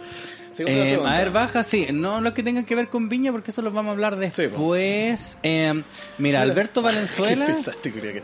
Eh, 0.59 1.01
a 1.05 1.19
ver, 1.19 1.31
baja, 1.33 1.65
sí. 1.65 1.89
No 1.93 2.21
los 2.21 2.33
que 2.33 2.45
tengan 2.45 2.65
que 2.65 2.77
ver 2.77 2.89
con 2.89 3.09
Viña, 3.09 3.33
porque 3.33 3.51
eso 3.51 3.61
los 3.61 3.73
vamos 3.75 3.89
a 3.89 3.93
hablar 3.93 4.15
después. 4.17 5.37
Eh, 5.43 5.83
mira, 6.19 6.43
Alberto 6.43 6.81
Valenzuela. 6.83 7.47
¿Qué 7.83 8.23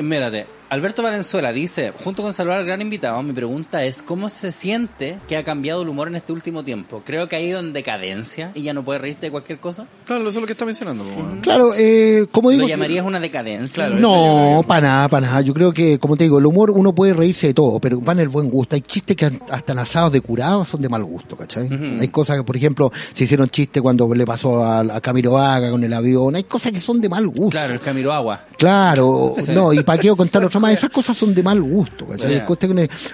Mírate, 0.00 0.46
Alberto 0.70 1.02
Valenzuela 1.02 1.50
dice, 1.50 1.94
junto 2.04 2.22
con 2.22 2.34
saludar 2.34 2.58
al 2.58 2.66
gran 2.66 2.82
invitado, 2.82 3.22
mi 3.22 3.32
pregunta 3.32 3.84
es, 3.84 4.02
¿cómo 4.02 4.28
se 4.28 4.52
siente 4.52 5.16
que 5.26 5.38
ha 5.38 5.42
cambiado 5.42 5.80
el 5.80 5.88
humor 5.88 6.08
en 6.08 6.16
este 6.16 6.30
último 6.30 6.62
tiempo? 6.62 7.00
Creo 7.06 7.26
que 7.26 7.36
ha 7.36 7.40
ido 7.40 7.58
en 7.60 7.72
decadencia 7.72 8.50
y 8.54 8.62
ya 8.64 8.74
no 8.74 8.82
puede 8.82 8.98
reírte 8.98 9.26
de 9.26 9.30
cualquier 9.30 9.60
cosa. 9.60 9.86
Claro, 10.04 10.20
eso 10.22 10.30
es 10.30 10.36
lo 10.42 10.46
que 10.46 10.52
está 10.52 10.66
mencionando. 10.66 11.04
Claro, 11.40 11.72
eh, 11.74 12.26
como 12.30 12.50
digo... 12.50 12.62
¿Lo 12.64 12.68
llamarías 12.68 13.06
una 13.06 13.18
decadencia? 13.18 13.86
Claro. 13.88 13.98
No, 13.98 14.62
para 14.68 14.80
nada, 14.88 15.08
para 15.08 15.26
nada. 15.26 15.40
Yo 15.40 15.54
creo 15.54 15.72
que, 15.72 15.98
como 15.98 16.18
te 16.18 16.24
digo, 16.24 16.38
el 16.38 16.44
humor 16.44 16.70
uno 16.70 16.94
puede 16.94 17.14
reírse 17.14 17.46
de 17.46 17.54
todo, 17.54 17.78
pero 17.80 17.98
van 18.02 18.18
el 18.20 18.28
buen 18.28 18.50
gusto. 18.50 18.74
Hay 18.76 18.82
chistes 18.82 19.16
que 19.16 19.24
han- 19.24 19.40
hasta 19.50 19.72
en 19.72 19.78
asados 19.78 20.12
de 20.12 20.20
curados 20.20 20.68
son 20.68 20.82
de 20.82 20.90
mal 20.90 21.02
gusto, 21.02 21.34
¿cachai? 21.34 21.66
Hay 21.98 22.08
cosas 22.08 22.36
que, 22.36 22.42
por 22.44 22.56
ejemplo, 22.58 22.92
se 23.14 23.24
hicieron 23.24 23.48
chistes 23.48 23.82
cuando 23.82 24.12
le 24.14 24.26
pasó 24.26 24.62
a, 24.62 24.80
a 24.80 25.00
Camiroaga 25.00 25.70
con 25.70 25.82
el 25.82 25.94
avión. 25.94 26.36
Hay 26.36 26.44
cosas 26.44 26.72
que 26.72 26.80
son 26.80 27.00
de 27.00 27.08
mal 27.08 27.26
gusto. 27.26 27.48
Claro, 27.52 27.72
el 27.72 27.80
Camilo 27.80 28.12
Agua. 28.12 28.42
Claro, 28.58 29.34
Sí. 29.38 29.52
no, 29.52 29.72
y 29.72 29.82
para 29.82 29.98
qué 29.98 30.10
contar 30.10 30.44
otro 30.44 30.57
más, 30.58 30.72
esas 30.74 30.90
cosas 30.90 31.16
son 31.16 31.34
de 31.34 31.42
mal 31.42 31.60
gusto, 31.62 32.06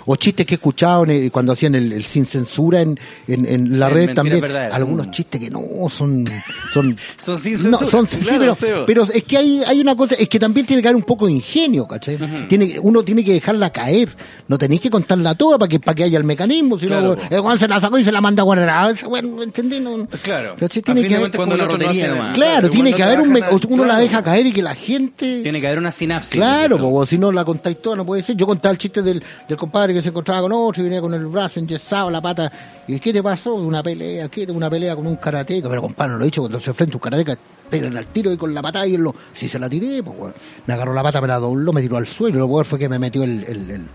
o 0.07 0.17
chistes 0.17 0.47
que 0.47 0.55
he 0.55 0.57
escuchado 0.57 1.05
en 1.05 1.11
el- 1.11 1.33
cuando 1.33 1.53
hacían 1.53 1.75
el, 1.75 1.93
el 1.93 2.05
sin 2.05 2.27
censura 2.27 2.81
en, 2.81 2.99
en, 3.29 3.47
en 3.47 3.79
la 3.79 3.89
red 3.89 4.13
también, 4.15 4.45
algunos 4.73 5.07
Mm. 5.07 5.11
chistes 5.11 5.41
que 5.41 5.51
no 5.51 5.63
son, 5.91 6.25
son, 6.73 6.97
Son 7.19 7.39
sin 7.39 7.71
no, 7.71 7.79
censura. 7.79 8.07
sí, 8.07 8.27
pero, 8.39 8.87
pero 8.87 9.03
es 9.05 9.25
que 9.25 9.37
hay, 9.37 9.63
hay 9.67 9.81
una 9.81 9.97
cosa, 9.97 10.15
es 10.17 10.29
que 10.29 10.39
también 10.39 10.67
tiene 10.67 10.83
que 10.83 10.89
haber 10.89 10.97
un 10.97 11.03
poco 11.03 11.27
de 11.27 11.33
ingenio, 11.33 11.87
¿cachai? 11.87 12.19
tiene, 12.49 12.79
uno 12.81 13.03
tiene 13.03 13.25
que 13.25 13.33
dejarla 13.35 13.71
caer, 13.71 14.09
no 14.49 14.59
tenéis 14.59 14.81
que 14.81 14.91
contarla 14.91 15.35
toda 15.35 15.59
para 15.59 15.69
que, 15.69 15.81
para 15.81 15.95
que 15.95 16.05
haya 16.05 16.19
el 16.19 16.25
mecanismo, 16.25 16.79
si 16.79 16.87
Claro, 16.87 17.17
no, 17.17 17.37
el 17.37 17.41
Juan 17.41 17.59
se 17.59 17.69
la 17.69 17.81
sacó 17.81 17.99
y 17.99 18.05
se 18.05 18.13
la 18.13 18.21
manda 18.21 18.43
a 18.43 18.45
guardar, 18.45 18.91
Esa, 18.93 19.07
bueno, 19.09 19.43
¿entendí? 19.43 19.81
No, 19.81 20.07
Claro. 20.23 20.57
Tiene 20.85 21.07
que 21.07 21.17
haber- 21.17 21.31
cuando 21.37 21.57
no. 21.57 22.33
Claro, 22.35 22.71
tiene 22.71 22.93
que 22.93 23.03
haber 23.03 23.21
un, 23.21 23.39
uno 23.69 23.85
la 23.85 23.99
deja 23.99 24.23
caer 24.23 24.47
y 24.47 24.53
que 24.53 24.63
la 24.63 24.75
gente... 24.75 25.41
Tiene 25.43 25.61
que 25.61 25.67
haber 25.67 25.79
una 25.79 25.91
sinapsis. 25.91 26.33
Claro, 26.33 26.77
porque 26.79 27.11
si 27.11 27.19
no 27.19 27.33
la 27.35 27.45
contáis 27.45 27.81
toda, 27.83 27.97
no 27.97 28.07
puede 28.07 28.23
ser. 28.23 28.37
Yo 28.37 28.47
contaba 28.47 28.73
el 28.73 28.79
chiste 28.79 29.03
del, 29.03 29.23
del 29.49 29.57
compadre 29.59 29.93
que 29.93 30.01
se 30.03 30.09
encontraba 30.11 30.43
con 30.43 30.53
otro 30.53 30.81
y 30.83 30.85
venía 30.85 31.01
con 31.01 31.13
el 31.15 31.27
brazo 31.27 31.61
enyesado, 31.61 32.11
la 32.11 32.23
pata. 32.23 32.51
¿Y 32.89 32.99
qué 33.01 33.13
te 33.13 33.23
pasó? 33.23 33.55
Una 33.55 33.83
pelea, 33.83 34.29
¿qué? 34.29 34.45
Una 34.51 34.71
pelea 34.71 34.95
con 34.97 35.07
un 35.07 35.17
karateca. 35.17 35.69
Pero 35.69 35.83
compadre, 35.83 36.13
no 36.13 36.19
lo 36.19 36.25
he 36.25 36.27
dicho, 36.27 36.41
cuando 36.43 36.61
se 36.61 36.71
enfrenta 36.71 36.97
un 36.97 37.01
karateca, 37.01 37.37
pegan 37.69 37.97
al 37.97 38.07
tiro 38.07 38.33
y 38.33 38.37
con 38.37 38.55
la 38.55 38.63
patada 38.63 38.87
y 38.87 38.95
él 38.95 39.03
lo... 39.03 39.15
Si 39.33 39.49
se 39.49 39.59
la 39.59 39.69
tiré, 39.69 40.03
pues 40.03 40.17
bueno. 40.17 40.35
Me 40.67 40.75
agarró 40.75 40.93
la 40.95 41.03
pata, 41.03 41.21
me 41.21 41.29
la 41.29 41.39
dobló, 41.39 41.73
me 41.73 41.83
tiró 41.83 41.97
al 41.97 42.07
suelo. 42.07 42.37
y 42.37 42.39
Lo 42.39 42.47
peor 42.49 42.65
fue 42.65 42.79
que 42.79 42.89
me 42.89 42.99
metió 42.99 43.23
el... 43.25 43.45
el, 43.45 43.71
el 43.71 43.89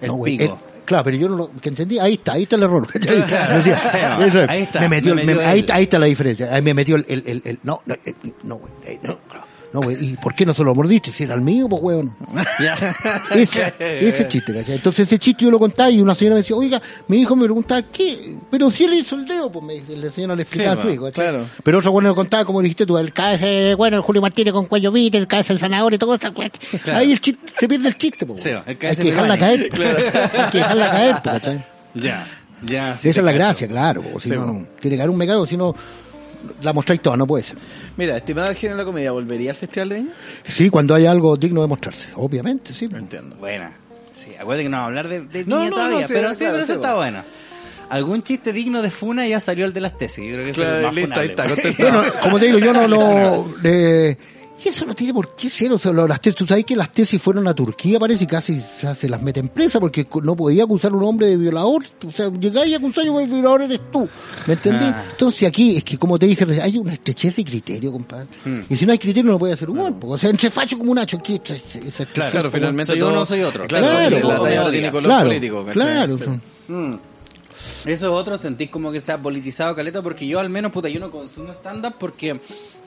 El 0.00 0.12
güey, 0.12 0.38
pico. 0.38 0.58
claro, 0.86 1.04
pero 1.04 1.16
yo 1.18 1.28
no 1.28 1.36
lo 1.36 1.50
que 1.60 1.68
entendí, 1.68 1.98
ahí 1.98 2.14
está, 2.14 2.32
ahí 2.32 2.44
está 2.44 2.56
el 2.56 2.62
error. 2.62 2.86
no, 3.06 3.12
ahí 4.48 4.62
está, 4.62 4.80
ahí, 5.50 5.58
está- 5.60 5.74
ahí 5.74 5.82
está 5.84 5.98
la 5.98 6.06
diferencia. 6.06 6.54
Ahí 6.54 6.62
me 6.62 6.72
metió 6.74 6.96
el, 6.96 7.04
el, 7.08 7.22
el, 7.26 7.42
el- 7.44 7.58
no, 7.62 7.80
no, 7.86 7.94
eh, 8.04 8.14
no, 8.44 8.56
güey, 8.56 8.72
eh, 8.86 8.98
no, 9.02 9.18
claro. 9.28 9.44
No, 9.72 9.80
güey, 9.80 9.96
¿y 10.04 10.16
por 10.16 10.34
qué 10.34 10.44
no 10.44 10.52
se 10.52 10.64
lo 10.64 10.74
mordiste? 10.74 11.12
Si 11.12 11.22
era 11.24 11.34
el 11.34 11.40
mío, 11.42 11.68
pues, 11.68 11.80
weón. 11.82 12.16
Ese, 13.34 13.72
ese 13.78 14.26
chiste, 14.28 14.52
¿cachai? 14.52 14.74
Entonces 14.76 15.06
ese 15.06 15.18
chiste 15.18 15.44
yo 15.44 15.50
lo 15.50 15.58
contaba 15.58 15.90
y 15.90 16.00
una 16.00 16.14
señora 16.14 16.34
me 16.34 16.40
decía, 16.40 16.56
oiga, 16.56 16.82
mi 17.08 17.18
hijo 17.20 17.36
me 17.36 17.44
preguntaba, 17.44 17.82
¿qué? 17.82 18.34
Pero 18.50 18.70
si 18.70 18.84
él 18.84 18.94
hizo 18.94 19.14
el 19.16 19.26
dedo, 19.26 19.50
pues 19.50 19.64
me, 19.64 19.96
la 19.96 20.10
señora 20.10 20.34
le 20.34 20.42
explicaba 20.42 20.74
Sí, 20.74 20.78
a 20.78 20.82
su 20.82 20.88
va, 20.88 20.94
hijo, 20.94 21.04
¿cachai? 21.06 21.24
claro. 21.28 21.46
Pero 21.62 21.78
otro 21.78 21.92
bueno 21.92 22.08
lo 22.08 22.14
contaba, 22.16 22.44
como 22.44 22.60
dijiste 22.62 22.84
tú, 22.86 22.98
el 22.98 23.12
cabeza, 23.12 23.76
bueno, 23.76 23.96
el 23.96 24.02
Julio 24.02 24.20
Martínez 24.22 24.52
con 24.52 24.66
cuello 24.66 24.90
vite, 24.90 25.18
el 25.18 25.26
cabeza 25.28 25.52
del 25.52 25.60
zanahoria, 25.60 25.98
todo 25.98 26.14
eso, 26.16 26.32
pues. 26.34 26.50
Claro. 26.82 26.98
Ahí 26.98 27.12
el 27.12 27.20
chiste, 27.20 27.52
se 27.58 27.68
pierde 27.68 27.88
el 27.88 27.96
chiste, 27.96 28.26
pues. 28.26 28.42
Sí, 28.42 28.48
el 28.50 28.62
Hay 28.66 28.76
que 28.76 28.88
de 28.88 29.04
dejarla 29.04 29.38
caer. 29.38 29.60
Hay 29.72 30.50
que 30.50 30.58
dejarla 30.58 30.90
caer, 30.90 31.16
pues, 31.22 31.34
¿cachai? 31.34 31.64
Ya, 31.94 32.26
ya. 32.64 32.96
sí 32.96 33.08
Esa 33.08 33.20
es 33.20 33.24
la 33.24 33.32
gracia, 33.32 33.68
claro. 33.68 34.02
Si 34.20 34.28
Sí, 34.30 34.34
no, 34.34 34.66
tiene 34.80 34.96
que 34.96 35.02
haber 35.02 35.10
un 35.10 35.16
mecanismo, 35.16 35.46
si 35.46 35.56
no, 35.56 35.74
la 36.62 36.72
mostráis 36.72 37.00
toda, 37.02 37.16
no 37.16 37.26
puede 37.26 37.44
ser. 37.44 37.56
Mira, 37.96 38.16
estimado 38.16 38.48
el 38.50 38.56
género 38.56 38.76
de 38.78 38.82
la 38.82 38.86
comedia, 38.86 39.12
¿volvería 39.12 39.50
al 39.50 39.56
Festival 39.56 39.88
de 39.88 39.94
Viña? 39.96 40.10
Sí, 40.44 40.70
cuando 40.70 40.94
hay 40.94 41.06
algo 41.06 41.36
digno 41.36 41.62
de 41.62 41.68
mostrarse, 41.68 42.08
obviamente, 42.16 42.72
sí. 42.72 42.88
No 42.88 42.98
entiendo. 42.98 43.36
Buena. 43.36 43.72
Sí, 44.14 44.32
acuérdate 44.38 44.64
que 44.64 44.68
no 44.68 44.76
vamos 44.78 44.84
a 44.84 44.88
hablar 44.88 45.08
de, 45.08 45.20
de 45.20 45.44
No, 45.46 45.56
Viña 45.58 45.70
no, 45.70 45.76
todavía, 45.76 46.00
no, 46.00 46.06
sí, 46.06 46.12
pero 46.12 46.20
claro, 46.20 46.34
sí, 46.34 46.44
pero 46.44 46.56
eso 46.58 46.66
sí, 46.66 46.72
está 46.72 46.94
bueno. 46.94 47.18
bueno. 47.22 47.40
Algún 47.90 48.22
chiste 48.22 48.52
digno 48.52 48.82
de 48.82 48.90
funa 48.92 49.26
ya 49.26 49.40
salió 49.40 49.64
el 49.64 49.72
de 49.72 49.80
las 49.80 49.98
tesis. 49.98 50.24
Yo 50.24 50.32
creo 50.34 50.44
que 50.44 50.50
ese 50.50 50.62
es 50.62 50.66
el 50.68 50.72
Claro, 50.80 50.86
más 50.86 50.94
listo, 50.94 51.20
ahí 51.20 51.28
está. 51.28 51.46
Bueno, 51.78 52.02
como 52.22 52.38
te 52.38 52.46
digo, 52.46 52.58
yo 52.58 52.72
no 52.72 52.86
lo... 52.88 53.54
eh, 53.64 54.16
y 54.64 54.68
eso 54.68 54.84
no 54.86 54.94
tiene 54.94 55.12
por 55.14 55.34
qué 55.34 55.48
ser, 55.48 55.72
o 55.72 55.78
sea, 55.78 55.92
lo- 55.92 56.06
las 56.06 56.20
tesis, 56.20 56.36
tú 56.36 56.46
sabes 56.46 56.64
que 56.64 56.76
las 56.76 56.92
tesis 56.92 57.20
fueron 57.20 57.46
a 57.48 57.54
Turquía, 57.54 57.98
parece, 57.98 58.24
y 58.24 58.26
casi 58.26 58.60
se, 58.60 59.08
las 59.08 59.22
mete 59.22 59.40
en 59.40 59.48
presa, 59.48 59.80
porque 59.80 60.06
no 60.22 60.36
podía 60.36 60.64
acusar 60.64 60.92
a 60.92 60.96
un 60.96 61.04
hombre 61.04 61.26
de 61.28 61.36
violador, 61.36 61.84
o 62.06 62.10
sea, 62.10 62.30
llegáis 62.30 62.70
y 62.70 62.74
acusar 62.74 63.04
yo 63.04 63.18
el 63.20 63.26
violador 63.28 63.62
eres 63.62 63.80
tú, 63.92 64.08
¿me 64.46 64.54
entendí? 64.54 64.84
Ah. 64.84 65.04
Entonces 65.10 65.48
aquí, 65.48 65.76
es 65.76 65.84
que 65.84 65.96
como 65.98 66.18
te 66.18 66.26
dije, 66.26 66.44
hay 66.60 66.78
una 66.78 66.92
estrechez 66.92 67.36
de 67.36 67.44
criterio, 67.44 67.92
compadre, 67.92 68.26
Mm. 68.44 68.60
y 68.68 68.76
si 68.76 68.86
no 68.86 68.92
hay 68.92 68.98
criterio 68.98 69.30
no 69.32 69.38
puede 69.38 69.52
hacer 69.54 69.70
humor, 69.70 69.94
porque, 69.98 70.14
o 70.14 70.18
sea, 70.18 70.30
entre 70.30 70.50
facho 70.50 70.76
como 70.78 70.94
Nacho, 70.94 71.18
¿qué? 71.18 71.36
Esa 71.44 71.54
estrechez, 71.54 72.08
Claro, 72.12 72.30
Claro, 72.30 72.50
finalmente 72.50 72.92
soy 72.92 73.00
todo- 73.00 73.10
uno, 73.10 73.26
soy 73.26 73.42
otro. 73.42 73.66
Claro, 73.66 73.86
Claro, 73.86 74.28
la 74.28 74.36
po. 74.36 74.42
talla 74.44 74.62
no 74.64 74.70
tiene 74.70 74.90
color 74.90 75.06
claro, 75.06 75.30
claro, 75.72 76.18
Sí. 76.18 76.72
Mm. 76.72 76.94
Eso 77.84 78.06
es 78.06 78.12
otro, 78.12 78.36
sentís 78.38 78.70
como 78.70 78.90
que 78.90 79.00
se 79.00 79.12
ha 79.12 79.18
politizado 79.18 79.74
caleta, 79.74 80.02
porque 80.02 80.26
yo 80.26 80.38
al 80.40 80.50
menos, 80.50 80.72
puta, 80.72 80.88
yo 80.88 80.98
no 81.00 81.10
consumo 81.10 81.52
stand-up 81.52 81.94
porque 81.98 82.40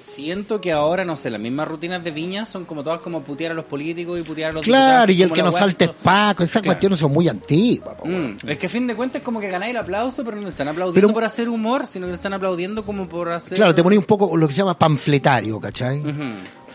siento 0.06 0.60
que 0.62 0.72
ahora, 0.72 1.04
no 1.06 1.16
sé, 1.16 1.30
las 1.30 1.40
mismas 1.40 1.68
rutinas 1.68 2.04
de 2.04 2.12
Viña 2.12 2.46
son 2.46 2.66
como 2.66 2.84
todas 2.84 3.00
como 3.00 3.22
putear 3.22 3.52
a 3.54 3.56
los 3.56 3.66
políticos 3.66 4.20
y 4.20 4.24
putear 4.24 4.52
a 4.52 4.54
los 4.54 4.64
Claro, 4.64 5.12
y 5.12 5.22
el 5.24 5.32
que 5.32 5.42
nos 5.42 5.56
salte 5.56 5.86
es 5.86 5.92
Paco, 5.92 6.44
esas 6.44 6.62
Claro. 6.62 6.74
cuestiones 6.76 7.00
son 7.00 7.12
muy 7.14 7.28
antiguas. 7.28 7.96
Mm, 8.04 8.48
Es 8.48 8.58
que 8.58 8.66
a 8.68 8.70
fin 8.70 8.86
de 8.88 8.96
cuentas 8.96 9.22
es 9.22 9.26
como 9.26 9.40
que 9.40 9.48
ganáis 9.50 9.72
el 9.72 9.78
aplauso, 9.78 10.24
pero 10.24 10.38
no 10.40 10.50
están 10.50 10.68
aplaudiendo 10.68 11.08
Pero- 11.08 11.14
por 11.14 11.24
hacer 11.24 11.50
humor, 11.50 11.86
sino 11.86 12.08
que 12.08 12.14
están 12.14 12.34
aplaudiendo 12.34 12.86
como 12.86 13.08
por 13.08 13.30
hacer... 13.32 13.58
Claro, 13.58 13.74
te 13.74 13.82
ponía 13.82 13.98
un 14.00 14.06
poco 14.06 14.36
lo 14.36 14.48
que 14.48 14.54
se 14.54 14.60
llama 14.60 14.78
panfletario, 14.78 15.60
¿cachai? 15.60 16.00
Ujú. 16.02 16.24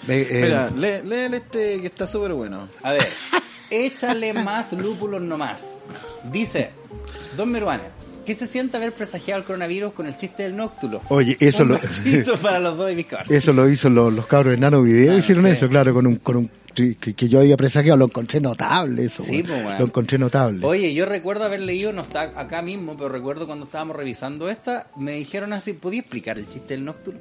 Eh, 0.09 0.27
eh, 0.31 0.41
Mira, 0.45 0.71
lee, 0.71 1.09
lee 1.29 1.37
este 1.37 1.81
que 1.81 1.87
está 1.89 2.07
súper 2.07 2.33
bueno. 2.33 2.69
A 2.83 2.93
ver, 2.93 3.07
échale 3.71 4.33
más 4.33 4.73
lúpulos 4.73 5.21
nomás. 5.21 5.77
Dice, 6.33 6.71
Don 7.37 7.51
Meruane, 7.51 7.85
¿qué 8.29 8.35
se 8.35 8.47
siente 8.47 8.77
haber 8.77 8.93
presagiado 8.93 9.41
el 9.41 9.47
coronavirus 9.47 9.95
con 9.95 10.07
el 10.07 10.15
chiste 10.15 10.43
del 10.43 10.55
nóctulo? 10.55 11.01
Oye, 11.09 11.35
eso 11.41 11.63
Un 11.63 11.71
lo, 11.71 11.79
para 12.43 12.59
los 12.61 12.77
dos 12.77 12.91
y 12.93 13.07
eso 13.35 13.55
lo 13.55 13.67
hizo 13.71 13.89
los, 13.89 14.13
los 14.13 14.27
cabros 14.27 14.51
de 14.53 14.59
Nano 14.59 14.83
Video, 14.83 15.15
Ah, 15.15 15.17
hicieron 15.17 15.45
sí. 15.45 15.51
eso, 15.53 15.67
claro, 15.67 15.95
con 15.95 16.07
un, 16.07 16.17
con 16.17 16.37
un 16.37 16.51
que, 16.75 16.95
que 16.95 17.27
yo 17.29 17.41
había 17.41 17.57
presagiado, 17.57 17.97
lo 17.97 18.05
encontré 18.05 18.39
notable 18.39 19.07
eso, 19.07 19.23
Sí, 19.23 19.43
pues, 19.43 19.65
weón. 19.65 19.79
lo 19.79 19.85
encontré 19.87 20.19
notable. 20.19 20.65
Oye, 20.67 20.93
yo 20.93 21.07
recuerdo 21.07 21.45
haber 21.47 21.61
leído, 21.63 21.91
no 21.95 22.03
está 22.03 22.25
acá 22.39 22.61
mismo, 22.61 22.97
pero 22.99 23.09
recuerdo 23.09 23.47
cuando 23.47 23.65
estábamos 23.65 23.97
revisando 23.97 24.51
esta, 24.51 24.89
me 24.97 25.13
dijeron 25.13 25.55
así, 25.55 25.73
¿podía 25.73 26.01
explicar 26.01 26.39
el 26.39 26.47
chiste 26.51 26.75
del 26.75 26.85
nóctulo? 26.85 27.19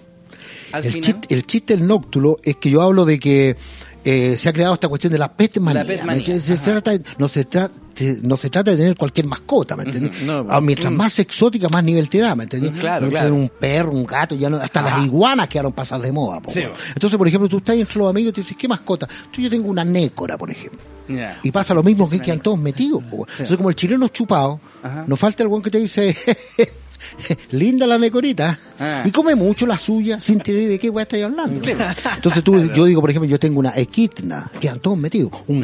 Al 0.73 0.85
el, 0.85 0.91
final. 0.91 1.03
chiste, 1.21 1.33
el 1.33 1.45
chiste 1.45 1.75
del 1.77 1.87
nóctulo 1.87 2.37
es 2.43 2.57
que 2.57 2.69
yo 2.69 2.81
hablo 2.81 3.05
de 3.05 3.17
que 3.17 3.55
eh, 4.03 4.35
se 4.37 4.49
ha 4.49 4.53
creado 4.53 4.73
esta 4.73 4.89
cuestión 4.89 5.13
de 5.13 5.19
la 5.19 5.31
peste 5.33 5.59
manía. 5.61 5.85
peste 5.85 6.01
¿me 6.05 6.07
manía? 6.07 6.39
Se 6.41 6.57
trata 6.57 6.91
de- 6.91 7.01
no, 7.17 7.27
se 7.29 7.45
trata, 7.45 7.73
no 8.21 8.37
se 8.37 8.49
trata 8.49 8.71
de 8.71 8.77
tener 8.77 8.95
cualquier 8.97 9.27
mascota, 9.27 9.75
¿me 9.75 9.83
entiendes? 9.83 10.15
Ujú, 10.17 10.25
no, 10.25 10.45
Ah, 10.49 10.61
Mientras 10.61 10.91
más 10.93 11.17
exótica, 11.19 11.69
más 11.69 11.83
nivel 11.83 12.09
te 12.09 12.19
da, 12.19 12.35
¿me 12.35 12.43
entiendes? 12.43 12.71
Claro, 12.79 13.05
No 13.05 13.11
claro. 13.11 13.35
un 13.35 13.49
perro, 13.49 13.91
un 13.91 14.05
gato, 14.05 14.35
ya 14.35 14.49
no, 14.49 14.57
hasta 14.57 14.81
las 14.81 15.03
iguanas 15.05 15.47
quedaron 15.47 15.71
pasadas 15.73 16.05
de 16.05 16.11
moda. 16.11 16.39
po, 16.41 16.49
Sí. 16.51 16.63
Entonces, 16.93 17.17
por 17.17 17.27
ejemplo, 17.27 17.49
tú 17.49 17.57
estás 17.57 17.75
entre 17.75 17.99
los 17.99 18.09
amigos 18.09 18.29
y 18.29 18.33
te 18.33 18.41
dices, 18.41 18.57
¿qué 18.57 18.67
mascota? 18.67 19.07
Tú 19.31 19.41
yo 19.41 19.49
tengo 19.49 19.67
una 19.69 19.83
nécora, 19.83 20.37
por 20.37 20.49
ejemplo. 20.51 20.79
Y 21.41 21.51
pasa 21.51 21.73
lo 21.73 21.83
mismo 21.83 22.09
que 22.09 22.19
quedan 22.19 22.39
todos 22.41 22.59
metidos. 22.59 23.01
po. 23.03 23.25
Entonces, 23.29 23.55
como 23.55 23.69
el 23.69 23.75
chileno 23.75 24.05
es 24.07 24.11
chupado, 24.11 24.59
Ajá. 24.83 25.05
nos 25.07 25.17
falta 25.17 25.41
el 25.43 25.47
buen 25.49 25.61
que 25.63 25.71
te 25.71 25.77
dice, 25.79 26.13
linda 27.51 27.87
la 27.87 27.97
necorita, 27.97 28.59
Ah. 28.79 29.03
y 29.05 29.11
come 29.11 29.33
mucho 29.35 29.65
la 29.65 29.77
suya 29.77 30.19
sin 30.19 30.39
tener 30.39 30.67
de 30.67 30.77
qué 30.79 30.89
weá 30.89 31.03
estáis 31.03 31.23
hablando. 31.23 31.63
Sí. 31.63 31.71
Entonces 32.15 32.43
tú, 32.43 32.71
yo 32.75 32.85
digo, 32.85 33.01
por 33.01 33.09
ejemplo, 33.09 33.29
yo 33.29 33.39
tengo 33.39 33.59
una 33.59 33.71
equidna, 33.75 34.51
quedan 34.59 34.79
todos 34.79 34.97
metidos, 34.97 35.31
un. 35.47 35.61
Mm. 35.61 35.63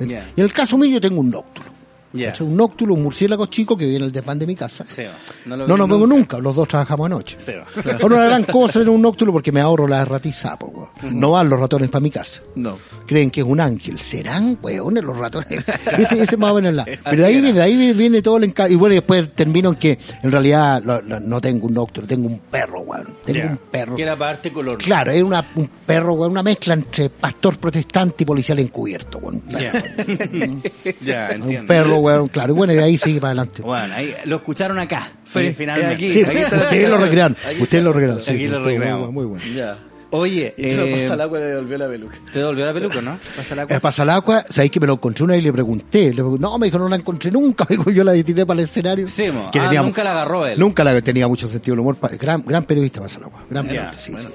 Y 0.00 0.12
en 0.12 0.44
el 0.44 0.52
caso 0.52 0.76
mío 0.78 0.90
yo 0.90 1.00
tengo 1.00 1.20
un 1.20 1.30
nóctulo. 1.30 1.73
¿Cachai? 2.22 2.46
Un 2.46 2.56
nóctulo, 2.56 2.94
un 2.94 3.02
murciélago 3.02 3.46
chico 3.46 3.76
que 3.76 3.84
vive 3.86 3.96
en 3.98 4.02
el 4.04 4.12
desván 4.12 4.38
de 4.38 4.46
mi 4.46 4.54
casa. 4.54 4.84
Sí, 4.88 5.02
no 5.46 5.56
lo 5.56 5.66
No 5.66 5.74
vi 5.74 5.78
nos 5.80 5.88
vemos 5.88 6.08
nunca, 6.08 6.38
los 6.38 6.54
dos 6.56 6.68
trabajamos 6.68 7.06
anoche. 7.06 7.36
Sí. 7.38 7.52
Ahora 8.02 8.16
una 8.16 8.24
gran 8.26 8.44
cosa 8.44 8.74
tener 8.80 8.88
un 8.90 9.02
nóctulo 9.02 9.32
porque 9.32 9.52
me 9.52 9.60
ahorro 9.60 9.86
la 9.86 10.04
ratizapo, 10.04 10.66
weón. 11.02 11.18
No 11.20 11.32
van 11.32 11.48
los 11.48 11.58
ratones 11.60 11.90
para 11.90 12.00
mi 12.00 12.10
casa 12.10 12.42
No. 12.54 12.78
creen 13.06 13.30
que 13.30 13.40
es 13.40 13.46
un 13.46 13.60
ángel. 13.60 13.98
¿Serán, 13.98 14.58
weones, 14.62 15.02
los 15.04 15.16
ratones? 15.16 15.48
ese, 15.98 16.22
ese 16.22 16.36
más 16.36 16.50
o 16.52 16.54
menos 16.56 16.72
la. 16.74 16.84
Pero 16.84 17.16
de 17.16 17.24
ahí, 17.24 17.34
viene, 17.40 17.52
de 17.52 17.62
ahí 17.62 17.76
viene, 17.76 17.92
viene 17.94 18.22
todo 18.22 18.36
el 18.36 18.44
enca- 18.52 18.70
Y 18.70 18.74
bueno, 18.76 18.94
después 18.94 19.34
termino 19.34 19.70
en 19.70 19.74
que 19.76 19.98
en 20.22 20.30
realidad 20.32 20.82
lo- 20.84 21.00
lo- 21.02 21.20
no 21.20 21.40
tengo 21.40 21.66
un 21.66 21.74
nóctulo, 21.74 22.06
tengo 22.06 22.26
un 22.28 22.38
perro, 22.38 22.80
weón. 22.80 23.14
Tengo 23.24 23.50
un 23.50 23.56
perro. 23.70 23.94
Que 23.96 24.02
era 24.02 24.16
para 24.16 24.32
darte 24.32 24.50
color. 24.52 24.78
Claro, 24.78 25.10
es 25.12 25.22
una, 25.22 25.44
un 25.56 25.68
perro, 25.86 26.14
weón, 26.14 26.32
una 26.32 26.42
mezcla 26.42 26.74
entre 26.74 27.10
pastor 27.10 27.58
protestante 27.58 28.22
y 28.22 28.26
policial 28.26 28.58
encubierto, 28.58 29.18
weón. 29.18 29.36
Un 29.36 29.40
perro, 29.42 29.78
Ya. 31.02 31.28
un 31.34 31.42
entiendo. 31.42 31.66
perro, 31.68 31.96
weón, 32.04 32.28
claro. 32.28 32.52
Y 32.52 32.56
bueno, 32.56 32.72
y 32.72 32.76
de 32.76 32.82
ahí 32.84 32.98
sigue 32.98 33.20
para 33.20 33.30
adelante. 33.32 33.62
Bueno, 33.62 33.94
ahí 33.94 34.14
lo 34.26 34.36
escucharon 34.36 34.78
acá. 34.78 35.08
Sí, 35.24 35.52
finalmente. 35.56 35.94
aquí. 35.94 36.12
Sí, 36.12 36.20
está 36.20 36.56
la 36.56 36.62
ustedes 36.64 36.90
lo 36.90 36.96
recrearon. 36.98 37.36
Aquí 37.48 37.62
Ustedes 37.62 37.84
lo 37.84 37.92
recrearon. 37.92 38.22
sí, 38.22 38.30
Aquí 38.30 38.40
sí, 38.42 38.48
lo 38.48 38.56
estuvo 38.58 38.70
muy 38.70 38.78
bueno, 38.78 39.12
Muy 39.12 39.24
bueno. 39.24 39.44
Ya. 39.54 39.78
Oye, 40.10 40.54
Y 40.56 40.66
eh, 40.68 40.96
pasa 41.00 41.14
al 41.14 41.20
agua 41.22 41.40
y 41.40 41.42
le 41.42 41.48
devolvió 41.48 41.76
la 41.78 41.88
peluca. 41.88 42.16
¿te 42.32 42.38
devolvió 42.38 42.64
la 42.64 42.72
peluca, 42.72 43.00
no? 43.02 43.18
Pasa 43.36 43.54
la 43.56 43.62
Eh, 43.64 43.80
pasa 43.80 44.02
el 44.04 44.10
agua, 44.10 44.44
sabéis 44.48 44.70
que 44.70 44.78
me 44.78 44.86
lo 44.86 44.92
encontré 44.92 45.24
una 45.24 45.32
vez 45.34 45.42
y 45.42 45.46
le 45.46 45.52
pregunté, 45.52 46.04
le 46.10 46.14
pregunté, 46.14 46.40
no, 46.40 46.56
me 46.56 46.66
dijo, 46.66 46.78
no 46.78 46.88
la 46.88 46.94
encontré 46.94 47.32
nunca, 47.32 47.66
me 47.68 47.76
dijo, 47.76 47.90
yo 47.90 48.04
la 48.04 48.12
tiré 48.22 48.46
para 48.46 48.60
el 48.60 48.66
escenario. 48.66 49.08
Sí, 49.08 49.28
mo. 49.32 49.50
Que 49.50 49.58
Ah, 49.58 49.64
tenía- 49.64 49.82
nunca 49.82 50.04
la 50.04 50.12
agarró 50.12 50.46
él. 50.46 50.56
Nunca 50.60 50.84
la 50.84 51.00
tenía 51.02 51.26
mucho 51.26 51.48
sentido 51.48 51.72
del 51.72 51.80
humor, 51.80 51.96
gran, 52.16 52.42
gran 52.46 52.62
periodista 52.62 53.00
pasa 53.00 53.18
el 53.18 53.24
agua, 53.24 53.42
gran 53.50 53.66
periodista, 53.66 53.98
sí, 53.98 54.12
bueno. 54.12 54.28
sí. 54.28 54.34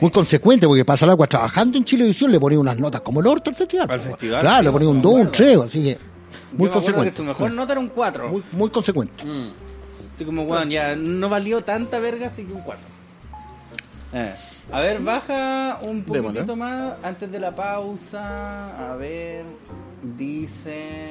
muy 0.00 0.10
consecuente, 0.10 0.66
porque 0.66 0.86
pasa 0.86 1.04
el 1.04 1.10
agua 1.10 1.26
trabajando 1.26 1.76
en 1.76 1.84
Chilevisión, 1.84 2.32
le 2.32 2.40
ponía 2.40 2.58
unas 2.58 2.78
notas 2.78 3.02
como 3.02 3.20
el 3.20 3.26
orto 3.26 3.50
al 3.50 3.56
festival. 3.56 3.90
Al 3.90 4.00
festival, 4.00 4.40
Claro, 4.40 4.58
sí, 4.60 4.64
le 4.64 4.70
ponía 4.72 4.88
un 4.88 4.96
me 4.96 5.02
2, 5.02 5.12
un 5.12 5.20
acuerdo. 5.26 5.32
3, 5.36 5.58
así 5.58 5.82
que 5.82 5.98
muy 6.52 6.68
acuerdo 6.68 6.72
consecuente. 6.72 7.16
su 7.16 7.24
mejor 7.24 7.50
nota 7.52 7.72
era 7.72 7.80
un 7.80 7.88
4. 7.88 8.28
Muy, 8.28 8.42
muy 8.52 8.70
consecuente. 8.70 9.24
Mm. 9.24 9.50
Así 10.14 10.24
como, 10.24 10.42
weón, 10.44 10.70
ya 10.70 10.96
no 10.96 11.28
valió 11.28 11.62
tanta 11.62 11.98
verga, 11.98 12.26
así 12.28 12.44
que 12.44 12.52
un 12.52 12.62
4. 12.62 12.82
Eh. 14.14 14.34
A 14.72 14.80
ver, 14.80 15.00
baja 15.00 15.78
un 15.82 16.02
poquitito 16.02 16.32
Démosle. 16.42 16.56
más 16.56 16.94
antes 17.02 17.30
de 17.30 17.40
la 17.40 17.54
pausa. 17.54 18.90
A 18.92 18.96
ver, 18.96 19.44
dice. 20.16 21.08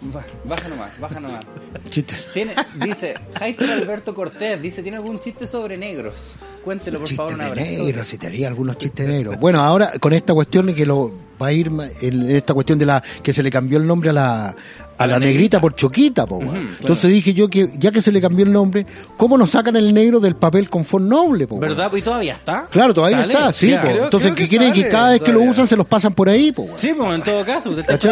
ba- 0.00 0.24
Baja 0.44 0.68
nomás, 0.68 1.00
baja 1.00 1.20
nomás. 1.20 1.44
Chiste. 1.90 2.14
Tiene, 2.32 2.54
dice, 2.76 3.14
Jaiter 3.38 3.70
Alberto 3.70 4.14
Cortés, 4.14 4.60
dice, 4.60 4.82
¿tiene 4.82 4.98
algún 4.98 5.18
chiste 5.18 5.46
sobre 5.46 5.76
negros? 5.76 6.34
Cuéntelo, 6.64 7.00
por 7.00 7.08
favor, 7.08 7.30
Chistes 7.32 7.32
un 7.32 7.38
de 7.56 7.60
abrazo. 7.62 7.84
negro, 7.84 8.04
si 8.04 8.18
te 8.18 8.26
haría 8.26 8.48
algunos 8.48 8.78
chistes 8.78 9.08
negros. 9.08 9.38
Bueno, 9.40 9.60
ahora 9.60 9.92
con 9.98 10.12
esta 10.12 10.34
cuestión 10.34 10.66
de 10.66 10.74
que 10.74 10.86
lo 10.86 11.10
va 11.40 11.48
a 11.48 11.52
ir 11.52 11.70
en 12.00 12.30
esta 12.30 12.54
cuestión 12.54 12.78
de 12.78 12.86
la 12.86 13.02
que 13.22 13.32
se 13.32 13.42
le 13.42 13.50
cambió 13.50 13.78
el 13.78 13.86
nombre 13.86 14.10
a 14.10 14.12
la 14.12 14.56
a 15.00 15.06
la, 15.06 15.18
negrita 15.18 15.60
por 15.60 15.74
Choquita, 15.74 16.26
po. 16.26 16.40
Entonces 16.42 17.10
dije 17.10 17.32
yo 17.34 17.48
que 17.48 17.70
ya 17.78 17.90
que 17.90 18.02
se 18.02 18.12
le 18.12 18.20
cambió 18.20 18.44
el 18.44 18.52
nombre, 18.52 18.86
¿cómo 19.16 19.36
nos 19.38 19.50
sacan 19.50 19.76
el 19.76 19.92
negro 19.94 20.20
del 20.20 20.36
papel 20.36 20.68
confort 20.70 21.04
noble, 21.04 21.46
po? 21.46 21.58
¿Verdad? 21.58 21.90
¿Y 21.94 22.02
todavía 22.02 22.34
está? 22.34 22.66
Claro, 22.70 22.92
todavía 22.94 23.20
¿Sale? 23.20 23.32
está, 23.34 23.52
sí, 23.52 23.74
po. 23.74 23.88
Creo- 23.88 24.04
Entonces, 24.04 24.32
¿qué 24.32 24.42
que 24.44 24.48
quieren 24.48 24.72
que 24.72 24.88
cada 24.88 25.12
vez 25.12 25.20
que 25.22 25.32
lo 25.32 25.40
usan 25.40 25.66
se 25.66 25.76
los 25.76 25.86
pasan 25.86 26.12
por 26.14 26.28
ahí, 26.28 26.52
po? 26.52 26.68
Sí, 26.76 26.92
pues 26.96 27.14
en 27.14 27.22
todo 27.22 27.44
caso, 27.44 27.70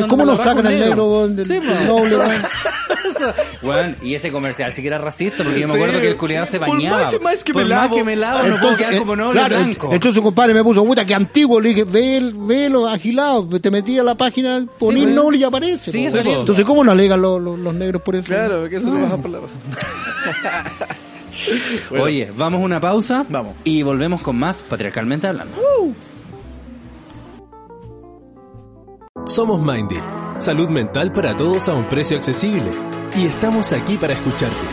¿Cómo 0.09 0.24
por 0.24 0.26
nos 0.26 0.39
sacan 0.39 0.66
al 0.66 0.78
negro, 0.80 1.28
del, 1.28 1.47
Sí, 1.47 1.61
noble? 1.86 2.16
Weón, 3.62 3.97
y 4.03 4.14
ese 4.14 4.30
comercial 4.30 4.72
sí 4.72 4.82
que 4.82 4.89
era 4.89 4.99
racista, 4.99 5.43
porque 5.45 5.61
yo 5.61 5.66
me 5.68 5.74
Sí. 5.74 5.80
acuerdo 5.80 6.01
que 6.01 6.09
el 6.09 6.16
culiado 6.16 6.47
se 6.47 6.59
Por 6.59 6.68
bañaba. 6.70 7.01
más 7.03 7.12
y 7.12 7.18
más 7.18 7.45
que 7.45 7.53
Por 7.53 7.64
me 7.64 7.68
más 7.74 7.82
lavo. 7.84 7.97
que 7.97 8.05
me 8.05 8.16
lavo, 8.16 8.49
no 8.49 8.61
puedo 8.61 8.76
quedar 8.76 8.95
eh, 8.95 8.99
como 8.99 9.16
noble 9.16 9.39
claro, 9.41 9.57
blanco. 9.57 9.89
entonces 9.93 10.14
su 10.14 10.22
compadre 10.22 10.55
me 10.55 10.62
puso, 10.62 10.84
puta, 10.84 11.05
que 11.05 11.14
antiguo. 11.14 11.61
Le 11.61 11.70
dije, 11.70 11.84
ve, 11.84 12.16
el- 12.16 12.34
ve 12.34 12.68
lo 12.68 12.89
agilado. 12.89 13.47
Te 13.61 13.70
metí 13.70 13.99
a 13.99 14.03
la 14.05 14.14
página, 14.14 14.64
poní 14.78 15.03
pues. 15.03 15.14
noble 15.14 15.39
y 15.39 15.45
aparece. 15.45 15.91
Sigue 15.91 16.11
po. 16.11 16.30
Entonces, 16.30 16.64
¿cómo 16.64 16.78
no 16.85 16.93
alegan 16.93 17.20
los, 17.20 17.41
los, 17.41 17.59
los 17.59 17.74
negros 17.74 18.03
por 18.03 18.16
eso? 18.16 18.26
Claro, 18.26 18.68
que 18.68 18.76
eso 18.76 18.91
se 18.91 19.01
baja 19.01 19.16
por 19.16 19.31
la 19.31 19.41
raja. 19.41 20.97
Bueno. 21.89 22.05
Oye, 22.05 22.33
vamos 22.37 22.61
a 22.61 22.64
una 22.64 22.81
pausa. 22.81 23.24
Vamos. 23.29 23.55
Y 23.62 23.83
volvemos 23.83 24.22
con 24.22 24.37
más 24.37 24.64
Patriarcalmente 24.64 25.29
Hablando. 25.29 25.57
Somos 29.24 29.61
Mindy, 29.62 30.01
salud 30.39 30.68
mental 30.68 31.12
para 31.12 31.37
todos 31.37 31.68
a 31.68 31.74
un 31.74 31.89
precio 31.89 32.16
accesible. 32.16 32.72
Y 33.16 33.26
estamos 33.26 33.72
aquí 33.72 33.99
para 33.99 34.14
escucharte. 34.14 34.66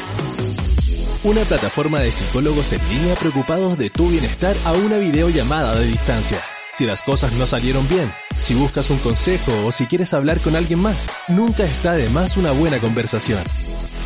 Una 1.23 1.41
plataforma 1.41 1.99
de 1.99 2.11
psicólogos 2.11 2.71
en 2.73 2.81
línea 2.89 3.15
preocupados 3.15 3.77
de 3.77 3.89
tu 3.89 4.09
bienestar 4.09 4.55
a 4.63 4.73
una 4.73 4.97
videollamada 4.97 5.75
de 5.75 5.85
distancia. 5.85 6.37
Si 6.73 6.85
las 6.85 7.01
cosas 7.01 7.33
no 7.33 7.47
salieron 7.47 7.87
bien, 7.87 8.11
si 8.39 8.53
buscas 8.53 8.89
un 8.89 8.97
consejo 8.99 9.51
o 9.65 9.71
si 9.71 9.85
quieres 9.85 10.13
hablar 10.13 10.39
con 10.39 10.55
alguien 10.55 10.79
más, 10.79 11.05
nunca 11.27 11.63
está 11.63 11.93
de 11.93 12.09
más 12.09 12.37
una 12.37 12.51
buena 12.51 12.79
conversación. 12.79 13.43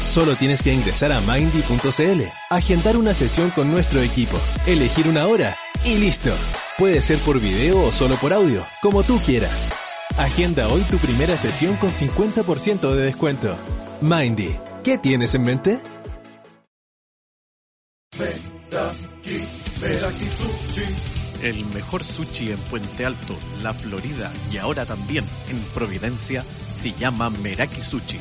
Solo 0.05 0.35
tienes 0.35 0.63
que 0.63 0.73
ingresar 0.73 1.11
a 1.11 1.19
mindy.cl, 1.21 2.23
agendar 2.49 2.97
una 2.97 3.13
sesión 3.13 3.49
con 3.51 3.69
nuestro 3.69 4.01
equipo, 4.01 4.39
elegir 4.65 5.07
una 5.07 5.27
hora 5.27 5.55
y 5.83 5.95
listo. 5.97 6.31
Puede 6.77 7.01
ser 7.01 7.19
por 7.19 7.39
video 7.39 7.85
o 7.85 7.91
solo 7.91 8.15
por 8.15 8.33
audio, 8.33 8.65
como 8.81 9.03
tú 9.03 9.19
quieras. 9.19 9.69
Agenda 10.17 10.67
hoy 10.67 10.81
tu 10.83 10.97
primera 10.97 11.37
sesión 11.37 11.75
con 11.75 11.91
50% 11.91 12.93
de 12.93 13.03
descuento. 13.03 13.55
Mindy, 14.01 14.55
¿qué 14.83 14.97
tienes 14.97 15.35
en 15.35 15.43
mente? 15.43 15.79
El 21.41 21.65
mejor 21.67 22.03
sushi 22.03 22.51
en 22.51 22.59
Puente 22.59 23.05
Alto, 23.05 23.37
La 23.61 23.73
Florida 23.73 24.33
y 24.51 24.57
ahora 24.57 24.85
también 24.85 25.25
en 25.47 25.61
Providencia 25.73 26.45
se 26.69 26.93
llama 26.93 27.29
Meraki 27.29 27.81
Sushi. 27.81 28.19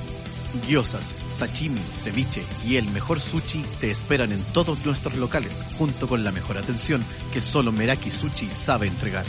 Gyozas, 0.66 1.14
sashimi, 1.30 1.82
ceviche 1.92 2.46
y 2.64 2.76
el 2.76 2.88
mejor 2.90 3.18
sushi 3.20 3.62
te 3.80 3.90
esperan 3.90 4.32
en 4.32 4.44
todos 4.52 4.84
nuestros 4.84 5.16
locales, 5.16 5.62
junto 5.76 6.06
con 6.06 6.22
la 6.22 6.30
mejor 6.30 6.58
atención 6.58 7.04
que 7.32 7.40
solo 7.40 7.72
Meraki 7.72 8.10
Sushi 8.10 8.50
sabe 8.50 8.86
entregar. 8.86 9.26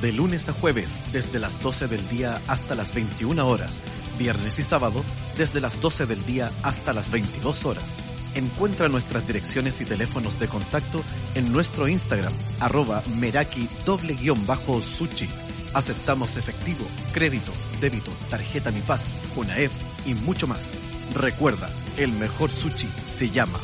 De 0.00 0.12
lunes 0.12 0.48
a 0.48 0.52
jueves, 0.52 1.00
desde 1.12 1.38
las 1.38 1.60
12 1.60 1.86
del 1.86 2.08
día 2.08 2.40
hasta 2.46 2.74
las 2.74 2.94
21 2.94 3.46
horas. 3.46 3.82
Viernes 4.18 4.58
y 4.58 4.62
sábado, 4.62 5.04
desde 5.36 5.60
las 5.60 5.80
12 5.80 6.06
del 6.06 6.24
día 6.24 6.50
hasta 6.62 6.92
las 6.92 7.10
22 7.10 7.64
horas. 7.66 7.98
Encuentra 8.34 8.88
nuestras 8.88 9.26
direcciones 9.26 9.80
y 9.80 9.84
teléfonos 9.84 10.38
de 10.38 10.48
contacto 10.48 11.02
en 11.34 11.52
nuestro 11.52 11.88
Instagram, 11.88 12.34
arroba 12.60 13.02
meraki 13.16 13.68
doble 13.84 14.14
guion 14.14 14.46
bajo 14.46 14.80
sushi. 14.80 15.28
Aceptamos 15.74 16.36
efectivo, 16.36 16.86
crédito, 17.12 17.52
débito, 17.80 18.10
tarjeta 18.30 18.70
Mi 18.70 18.80
Paz, 18.80 19.14
UNAEP 19.36 19.72
y 20.06 20.14
mucho 20.14 20.46
más. 20.46 20.74
Recuerda, 21.14 21.70
el 21.96 22.12
mejor 22.12 22.50
sushi 22.50 22.88
se 23.08 23.30
llama 23.30 23.58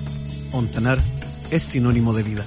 Ontanar 0.53 1.03
es 1.51 1.63
sinónimo 1.63 2.13
de 2.13 2.25
vida. 2.25 2.45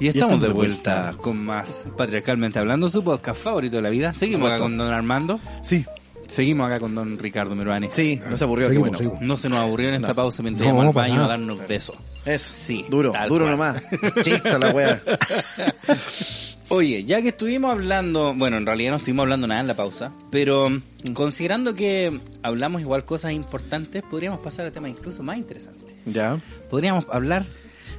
Y 0.00 0.08
estamos 0.08 0.34
estamos 0.34 0.42
de 0.42 0.52
vuelta 0.52 1.14
con 1.18 1.42
más 1.42 1.86
Patriarcalmente 1.96 2.58
Hablando, 2.58 2.90
su 2.90 3.02
podcast 3.02 3.42
favorito 3.42 3.76
de 3.76 3.82
la 3.82 3.88
vida. 3.88 4.12
Seguimos 4.12 4.50
acá 4.50 4.58
con 4.58 4.76
Don 4.76 4.92
Armando. 4.92 5.40
Sí, 5.62 5.86
Seguimos 6.28 6.66
acá 6.66 6.80
con 6.80 6.94
don 6.94 7.18
Ricardo 7.18 7.54
Meruane. 7.54 7.90
Sí, 7.90 8.20
no 8.28 8.36
se 8.36 8.44
aburrió, 8.44 8.68
Seguimos, 8.68 8.90
bueno. 8.92 9.18
No 9.20 9.36
se 9.36 9.48
nos 9.48 9.58
aburrió 9.58 9.88
en 9.88 9.94
esta 9.96 10.08
No. 10.08 10.14
pausa 10.14 10.42
mientras 10.42 10.66
No, 10.68 10.74
íbamos 10.74 10.88
al 10.88 10.94
para 10.94 11.08
baño 11.08 11.24
a 11.24 11.28
darnos 11.28 11.68
besos. 11.68 11.96
Eso. 12.24 12.50
Sí, 12.52 12.84
Duro, 12.88 13.12
duro 13.28 13.44
cual. 13.44 13.50
nomás. 13.50 13.82
Chista 14.22 14.58
la 14.58 14.70
wea. 14.70 15.02
Oye, 16.68 17.04
ya 17.04 17.20
que 17.20 17.28
estuvimos 17.28 17.70
hablando, 17.72 18.32
bueno, 18.34 18.56
en 18.56 18.64
realidad 18.64 18.92
no 18.92 18.96
estuvimos 18.96 19.24
hablando 19.24 19.46
nada 19.46 19.60
en 19.60 19.66
la 19.66 19.76
pausa, 19.76 20.12
pero 20.30 20.70
mm, 20.70 21.12
considerando 21.12 21.74
que 21.74 22.20
hablamos 22.42 22.80
igual 22.80 23.04
cosas 23.04 23.32
importantes, 23.32 24.02
podríamos 24.02 24.40
pasar 24.40 24.66
a 24.66 24.70
temas 24.72 24.90
incluso 24.90 25.22
más 25.22 25.36
interesantes. 25.36 25.94
Ya. 26.06 26.38
Podríamos 26.70 27.04
hablar 27.12 27.44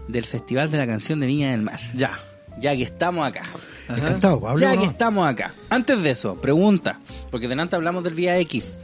del 0.07 0.25
Festival 0.25 0.71
de 0.71 0.77
la 0.79 0.87
Canción 0.87 1.19
de 1.19 1.27
Viña 1.27 1.51
del 1.51 1.61
Mar. 1.61 1.79
Ya. 1.93 2.19
Ya 2.59 2.75
que 2.75 2.83
estamos 2.83 3.27
acá. 3.27 3.43
Encantado, 3.89 4.41
Ya 4.41 4.49
hablemos, 4.51 4.77
que 4.85 4.91
estamos 4.91 5.27
acá. 5.27 5.53
Antes 5.69 6.01
de 6.01 6.11
eso, 6.11 6.35
pregunta, 6.35 6.99
porque 7.31 7.47
delante 7.47 7.75
hablamos 7.75 8.03
del 8.03 8.13
Vía 8.13 8.37
X. 8.39 8.75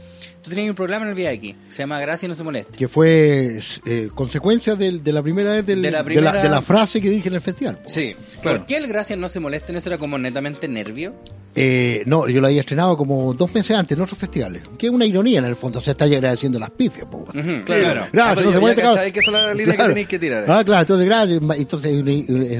Tú 0.42 0.50
tenías 0.50 0.68
un 0.70 0.74
programa 0.74 1.04
en 1.04 1.10
el 1.10 1.14
Vía 1.14 1.30
X, 1.34 1.54
se 1.70 1.78
llama 1.84 2.00
Gracia 2.00 2.26
y 2.26 2.28
no 2.28 2.34
se 2.34 2.42
moleste. 2.42 2.76
que 2.76 2.88
fue 2.88 3.60
eh, 3.86 4.08
consecuencia 4.12 4.74
del- 4.74 5.00
de, 5.02 5.12
la 5.12 5.22
primera 5.22 5.52
vez 5.52 5.64
del- 5.64 5.80
De 5.82 5.86
de, 5.88 5.92
la 5.92 5.98
la 5.98 6.04
primera- 6.04 6.42
de 6.42 6.48
la 6.48 6.60
frase 6.60 7.00
que 7.00 7.10
dije 7.10 7.28
en 7.28 7.34
el 7.36 7.40
festival. 7.40 7.78
po. 7.78 7.88
Sí. 7.88 8.16
Claro. 8.40 8.58
¿Por 8.58 8.66
qué 8.66 8.76
el 8.78 8.88
Gracias 8.88 9.16
no 9.18 9.28
se 9.28 9.38
molesten? 9.38 9.76
Eso 9.76 9.88
era 9.88 9.98
como 9.98 10.18
netamente 10.18 10.66
nervio. 10.66 11.14
Eh, 11.54 12.02
no, 12.06 12.26
yo 12.28 12.40
la 12.40 12.48
había 12.48 12.60
estrenado 12.60 12.96
como 12.96 13.32
dos 13.34 13.54
meses 13.54 13.76
antes 13.76 13.96
en 13.96 14.02
otros 14.02 14.18
festivales. 14.18 14.62
Que 14.76 14.86
es 14.86 14.92
una 14.92 15.04
ironía 15.04 15.38
en 15.38 15.44
el 15.44 15.54
fondo, 15.54 15.80
se 15.80 15.92
está 15.92 16.06
agradeciendo 16.06 16.58
las 16.58 16.70
pifias. 16.70 17.06
po. 17.06 17.18
Ujú, 17.18 17.30
Claro. 17.32 17.62
claro. 17.64 18.06
Gracias, 18.12 18.38
Ah, 18.38 18.42
no 18.42 18.48
se 18.48 18.54
ya 18.54 18.60
moleste, 18.60 18.82
cachai 18.82 18.94
cabrón. 18.96 19.12
que 19.12 19.18
esa 19.20 19.30
es 19.30 19.32
la 19.46 19.54
línea 19.54 19.76
que 19.76 19.82
tenéis 19.84 20.08
que 20.08 20.18
tirar. 20.18 20.44
Ah, 20.48 20.64
claro, 20.64 20.80
entonces 20.80 21.06
gracias. 21.06 21.40
Entonces 21.56 21.92
es 21.94 22.00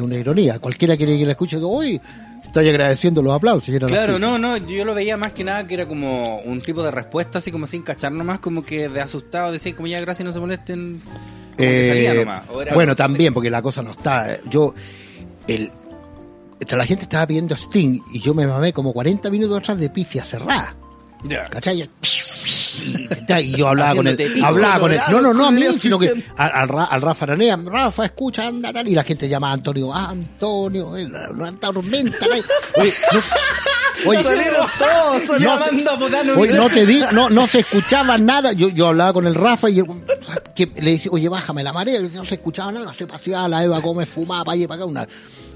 una, 0.01 0.05
una 0.05 0.17
ironía. 0.17 0.59
Cualquiera 0.61 0.97
quiere 0.97 1.19
que 1.19 1.25
la 1.25 1.33
escuche, 1.33 1.57
hoy 1.57 2.01
estoy 2.53 2.69
agradeciendo 2.69 3.23
los 3.23 3.33
aplausos. 3.33 3.67
y 3.71 3.79
Claro, 3.79 4.19
no, 4.19 4.39
no, 4.39 4.59
yo 4.59 4.85
lo 4.85 4.95
veía 4.95 5.17
más 5.17 5.33
que 5.33 5.43
nada 5.43 5.67
que 5.67 5.73
era 5.73 5.89
como 5.89 6.41
un 6.41 6.61
tipo 6.61 6.83
de 6.83 6.91
respuesta, 6.91 7.39
así 7.39 7.51
como 7.51 7.67
sin 7.67 7.83
cachar 7.83 8.13
nomás, 8.13 8.41
como 8.41 8.63
que 8.63 8.91
de 8.91 9.01
asustado, 9.01 9.51
decir 9.51 9.75
como 9.75 9.89
ya 9.89 9.99
gracias 10.01 10.27
no 10.27 10.33
se 10.33 10.39
molesten. 10.39 11.01
Eh, 11.57 12.27
bueno, 12.75 12.95
también, 12.95 13.33
porque 13.33 13.49
la 13.49 13.63
cosa 13.63 13.83
no 13.83 13.93
está. 13.93 14.39
Yo, 14.45 14.75
el, 15.49 15.71
la 16.71 16.85
gente 16.85 17.05
estaba 17.05 17.27
pidiendo 17.27 17.55
Sting 17.55 18.01
y 18.13 18.21
yo 18.21 18.35
me 18.35 18.47
mamé 18.47 18.73
como 18.73 18.93
40 18.93 19.31
minutos 19.31 19.59
atrás 19.59 19.79
de 19.79 19.89
pifia 19.89 20.23
cerrada. 20.23 20.77
Ya. 21.25 21.45
¿Cachai? 21.45 21.89
Y, 22.81 23.09
y 23.43 23.57
yo 23.57 23.69
hablaba 23.69 23.95
con 23.95 24.07
él, 24.07 24.17
pico, 24.17 24.47
hablaba 24.47 24.81
con 24.81 24.93
él, 24.93 25.01
no, 25.11 25.21
no, 25.21 25.35
no 25.35 25.47
a 25.47 25.51
mí, 25.51 25.63
sino 25.79 25.99
que 25.99 26.09
al, 26.37 26.51
al, 26.55 26.69
Ra- 26.69 26.85
al 26.85 27.03
Rafa 27.03 27.25
Aranea, 27.25 27.57
Rafa, 27.65 28.05
escucha, 28.07 28.47
anda, 28.47 28.73
tal, 28.73 28.89
y 28.89 28.95
la 28.95 29.05
gente 29.05 29.29
llama 29.29 29.51
a 29.51 29.53
Antonio, 29.55 29.93
ah, 29.93 30.09
Antonio, 30.11 30.97
eh, 30.97 31.07
una 31.31 31.53
tormenta, 31.59 32.27
la- 32.27 32.37
oye, 32.81 32.93
no, 33.13 34.11
oye, 34.11 34.23
todos, 34.79 35.41
no, 35.41 35.55
oye, 36.41 36.53
te 36.71 36.87
digo, 36.87 37.07
no, 37.13 37.29
no 37.31 37.47
se 37.47 37.61
escuchaba 37.61 38.17
nada, 38.19 38.53
yo, 38.53 38.69
yo 38.71 38.89
hablaba 38.89 39.13
con 39.13 39.27
el 39.27 39.35
Rafa 39.35 39.69
y 39.71 39.83
que 40.55 40.71
le 40.81 40.93
decía, 40.93 41.11
oye, 41.13 41.29
bájame 41.29 41.63
la 41.63 41.73
marea, 41.73 42.01
no 42.01 42.25
se 42.25 42.35
escuchaba 42.37 42.73
nada, 42.73 42.93
se 42.95 43.07
paseaba 43.07 43.49
la 43.49 43.63
Eva 43.65 43.79
Gómez, 43.81 44.09
fumaba 44.09 44.45
para 44.45 44.55
allá 44.55 44.69
para 44.69 44.77
acá, 44.83 44.87
una, 44.87 45.07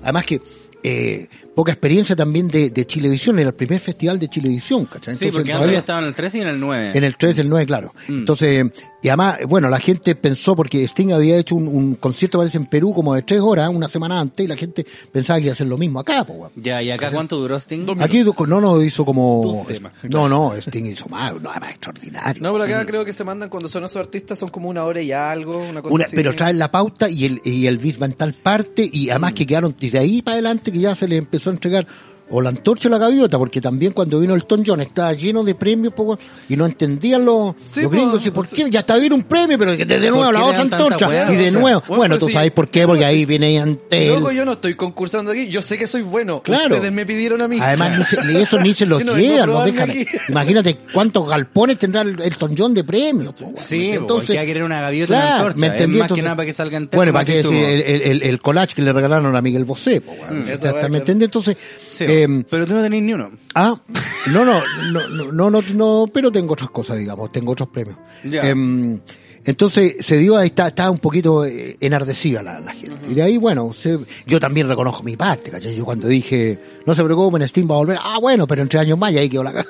además 0.03 0.25
que, 0.27 0.41
eh, 0.83 1.29
poca 1.57 1.73
experiencia 1.73 2.15
también 2.15 2.49
de, 2.49 2.69
de 2.69 2.87
Chilevisión, 2.87 3.39
era 3.39 3.49
el 3.49 3.55
primer 3.55 3.81
festival 3.81 4.19
de 4.19 4.29
Chilevisión, 4.29 4.85
¿cachai? 4.85 5.15
Sí, 5.15 5.25
Entonces, 5.25 5.33
porque 5.33 5.53
antes 5.65 5.79
estaba 5.79 6.01
en 6.01 6.05
el 6.05 6.15
13 6.15 6.39
y 6.39 6.41
en 6.43 6.49
el 6.49 6.61
9. 6.61 6.91
en 6.95 7.05
el 7.05 7.17
3, 7.17 7.39
el 7.39 7.49
9, 7.49 7.67
claro. 7.67 7.95
Mm. 8.09 8.19
Entonces, 8.19 8.67
y 9.03 9.09
además, 9.09 9.39
bueno, 9.49 9.71
la 9.71 9.79
gente 9.79 10.15
pensó, 10.17 10.55
porque 10.55 10.85
Sting 10.85 11.13
había 11.13 11.39
hecho 11.39 11.55
un, 11.55 11.67
un 11.69 11.95
concierto, 11.95 12.39
parece, 12.39 12.59
en 12.59 12.67
Perú 12.67 12.93
como 12.93 13.15
de 13.15 13.23
tres 13.23 13.41
horas, 13.41 13.71
una 13.71 13.89
semana 13.89 14.21
antes, 14.21 14.45
y 14.45 14.49
la 14.49 14.57
gente 14.57 14.85
pensaba 15.11 15.39
que 15.39 15.45
iba 15.47 15.53
a 15.53 15.55
hacer 15.55 15.67
lo 15.67 15.79
mismo 15.79 16.01
acá, 16.01 16.25
pues, 16.25 16.39
weón. 16.39 16.53
Ya, 16.57 16.83
¿y 16.83 16.91
acá 16.91 17.11
cuánto 17.11 17.39
duró 17.39 17.57
Sting? 17.57 17.87
Aquí 18.01 18.23
no, 18.47 18.61
no, 18.61 18.83
hizo 18.83 19.05
como... 19.05 19.67
No, 20.03 20.29
no, 20.29 20.55
Sting 20.57 20.85
hizo 20.87 21.09
más, 21.09 21.33
no, 21.35 21.51
más 21.51 21.71
extraordinario. 21.71 22.43
No, 22.43 22.53
pero 22.53 22.65
acá 22.65 22.85
creo 22.85 23.05
que 23.05 23.13
se 23.15 23.25
mandan 23.25 23.49
cuando 23.49 23.69
son 23.71 23.85
esos 23.85 23.97
artistas, 23.97 24.39
son 24.39 24.51
como 24.51 24.69
una 24.69 24.85
hora 24.85 25.01
y 25.01 25.13
algo, 25.13 25.57
una 25.59 25.81
cosa 25.81 25.95
Una- 25.95 26.05
así. 26.05 26.17
pero 26.17 26.35
traen 26.35 26.59
la 26.59 26.71
pauta 26.71 27.09
y 27.09 27.25
el, 27.25 27.41
y 27.45 27.67
el 27.67 27.79
beat 27.79 27.99
mental 27.99 28.35
parte 28.35 28.89
y 28.93 29.09
además 29.09 29.33
que 29.33 29.47
quedaron 29.47 29.75
desde 29.79 29.99
ahí 29.99 30.21
para 30.21 30.35
adelante 30.35 30.71
que 30.71 30.81
ya 30.81 30.95
se 30.95 31.09
les 31.09 31.19
empezó 31.19 31.46
son 31.47 31.59
trigger 31.59 31.87
o 32.31 32.41
la 32.41 32.49
antorcha 32.49 32.89
o 32.89 32.91
la 32.91 32.99
gaviota, 32.99 33.39
porque 33.39 33.61
también 33.61 33.93
cuando 33.93 34.19
vino 34.21 34.35
el 34.35 34.45
Tom 34.45 34.63
John 34.67 34.81
estaba 34.81 35.13
lleno 35.13 35.45
de 35.45 35.55
premios 35.55 35.93
po, 35.95 36.19
y 36.49 36.57
no 36.57 36.67
entendían 36.67 37.25
los, 37.25 37.55
Sí, 37.71 37.83
los 37.83 37.93
gringos, 37.93 38.23
po, 38.23 38.29
y 38.29 38.31
por 38.33 38.49
qué 38.49 38.67
ya 38.71 38.81
está 38.81 38.97
bien 38.99 39.13
un 39.13 39.23
premio, 39.23 39.57
pero 39.59 39.77
que 39.77 39.85
de 39.85 40.01
de 40.01 40.11
nuevo 40.11 40.25
¿Por 40.25 40.35
qué 40.35 40.39
la 40.41 40.45
otra 40.47 40.61
antorcha 40.63 41.33
y 41.33 41.37
de 41.37 41.49
O 41.49 41.51
sea, 41.53 41.61
nuevo. 41.61 41.83
bueno, 41.87 41.97
Bueno, 41.99 42.19
tú 42.19 42.27
sí, 42.27 42.33
sabes 42.33 42.51
por 42.51 42.69
qué, 42.69 42.87
porque 42.87 43.05
ahí 43.05 43.25
viene 43.25 43.59
ante 43.61 44.09
Loco, 44.09 44.31
yo 44.33 44.45
no 44.45 44.53
estoy 44.55 44.75
concursando 44.75 45.31
aquí, 45.31 45.49
yo 45.49 45.63
sé 45.63 45.79
que 45.79 45.87
soy 45.87 46.03
bueno. 46.03 46.43
Claro. 46.43 46.75
Ustedes 46.77 46.93
me 46.93 47.07
pidieron 47.07 47.43
a 47.43 47.49
mí. 47.49 47.59
Además, 47.61 47.99
ni, 47.99 48.05
se- 48.05 48.25
ni 48.25 48.37
eso 48.43 48.59
ni 48.61 48.75
se 48.75 48.87
los 48.87 49.05
no 49.05 49.17
llevan, 49.17 49.49
no 49.51 49.65
dejan. 49.65 49.91
aquí. 49.91 50.07
Imagínate 50.29 50.79
cuántos 50.93 51.29
galpones 51.29 51.79
tendrá 51.79 52.03
el, 52.03 52.21
el 52.21 52.37
Tom 52.37 52.55
John 52.57 52.75
de 52.75 52.85
premios. 52.85 53.35
po. 53.35 53.53
Sí, 53.57 53.91
entonces, 53.93 54.37
que 54.45 54.63
una 54.63 54.81
gaviota 54.81 55.13
y 55.13 55.17
una 55.17 55.21
Claro, 55.23 55.37
antorcha. 55.37 55.61
me 55.61 55.67
es 55.67 55.73
entendí. 55.73 55.99
más 55.99 56.05
entonces- 56.07 56.23
que 56.23 56.25
nada 56.25 56.37
para 56.37 56.47
que 56.47 56.53
salga 56.53 56.77
entero. 56.79 56.99
Bueno, 56.99 57.13
para 57.13 57.25
que 57.25 57.35
decir, 57.37 57.53
el, 57.65 58.03
el, 58.03 58.23
el 58.23 58.39
collage 58.41 58.75
que 58.75 58.83
le 58.83 58.93
regalaron 58.93 59.35
a 59.37 59.41
Miguel 59.43 59.65
Bosé. 59.65 60.01
Mm, 60.01 60.49
esa 60.49 60.59
¿Te- 60.61 60.71
weá, 60.73 60.89
¿Me 60.89 60.99
entendí? 60.99 61.25
Entonces, 61.27 61.57
Em, 62.23 62.45
pero 62.49 62.67
tú 62.67 62.75
no 62.75 62.83
tenés 62.83 63.03
ni 63.03 63.13
uno. 63.13 63.31
Ah, 63.55 63.81
no, 64.33 64.45
no, 64.45 64.61
no, 64.93 65.09
no, 65.09 65.33
no, 65.33 65.51
no, 65.51 65.63
no, 65.75 66.11
pero 66.13 66.31
tengo 66.33 66.53
otras 66.55 66.71
cosas, 66.71 66.99
digamos, 66.99 67.31
tengo 67.33 67.53
otros 67.53 67.69
premios. 67.69 67.97
Em, 68.25 68.99
entonces 69.45 69.97
se 70.01 70.19
dio, 70.19 70.37
ahí 70.37 70.47
está, 70.49 70.67
estaba 70.69 70.91
un 70.91 70.99
poquito 70.99 71.45
eh, 71.45 71.77
enardecida 71.81 72.43
la, 72.43 72.59
la 72.59 72.73
gente. 72.73 72.97
Y 73.09 73.15
de 73.15 73.23
ahí, 73.23 73.37
bueno, 73.39 73.73
se- 73.73 73.99
yo 74.27 74.41
también 74.41 74.67
reconozco 74.69 75.05
mi 75.05 75.17
parte, 75.17 75.51
¿cachai? 75.53 75.77
Yo 75.77 75.85
cuando 75.85 76.09
dije, 76.09 76.59
no 76.85 76.95
se 76.95 77.05
preocupen, 77.05 77.47
Steam 77.47 77.71
va 77.71 77.77
a 77.77 77.79
volver, 77.79 77.99
ah, 78.03 78.19
bueno, 78.21 78.47
pero 78.49 78.63
en 78.63 78.69
tres 78.69 78.83
años 78.83 78.99
más 78.99 79.13
y 79.13 79.19
ahí 79.19 79.29
quedó 79.29 79.45
la 79.45 79.53
caja. 79.53 79.69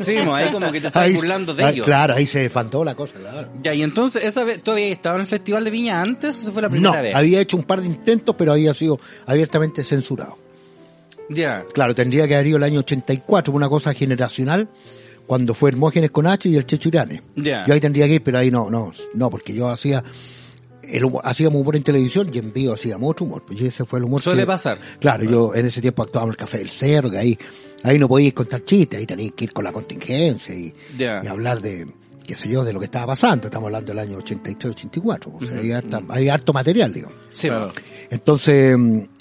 Sí, 0.00 0.16
mo, 0.24 0.32
ahí 0.34 0.48
como 0.52 0.70
que 0.70 0.80
te 0.80 0.86
estás 0.88 1.02
Ahí- 1.06 1.14
burlando 1.14 1.54
de 1.54 1.68
ellos. 1.68 1.84
Claro, 1.84 2.14
ahí 2.14 2.24
se 2.26 2.48
fantó 2.50 2.84
la 2.84 2.94
cosa, 2.94 3.14
claro. 3.18 3.48
Ya, 3.62 3.74
y 3.74 3.82
entonces, 3.82 4.22
¿esa 4.24 4.44
vez, 4.44 4.62
¿tú 4.62 4.70
habías 4.70 4.92
estado 4.92 5.16
en 5.16 5.22
el 5.22 5.26
Festival 5.26 5.64
de 5.64 5.70
Viña 5.72 6.00
antes 6.00 6.36
o 6.36 6.46
se 6.46 6.52
fue 6.52 6.62
la 6.62 6.68
No, 6.68 6.72
primera 6.72 7.00
vez? 7.02 7.14
había 7.16 7.40
hecho 7.40 7.56
un 7.56 7.64
par 7.64 7.80
de 7.80 7.86
intentos, 7.88 8.36
pero 8.38 8.52
había 8.52 8.74
sido 8.74 9.00
abiertamente 9.26 9.82
censurado. 9.82 10.38
Ya. 11.28 11.64
Claro, 11.72 11.94
tendría 11.94 12.26
que 12.28 12.34
haber 12.34 12.46
ido 12.48 12.56
el 12.56 12.62
año 12.62 12.80
84, 12.80 13.52
una 13.52 13.68
cosa 13.68 13.92
generacional, 13.94 14.68
cuando 15.26 15.54
fue 15.54 15.70
Hermógenes 15.70 16.10
con 16.12 16.26
H 16.26 16.48
y 16.48 16.56
el 16.56 16.66
Checho 16.66 16.88
Irane. 16.88 17.22
Ya. 17.34 17.64
Yo 17.66 17.74
ahí 17.74 17.80
tendría 17.80 18.06
que 18.06 18.14
ir, 18.14 18.22
pero 18.22 18.38
ahí 18.38 18.50
no, 18.50 18.70
no, 18.70 18.92
no, 19.14 19.28
porque 19.30 19.52
yo 19.52 19.68
hacía, 19.68 20.04
el 20.82 21.04
humor- 21.04 21.22
hacíamos 21.24 21.60
humor 21.60 21.74
en 21.74 21.82
televisión 21.82 22.30
y 22.32 22.38
en 22.38 22.52
vivo 22.52 22.74
hacíamos 22.74 23.10
otro 23.10 23.26
humor. 23.26 23.42
Pues 23.46 23.60
ese 23.60 23.84
fue 23.84 23.98
el 23.98 24.04
humor 24.04 24.22
Suele 24.22 24.42
que- 24.42 24.46
pasar. 24.46 24.78
Claro, 25.00 25.24
yo 25.24 25.52
en 25.54 25.66
ese 25.66 25.80
tiempo 25.80 26.02
actuábamos 26.04 26.34
en 26.34 26.40
el 26.40 26.46
Café 26.46 26.58
del 26.58 26.70
Cerro, 26.70 27.10
que 27.10 27.18
ahí, 27.18 27.38
ahí 27.82 27.98
no 27.98 28.06
podíais 28.08 28.34
contar 28.34 28.62
chistes, 28.64 29.00
ahí 29.00 29.06
teníais 29.06 29.32
que 29.32 29.44
ir 29.44 29.52
con 29.52 29.64
la 29.64 29.72
contingencia 29.72 30.54
y, 30.54 30.72
y 31.24 31.26
hablar 31.26 31.60
de, 31.60 31.88
qué 32.24 32.36
sé 32.36 32.48
yo, 32.48 32.62
de 32.62 32.72
lo 32.72 32.78
que 32.78 32.84
estaba 32.84 33.06
pasando. 33.08 33.48
Estamos 33.48 33.66
hablando 33.66 33.88
del 33.88 33.98
año 33.98 34.18
83, 34.18 34.70
84. 34.74 35.32
O 35.34 35.44
sea, 35.44 35.58
hay, 35.58 35.72
harta- 35.72 36.02
hay 36.08 36.28
harto 36.28 36.52
material, 36.52 36.92
digamos. 36.92 37.16
Sí, 37.32 37.50
mo. 37.50 37.68
Entonces, 38.10 38.76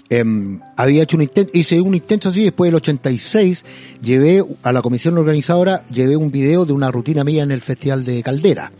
em, 0.10 0.60
había 0.78 1.03
hecho 1.03 1.18
un 1.18 1.24
intento, 1.24 1.51
hice 1.53 1.82
un 1.82 1.95
intento 1.95 2.30
así, 2.30 2.43
después 2.43 2.68
del 2.70 2.76
86, 2.76 3.66
llevé 4.01 4.43
a 4.64 4.72
la 4.72 4.82
comisión 4.82 5.18
organizadora, 5.18 5.86
llevé 5.88 6.16
un 6.16 6.32
video 6.32 6.66
de 6.66 6.74
una 6.74 6.91
rutina 6.91 7.24
mía 7.24 7.43
en 7.43 7.51
el 7.51 7.62
Festival 7.62 8.06
de 8.06 8.22
Caldera. 8.24 8.72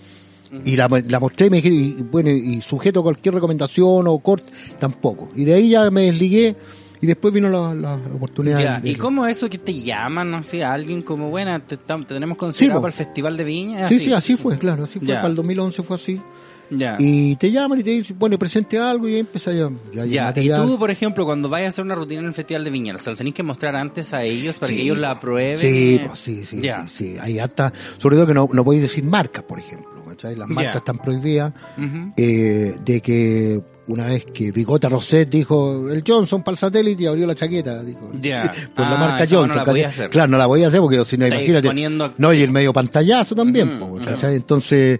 Y 0.63 0.78
la, 0.78 0.88
la 1.09 1.19
mostré 1.19 1.47
y 1.47 1.49
me 1.49 1.57
dijeron, 1.57 1.78
y, 1.80 1.91
bueno, 2.03 2.30
y 2.30 2.61
sujeto 2.61 3.01
a 3.01 3.03
cualquier 3.03 3.34
recomendación 3.36 4.07
o 4.07 4.17
corte, 4.19 4.49
tampoco. 4.80 5.30
Y 5.36 5.43
de 5.43 5.53
ahí 5.55 5.69
ya 5.69 5.91
me 5.91 6.03
desligué 6.03 6.55
y 7.01 7.05
después 7.07 7.34
vino 7.34 7.49
la, 7.49 7.73
la 7.76 7.95
oportunidad. 8.15 8.59
Ya, 8.61 8.80
de- 8.80 8.91
¿y 8.91 8.95
cómo 8.95 9.26
es 9.26 9.36
eso 9.36 9.49
que 9.49 9.57
te 9.57 9.73
llaman, 9.73 10.32
no 10.32 10.43
sé, 10.43 10.63
a 10.63 10.71
alguien 10.71 11.01
como, 11.01 11.30
bueno, 11.30 11.61
te, 11.61 11.76
te 11.76 11.93
tenemos 12.05 12.38
considerado 12.38 12.80
para 12.80 12.91
el 12.93 12.97
Festival 12.97 13.36
de 13.36 13.43
Viña? 13.43 13.82
¿Es 13.84 13.89
Sí, 13.89 13.99
sí, 13.99 14.13
así 14.13 14.38
fue, 14.38 14.57
claro, 14.57 14.86
así 14.86 14.99
fue. 14.99 15.09
Ya. 15.09 15.15
Para 15.15 15.28
el 15.28 15.36
2011 15.36 15.84
fue 15.84 15.95
así. 15.97 16.21
Y 16.99 17.36
te 17.36 17.51
llaman 17.51 17.80
y 17.80 17.84
te 17.84 17.89
dicen, 17.91 18.18
bueno, 18.20 18.38
presente 18.39 18.78
algo 18.80 19.07
y 19.07 19.13
ahí 19.16 19.20
empieza 19.20 19.51
ya, 19.53 19.70
ya, 19.93 20.05
Ya, 20.05 20.41
y 20.41 20.49
tú, 20.49 20.78
por 20.80 20.91
ejemplo, 20.91 21.26
cuando 21.26 21.47
vayas 21.49 21.68
a 21.68 21.70
hacer 21.70 21.86
una 21.86 21.95
rutina 21.95 22.22
en 22.22 22.28
el 22.28 22.34
Festival 22.34 22.63
de 22.63 22.70
Viña, 22.70 22.97
¿se 22.97 23.09
la 23.11 23.16
tenés 23.16 23.34
que 23.34 23.43
mostrar 23.43 23.76
antes 23.76 24.13
a 24.13 24.24
ellos 24.24 24.57
para 24.57 24.70
Sí. 24.70 24.76
que 24.78 24.82
ellos 24.84 24.97
la 24.97 25.11
aprueben? 25.11 25.57
Sí, 25.57 25.99
pues, 26.05 26.20
sí, 26.20 26.45
sí, 26.45 26.61
sí, 26.61 26.70
sí. 26.93 27.16
Hay 27.20 27.39
harta, 27.39 27.72
sobre 27.97 28.16
todo 28.16 28.28
que 28.28 28.34
no, 28.34 28.49
no 28.51 28.63
podéis 28.63 28.84
decir 28.84 29.03
marcas, 29.03 29.43
por 29.43 29.59
ejemplo, 29.59 30.03
¿cachai? 30.07 30.36
Las 30.36 30.47
marcas 30.49 30.78
están 30.78 30.97
prohibidas, 30.97 31.53
eh, 32.18 32.76
de 32.84 33.01
que 33.01 33.61
una 33.88 34.05
vez 34.05 34.26
que 34.26 34.51
Bigota 34.51 34.89
Roset 34.89 35.30
dijo, 35.30 35.89
el 35.91 36.03
Johnson 36.05 36.41
para 36.43 36.53
el 36.53 36.57
satélite 36.57 37.03
y 37.03 37.05
abrió 37.05 37.28
la 37.28 37.36
chaqueta, 37.36 37.84
dijo. 37.84 38.09
Ya. 38.20 38.51
Por 38.76 38.84
la 38.84 38.95
Ah, 38.95 38.97
marca 38.97 39.26
no 39.26 39.41
Johnson. 39.41 40.09
Claro, 40.09 40.32
no 40.32 40.38
la 40.39 40.47
voy 40.47 40.63
a 40.63 40.70
hacer 40.70 40.80
porque 40.80 41.05
si 41.05 41.18
no, 41.18 41.28
imagínate. 41.28 41.70
No, 42.18 42.34
y 42.34 42.41
el 42.41 42.49
medio 42.51 42.74
pantallazo 42.74 43.36
también. 43.36 43.80
Entonces, 44.24 44.99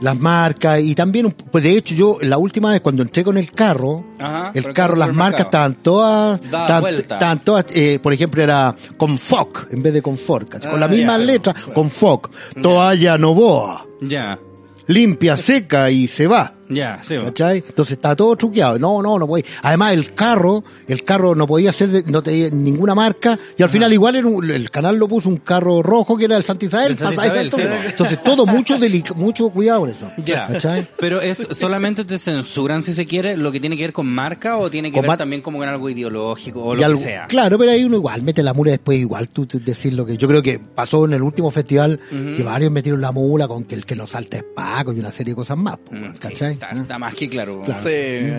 las 0.00 0.18
marcas 0.18 0.80
y 0.80 0.94
también, 0.94 1.30
pues 1.50 1.64
de 1.64 1.76
hecho 1.76 1.94
yo 1.94 2.18
la 2.20 2.36
última 2.38 2.70
vez 2.70 2.80
cuando 2.80 3.02
entré 3.02 3.24
con 3.24 3.36
el 3.38 3.50
carro, 3.50 4.04
Ajá, 4.18 4.50
el 4.54 4.72
carro, 4.72 4.96
las 4.96 5.12
marcas 5.14 5.42
estaban 5.46 5.74
todas, 5.76 6.40
Da 6.50 6.80
estaban, 6.90 7.38
todas, 7.44 7.66
eh, 7.74 7.98
por 8.02 8.12
ejemplo 8.12 8.42
era 8.42 8.74
con 8.96 9.18
FOC 9.18 9.68
en 9.72 9.82
vez 9.82 9.94
de 9.94 10.02
con 10.02 10.18
Ford, 10.18 10.48
¿cachai? 10.48 10.70
con 10.70 10.82
Ah, 10.82 10.86
las 10.86 10.96
mismas 10.96 11.18
ya. 11.20 11.24
letras, 11.24 11.56
con 11.74 11.90
FOC, 11.90 12.30
toalla 12.62 13.16
Novoa, 13.18 13.86
Ya. 14.02 14.38
limpia, 14.86 15.36
seca 15.36 15.90
y 15.90 16.06
se 16.06 16.26
va. 16.26 16.53
Ya, 16.68 16.98
sí. 17.02 17.16
¿Cachai? 17.16 17.64
Entonces 17.68 17.92
está 17.92 18.14
todo 18.16 18.34
truqueado. 18.36 18.78
No, 18.78 19.02
no, 19.02 19.18
no 19.18 19.26
podía. 19.26 19.44
Además, 19.62 19.92
el 19.94 20.14
carro, 20.14 20.64
el 20.86 21.04
carro 21.04 21.34
no 21.34 21.46
podía 21.46 21.72
ser 21.72 21.88
de, 21.90 22.02
no 22.04 22.22
tenía 22.22 22.50
ninguna 22.50 22.94
marca. 22.94 23.38
Y 23.58 23.62
al 23.62 23.68
final 23.68 23.92
igual 23.92 24.16
era 24.16 24.26
un- 24.26 24.50
el 24.50 24.70
canal 24.70 24.96
lo 24.96 25.06
puso 25.08 25.28
un 25.28 25.38
carro 25.38 25.82
rojo 25.82 26.16
que 26.16 26.24
era 26.26 26.36
el 26.36 26.44
Santa 26.44 26.66
Isabel. 26.66 26.92
El 26.92 26.96
Santa 26.96 27.24
Isabel, 27.26 27.50
sí, 27.50 27.60
po. 27.62 27.88
Entonces 27.90 28.22
todo 28.22 28.46
mucho 28.46 28.78
mucho 29.16 29.48
cuidado 29.50 29.80
con 29.80 29.90
eso. 29.90 30.10
Ya. 30.24 30.46
¿Cachai? 30.48 30.86
Pero 30.98 31.20
es 31.20 31.46
solamente 31.52 32.04
te 32.04 32.18
censuran 32.18 32.82
si 32.82 32.92
se 32.92 33.04
quiere 33.06 33.36
lo 33.36 33.52
que 33.52 33.60
tiene 33.60 33.76
que 33.76 33.82
ver 33.82 33.92
con 33.92 34.06
marca 34.06 34.56
o 34.56 34.70
tiene 34.70 34.90
que 34.90 34.98
Con 35.00 35.08
ver 35.08 35.16
también 35.18 35.42
como 35.42 35.58
con 35.58 35.68
algo 35.68 35.88
ideológico 35.90 36.62
o 36.64 36.74
lo 36.74 36.84
algo- 36.84 36.98
que 36.98 37.04
sea. 37.04 37.26
Claro, 37.26 37.58
pero 37.58 37.70
ahí 37.70 37.84
uno 37.84 37.96
igual 37.96 38.22
mete 38.22 38.42
la 38.42 38.54
mula 38.54 38.70
después 38.72 38.98
igual 38.98 39.28
tú, 39.28 39.46
decir 39.52 39.92
lo 39.92 40.04
que 40.06 40.16
yo 40.16 40.28
creo 40.28 40.42
que 40.42 40.58
pasó 40.58 41.04
en 41.04 41.12
el 41.14 41.22
último 41.22 41.50
festival 41.50 42.00
que 42.36 42.42
varios 42.42 42.70
metieron 42.72 43.00
la 43.00 43.12
mula 43.12 43.46
con 43.48 43.64
que 43.64 43.74
el 43.74 43.84
que 43.84 43.94
no 43.96 44.06
salta 44.06 44.38
es 44.38 44.44
Paco 44.54 44.92
y 44.92 45.00
una 45.00 45.10
serie 45.12 45.32
de 45.32 45.36
cosas 45.36 45.56
más, 45.56 45.78
Mm, 45.90 46.12
sí, 46.34 46.53
¿cachai? 46.58 46.72
está, 46.76 46.82
está 46.82 46.98
más 46.98 47.14
que 47.14 47.28
claro. 47.28 47.62
Sí, 47.66 47.72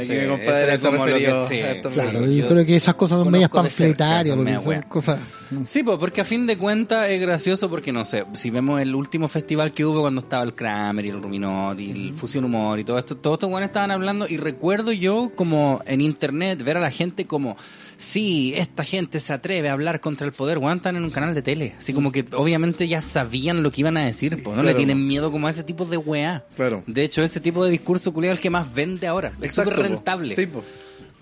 Sí, 0.06 0.14
mi 0.14 0.28
compadre 0.28 0.78
se 0.78 0.90
que- 0.90 1.42
sí. 1.48 1.56
esto. 1.60 1.90
Claro, 1.90 2.22
yo, 2.26 2.32
yo 2.32 2.48
creo 2.48 2.66
que 2.66 2.76
esas 2.76 2.96
cosas 2.96 3.20
son 3.20 3.32
medias 3.32 3.50
panfletarias, 3.50 4.36
porque 4.36 4.54
son 4.62 4.82
cosas... 4.84 5.20
Sí, 5.64 5.84
pues 5.84 6.00
porque 6.00 6.22
a 6.22 6.26
fin 6.26 6.48
de 6.48 6.58
cuentas 6.58 7.08
es 7.10 7.22
gracioso 7.22 7.70
porque 7.70 7.92
no 7.92 8.04
sé, 8.04 8.26
si 8.34 8.50
vemos 8.50 8.82
el 8.82 8.96
último 8.96 9.28
festival 9.28 9.72
que 9.74 9.86
hubo 9.86 10.02
cuando 10.02 10.22
estaba 10.22 10.44
el 10.44 10.56
Kramer 10.56 11.06
y 11.06 11.10
el 11.10 11.22
Ruminotti 11.22 11.84
y 11.84 11.92
el 11.92 12.14
Fusión 12.14 12.46
Humor 12.46 12.80
y 12.80 12.84
todo 12.84 12.98
esto, 12.98 13.16
todos 13.16 13.36
estos 13.36 13.50
buenos 13.52 13.68
estaban 13.70 13.92
hablando 13.92 14.26
y 14.28 14.38
recuerdo 14.38 14.92
yo 14.92 15.32
como 15.36 15.82
en 15.86 16.02
internet 16.02 16.64
ver 16.64 16.78
a 16.78 16.80
la 16.80 16.90
gente 16.90 17.26
como, 17.26 17.58
sí, 17.98 18.54
esta 18.56 18.84
gente 18.84 19.20
se 19.20 19.34
atreve 19.34 19.70
a 19.70 19.74
hablar 19.74 20.00
contra 20.00 20.26
el 20.28 20.34
poder, 20.34 20.58
weón, 20.58 20.78
están 20.78 20.96
en 20.96 21.04
un 21.04 21.12
canal 21.12 21.34
de 21.36 21.42
tele, 21.42 21.76
así 21.78 21.94
como 21.94 22.12
que 22.12 22.26
obviamente 22.34 22.88
ya 22.88 23.02
sabían 23.02 23.64
lo 23.64 23.72
que 23.72 23.82
iban 23.82 23.98
a 23.98 24.06
decir, 24.06 24.42
pues 24.44 24.56
no 24.56 24.64
le 24.64 24.74
tienen 24.74 25.06
miedo 25.08 25.32
como 25.32 25.48
a 25.48 25.50
ese 25.50 25.64
tipo 25.64 25.86
de 25.86 25.98
weá. 25.98 26.44
Claro. 26.56 26.84
De 26.88 27.04
hecho, 27.04 27.24
ese 27.24 27.40
tipo 27.40 27.64
de 27.66 27.72
discurso 27.72 28.14
culiado 28.14 28.34
es 28.34 28.40
el 28.40 28.44
que 28.44 28.50
más 28.50 28.74
vende 28.74 29.08
ahora, 29.08 29.32
es 29.42 29.54
súper 29.54 29.76
po. 29.76 29.82
rentable. 29.82 30.34
Sí, 30.36 30.46
po. 30.48 30.64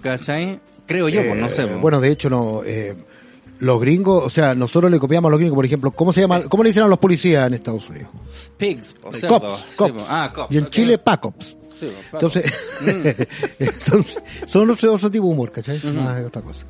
¿Cachai? 0.02 0.60
Creo 0.86 1.08
yo, 1.10 1.22
pues 1.26 1.36
no 1.38 1.50
sé. 1.50 1.64
Eh, 1.64 1.68
po. 1.68 1.80
Bueno, 1.80 2.02
de 2.02 2.10
hecho, 2.12 2.30
no. 2.30 2.62
Eh, 2.66 2.96
los 3.60 3.80
gringos, 3.80 4.24
o 4.26 4.30
sea, 4.30 4.56
nosotros 4.56 4.92
le 4.92 5.00
copiamos 5.00 5.30
a 5.30 5.32
los 5.32 5.40
gringos, 5.40 5.56
por 5.56 5.66
ejemplo, 5.66 5.92
¿cómo 5.92 6.12
se 6.12 6.20
llama? 6.22 6.44
¿Cómo 6.44 6.64
le 6.64 6.70
dicen 6.70 6.84
a 6.84 6.88
los 6.88 7.00
policías 7.00 7.48
en 7.48 7.54
Estados 7.54 7.90
Unidos? 7.90 8.10
Pigs, 8.58 8.94
o. 9.02 9.12
Cops, 9.12 9.20
Sí, 9.70 9.78
cops. 9.78 10.04
Ah, 10.10 10.32
cops. 10.34 10.54
y 10.54 10.58
en. 10.58 10.70
Chile, 10.70 10.98
PACOPS. 10.98 11.56
Sí, 11.80 11.88
po, 12.12 12.18
Entonces, 12.18 12.46
Mm. 12.82 13.08
entonces 13.60 14.24
son 14.46 14.70
otro, 14.70 14.94
otro 14.94 15.10
tipo 15.12 15.26
de 15.28 15.32
humor, 15.34 15.52
¿cachai? 15.52 15.80
No 15.84 16.18
es 16.18 16.26
otra 16.26 16.42
cosa. 16.42 16.66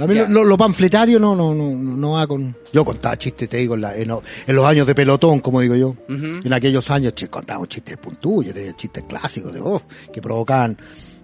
A 0.00 0.06
mí 0.06 0.14
Ya. 0.14 0.28
lo, 0.28 0.44
lo- 0.44 0.56
panfletario 0.56 1.18
no, 1.18 1.34
no, 1.34 1.52
no, 1.54 1.70
no, 1.74 2.10
va 2.12 2.26
con... 2.26 2.54
Yo 2.72 2.84
contaba 2.84 3.16
chistes, 3.18 3.48
te 3.48 3.56
digo, 3.56 3.74
en, 3.74 3.80
la- 3.80 3.96
en, 3.96 4.10
en 4.46 4.54
los 4.56 4.64
años 4.64 4.86
de 4.86 4.94
pelotón, 4.94 5.40
como 5.40 5.60
digo 5.60 5.74
yo. 5.74 5.96
En 6.08 6.52
aquellos 6.52 6.88
años 6.90 7.14
contábamos 7.28 7.68
chistes 7.68 7.96
puntúos, 7.98 8.46
tenía 8.52 8.76
chistes 8.76 9.04
clásicos 9.08 9.52
de 9.52 9.60
voz 9.60 9.82
que 10.12 10.20
provocaban... 10.22 10.78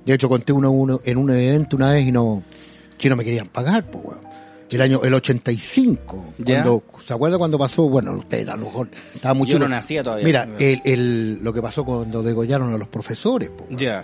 De 0.04 0.12
hecho, 0.14 0.28
conté 0.28 0.52
uno, 0.52 0.70
uno 0.70 1.00
en 1.04 1.16
un 1.18 1.30
evento 1.30 1.76
una 1.76 1.90
vez 1.92 2.06
y 2.06 2.12
no... 2.12 2.42
Que 2.98 3.08
no 3.08 3.16
me 3.16 3.24
querían 3.24 3.46
pagar, 3.48 3.84
pues, 3.90 4.04
weón. 4.04 4.20
El 4.74 4.82
año, 4.82 5.00
el 5.04 5.14
85. 5.14 6.34
Ya. 6.38 6.62
Cuando, 6.62 6.82
¿Se 7.04 7.14
acuerda 7.14 7.38
cuando 7.38 7.58
pasó? 7.58 7.88
Bueno, 7.88 8.14
usted 8.16 8.48
a 8.48 8.56
lo 8.56 8.64
mejor 8.64 8.88
estaba 9.14 9.34
muy 9.34 9.46
Yo 9.46 9.58
no 9.58 9.68
nacía 9.68 10.02
todavía. 10.02 10.24
Mira, 10.24 10.48
el, 10.58 10.80
el, 10.84 11.44
lo 11.44 11.52
que 11.52 11.62
pasó 11.62 11.84
cuando 11.84 12.22
degollaron 12.22 12.74
a 12.74 12.78
los 12.78 12.88
profesores, 12.88 13.50
po. 13.50 13.66
Ya. 13.70 14.02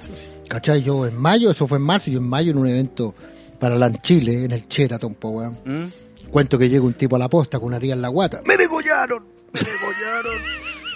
¿Cachai? 0.48 0.82
Yo 0.82 1.06
en 1.06 1.16
mayo, 1.16 1.50
eso 1.50 1.66
fue 1.66 1.78
en 1.78 1.84
marzo, 1.84 2.10
yo 2.10 2.18
en 2.18 2.28
mayo 2.28 2.52
en 2.52 2.58
un 2.58 2.68
evento 2.68 3.14
para 3.58 3.76
la 3.76 3.92
Chile, 4.00 4.44
en 4.44 4.52
el 4.52 4.68
Sheraton, 4.68 5.14
po. 5.14 5.42
¿Mm? 5.42 5.86
Cuento 6.30 6.56
que 6.56 6.68
llega 6.68 6.84
un 6.84 6.94
tipo 6.94 7.16
a 7.16 7.18
la 7.18 7.28
posta 7.28 7.58
con 7.58 7.68
una 7.68 7.76
haría 7.76 7.94
en 7.94 8.02
la 8.02 8.08
guata. 8.08 8.40
¡Me 8.44 8.56
degollaron! 8.56 9.24
¡Me 9.52 9.60
degollaron! 9.60 10.40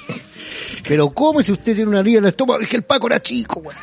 Pero 0.88 1.10
¿cómo 1.10 1.42
si 1.42 1.50
usted 1.50 1.74
tiene 1.74 1.90
una 1.90 1.98
haría 2.00 2.18
en 2.18 2.24
el 2.24 2.28
estómago? 2.28 2.60
Es 2.60 2.68
que 2.68 2.76
el 2.76 2.84
Paco 2.84 3.08
era 3.08 3.20
chico, 3.20 3.60
weón. 3.60 3.76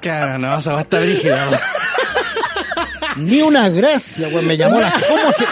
Claro, 0.00 0.38
no, 0.38 0.48
va 0.48 0.78
a 0.78 0.82
estar 0.82 1.00
rígida. 1.02 1.60
Ni 3.16 3.42
una 3.42 3.68
gracia, 3.68 4.28
weón. 4.28 4.46
Me 4.46 4.56
llamó 4.56 4.80
la... 4.80 4.92
¿Cómo 5.08 5.32
se... 5.32 5.46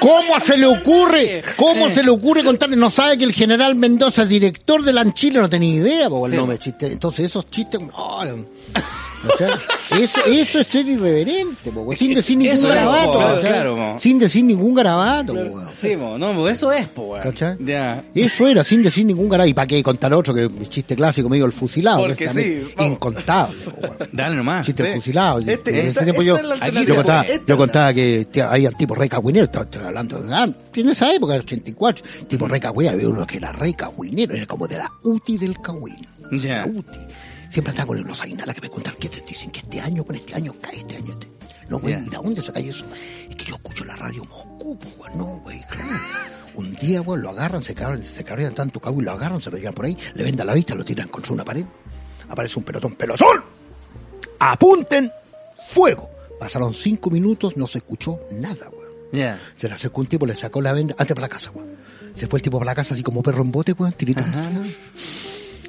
¿Cómo 0.00 0.38
se 0.40 0.56
le 0.56 0.66
ocurre? 0.66 1.42
¿Cómo 1.56 1.88
se 1.90 2.02
le 2.02 2.10
ocurre 2.10 2.44
contarle? 2.44 2.76
No 2.76 2.90
sabe 2.90 3.16
que 3.18 3.24
el 3.24 3.32
general 3.32 3.74
Mendoza, 3.74 4.24
director 4.24 4.82
de 4.82 4.92
la 4.92 5.12
Chile, 5.14 5.40
no 5.40 5.48
tenía 5.48 5.74
idea, 5.74 6.08
po, 6.08 6.26
el 6.26 6.32
Sí. 6.32 6.36
nombre 6.36 6.58
chiste. 6.58 6.86
Entonces 6.86 7.26
esos 7.26 7.50
chistes, 7.50 7.80
no, 7.80 8.24
no. 8.24 8.44
¿Cachai? 9.26 9.50
Eso, 10.02 10.20
eso 10.26 10.60
es 10.60 10.66
ser 10.68 10.86
irreverente, 10.86 11.72
po, 11.72 11.92
sin 11.96 12.14
decir 12.14 12.36
ningún 12.36 12.54
Eso 12.54 12.68
es, 12.68 12.74
garabato, 12.76 13.12
po, 13.12 13.40
claro, 13.40 13.74
po. 13.74 13.96
sin 13.98 14.18
decir 14.18 14.44
ningún 14.44 14.74
garabato, 14.74 15.34
po. 15.34 15.62
Sí, 15.80 15.96
no, 15.96 16.18
mo, 16.32 16.48
eso 16.48 16.70
es, 16.70 16.86
po. 16.86 17.16
Ya. 17.60 18.04
Eso 18.14 18.46
era, 18.46 18.62
sin 18.62 18.82
decir 18.82 19.04
ningún 19.06 19.28
garabato. 19.28 19.50
¿Y 19.50 19.54
para 19.54 19.66
qué 19.66 19.82
contar 19.82 20.12
otro? 20.14 20.32
Que 20.34 20.48
mi 20.48 20.66
chiste 20.68 20.94
clásico 20.94 21.28
me 21.28 21.36
digo 21.36 21.46
el 21.46 21.52
fusilado. 21.52 22.02
que 22.02 22.08
Porque 22.08 22.24
es 22.26 22.32
sí, 22.32 22.84
incontable, 22.84 23.56
po. 23.64 23.96
Dale 24.12 24.36
nomás. 24.36 24.64
Chiste 24.66 24.84
Sí. 24.92 24.98
fusilado. 24.98 25.38
Este- 25.40 25.88
esta- 25.88 26.04
yo, 26.04 26.36
es 26.36 26.86
yo 26.86 26.94
contaba, 26.96 27.24
yo 27.46 27.56
contaba 27.56 27.94
que 27.94 28.28
te- 28.30 28.42
había 28.42 28.70
tipo 28.72 28.94
rey 28.94 29.08
cagüinero, 29.08 29.46
hablando 29.86 30.20
de 30.22 30.34
ah, 30.34 30.48
en 30.74 30.88
esa 30.88 31.12
época, 31.14 31.34
el 31.34 31.40
84, 31.40 32.04
tipo 32.28 32.46
rey 32.46 32.60
cagüinero, 32.60 32.94
había 32.96 33.08
uno 33.08 33.26
que 33.26 33.36
era 33.38 33.52
rey 33.52 33.74
cagüinero, 33.74 34.34
era 34.34 34.46
como 34.46 34.66
de 34.68 34.78
la 34.78 34.90
UTI 35.02 35.38
del 35.38 35.60
cagüín. 35.60 36.06
Ya. 36.32 36.64
La 36.64 36.66
UTI. 36.66 36.98
Siempre 37.48 37.70
andaba 37.70 37.86
con 37.86 38.04
los 38.06 38.20
aguinaldas 38.22 38.54
que 38.54 38.60
me 38.62 38.68
cuentan 38.68 38.94
que 38.96 39.08
te 39.08 39.20
dicen 39.22 39.50
que 39.50 39.60
este 39.60 39.80
año, 39.80 40.04
con 40.04 40.16
este 40.16 40.34
año 40.34 40.54
cae, 40.60 40.78
este 40.80 40.96
año, 40.96 41.12
este. 41.12 41.28
No, 41.68 41.78
güey, 41.80 41.94
Ya. 41.94 42.00
¿y 42.00 42.08
de 42.10 42.16
dónde 42.16 42.42
sacáis 42.42 42.68
eso? 42.68 42.86
Es 43.28 43.34
que 43.36 43.44
yo 43.44 43.56
escucho 43.56 43.84
la 43.84 43.96
radio 43.96 44.24
Moscú, 44.24 44.78
pues, 44.78 44.96
güey, 44.96 45.14
no, 45.16 45.40
güey, 45.42 45.60
claro. 45.68 45.90
Un 46.54 46.72
día, 46.74 47.00
güey, 47.00 47.20
lo 47.20 47.30
agarran, 47.30 47.62
se 47.62 47.74
cargan, 47.74 48.04
se 48.04 48.24
cargan 48.24 48.54
tanto 48.54 48.80
cagüín, 48.80 49.04
lo 49.04 49.12
agarran, 49.12 49.40
se 49.40 49.50
lo 49.50 49.56
llevan 49.56 49.74
por 49.74 49.84
ahí, 49.86 49.96
le 50.14 50.22
vendan 50.24 50.46
la 50.46 50.54
vista, 50.54 50.74
lo 50.74 50.84
tiran 50.84 51.08
contra 51.08 51.32
una 51.32 51.44
pared, 51.44 51.64
aparece 52.28 52.58
un 52.58 52.64
pelotón, 52.64 52.94
pelotón, 52.94 53.42
apunten, 54.38 55.10
fuego. 55.68 56.10
Pasaron 56.38 56.74
cinco 56.74 57.10
minutos, 57.10 57.56
no 57.56 57.66
se 57.66 57.78
escuchó 57.78 58.20
nada, 58.32 58.68
güey. 58.68 58.86
Ya. 59.12 59.38
Se 59.56 59.68
le 59.68 59.74
acercó 59.74 60.00
un 60.00 60.06
tipo, 60.06 60.26
le 60.26 60.34
sacó 60.34 60.60
la 60.60 60.72
venda, 60.72 60.94
antes 60.98 61.14
para 61.14 61.26
la 61.26 61.28
casa, 61.28 61.50
weón. 61.52 61.76
Se 62.14 62.26
fue 62.26 62.38
el 62.38 62.42
tipo 62.42 62.58
para 62.58 62.70
la 62.70 62.74
casa 62.74 62.94
así 62.94 63.02
como 63.02 63.22
perro 63.22 63.42
en 63.42 63.52
bote, 63.52 63.72
weón, 63.72 63.92
tirito. 63.92 64.22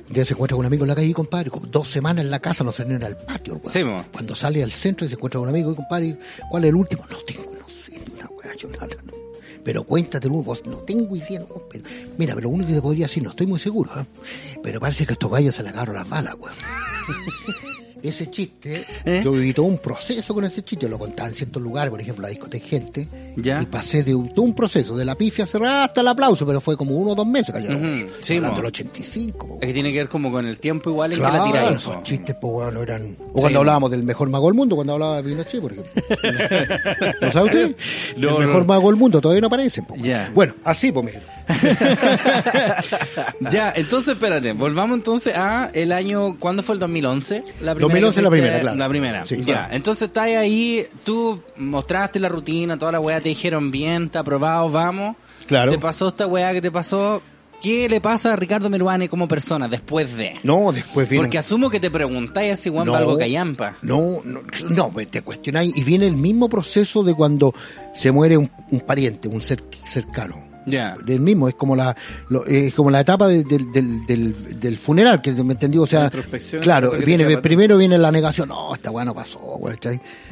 Ya 0.10 0.24
se 0.24 0.34
encuentra 0.34 0.56
con 0.56 0.62
un 0.62 0.68
amigo 0.68 0.86
en 0.86 0.90
la 0.90 0.96
calle, 0.96 1.14
compadre, 1.14 1.50
como 1.50 1.68
dos 1.68 1.90
semanas 1.90 2.24
en 2.24 2.32
la 2.32 2.40
casa, 2.40 2.64
no 2.64 2.72
salieron 2.72 3.04
al 3.04 3.18
patio, 3.18 3.60
weón. 3.64 3.72
Sí. 3.72 3.82
Cuando 4.12 4.36
sale 4.36 4.64
al 4.64 4.72
centro 4.72 5.06
y 5.06 5.10
se 5.10 5.16
encuentra 5.16 5.40
con 5.40 5.50
un 5.50 5.56
amigo, 5.56 5.72
y 5.72 5.76
compadre, 5.76 6.18
¿cuál 6.50 6.64
es 6.64 6.70
el 6.70 6.76
último? 6.76 7.06
No 7.10 7.18
tengo, 7.18 7.52
no 7.60 7.68
sé, 7.68 8.00
ni 8.00 8.14
una 8.14 8.28
weá, 8.28 8.56
yo 8.56 8.70
nada, 8.70 8.88
no. 9.06 9.14
Pero 9.64 9.84
cuéntate, 9.84 10.30
vos, 10.30 10.62
no 10.66 10.78
tengo 10.78 11.14
idea, 11.16 11.40
no, 11.42 11.64
pero, 11.70 11.84
mira, 12.18 12.34
pero 12.36 12.50
lo 12.50 12.56
único 12.56 12.70
que 12.70 12.76
te 12.76 12.82
podría 12.82 13.06
decir, 13.06 13.22
no 13.22 13.32
estoy 13.32 13.48
muy 13.48 13.60
seguro, 13.60 13.92
¿eh? 14.00 14.06
pero 14.64 14.80
parece 14.80 15.06
que 15.06 15.14
estos 15.14 15.30
gallos 15.30 15.56
se 15.56 15.64
le 15.64 15.70
agarró 15.70 15.92
las 15.92 16.08
balas, 16.08 16.36
weón. 16.40 16.56
Ese 18.08 18.32
chiste, 18.32 18.86
¿Eh? 19.06 19.22
yo 19.24 19.32
viví 19.32 19.54
todo 19.54 19.66
un 19.66 19.78
proceso 19.80 20.34
con 20.34 20.46
ese 20.46 20.64
chiste, 20.64 20.88
lo 20.88 20.98
contaba 20.98 21.28
en 21.30 21.36
ciertos 21.36 21.62
lugares, 21.62 21.92
por 21.92 22.00
ejemplo, 22.00 22.22
la 22.24 22.30
discoteca 22.30 22.66
gente, 22.68 23.08
Ya. 23.36 23.62
y 23.62 23.66
pasé 23.66 24.04
de 24.04 24.16
un- 24.16 24.34
todo 24.34 24.46
un 24.46 24.54
proceso, 24.56 24.96
de 24.96 25.04
la 25.06 25.16
pifia 25.16 25.46
cerrada 25.46 25.86
hasta 25.86 26.02
el 26.02 26.08
aplauso, 26.08 26.46
pero 26.46 26.62
fue 26.62 26.78
como 26.78 26.96
uno 26.96 27.12
o 27.12 27.16
dos 27.16 27.28
meses, 27.28 27.52
cayó. 27.54 27.76
Ujú, 27.76 28.08
sí, 28.22 28.38
hablando 28.38 28.58
del 28.58 28.66
85, 28.68 29.48
po. 29.48 29.58
Es 29.62 29.68
que 29.68 29.74
tiene 29.74 29.92
que 29.92 29.98
ver 30.00 30.10
como 30.10 30.32
con 30.32 30.46
el 30.48 30.58
tiempo 30.58 30.90
igual 30.90 31.12
en 31.14 31.20
Claro, 31.20 31.34
que 31.34 31.40
la 31.40 31.46
tiráis. 31.52 31.82
esos 31.82 32.04
chistes, 32.04 32.36
pues, 32.40 32.54
bueno, 32.54 32.82
eran... 32.82 33.02
O 33.02 33.06
Sí, 33.06 33.16
cuando 33.34 33.52
mo. 33.52 33.60
hablábamos 33.60 33.92
del 33.92 34.04
mejor 34.04 34.30
mago 34.30 34.48
del 34.48 34.56
mundo, 34.56 34.76
cuando 34.76 34.94
hablaba 34.94 35.18
de 35.18 35.24
Pinochet, 35.24 35.62
por 35.62 35.72
ejemplo. 35.74 35.92
¿Lo 37.22 37.32
sabe 37.32 37.46
usted? 37.46 37.76
No, 38.18 38.40
el 38.40 38.48
mejor 38.48 38.62
no. 38.62 38.68
mago 38.68 38.88
del 38.90 38.98
mundo, 38.98 39.22
todavía 39.22 39.42
no 39.42 39.48
aparece. 39.48 39.82
po. 39.84 39.96
Ya. 39.98 40.32
Bueno, 40.34 40.54
así, 40.64 40.92
pues, 40.92 41.16
ya, 43.52 43.74
entonces 43.76 44.14
espérate, 44.16 44.54
volvamos 44.54 44.98
entonces 44.98 45.34
a 45.36 45.70
el 45.74 45.92
año, 45.92 46.38
¿cuándo 46.40 46.64
fue 46.64 46.76
el 46.76 46.80
2011? 46.80 47.44
La 47.62 47.76
2011 48.02 48.22
la 48.22 48.30
fuiste- 48.30 48.42
primera, 48.42 48.60
claro. 48.62 48.78
La 48.78 48.90
primera, 48.90 49.26
Sí, 49.26 49.38
ya. 49.38 49.44
claro. 49.46 49.74
Entonces 49.74 50.04
estás 50.08 50.24
ahí, 50.28 50.86
tú 51.04 51.42
mostraste 51.58 52.20
la 52.20 52.30
rutina, 52.30 52.78
toda 52.78 52.92
la 52.94 53.00
weá, 53.00 53.20
te 53.22 53.30
dijeron 53.30 53.72
bien, 53.72 54.06
está 54.06 54.20
aprobado, 54.20 54.70
vamos. 54.70 55.16
Claro. 55.48 55.72
Te 55.72 55.78
pasó 55.80 56.10
esta 56.10 56.28
weá 56.28 56.52
que 56.54 56.62
te 56.62 56.72
pasó. 56.72 57.22
¿Qué 57.60 57.90
le 57.90 58.00
pasa 58.00 58.34
a 58.34 58.36
Ricardo 58.36 58.70
Meruane 58.70 59.10
como 59.10 59.28
persona 59.28 59.68
después 59.68 60.16
de? 60.16 60.36
No, 60.44 60.72
después 60.72 61.10
viene... 61.10 61.24
Porque 61.24 61.40
asumo 61.40 61.72
que 61.72 61.80
te 61.80 61.90
preguntáis 61.90 62.54
así, 62.54 62.70
weón, 62.70 62.86
No. 62.86 62.94
algo 62.96 63.18
callampa. 63.18 63.78
No, 63.82 64.22
no, 64.24 64.42
no, 64.70 64.92
pues 64.92 65.10
te 65.10 65.24
cuestionáis 65.24 65.76
y 65.76 65.84
viene 65.84 66.06
el 66.06 66.18
mismo 66.18 66.50
proceso 66.50 67.02
de 67.04 67.16
cuando 67.16 67.56
se 67.96 68.12
muere 68.12 68.38
un, 68.38 68.52
un 68.70 68.80
pariente, 68.82 69.28
un 69.28 69.42
ser 69.42 69.64
cercano. 69.86 70.47
Ya. 70.68 70.94
El 71.08 71.22
mismo, 71.22 71.48
es 71.48 71.56
como 71.56 71.76
la, 71.76 71.96
lo- 72.30 72.46
es 72.46 72.74
como 72.74 72.92
la 72.92 73.00
etapa 73.00 73.28
del, 73.28 73.44
del, 73.46 73.72
del, 74.06 74.60
del, 74.60 74.78
funeral, 74.78 75.22
que 75.22 75.32
me 75.32 75.54
entendió, 75.54 75.82
o 75.84 75.88
sea, 75.88 76.12
claro, 76.62 76.92
viene, 77.04 77.38
primero 77.38 77.78
viene 77.78 77.98
la 77.98 78.12
negación, 78.12 78.50
no, 78.50 78.76
esta 78.76 78.92
weá 78.92 79.06
no 79.06 79.16
pasó. 79.16 79.60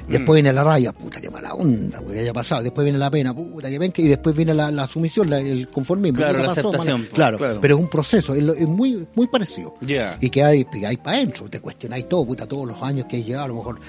Después 0.07 0.35
viene 0.35 0.53
la 0.53 0.63
raya, 0.63 0.91
puta 0.91 1.19
que 1.21 1.29
mala 1.29 1.53
onda, 1.53 1.99
weá, 2.01 2.13
que 2.15 2.19
haya 2.19 2.33
pasado, 2.33 2.61
después 2.61 2.83
viene 2.85 2.99
la 2.99 3.09
pena, 3.09 3.33
puta 3.33 3.69
que 3.69 3.79
venga, 3.79 3.93
y 3.97 4.07
después 4.07 4.35
viene 4.35 4.53
la, 4.53 4.69
la 4.71 4.85
sumisión, 4.87 5.29
la- 5.29 5.39
el 5.39 5.69
conformismo. 5.69 6.17
Claro, 6.17 6.33
puta, 6.33 6.41
la 6.43 6.47
pasó, 6.55 6.59
aceptación, 6.69 6.97
mala- 6.99 7.09
po. 7.09 7.15
Claro, 7.15 7.37
Claro. 7.37 7.59
pero 7.61 7.75
es 7.75 7.79
un 7.81 7.89
proceso, 7.89 8.33
es, 8.35 8.43
es 8.59 8.67
muy, 8.67 9.07
muy 9.15 9.27
parecido. 9.27 9.75
Ya. 9.81 10.17
Y 10.19 10.29
que 10.29 10.43
hay, 10.43 10.67
hay 10.85 10.97
para 10.97 11.17
adentro, 11.17 11.49
te 11.49 11.59
cuestionáis 11.61 12.09
todo, 12.09 12.25
puta, 12.25 12.45
todos 12.45 12.67
los 12.67 12.81
años 12.83 13.05
que 13.09 13.15
hay 13.15 13.23
llegado, 13.23 13.45
a 13.45 13.47
lo 13.47 13.55
mejor 13.55 13.79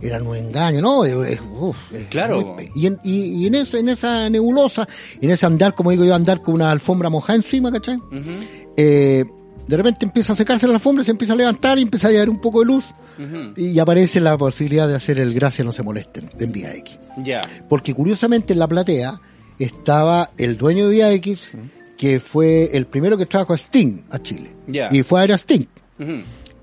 eran 0.00 0.26
un 0.26 0.36
engaño, 0.36 0.80
¿no? 0.80 1.00
Uf, 1.00 1.76
Claro. 2.10 2.54
muy 2.54 2.70
y 2.74 2.86
en, 2.86 2.98
y, 3.02 3.42
y 3.42 3.46
en, 3.46 3.54
eso, 3.54 3.78
en 3.78 3.88
esa 3.88 4.28
nebulosa, 4.30 4.86
en 5.20 5.30
ese 5.30 5.46
andar, 5.46 5.74
como 5.74 5.90
digo 5.90 6.04
yo, 6.04 6.14
andar 6.14 6.42
con 6.42 6.54
una 6.54 6.70
alfombra 6.70 7.08
mojada 7.10 7.36
encima, 7.36 7.72
¿cachai? 7.72 7.98
Eh, 8.76 9.24
de 9.66 9.76
repente 9.76 10.04
empieza 10.06 10.32
a 10.32 10.36
secarse 10.36 10.66
la 10.68 10.74
alfombra, 10.74 11.02
se 11.04 11.10
empieza 11.10 11.32
a 11.32 11.36
levantar 11.36 11.78
y 11.78 11.82
empieza 11.82 12.08
a 12.08 12.10
llegar 12.12 12.28
un 12.30 12.40
poco 12.40 12.60
de 12.60 12.66
luz 12.66 12.84
y 13.56 13.78
aparece 13.78 14.20
la 14.20 14.36
posibilidad 14.36 14.86
de 14.86 14.94
hacer 14.94 15.18
el 15.18 15.32
Gracias 15.34 15.64
no 15.64 15.72
se 15.72 15.82
molesten 15.82 16.30
en 16.38 16.52
Vía 16.52 16.74
X. 16.74 16.98
Ya. 17.18 17.42
Porque 17.68 17.94
curiosamente 17.94 18.52
en 18.52 18.58
la 18.58 18.68
platea 18.68 19.18
estaba 19.58 20.30
el 20.36 20.56
dueño 20.58 20.84
de 20.86 20.90
Vía 20.92 21.10
X, 21.14 21.52
que 21.96 22.20
fue 22.20 22.70
el 22.76 22.86
primero 22.86 23.16
que 23.16 23.24
trajo 23.26 23.54
a 23.54 23.56
Sting 23.56 24.02
a 24.10 24.18
Chile. 24.20 24.50
Y 24.92 25.02
fue 25.02 25.20
a 25.20 25.22
ver 25.22 25.32
a 25.32 25.36
Sting. 25.38 25.64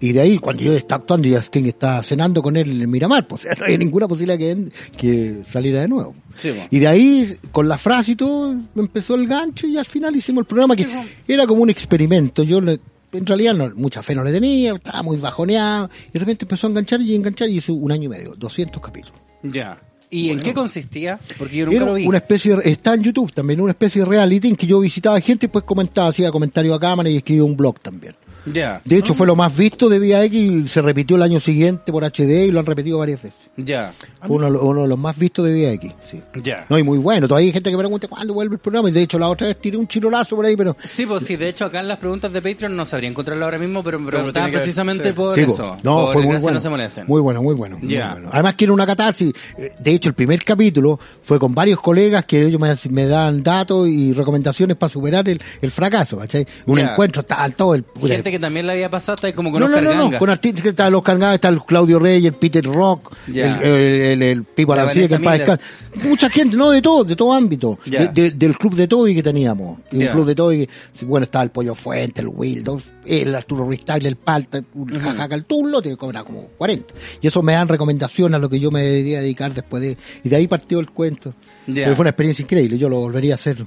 Y 0.04 0.12
de 0.12 0.20
ahí, 0.20 0.38
cuando 0.38 0.64
yo 0.64 0.74
estaba 0.74 1.00
actuando, 1.02 1.28
ya 1.30 1.38
Sting 1.40 1.66
estaba 1.66 2.04
cenando 2.04 2.42
con 2.42 2.58
él 2.58 2.70
en 2.72 2.82
el 2.82 2.88
Miramar, 2.90 3.26
pues 3.26 3.46
no 3.60 3.64
había 3.66 3.78
ninguna 3.78 4.08
posibilidad 4.08 4.38
que, 4.38 4.68
que 4.98 5.44
saliera 5.46 5.80
de 5.82 5.88
nuevo. 5.88 6.14
Sí. 6.36 6.52
Y 6.72 6.80
de 6.80 6.88
ahí, 6.88 7.38
con 7.54 7.70
la 7.70 7.78
frase 7.78 8.12
y 8.12 8.16
todo, 8.16 8.54
empezó 8.76 9.16
el 9.16 9.28
gancho 9.28 9.66
y 9.66 9.78
al 9.78 9.86
final 9.86 10.14
hicimos 10.16 10.42
el 10.42 10.46
programa 10.48 10.76
que 10.76 10.86
era 11.28 11.48
como 11.48 11.62
un 11.64 11.70
experimento. 11.70 12.44
Yo 12.44 12.60
le- 12.60 12.80
en 13.14 13.26
realidad 13.26 13.54
no, 13.54 13.72
mucha 13.76 14.02
fe 14.02 14.14
no 14.16 14.24
le 14.24 14.32
tenía, 14.34 14.74
estaba 14.74 15.04
muy 15.04 15.18
bajoneado, 15.18 15.90
y 16.10 16.12
de 16.14 16.20
repente 16.20 16.46
empezó 16.46 16.68
a 16.68 16.72
enganchar 16.72 17.00
y 17.02 17.16
enganchar 17.16 17.48
y 17.48 17.58
hizo 17.58 17.74
un 17.74 17.92
año 17.92 18.06
y 18.06 18.08
medio, 18.10 18.34
200 18.36 18.82
capítulos. 18.82 19.18
Ya. 19.44 19.80
¿Y 20.10 20.30
en 20.32 20.40
qué 20.40 20.54
consistía? 20.54 21.20
Porque 21.40 21.58
yo 21.58 21.66
nunca 21.66 21.78
Era 21.78 21.86
lo 21.88 21.94
vi. 21.94 22.06
una 22.08 22.18
especie, 22.18 22.56
de- 22.58 22.70
está 22.70 22.94
en 22.94 23.04
YouTube 23.04 23.32
también, 23.32 23.62
una 23.62 23.72
especie 23.72 24.02
de 24.02 24.06
reality 24.10 24.48
en 24.50 24.56
que 24.56 24.68
yo 24.68 24.80
visitaba 24.80 25.20
gente 25.22 25.46
y 25.46 25.50
pues 25.50 25.64
comentaba, 25.64 26.10
hacía 26.10 26.30
comentarios 26.30 26.76
a 26.76 26.80
cámara 26.80 27.10
y 27.10 27.18
escribía 27.18 27.44
un 27.44 27.56
blog 27.56 27.80
también. 27.80 28.16
Ya. 28.46 28.82
De 28.84 28.98
hecho, 28.98 29.14
fue 29.14 29.26
lo 29.28 29.36
más 29.36 29.56
visto 29.56 29.88
de 29.90 30.00
Vía 30.00 30.24
X 30.26 30.40
y 30.52 30.68
se 30.68 30.82
repitió 30.82 31.16
el 31.16 31.22
año 31.24 31.40
siguiente 31.40 31.92
por 31.92 32.04
HD 32.04 32.46
y 32.48 32.52
lo 32.52 32.60
han 32.60 32.66
repetido 32.66 32.98
varias 32.98 33.22
veces. 33.22 33.40
Ya. 33.58 33.92
Fue 34.20 34.36
uno, 34.36 34.48
uno 34.48 34.82
de 34.84 34.88
los 34.88 34.98
más 35.00 35.18
vistos 35.18 35.46
de 35.46 35.54
Vía 35.54 35.72
X, 35.74 35.92
sí. 36.10 36.22
Ya. 36.44 36.66
No, 36.70 36.78
y 36.78 36.84
muy 36.84 36.98
bueno. 36.98 37.28
Todavía 37.28 37.48
hay 37.48 37.54
gente 37.54 37.70
que 37.70 37.78
me 37.78 37.84
pregunta 37.84 38.08
cuándo 38.08 38.34
vuelve 38.34 38.56
el 38.56 38.60
programa. 38.60 38.90
Y 38.90 38.92
de 38.92 39.02
hecho, 39.04 39.18
la 39.20 39.30
otra 39.30 39.48
vez 39.48 39.58
tiré 39.62 39.78
un 39.78 39.88
chirolazo 39.88 40.36
por 40.36 40.46
ahí, 40.46 40.56
pero. 40.56 40.76
Sí, 40.84 41.06
pues 41.06 41.26
sí, 41.26 41.36
de 41.36 41.50
hecho 41.50 41.66
acá 41.66 41.80
en 41.80 41.88
las 41.88 41.98
preguntas 42.00 42.34
de 42.34 42.42
Patreon 42.42 42.76
no 42.76 42.84
sabría 42.86 43.10
encontrarlo 43.10 43.46
ahora 43.46 43.58
mismo, 43.58 43.84
pero 43.84 44.00
me 44.00 44.06
Pero 44.08 44.18
preguntaba 44.18 44.46
tiene 44.48 44.58
que- 44.58 44.62
precisamente 44.64 45.08
sí. 45.10 45.14
por 45.14 45.36
Sí, 45.36 45.46
po. 45.46 45.54
eso. 45.54 45.78
No, 45.84 46.06
por 46.06 46.14
fue 46.14 46.22
muy 46.24 46.38
bueno. 46.38 46.52
no 46.56 46.60
se 46.60 46.70
molesten. 46.70 47.06
Muy 47.08 47.22
bueno, 47.22 47.42
muy 47.42 47.56
bueno. 47.56 47.80
Ya. 47.82 48.12
bueno. 48.14 48.30
Además, 48.32 48.54
quiere 48.56 48.74
una 48.74 48.86
catarsis. 48.86 49.34
Eh, 49.58 49.72
De 49.80 49.92
hecho, 49.92 50.10
el 50.10 50.16
primer 50.16 50.44
capítulo 50.44 51.00
fue 51.24 51.40
con 51.40 51.54
varios 51.56 51.80
colegas 51.80 52.26
que 52.26 52.46
ellos 52.46 52.60
me, 52.60 52.74
me 52.90 53.08
dan 53.08 53.44
datos 53.44 53.88
y 53.88 54.14
recomendaciones 54.14 54.76
para 54.78 54.90
superar 54.90 55.28
el, 55.30 55.42
el 55.62 55.72
fracaso, 55.72 56.18
¿cachai? 56.18 56.46
Un 56.66 56.80
encuentro, 56.80 57.22
está 57.22 57.48
todo 57.56 57.76
el. 57.76 57.86
Gente 58.06 58.32
que 58.34 58.40
también 58.40 58.68
le 58.68 58.74
había 58.74 58.90
pasado, 58.90 59.16
está 59.16 59.28
ahí 59.28 59.34
como 59.34 59.52
con 59.52 59.60
no, 59.62 59.68
no, 59.68 59.76
Oscar 59.76 59.84
no, 59.84 59.94
no, 59.98 60.04
Ganga. 60.06 60.20
con 60.20 60.30
artistas 60.30 60.62
que 60.64 60.70
están 60.70 60.92
los 60.92 61.02
cargados, 61.04 61.36
está 61.36 61.50
el 61.50 61.64
Claudio 61.64 62.00
Reyes, 62.00 62.34
el 62.34 62.38
Peter 62.40 62.64
Rock, 62.66 63.16
el, 63.28 63.38
el, 63.38 63.62
el, 63.64 64.22
el 64.22 64.44
Pipo 64.44 64.74
Arancía, 64.74 65.08
que 65.08 65.18
descanse. 65.18 65.64
Mucha 66.04 66.30
gente, 66.30 66.56
no, 66.58 66.72
de 66.72 66.82
todo, 66.82 67.04
de 67.04 67.16
todo 67.16 67.32
ámbito. 67.34 67.78
Ya. 67.86 68.08
De- 68.08 68.22
de- 68.24 68.32
del 68.32 68.58
club 68.58 68.76
de 68.76 68.88
Toby 68.88 69.14
que 69.16 69.24
teníamos. 69.24 69.80
Ya. 69.92 70.12
club 70.12 70.26
de 70.26 70.36
Toby, 70.36 70.70
bueno, 71.04 71.24
estaba 71.26 71.44
el 71.44 71.52
Pollo 71.52 71.76
Fuente, 71.76 72.22
el 72.22 72.28
Wildos, 72.28 72.84
el 73.06 73.34
Arturo 73.36 73.70
Ristyle, 73.70 74.06
el 74.08 74.16
Palta, 74.16 74.58
el 74.58 75.00
Jajaca, 75.00 75.36
el 75.36 75.46
Tullo, 75.46 75.82
te 75.82 75.96
cobra 75.96 76.24
como 76.24 76.48
40. 76.58 76.94
Y 77.22 77.28
eso 77.28 77.42
me 77.44 77.54
dan 77.54 77.68
recomendaciones 77.68 78.36
a 78.36 78.40
lo 78.40 78.50
que 78.50 78.60
yo 78.60 78.72
me 78.72 78.82
debería 78.82 79.22
dedicar 79.22 79.54
después 79.54 79.84
de, 79.84 79.98
y 80.24 80.30
de 80.30 80.36
ahí 80.36 80.48
partió 80.48 80.80
el 80.80 80.90
cuento. 80.90 81.34
Pero 81.66 81.96
fue 81.96 82.04
una 82.04 82.10
experiencia 82.10 82.44
increíble, 82.44 82.78
yo 82.78 82.90
lo 82.90 83.00
volvería 83.00 83.34
a 83.34 83.36
hacer. 83.36 83.64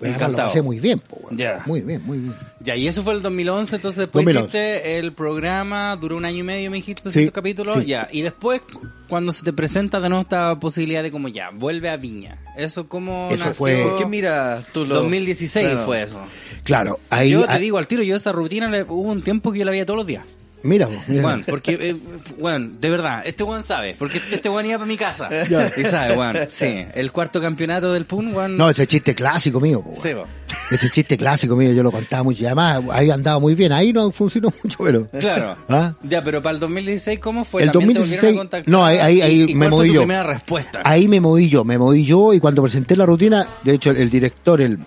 Además, 0.00 0.20
Lo 0.20 0.26
Encantado. 0.26 0.48
pasé 0.48 0.62
muy 0.62 0.80
bien, 0.80 0.98
po, 0.98 1.16
weón. 1.22 1.36
Ya. 1.38 1.62
Muy 1.66 1.80
bien, 1.80 2.02
muy 2.04 2.18
bien. 2.18 2.34
Ya, 2.60 2.76
y 2.76 2.86
eso 2.88 3.02
fue 3.02 3.14
el 3.14 3.22
2011, 3.22 3.76
entonces 3.76 3.98
después 4.00 4.24
2011. 4.24 4.58
hiciste 4.58 4.98
el 4.98 5.12
programa, 5.12 5.96
duró 5.96 6.16
un 6.16 6.24
año 6.24 6.38
y 6.38 6.42
medio, 6.42 6.70
me 6.70 6.76
dijiste, 6.78 7.02
200 7.04 7.28
Sí, 7.30 7.32
capítulos, 7.32 7.76
sí. 7.80 7.86
ya. 7.86 8.08
Y 8.10 8.22
después, 8.22 8.60
cuando 9.08 9.32
se 9.32 9.42
te 9.44 9.52
presenta 9.52 10.00
de 10.00 10.08
nuevo 10.08 10.22
esta 10.22 10.58
posibilidad 10.58 11.02
de 11.02 11.10
como 11.10 11.28
ya, 11.28 11.50
vuelve 11.54 11.88
a 11.90 11.96
Viña. 11.96 12.38
Eso 12.56 12.88
como 12.88 13.28
Eso 13.30 13.38
nació? 13.46 13.54
fue- 13.54 13.82
¿Por 13.82 13.98
qué 13.98 14.06
mira 14.06 14.62
tú 14.72 14.84
lo 14.84 14.96
2016 14.96 15.66
Claro. 15.68 15.84
fue 15.84 16.02
eso. 16.02 16.20
Claro, 16.64 17.00
ahí. 17.10 17.30
yo 17.30 17.44
te 17.46 17.52
ah, 17.52 17.58
digo 17.58 17.78
al 17.78 17.86
tiro, 17.86 18.02
yo 18.02 18.16
esa 18.16 18.32
rutina 18.32 18.68
le, 18.68 18.82
hubo 18.82 19.10
un 19.12 19.22
tiempo 19.22 19.52
que 19.52 19.60
yo 19.60 19.64
la 19.64 19.70
veía 19.70 19.86
todos 19.86 19.98
los 19.98 20.06
días. 20.06 20.24
Mira, 20.64 20.86
vos, 20.86 20.96
mira. 21.06 21.22
Juan, 21.22 21.44
porque, 21.46 21.72
eh, 21.80 21.96
Juan, 22.40 22.80
de 22.80 22.90
verdad, 22.90 23.22
este 23.24 23.44
Juan 23.44 23.62
sabe, 23.62 23.94
porque 23.98 24.20
este 24.32 24.48
Juan 24.48 24.64
iba 24.66 24.78
para 24.78 24.88
mi 24.88 24.96
casa. 24.96 25.28
Ya. 25.48 25.70
Y 25.76 25.84
sabe, 25.84 26.14
Juan, 26.16 26.36
sí, 26.50 26.84
el 26.94 27.12
cuarto 27.12 27.40
campeonato 27.40 27.92
del 27.92 28.06
PUN, 28.06 28.32
Juan. 28.32 28.56
No, 28.56 28.68
ese 28.70 28.86
chiste 28.86 29.14
clásico 29.14 29.60
mío, 29.60 29.82
po, 29.82 29.94
Sí, 30.02 30.08
po. 30.14 30.24
Ese 30.70 30.88
chiste 30.88 31.18
clásico 31.18 31.54
mío, 31.54 31.72
yo 31.72 31.82
lo 31.82 31.92
contaba 31.92 32.22
mucho. 32.22 32.42
Y 32.42 32.46
además, 32.46 32.82
ahí 32.90 33.10
andaba 33.10 33.38
muy 33.38 33.54
bien. 33.54 33.70
Ahí 33.72 33.92
no 33.92 34.10
funcionó 34.10 34.50
mucho, 34.62 34.78
pero. 34.82 35.06
Claro. 35.08 35.56
¿Ah? 35.68 35.92
Ya, 36.02 36.24
pero 36.24 36.40
para 36.42 36.54
el 36.54 36.60
2016, 36.60 37.18
¿cómo 37.18 37.44
fue? 37.44 37.64
El 37.64 37.70
¿También 37.70 37.92
te 37.92 37.98
volvieron 37.98 38.24
a 38.24 38.28
2016 38.28 38.38
contactar? 38.38 38.72
no, 38.72 38.84
ahí- 38.86 38.98
ahí- 38.98 39.20
ahí 39.20 39.40
¿Y- 39.42 39.50
y 39.50 39.54
me 39.54 39.66
cuál 39.66 39.70
moví 39.70 39.80
fue 39.80 39.88
tu 39.88 39.94
yo. 39.94 40.00
primera 40.00 40.22
respuesta? 40.22 40.80
Ahí 40.84 41.06
me 41.06 41.20
moví 41.20 41.50
yo, 41.50 41.64
me 41.64 41.76
moví 41.76 42.04
yo 42.06 42.32
y 42.32 42.40
cuando 42.40 42.62
presenté 42.62 42.96
la 42.96 43.04
rutina, 43.04 43.46
de 43.62 43.74
hecho 43.74 43.90
el, 43.90 43.98
el 43.98 44.08
director, 44.08 44.62
el, 44.62 44.78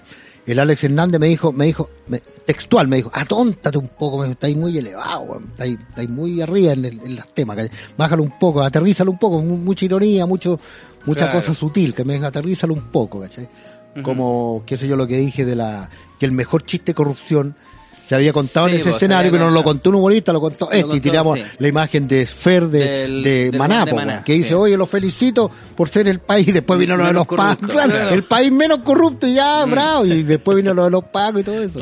el 0.51 0.59
Alex 0.59 0.83
Hernández 0.85 1.19
me 1.19 1.27
dijo, 1.27 1.51
me 1.51 1.65
dijo, 1.65 1.89
me- 2.07 2.21
textual 2.45 2.87
me 2.87 2.95
dijo, 2.97 3.11
atóntate 3.13 3.77
un 3.77 3.89
poco, 3.89 4.17
me 4.17 4.23
dijo, 4.23 4.33
estáis 4.33 4.55
muy 4.57 4.77
elevado, 4.77 5.41
estáis, 5.51 5.77
estáis 5.89 6.09
muy 6.09 6.41
arriba 6.41 6.71
en, 6.73 6.85
el- 6.85 6.99
en 7.01 7.15
los 7.17 7.33
temas, 7.33 7.57
que- 7.57 7.69
bájalo 7.97 8.23
un 8.23 8.39
poco, 8.39 8.61
aterrízalo 8.61 9.11
un 9.11 9.19
poco, 9.19 9.39
mu- 9.41 9.57
mucha 9.57 9.83
ironía, 9.85 10.25
mucho, 10.25 10.59
mucha 11.05 11.25
Claro. 11.25 11.39
cosa 11.39 11.53
sutil, 11.53 11.93
que 11.93 12.05
me 12.05 12.13
dijo, 12.13 12.25
aterrízalo 12.25 12.73
un 12.73 12.83
poco, 12.91 13.19
¿cachai? 13.19 13.47
Como, 14.03 14.61
qué 14.65 14.77
sé 14.77 14.87
yo, 14.87 14.95
lo 14.95 15.07
que 15.07 15.17
dije 15.17 15.43
de 15.43 15.55
la, 15.55 15.89
que 16.19 16.25
el 16.27 16.31
mejor 16.31 16.63
chiste 16.63 16.91
de 16.91 16.95
corrupción 16.95 17.55
se 18.07 18.15
había 18.15 18.31
contado 18.31 18.67
Sí, 18.67 18.73
en 18.75 18.79
ese 18.79 18.89
pues, 18.91 18.95
escenario, 18.95 19.31
pero 19.31 19.45
no 19.45 19.51
lo 19.51 19.63
contó 19.63 19.89
un 19.89 19.97
humorista, 19.97 20.31
lo 20.31 20.39
contó 20.39 20.65
Lo 20.65 20.71
este, 20.71 20.95
y 20.95 20.99
tiramos 21.01 21.37
sí. 21.37 21.45
la 21.59 21.67
imagen 21.67 22.07
de 22.07 22.25
Sfer 22.25 22.67
de, 22.67 22.79
Del- 22.79 23.23
de 23.23 23.51
del 23.51 23.59
Maná, 23.59 23.85
de 23.85 24.21
que 24.23 24.33
dice, 24.33 24.47
sí. 24.49 24.53
oye, 24.53 24.77
lo 24.77 24.85
felicito 24.85 25.51
por 25.75 25.89
ser 25.89 26.07
el 26.07 26.19
país, 26.19 26.47
y 26.47 26.51
después 26.53 26.79
vino 26.79 26.95
lo 26.95 27.05
de 27.05 27.13
los 27.13 27.27
pacos, 27.27 27.57
corrupto, 27.57 27.67
claro, 27.73 27.89
claro. 27.91 28.11
Mm. 28.11 28.13
el 28.13 28.23
país 28.23 28.51
menos 28.51 28.79
corrupto, 28.79 29.27
ya, 29.27 29.65
bravo, 29.65 30.05
y 30.05 30.23
después 30.23 30.55
vino 30.55 30.73
lo 30.73 30.85
de 30.85 30.89
los 30.91 31.03
pacos 31.03 31.41
y 31.41 31.43
todo 31.43 31.61
eso. 31.61 31.79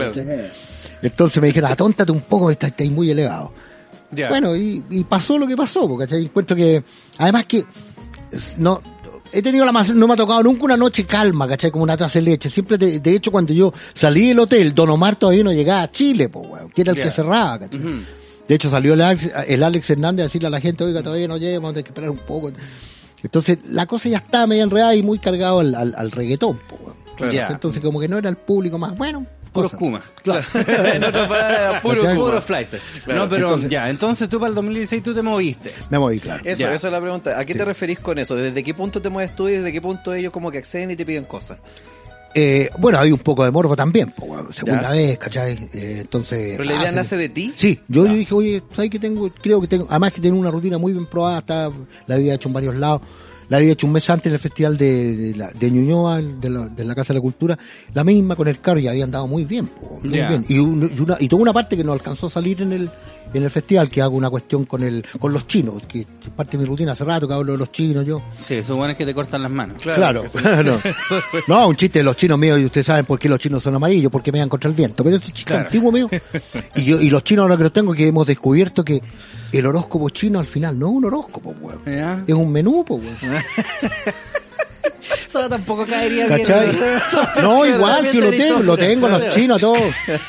Entonces 1.02 1.42
me 1.42 1.48
dijeron, 1.50 1.72
atóntate 1.72 2.12
un 2.12 2.22
poco, 2.22 2.50
estás 2.50 2.72
estáis 2.72 2.92
muy 2.92 3.12
elevado. 3.12 3.54
Bueno, 4.30 4.56
y, 4.56 4.84
y 4.90 5.04
pasó 5.04 5.38
lo 5.38 5.46
que 5.46 5.56
pasó, 5.56 5.88
porque 5.88 6.16
encuentro 6.16 6.56
que, 6.56 6.84
además 7.18 7.46
que, 7.46 7.66
no, 8.58 8.82
he 9.38 9.42
tenido 9.42 9.66
la 9.66 9.72
más, 9.72 9.94
no 9.94 10.08
me 10.08 10.14
ha 10.14 10.18
tocado 10.18 10.42
nunca 10.44 10.64
una 10.64 10.78
noche 10.78 11.06
calma, 11.06 11.48
¿cachai? 11.48 11.70
Como 11.70 11.84
una 11.84 11.98
taza 11.98 12.20
de 12.20 12.26
leche. 12.26 12.50
Siempre, 12.50 12.78
de, 12.78 13.00
de 13.00 13.16
hecho, 13.16 13.32
cuando 13.32 13.54
yo 13.54 13.74
salí 13.94 14.30
del 14.30 14.40
hotel, 14.40 14.74
Don 14.74 14.90
Omar 14.90 15.18
todavía 15.18 15.44
no 15.44 15.52
llegaba 15.52 15.84
a 15.84 15.92
Chile, 15.92 16.30
pues, 16.30 16.48
weón, 16.48 16.70
que 16.70 16.82
era 16.82 16.94
el 16.94 17.02
que 17.02 17.12
cerraba, 17.12 17.60
¿cachai? 17.60 17.80
De 18.48 18.56
hecho, 18.56 18.70
salió 18.70 18.94
el 18.94 19.02
Alex, 19.02 19.30
el 19.48 19.64
Alex 19.64 19.90
Hernández 19.90 20.24
a 20.24 20.28
decirle 20.28 20.48
a 20.48 20.52
la 20.52 20.62
gente, 20.62 20.84
oiga, 20.84 21.04
todavía 21.04 21.28
no 21.28 21.38
llega, 21.38 21.58
vamos 21.58 21.72
a 21.72 21.74
tener 21.74 21.84
que 21.84 21.90
esperar 21.90 22.10
un 22.12 22.18
poco. 22.18 22.52
Entonces, 23.22 23.58
la 23.68 23.88
cosa 23.88 24.08
ya 24.08 24.18
estaba 24.18 24.48
medio 24.48 24.64
enredada 24.64 24.96
y 24.96 25.04
muy 25.04 25.20
cargado 25.20 25.60
al, 25.60 25.74
al, 25.76 25.96
al 25.98 26.12
reggaetón, 26.12 26.58
po, 26.70 26.76
weón. 26.82 26.96
Claro. 27.16 27.54
Entonces, 27.54 27.82
como 27.82 28.00
que 28.00 28.08
no 28.08 28.18
era 28.18 28.30
el 28.30 28.38
público 28.38 28.78
más 28.78 28.96
bueno. 28.96 29.26
Puros. 29.56 29.74
Kuma. 29.74 30.02
Claro. 30.22 30.46
en 30.94 31.04
otras 31.04 31.28
palabras, 31.28 31.82
puro, 31.82 32.02
¿Cachai? 32.02 32.16
puro 32.16 32.42
flight. 32.42 32.74
no, 33.08 33.28
pero 33.30 33.48
Entonces- 33.48 33.70
ya, 33.70 33.90
entonces 33.90 34.30
tú 34.30 34.40
para 34.40 34.50
el 34.50 34.56
2016 34.56 35.02
tú 35.04 35.14
te 35.14 35.22
moviste. 35.22 35.72
Me 35.90 35.98
moví, 36.00 36.20
claro. 36.20 36.44
Eso, 36.46 36.62
Ya. 36.64 36.74
esa 36.74 36.88
es 36.88 36.94
la 36.94 37.02
pregunta. 37.02 37.40
¿A 37.40 37.46
qué 37.46 37.54
Sí. 37.54 37.60
te 37.60 37.66
referís 37.66 38.00
con 38.00 38.20
eso? 38.20 38.36
¿Desde 38.36 38.64
qué 38.64 38.74
punto 38.74 39.02
te 39.02 39.10
mueves 39.10 39.36
tú 39.36 39.48
y 39.50 39.54
desde 39.54 39.72
qué 39.72 39.82
punto 39.82 40.14
ellos 40.14 40.32
como 40.32 40.52
que 40.52 40.58
acceden 40.60 40.92
y 40.92 40.96
te 40.96 41.06
piden 41.06 41.26
cosas? 41.26 41.58
Eh, 42.38 42.70
bueno, 42.80 43.00
hay 43.00 43.14
un 43.14 43.20
poco 43.20 43.46
de 43.46 43.52
morbo 43.52 43.78
también, 43.78 44.12
po, 44.12 44.26
segunda 44.52 44.82
Ya. 44.82 44.90
vez, 44.92 45.18
¿cachai? 45.18 45.54
Eh, 45.74 46.00
entonces... 46.02 46.56
¿Pero 46.58 46.66
la 46.66 46.76
idea 46.76 46.90
ah, 46.90 46.92
nace 46.92 47.16
de 47.16 47.30
ti? 47.30 47.54
Sí, 47.56 47.80
yo, 47.88 48.06
yo 48.06 48.14
dije, 48.14 48.34
oye, 48.36 48.64
¿sabes 48.76 48.92
que 48.92 49.00
tengo? 49.00 49.30
Creo 49.42 49.62
que 49.62 49.68
tengo, 49.68 49.88
además 49.90 50.12
que 50.12 50.20
tengo 50.20 50.38
una 50.38 50.52
rutina 50.52 50.78
muy 50.78 50.92
bien 50.92 51.06
probada, 51.06 51.38
está, 51.38 51.72
la 52.08 52.16
había 52.16 52.34
hecho 52.34 52.50
en 52.50 52.54
varios 52.54 52.76
lados, 52.76 53.04
la 53.50 53.58
había 53.58 53.72
hecho 53.74 53.88
un 53.88 53.94
mes 53.94 54.10
antes 54.10 54.28
en 54.28 54.34
el 54.34 54.40
festival 54.40 54.78
de, 54.78 55.16
de, 55.16 55.36
la- 55.38 55.52
de 55.52 55.72
Ñuñoa, 55.72 56.22
de 56.22 56.50
la, 56.50 56.68
de 56.68 56.84
la 56.86 56.96
Casa 56.96 57.14
de 57.14 57.20
la 57.20 57.22
Cultura, 57.22 57.58
la 57.94 58.04
misma 58.04 58.36
con 58.36 58.48
el 58.48 58.60
carro 58.60 58.80
y 58.80 58.88
había 58.88 59.04
andado 59.04 59.28
muy 59.28 59.46
bien, 59.46 59.68
po, 59.68 60.00
muy 60.02 60.10
bien. 60.12 60.46
Y, 60.48 60.60
un- 60.60 60.92
y 60.96 61.00
una, 61.02 61.18
y 61.20 61.28
toda 61.28 61.42
una 61.42 61.54
parte 61.54 61.76
que 61.78 61.84
no 61.84 61.92
alcanzó 61.94 62.28
a 62.28 62.30
salir 62.30 62.62
en 62.62 62.74
el, 62.74 62.90
en 63.34 63.44
el 63.44 63.50
festival, 63.52 63.90
que 63.90 64.02
hago 64.02 64.16
una 64.16 64.30
cuestión 64.30 64.66
con 64.66 64.82
el, 64.84 65.04
con 65.20 65.34
los 65.34 65.46
chinos, 65.48 65.84
que 65.88 66.02
es 66.02 66.08
parte 66.36 66.58
de 66.58 66.64
mi 66.64 66.70
rutina 66.70 66.94
hace 66.94 67.04
rato 67.04 67.28
que 67.28 67.34
hablo 67.34 67.52
de 67.54 67.58
los 67.58 67.72
chinos 67.72 68.06
yo. 68.06 68.22
Sí, 68.42 68.56
eso 68.56 68.76
bueno 68.76 68.92
es 68.92 68.98
que 68.98 69.06
te 69.06 69.14
cortan 69.14 69.42
las 69.42 69.52
manos. 69.52 69.82
Claro, 69.82 70.24
no. 70.64 70.78
no, 71.48 71.68
un 71.68 71.76
chiste 71.76 72.00
de 72.00 72.04
los 72.04 72.16
chinos 72.16 72.38
míos, 72.40 72.60
y 72.60 72.66
ustedes 72.66 72.88
saben 72.88 73.06
por 73.06 73.20
qué 73.20 73.28
los 73.30 73.40
chinos 73.40 73.62
son 73.62 73.76
amarillos, 73.76 74.12
porque 74.12 74.32
me 74.32 74.40
dan 74.40 74.50
contra 74.50 74.70
el 74.70 74.76
viento, 74.76 75.04
pero 75.04 75.18
es 75.18 75.26
un 75.26 75.32
chiste 75.34 75.52
Claro. 75.54 75.66
antiguo 75.66 75.92
mío. 75.92 76.10
Y 76.76 76.84
yo, 76.84 77.00
y 77.02 77.10
los 77.10 77.24
chinos 77.24 77.44
ahora 77.44 77.58
que 77.58 77.64
los 77.64 77.74
tengo, 77.74 77.94
que 77.94 78.08
hemos 78.08 78.28
descubierto 78.28 78.84
que 78.84 79.02
el 79.58 79.66
horóscopo 79.66 80.10
chino 80.10 80.40
al 80.40 80.48
final 80.48 80.78
no 80.78 80.88
es 80.88 80.94
un 80.94 81.06
horóscopo, 81.06 81.56
weón. 81.62 81.82
Ya. 81.86 82.24
Es 82.26 82.34
un 82.34 82.52
menú, 82.52 82.84
pues, 82.86 83.02
weón. 83.02 83.16
Eso 85.28 85.50
tampoco 85.50 85.86
caería 85.86 86.28
¿Cachai? 86.28 86.70
No, 87.42 87.66
igual, 87.76 88.10
si 88.10 88.22
lo 88.22 88.32
tengo, 88.32 88.60
lo 88.60 88.78
tengo 88.78 89.10
los 89.10 89.30
chinos, 89.30 89.60
todo. 89.60 89.76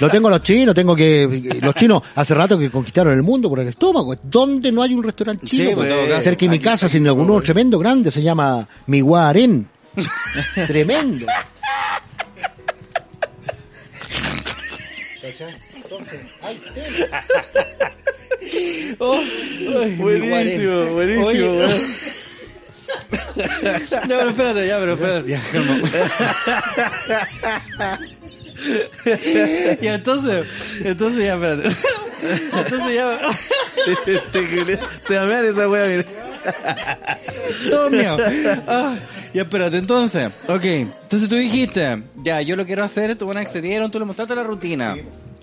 Lo 0.01 0.11
tengo 0.11 0.29
los 0.29 0.43
chinos, 0.43 0.75
tengo 0.75 0.97
que, 0.97 1.59
los 1.63 1.75
chinos 1.75 2.03
hace 2.15 2.35
rato 2.35 2.59
que 2.59 2.71
conquistaron 2.71 3.13
el 3.13 3.23
mundo 3.23 3.49
por 3.49 3.61
el 3.61 3.69
estómago. 3.69 4.17
¿Dónde 4.23 4.73
no 4.73 4.83
hay 4.83 4.95
un 4.95 5.05
restaurante 5.05 5.47
Sí, 5.47 5.59
chino? 5.59 5.77
pues, 5.77 5.89
todo 5.89 6.09
caso. 6.09 6.23
Cerca 6.23 6.47
de 6.47 6.49
mi 6.49 6.59
casa, 6.59 6.89
sino 6.89 7.15
uno 7.15 7.41
tremendo 7.41 7.79
grande, 7.79 8.11
se 8.11 8.23
llama 8.23 8.67
Miguaren. 8.87 9.69
tremendo. 10.67 11.27
Buenísimo, 19.99 20.87
buenísimo. 20.93 21.27
Oye. 21.27 21.69
Ya, 23.37 23.47
pero 24.09 24.31
espérate, 24.31 24.67
ya, 24.67 24.79
pero 24.79 24.93
espérate, 24.95 25.31
ya, 25.31 25.41
calma. 25.53 25.79
y 29.83 29.87
entonces, 29.87 30.47
Entonces 30.81 31.25
ya, 31.25 31.35
espérate. 31.35 31.69
Entonces 32.57 32.95
ya... 32.95 33.19
Se 35.03 35.17
va 35.17 35.23
a 35.23 35.27
mear 35.27 35.45
esa 35.45 35.69
wea, 35.69 35.87
mira. 35.87 36.05
Todo 37.71 37.91
mío. 37.91 38.17
Ah, 38.67 38.97
ya, 39.35 39.43
espérate, 39.43 39.77
entonces. 39.77 40.33
Ok. 40.49 40.65
Entonces 40.65 41.29
tú 41.29 41.37
dijiste, 41.37 42.03
ya, 42.17 42.41
yo 42.41 42.57
lo 42.57 42.65
quiero 42.65 42.83
hacer, 42.85 43.15
tú 43.17 43.27
bueno, 43.27 43.41
accedieron, 43.41 43.91
tú 43.91 43.99
le 43.99 44.07
mostraste 44.07 44.35
la 44.35 44.45
rutina. 44.45 44.97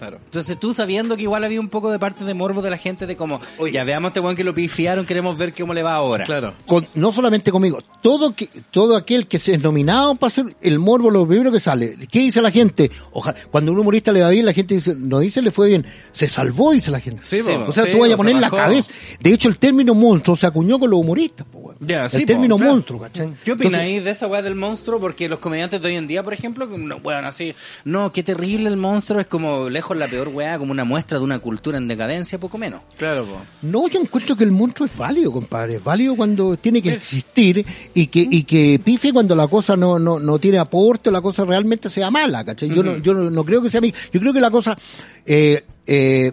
Claro. 0.04 0.20
Entonces 0.26 0.60
tú 0.60 0.74
sabiendo 0.74 1.16
que 1.16 1.24
igual 1.24 1.44
había 1.44 1.60
un 1.60 1.70
poco 1.70 1.92
de 1.92 2.00
parte 2.00 2.26
de 2.26 2.34
morbo 2.34 2.62
de 2.62 2.70
la 2.70 2.78
gente 2.78 3.06
de 3.08 3.16
como, 3.16 3.40
ya 3.72 3.84
veamos 3.84 4.10
este 4.10 4.20
weón 4.20 4.36
que 4.36 4.44
lo 4.44 4.54
pifiaron, 4.54 5.06
queremos 5.06 5.38
ver 5.38 5.54
cómo 5.54 5.74
le 5.74 5.82
va 5.82 5.94
ahora. 5.94 6.26
Claro. 6.26 6.54
Con- 6.66 6.88
no 6.96 7.12
solamente 7.14 7.52
conmigo, 7.52 7.80
todo 8.02 8.36
que, 8.36 8.50
todo 8.72 8.98
aquel 8.98 9.28
que 9.28 9.40
se 9.40 9.54
es 9.54 9.62
nominado 9.62 10.16
para 10.16 10.28
hacer 10.28 10.56
el 10.62 10.80
morbo, 10.80 11.10
lo 11.10 11.26
primero 11.28 11.52
que 11.52 11.60
sale. 11.60 11.96
¿Qué 12.12 12.20
dice 12.20 12.42
la 12.42 12.52
gente? 12.52 12.92
Ojalá, 13.12 13.38
cuando 13.50 13.72
un 13.72 13.80
humorista 13.80 14.12
le 14.12 14.22
va 14.22 14.30
bien, 14.30 14.46
la 14.46 14.54
gente 14.54 14.76
dice, 14.76 14.94
no 14.98 15.20
dice 15.20 15.42
le 15.42 15.52
fue 15.52 15.70
bien, 15.70 15.86
se 16.12 16.28
salvó, 16.28 16.74
dice 16.74 16.92
la 16.92 17.00
gente. 17.00 17.22
Sí, 17.24 17.40
po. 17.42 17.66
o 17.68 17.72
sea, 17.72 17.86
Sí, 17.86 17.92
tú 17.92 18.00
vayas 18.00 18.16
a 18.16 18.18
po, 18.18 18.24
poner 18.24 18.42
la 18.42 18.50
cabeza. 18.50 18.90
De 19.20 19.34
hecho, 19.34 19.48
el 19.48 19.58
término 19.58 19.94
monstruo 19.94 20.36
se 20.36 20.48
acuñó 20.48 20.80
con 20.80 20.90
los 20.90 21.00
humoristas, 21.00 21.46
po, 21.50 21.60
weón. 21.60 21.78
El 21.88 22.10
sí, 22.10 22.22
po, 22.22 22.26
término 22.26 22.58
claro. 22.58 22.72
monstruo, 22.74 23.00
¿cachai? 23.02 23.34
¿Qué 23.44 23.54
ahí 23.76 24.00
de 24.00 24.12
esa 24.12 24.28
weá 24.28 24.42
del 24.42 24.56
monstruo? 24.56 25.00
Porque 25.00 25.28
los 25.30 25.40
comediantes 25.40 25.82
de 25.82 25.88
hoy 25.88 25.96
en 25.96 26.08
día, 26.08 26.24
por 26.24 26.34
ejemplo, 26.34 26.70
que 26.70 26.78
no 26.78 27.02
puedan 27.02 27.26
así, 27.26 27.54
no, 27.86 28.12
qué 28.12 28.24
terrible 28.24 28.70
el 28.70 28.78
monstruo, 28.78 29.20
es 29.20 29.28
como 29.28 29.70
lejos 29.70 29.93
la 29.98 30.08
peor 30.08 30.30
weá, 30.30 30.58
como 30.58 30.72
una 30.72 30.84
muestra 30.84 31.18
de 31.18 31.24
una 31.24 31.40
cultura 31.40 31.78
en 31.78 31.88
decadencia, 31.88 32.38
poco 32.40 32.58
menos. 32.58 32.82
Claro, 32.98 33.26
po. 33.26 33.38
No, 33.62 33.88
yo 33.88 34.00
encuentro 34.00 34.36
que 34.36 34.44
el 34.44 34.52
monstruo 34.52 34.86
es 34.88 34.98
válido, 34.98 35.32
compadre. 35.32 35.76
Es 35.76 35.84
válido 35.84 36.16
cuando 36.16 36.56
tiene 36.58 36.82
que 36.82 36.92
existir 36.94 37.66
y 37.94 38.08
que, 38.08 38.28
y 38.30 38.44
que 38.44 38.80
pife 38.84 39.12
cuando 39.14 39.36
la 39.36 39.48
cosa 39.48 39.76
no, 39.76 39.98
no, 40.00 40.20
no 40.20 40.40
tiene 40.40 40.58
aporte 40.60 41.10
o 41.10 41.12
la 41.12 41.22
cosa 41.22 41.46
realmente 41.46 41.90
sea 41.90 42.10
mala, 42.12 42.44
¿cachai? 42.44 42.70
Yo, 42.70 42.84
no, 42.84 42.98
yo 42.98 43.14
no, 43.14 43.30
no 43.30 43.44
creo 43.46 43.62
que 43.62 43.70
sea 43.70 43.82
mi... 43.82 43.94
Yo 44.12 44.20
creo 44.20 44.34
que 44.34 44.42
la 44.42 44.52
cosa... 44.52 44.78
Eh, 45.26 45.64
eh, 45.88 46.32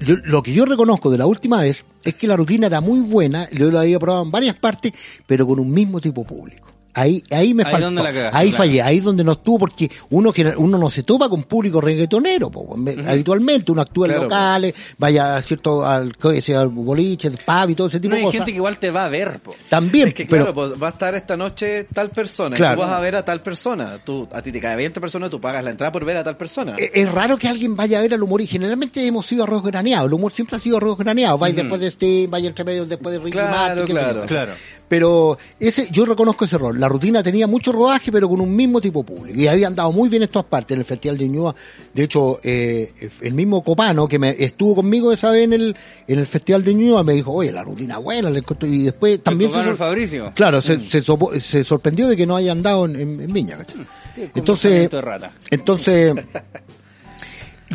yo- 0.00 0.16
lo 0.24 0.42
que 0.42 0.52
yo 0.52 0.64
reconozco 0.66 1.10
de 1.10 1.18
la 1.18 1.26
última 1.26 1.62
vez 1.62 1.84
es 2.04 2.14
que 2.14 2.26
la 2.26 2.36
rutina 2.36 2.66
era 2.66 2.80
muy 2.80 3.00
buena, 3.00 3.48
yo 3.50 3.70
la 3.70 3.80
había 3.80 3.98
probado 3.98 4.22
en 4.24 4.30
varias 4.30 4.54
partes, 4.56 4.92
pero 5.26 5.46
con 5.46 5.58
un 5.58 5.72
mismo 5.72 6.00
tipo 6.00 6.22
público. 6.24 6.68
Ahí, 6.98 7.22
ahí 7.30 7.52
me 7.52 7.62
Ahí 7.62 7.70
faltó. 7.72 7.84
donde 7.88 8.02
la 8.02 8.12
cagaste, 8.12 8.36
ahí 8.38 8.48
claro. 8.48 8.64
fallé, 8.64 8.82
ahí 8.82 8.96
es 8.96 9.04
donde 9.04 9.22
no 9.22 9.32
estuvo, 9.32 9.58
porque 9.58 9.90
uno 10.10 10.32
que 10.32 10.46
uno 10.56 10.78
no 10.78 10.88
se 10.88 11.02
topa 11.02 11.28
con 11.28 11.42
público 11.42 11.78
reggaetonero, 11.80 12.50
po, 12.50 12.74
habitualmente, 13.06 13.70
uno 13.70 13.82
actúa 13.82 14.06
en 14.08 14.14
po. 14.16 14.22
locales, 14.22 14.74
vaya 14.96 15.40
cierto 15.42 15.84
al, 15.84 16.12
al 16.20 16.68
boliche, 16.68 17.28
al 17.28 17.34
pub 17.36 17.70
y 17.70 17.74
todo 17.74 17.88
ese 17.88 18.00
tipo 18.00 18.10
No, 18.10 18.14
de 18.16 18.20
hay 18.20 18.24
cosas. 18.24 18.38
gente 18.38 18.52
que 18.52 18.56
igual 18.56 18.78
te 18.78 18.90
va 18.90 19.04
a 19.04 19.08
ver, 19.08 19.40
po. 19.40 19.54
También, 19.68 20.08
Es 20.08 20.14
que 20.14 20.24
pero 20.26 20.52
claro, 20.52 20.54
pues 20.54 20.82
va 20.82 20.86
a 20.86 20.90
estar 20.90 21.14
esta 21.14 21.36
noche 21.36 21.84
tal 21.92 22.08
persona. 22.10 22.56
Claro. 22.56 22.72
Y 22.72 22.76
tú 22.76 22.80
vas 22.82 22.92
a 22.92 23.00
ver 23.00 23.16
a 23.16 23.24
tal 23.24 23.42
persona. 23.42 23.98
Tú, 24.02 24.26
a 24.32 24.40
ti 24.40 24.50
te 24.50 24.60
cae 24.60 24.74
20 24.76 24.98
personas, 25.00 25.30
tú 25.30 25.40
pagas 25.40 25.62
la 25.62 25.70
entrada 25.72 25.92
por 25.92 26.04
ver 26.04 26.16
a 26.16 26.24
tal 26.24 26.36
persona. 26.38 26.76
es, 26.78 26.90
es 26.94 27.12
raro 27.12 27.36
que 27.36 27.48
alguien 27.48 27.76
vaya 27.76 27.98
a 27.98 28.02
ver 28.02 28.14
al 28.14 28.22
humor 28.22 28.40
y 28.40 28.46
generalmente 28.46 29.06
hemos 29.06 29.26
sido 29.26 29.44
arroz 29.44 29.62
graneado, 29.62 30.06
el 30.06 30.14
humor 30.14 30.32
siempre 30.32 30.56
ha 30.56 30.60
sido 30.60 30.78
arroz 30.78 30.96
graneado, 30.96 31.36
vaya 31.36 31.54
después 31.56 31.80
de 31.80 31.88
este, 31.88 32.26
vaya 32.26 32.48
entre 32.48 32.64
medio 32.64 32.86
después 32.86 33.12
de 33.12 33.18
Ricky 33.18 33.32
Claro, 33.32 33.50
Martin, 33.50 33.86
claro. 33.86 34.22
Claro. 34.26 34.52
Pero 34.88 35.36
ese, 35.58 35.88
yo 35.90 36.06
reconozco 36.06 36.44
ese 36.44 36.58
rol. 36.58 36.78
La 36.78 36.88
rutina 36.88 37.22
tenía 37.22 37.46
mucho 37.48 37.72
rodaje, 37.72 38.12
pero 38.12 38.28
con 38.28 38.40
un 38.40 38.54
mismo 38.54 38.80
tipo 38.80 39.02
público. 39.02 39.38
Y 39.38 39.48
habían 39.48 39.74
dado 39.74 39.90
muy 39.90 40.08
bien 40.08 40.22
en 40.22 40.28
todas 40.28 40.46
partes, 40.46 40.74
en 40.74 40.78
el 40.80 40.84
Festival 40.84 41.18
de 41.18 41.28
Ñuñoa. 41.28 41.54
De 41.92 42.04
hecho, 42.04 42.38
eh, 42.42 42.92
el 43.22 43.34
mismo 43.34 43.62
Copano, 43.64 44.06
que 44.06 44.18
me 44.18 44.30
estuvo 44.38 44.76
conmigo 44.76 45.10
esa 45.12 45.30
vez 45.30 45.44
en 45.44 45.52
el, 45.54 45.76
en 46.06 46.18
el 46.20 46.26
Festival 46.26 46.62
de 46.64 46.74
Ñuñoa, 46.74 47.02
me 47.02 47.14
dijo, 47.14 47.32
oye, 47.32 47.50
la 47.50 47.64
rutina 47.64 47.98
buena, 47.98 48.30
y 48.30 48.84
después 48.84 49.22
también 49.22 49.50
se, 49.50 49.56
Copano 49.56 49.70
sor- 49.72 49.76
Fabricio. 49.76 50.32
Claro, 50.34 50.60
se, 50.60 50.80
se, 50.80 51.02
sopo- 51.02 51.36
se 51.40 51.64
sorprendió 51.64 52.06
de 52.06 52.16
que 52.16 52.26
no 52.26 52.36
hayan 52.36 52.62
dado 52.62 52.84
en, 52.84 52.94
en- 52.94 53.20
en 53.22 53.32
Viña, 53.32 53.56
¿cachai? 53.56 53.80
Entonces, 54.34 54.88
entonces, 55.50 56.14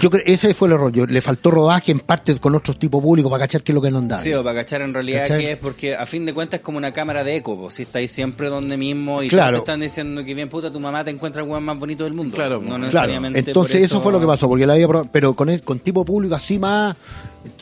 yo 0.01 0.09
creo, 0.09 0.23
ese 0.25 0.53
fue 0.53 0.67
el 0.67 0.73
error. 0.73 0.91
Yo, 0.91 1.05
le 1.05 1.21
faltó 1.21 1.51
rodaje 1.51 1.91
en 1.93 1.99
parte 1.99 2.37
con 2.39 2.55
otros 2.55 2.77
tipos 2.77 3.01
públicos 3.01 3.31
para 3.31 3.43
cachar 3.45 3.61
qué 3.63 3.71
es 3.71 3.75
lo 3.75 3.81
que 3.81 3.89
no 3.91 3.99
andaba. 3.99 4.21
Sí, 4.21 4.33
o 4.33 4.43
para 4.43 4.59
cachar 4.59 4.81
en 4.81 4.93
realidad 4.93 5.21
¿Cachai? 5.21 5.39
que 5.39 5.51
es 5.53 5.57
porque 5.57 5.95
a 5.95 6.05
fin 6.05 6.25
de 6.25 6.33
cuentas 6.33 6.59
es 6.59 6.63
como 6.65 6.77
una 6.77 6.91
cámara 6.91 7.23
de 7.23 7.37
eco, 7.37 7.57
pues 7.59 7.75
si 7.75 7.83
estáis 7.83 8.11
siempre 8.11 8.49
donde 8.49 8.75
mismo 8.75 9.21
y 9.23 9.29
Claro. 9.29 9.51
todos 9.51 9.63
te 9.65 9.71
están 9.71 9.79
diciendo 9.79 10.23
que 10.25 10.33
bien 10.33 10.49
puta 10.49 10.71
tu 10.71 10.79
mamá 10.79 11.03
te 11.03 11.11
encuentra 11.11 11.41
el 11.43 11.47
weón 11.49 11.63
más 11.63 11.77
bonito 11.79 12.03
del 12.03 12.13
mundo. 12.13 12.35
Claro, 12.35 12.55
no 12.55 12.61
claro. 12.61 12.69
Claro, 12.69 12.85
necesariamente. 12.85 13.39
entonces 13.39 13.75
por 13.77 13.85
eso... 13.85 14.01
fue 14.01 14.11
lo 14.11 14.19
que 14.19 14.27
pasó, 14.27 14.47
porque 14.49 14.65
la 14.65 14.73
había 14.73 14.87
probado, 14.87 15.09
pero 15.11 15.33
con, 15.35 15.49
el- 15.49 15.61
con 15.61 15.79
tipo 15.79 16.03
público 16.03 16.35
así 16.35 16.57
más, 16.59 16.95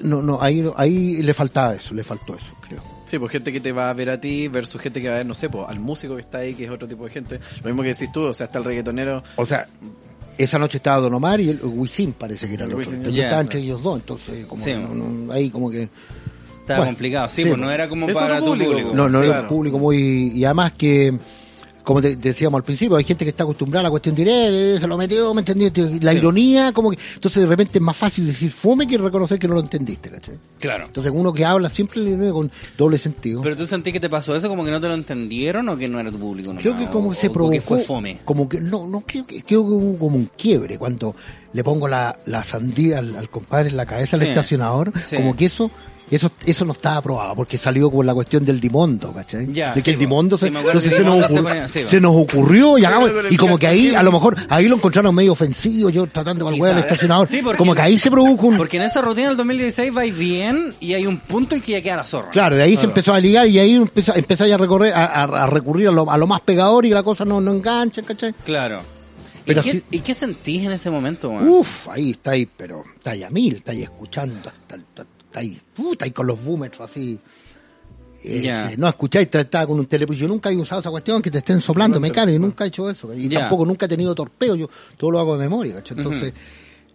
no, 0.01 0.21
no, 0.21 0.39
ahí, 0.41 0.65
ahí 0.77 1.21
le 1.21 1.33
faltaba 1.33 1.75
eso, 1.75 1.93
le 1.93 2.03
faltó 2.03 2.35
eso, 2.35 2.53
creo. 2.67 2.81
Sí, 3.05 3.17
pues 3.17 3.31
gente 3.31 3.51
que 3.51 3.59
te 3.59 3.71
va 3.71 3.89
a 3.89 3.93
ver 3.93 4.11
a 4.11 4.21
ti 4.21 4.47
versus 4.47 4.79
gente 4.79 5.01
que 5.01 5.07
va 5.09 5.15
a 5.15 5.17
ver, 5.17 5.25
no 5.25 5.33
sé, 5.33 5.49
pues 5.49 5.65
al 5.67 5.79
músico 5.79 6.15
que 6.15 6.21
está 6.21 6.37
ahí, 6.39 6.53
que 6.53 6.65
es 6.65 6.69
otro 6.69 6.87
tipo 6.87 7.05
de 7.05 7.09
gente. 7.09 7.39
Lo 7.63 7.65
mismo 7.69 7.81
que 7.81 7.89
decís 7.89 8.11
tú, 8.11 8.21
o 8.21 8.33
sea, 8.35 8.45
está 8.45 8.59
el 8.59 8.65
reggaetonero. 8.65 9.23
O 9.35 9.45
sea, 9.47 9.67
esa 10.43 10.57
noche 10.57 10.77
estaba 10.77 10.99
Don 10.99 11.13
Omar 11.13 11.39
y 11.41 11.49
el 11.49 11.59
Wisin 11.63 12.13
parece 12.13 12.47
que 12.47 12.53
era 12.55 12.63
el 12.65 12.69
El 12.71 12.75
otro. 12.75 12.79
Wisin, 12.79 12.95
Entonces 12.97 13.17
ya, 13.17 13.23
estaba 13.25 13.41
entre 13.41 13.59
ellos 13.59 13.83
dos, 13.83 13.99
entonces 13.99 14.45
como 14.45 14.61
Sí. 14.63 14.71
que 14.71 14.77
no- 14.77 14.93
no- 14.95 15.33
ahí 15.33 15.49
como 15.49 15.69
que 15.69 15.89
Estaba 16.61 16.81
Bueno, 16.81 16.91
complicado, 16.91 17.27
sí, 17.29 17.41
sí, 17.41 17.49
pues 17.49 17.59
no 17.59 17.71
era 17.71 17.89
como 17.89 18.05
para 18.13 18.37
tu 18.39 18.45
público, 18.45 18.69
público. 18.71 18.91
no, 18.93 19.09
no 19.09 19.17
Sí, 19.19 19.25
era 19.25 19.33
claro. 19.33 19.41
un 19.41 19.47
público 19.49 19.79
muy 19.79 19.97
y 20.35 20.45
además 20.45 20.73
que 20.73 21.17
como 21.89 22.03
te- 22.03 22.17
decíamos 22.17 22.59
al 22.59 22.63
principio, 22.63 22.97
hay 22.97 23.03
gente 23.03 23.25
que 23.25 23.29
está 23.31 23.45
acostumbrada 23.45 23.79
a 23.79 23.83
la 23.85 23.89
cuestión 23.89 24.13
directa, 24.13 24.51
eh, 24.51 24.77
se 24.79 24.85
lo 24.85 24.95
metió, 24.95 25.33
¿me 25.33 25.41
entendiste? 25.41 25.99
La 26.01 26.13
ironía, 26.13 26.71
como 26.71 26.91
que, 26.91 26.99
entonces 27.15 27.41
de 27.41 27.49
repente 27.49 27.79
es 27.79 27.81
más 27.81 27.97
fácil 27.97 28.27
decir 28.27 28.51
fome 28.51 28.85
que 28.85 28.95
reconocer 28.99 29.39
que 29.39 29.47
no 29.47 29.55
lo 29.55 29.61
entendiste, 29.61 30.11
¿cachai? 30.11 30.35
Claro. 30.59 30.83
Entonces 30.85 31.11
uno 31.15 31.33
que 31.33 31.45
habla 31.45 31.67
siempre 31.67 31.99
le 32.01 32.15
ve 32.15 32.29
con 32.31 32.51
doble 32.77 32.99
sentido. 32.99 33.41
Pero 33.41 33.55
tú 33.55 33.65
sentís 33.65 33.91
que 33.91 33.99
te 33.99 34.07
pasó 34.07 34.35
eso 34.35 34.47
como 34.49 34.63
que 34.63 34.69
no 34.69 34.79
te 34.79 34.87
lo 34.87 34.93
entendieron 34.93 35.67
o 35.67 35.75
que 35.75 35.87
no 35.87 35.99
era 35.99 36.11
tu 36.11 36.19
público. 36.19 36.53
Creo 36.59 36.73
nomás, 36.73 36.85
que 36.87 36.93
como 36.93 37.09
o- 37.09 37.13
se 37.15 37.27
o 37.27 37.31
provocó, 37.33 37.53
que 37.53 37.61
fue 37.61 37.79
fome. 37.79 38.19
como 38.23 38.47
que 38.47 38.61
no, 38.61 38.85
no 38.85 39.01
creo 39.01 39.25
que 39.25 39.41
creo 39.41 39.65
que 39.65 39.71
hubo 39.73 39.97
como 39.97 40.17
un 40.17 40.29
quiebre 40.37 40.77
cuando 40.77 41.15
le 41.53 41.63
pongo 41.63 41.87
la, 41.87 42.19
la 42.27 42.43
sandía 42.43 42.99
al, 42.99 43.15
al 43.15 43.31
compadre 43.31 43.69
en 43.69 43.77
la 43.77 43.87
cabeza 43.87 44.15
Sí. 44.15 44.23
al 44.23 44.29
estacionador, 44.29 44.93
Sí. 45.03 45.15
como 45.15 45.35
que 45.35 45.45
eso 45.45 45.71
eso 46.11 46.31
eso 46.45 46.65
no 46.65 46.73
estaba 46.73 46.97
aprobado 46.97 47.35
porque 47.35 47.57
salió 47.57 47.89
con 47.91 48.05
la 48.05 48.13
cuestión 48.13 48.43
del 48.45 48.59
dimondo, 48.59 49.13
¿cachai? 49.13 49.51
Ya, 49.53 49.73
de 49.73 49.81
que 49.81 49.85
sí, 49.85 49.89
el 49.91 49.95
po. 49.97 49.99
dimondo 50.01 50.37
se, 50.37 50.47
entonces 50.47 50.93
el 50.93 51.05
nos 51.05 51.17
se 51.19 51.25
ocurrió, 51.25 51.43
ponía- 51.43 51.67
sí, 51.67 51.79
po. 51.81 51.87
se 51.87 52.01
nos 52.01 52.15
ocurrió 52.15 52.77
y 52.77 52.85
hagamos, 52.85 53.11
y 53.29 53.37
como 53.37 53.57
que 53.57 53.67
ahí 53.67 53.93
a 53.95 54.01
lo 54.03 54.11
mejor 54.11 54.35
ahí 54.49 54.67
lo 54.67 54.75
encontraron 54.75 55.13
medio 55.13 55.31
ofensivo, 55.33 55.89
yo 55.89 56.07
tratando 56.07 56.45
con 56.45 56.53
el 56.53 56.59
huevo 56.61 56.79
estacionador, 56.79 57.27
Sí, 57.27 57.41
porque- 57.43 57.57
como 57.57 57.75
que 57.75 57.81
ahí 57.81 57.97
se 57.97 58.09
produjo 58.09 58.47
un 58.47 58.57
Porque 58.57 58.77
en 58.77 58.83
esa 58.83 59.01
rutina 59.01 59.27
del 59.29 59.37
2016 59.37 59.93
vais 59.93 60.17
bien 60.17 60.73
y 60.79 60.93
hay 60.93 61.05
un 61.05 61.17
punto 61.19 61.55
en 61.55 61.61
que 61.61 61.73
ya 61.73 61.81
queda 61.81 61.97
la 61.97 62.03
zorra. 62.05 62.29
Claro, 62.29 62.55
de 62.55 62.63
ahí 62.63 62.75
se 62.77 62.85
empezó 62.85 63.13
a 63.13 63.19
ligar 63.19 63.47
y 63.47 63.59
ahí 63.59 63.75
empezó, 63.75 64.15
empezáis 64.15 64.53
a 64.53 64.57
recorrer, 64.57 64.93
a, 64.93 65.05
a- 65.05 65.43
a 65.43 65.47
recurrir 65.47 65.89
a 65.89 65.91
lo, 65.91 66.09
a 66.09 66.17
lo 66.17 66.27
más 66.27 66.41
pegador 66.41 66.85
y 66.85 66.89
la 66.89 67.03
cosa 67.03 67.25
no, 67.25 67.39
no 67.41 67.51
engancha, 67.53 68.01
¿cachai? 68.01 68.33
Claro. 68.45 68.81
Pero 69.45 69.61
¿Y, 69.61 69.63
qué, 69.63 69.71
sí- 69.71 69.83
y 69.91 69.99
qué 69.99 70.13
sentís 70.13 70.63
en 70.65 70.73
ese 70.73 70.89
momento, 70.91 71.31
man? 71.31 71.47
Uf, 71.47 71.87
ahí 71.89 72.11
está 72.11 72.31
ahí, 72.31 72.45
pero 72.45 72.83
está 72.95 73.11
ahí 73.11 73.23
a 73.23 73.29
mil, 73.31 73.55
está 73.55 73.71
ahí 73.71 73.81
escuchando, 73.83 74.35
está, 74.49 74.75
está- 74.75 75.05
está 75.29 75.39
ahí, 75.41 75.61
uh, 75.77 75.91
está 75.93 76.05
ahí 76.05 76.11
con 76.11 76.27
los 76.27 76.43
boomers 76.43 76.79
así. 76.81 77.19
Eh, 78.21 78.75
No 78.77 78.87
escucháis, 78.89 79.29
estaba 79.31 79.65
con 79.65 79.79
un 79.79 79.85
televisor. 79.85 80.23
Yo 80.23 80.27
nunca 80.27 80.51
he 80.51 80.55
usado 80.57 80.81
esa 80.81 80.89
cuestión 80.89 81.21
que 81.21 81.31
te 81.31 81.37
estén 81.37 81.61
soplando 81.61 81.99
mecánico, 82.01 82.33
yo 82.33 82.39
nunca 82.39 82.65
he 82.65 82.67
hecho 82.67 82.89
eso. 82.89 83.13
Y 83.13 83.29
tampoco 83.29 83.65
nunca 83.65 83.85
he 83.85 83.89
tenido 83.89 84.13
torpeo, 84.13 84.55
yo 84.55 84.69
todo 84.97 85.11
lo 85.11 85.19
hago 85.19 85.37
de 85.37 85.45
memoria, 85.45 85.75
¿cachai? 85.75 85.97
Entonces, 85.97 86.33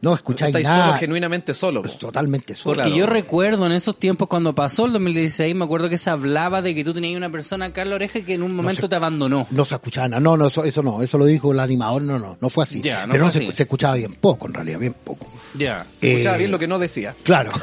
no 0.04 0.14
escucháis 0.14 0.48
Estáis 0.50 0.66
nada. 0.68 0.86
solo, 0.86 0.98
genuinamente 0.98 1.54
solo. 1.54 1.82
pues, 1.82 1.98
totalmente 1.98 2.54
solo. 2.54 2.74
Porque 2.76 2.90
Claro. 2.90 2.96
yo 2.96 3.06
recuerdo 3.06 3.66
en 3.66 3.72
esos 3.72 3.98
tiempos 3.98 4.28
cuando 4.28 4.54
pasó 4.54 4.86
el 4.86 4.92
2016, 4.92 5.54
me 5.54 5.64
acuerdo 5.64 5.88
que 5.88 5.98
se 5.98 6.10
hablaba 6.10 6.62
de 6.62 6.74
que 6.74 6.84
tú 6.84 6.92
tenías 6.94 7.16
una 7.16 7.30
persona 7.30 7.66
acá 7.66 7.82
en 7.82 7.90
la 7.90 7.96
oreja 7.96 8.20
que 8.20 8.34
en 8.34 8.42
un 8.42 8.54
momento 8.54 8.88
te 8.88 8.94
abandonó. 8.96 9.46
No 9.50 9.64
se 9.64 9.74
escuchaba 9.74 10.08
nada. 10.08 10.20
No, 10.20 10.36
no, 10.36 10.46
eso, 10.48 10.62
eso 10.64 10.82
no. 10.82 11.02
Eso 11.02 11.18
lo 11.18 11.24
dijo 11.26 11.50
el 11.52 11.58
animador. 11.60 12.02
No, 12.02 12.18
no, 12.18 12.36
no 12.40 12.50
fue 12.50 12.64
así. 12.64 12.76
No 12.78 12.82
Pero 12.82 13.06
no 13.06 13.30
fue 13.30 13.30
se, 13.32 13.38
así. 13.48 13.56
se 13.56 13.62
escuchaba 13.64 13.94
bien 13.94 14.14
poco, 14.14 14.46
en 14.46 14.54
realidad, 14.54 14.78
bien 14.78 14.94
poco. 15.02 15.26
Ya. 15.54 15.86
Se 15.98 16.10
escuchaba 16.12 16.36
Eh, 16.36 16.38
bien 16.40 16.50
lo 16.50 16.58
que 16.58 16.66
no 16.66 16.78
decía. 16.78 17.14
Claro. 17.22 17.50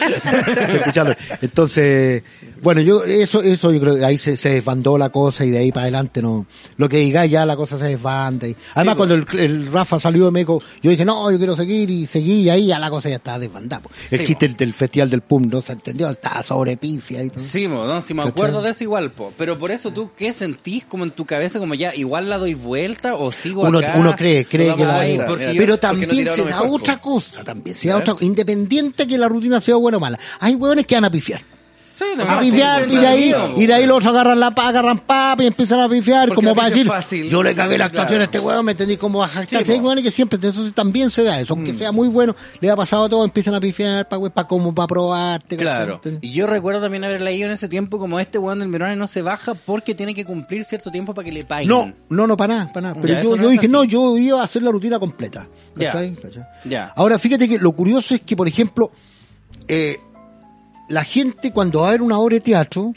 Se 0.00 0.76
escuchaba. 0.76 1.16
Entonces, 1.40 2.22
bueno, 2.62 2.80
yo, 2.80 3.04
eso, 3.04 3.42
eso 3.42 3.72
yo 3.72 3.80
creo 3.80 3.96
que 3.96 4.04
ahí 4.04 4.18
se, 4.18 4.36
se 4.36 4.50
desbandó 4.54 4.96
la 4.98 5.10
cosa 5.10 5.44
y 5.44 5.50
de 5.50 5.58
ahí 5.58 5.72
para 5.72 5.82
adelante 5.84 6.22
no. 6.22 6.46
Lo 6.76 6.88
que 6.88 6.98
diga 6.98 7.26
ya 7.26 7.44
la 7.46 7.56
cosa 7.56 7.78
se 7.78 7.86
desbanda. 7.86 8.46
Y, 8.48 8.56
además, 8.74 8.96
cuando 8.96 9.14
el, 9.14 9.26
el 9.38 9.72
Rafa 9.72 9.98
salió 9.98 10.24
de 10.26 10.30
Meco, 10.30 10.62
yo 10.82 10.90
dije, 10.90 11.04
no, 11.04 11.30
yo 11.30 11.38
quiero 11.38 11.54
seguir 11.60 11.90
y 11.90 12.06
seguí 12.06 12.42
y 12.42 12.48
ahí 12.50 12.66
ya 12.66 12.78
la 12.78 12.90
cosa 12.90 13.08
ya 13.08 13.16
estaba 13.16 13.38
desbandada. 13.38 13.82
po. 13.82 13.90
El 14.10 14.18
Sí, 14.18 14.24
chiste 14.26 14.48
del, 14.48 14.74
festival 14.74 15.08
del 15.10 15.20
PUM 15.20 15.48
no 15.48 15.60
se 15.60 15.72
entendió, 15.72 16.08
estaba 16.10 16.42
sobre 16.42 16.76
pifia 16.76 17.22
y 17.22 17.30
todo. 17.30 17.40
Sí, 17.40 17.68
mo, 17.68 17.86
no, 17.86 18.00
si 18.00 18.14
me 18.14 18.22
¿Cachai? 18.22 18.30
acuerdo 18.32 18.62
de 18.62 18.70
eso 18.70 18.84
igual, 18.84 19.10
po. 19.12 19.32
Pero 19.38 19.58
por 19.58 19.70
eso 19.70 19.92
tú, 19.92 20.10
¿qué 20.16 20.32
sentís 20.32 20.84
como 20.84 21.04
en 21.04 21.10
tu 21.12 21.24
cabeza? 21.24 21.58
Como 21.58 21.74
ya, 21.74 21.94
igual 21.94 22.28
la 22.28 22.38
doy 22.38 22.54
vuelta 22.54 23.14
o 23.14 23.30
sigo 23.32 23.62
uno, 23.62 23.78
acá. 23.78 23.94
uno 23.96 24.14
cree, 24.16 24.44
cree 24.46 24.74
que 24.74 24.84
la 24.84 25.00
mira, 25.00 25.06
yo- 25.26 25.36
Pero 25.38 25.66
no 25.66 25.78
también 25.78 26.10
tiraron 26.10 26.36
se 26.36 26.50
da 26.50 26.60
mejor, 26.62 26.80
otra 26.80 26.96
po. 26.96 27.02
cosa 27.02 27.44
también, 27.44 27.76
se 27.76 27.88
da 27.88 27.96
otra, 27.98 28.14
independiente 28.20 29.06
que 29.06 29.16
la 29.18 29.28
rutina 29.28 29.60
sea 29.60 29.76
buena 29.76 29.98
o 29.98 30.00
mala. 30.00 30.18
Hay 30.40 30.54
hueones 30.54 30.86
que 30.86 30.94
van 30.94 31.04
a 31.04 31.10
pifiar. 31.10 31.42
A 32.04 32.40
pifiar, 32.40 32.88
sí, 32.88 32.96
y 32.96 32.98
de 32.98 33.06
ahí, 33.06 33.32
sí, 33.32 33.34
y 33.62 33.66
de 33.66 33.74
ahí 33.74 33.86
los 33.86 33.98
otros 33.98 34.12
agarran 34.14 34.40
la 34.40 34.50
pa, 34.54 34.68
agarran 34.68 34.98
papa 35.00 35.42
y 35.42 35.46
empiezan 35.46 35.80
a 35.80 35.88
pifiar, 35.88 36.28
Porque 36.28 36.42
como 36.42 36.54
para 36.54 36.68
decir, 36.70 36.86
fácil. 36.86 37.28
yo 37.28 37.42
le 37.42 37.54
cagué 37.54 37.76
la 37.78 37.86
actuación 37.86 38.18
Claro. 38.18 38.22
a 38.22 38.24
este 38.24 38.38
weón, 38.40 38.64
me 38.64 38.72
entendí 38.72 38.96
como 38.96 39.26
Sí, 39.26 39.34
¿cachai? 39.34 39.64
po. 39.80 39.86
Weón, 39.86 39.98
y 39.98 40.02
que 40.02 40.10
siempre, 40.10 40.36
entonces 40.36 40.72
también 40.74 41.10
se 41.10 41.22
da 41.24 41.38
eso, 41.40 41.54
Mm. 41.54 41.58
aunque 41.58 41.74
sea 41.74 41.92
muy 41.92 42.08
bueno, 42.08 42.34
le 42.60 42.70
ha 42.70 42.76
pasado 42.76 43.08
todo, 43.08 43.24
empiezan 43.24 43.54
a 43.54 43.60
pifiar, 43.60 44.08
para 44.08 44.28
pa 44.30 44.46
como 44.46 44.74
para 44.74 44.86
probarte. 44.88 45.56
Claro. 45.56 46.00
Y 46.20 46.32
yo 46.32 46.46
recuerdo 46.46 46.80
también 46.80 47.04
haber 47.04 47.20
leído 47.22 47.46
en 47.46 47.52
ese 47.52 47.68
tiempo 47.68 47.98
como 47.98 48.18
este 48.20 48.38
weón 48.38 48.58
del 48.60 48.70
Verone 48.70 48.96
no 48.96 49.06
se 49.06 49.22
baja 49.22 49.54
porque 49.54 49.94
tiene 49.94 50.14
que 50.14 50.24
cumplir 50.24 50.64
cierto 50.64 50.90
tiempo 50.90 51.14
para 51.14 51.24
que 51.24 51.32
le 51.32 51.44
paguen. 51.44 51.68
No, 51.68 51.92
no, 52.08 52.26
no, 52.26 52.36
para 52.36 52.54
nada, 52.54 52.72
para 52.72 52.88
nada. 52.88 53.00
Pero 53.00 53.14
Ya, 53.14 53.22
yo, 53.22 53.34
eso 53.34 53.42
no 53.42 53.48
dije, 53.48 53.66
así. 53.66 53.72
no, 53.72 53.84
yo 53.84 54.16
iba 54.18 54.40
a 54.40 54.44
hacer 54.44 54.62
la 54.62 54.70
rutina 54.70 54.98
completa. 54.98 55.46
Ya. 55.76 55.92
¿Cachai? 55.92 56.14
¿Cachai? 56.14 56.42
Ya. 56.64 56.92
Ahora, 56.96 57.18
fíjate 57.18 57.48
que 57.48 57.58
lo 57.58 57.72
curioso 57.72 58.14
es 58.14 58.20
que, 58.22 58.36
por 58.36 58.48
ejemplo, 58.48 58.90
eh, 59.68 59.98
la 60.90 61.04
gente 61.04 61.52
cuando 61.52 61.80
va 61.80 61.88
a 61.88 61.90
ver 61.92 62.02
una 62.02 62.18
obra 62.18 62.34
de 62.34 62.40
teatro, 62.40 62.92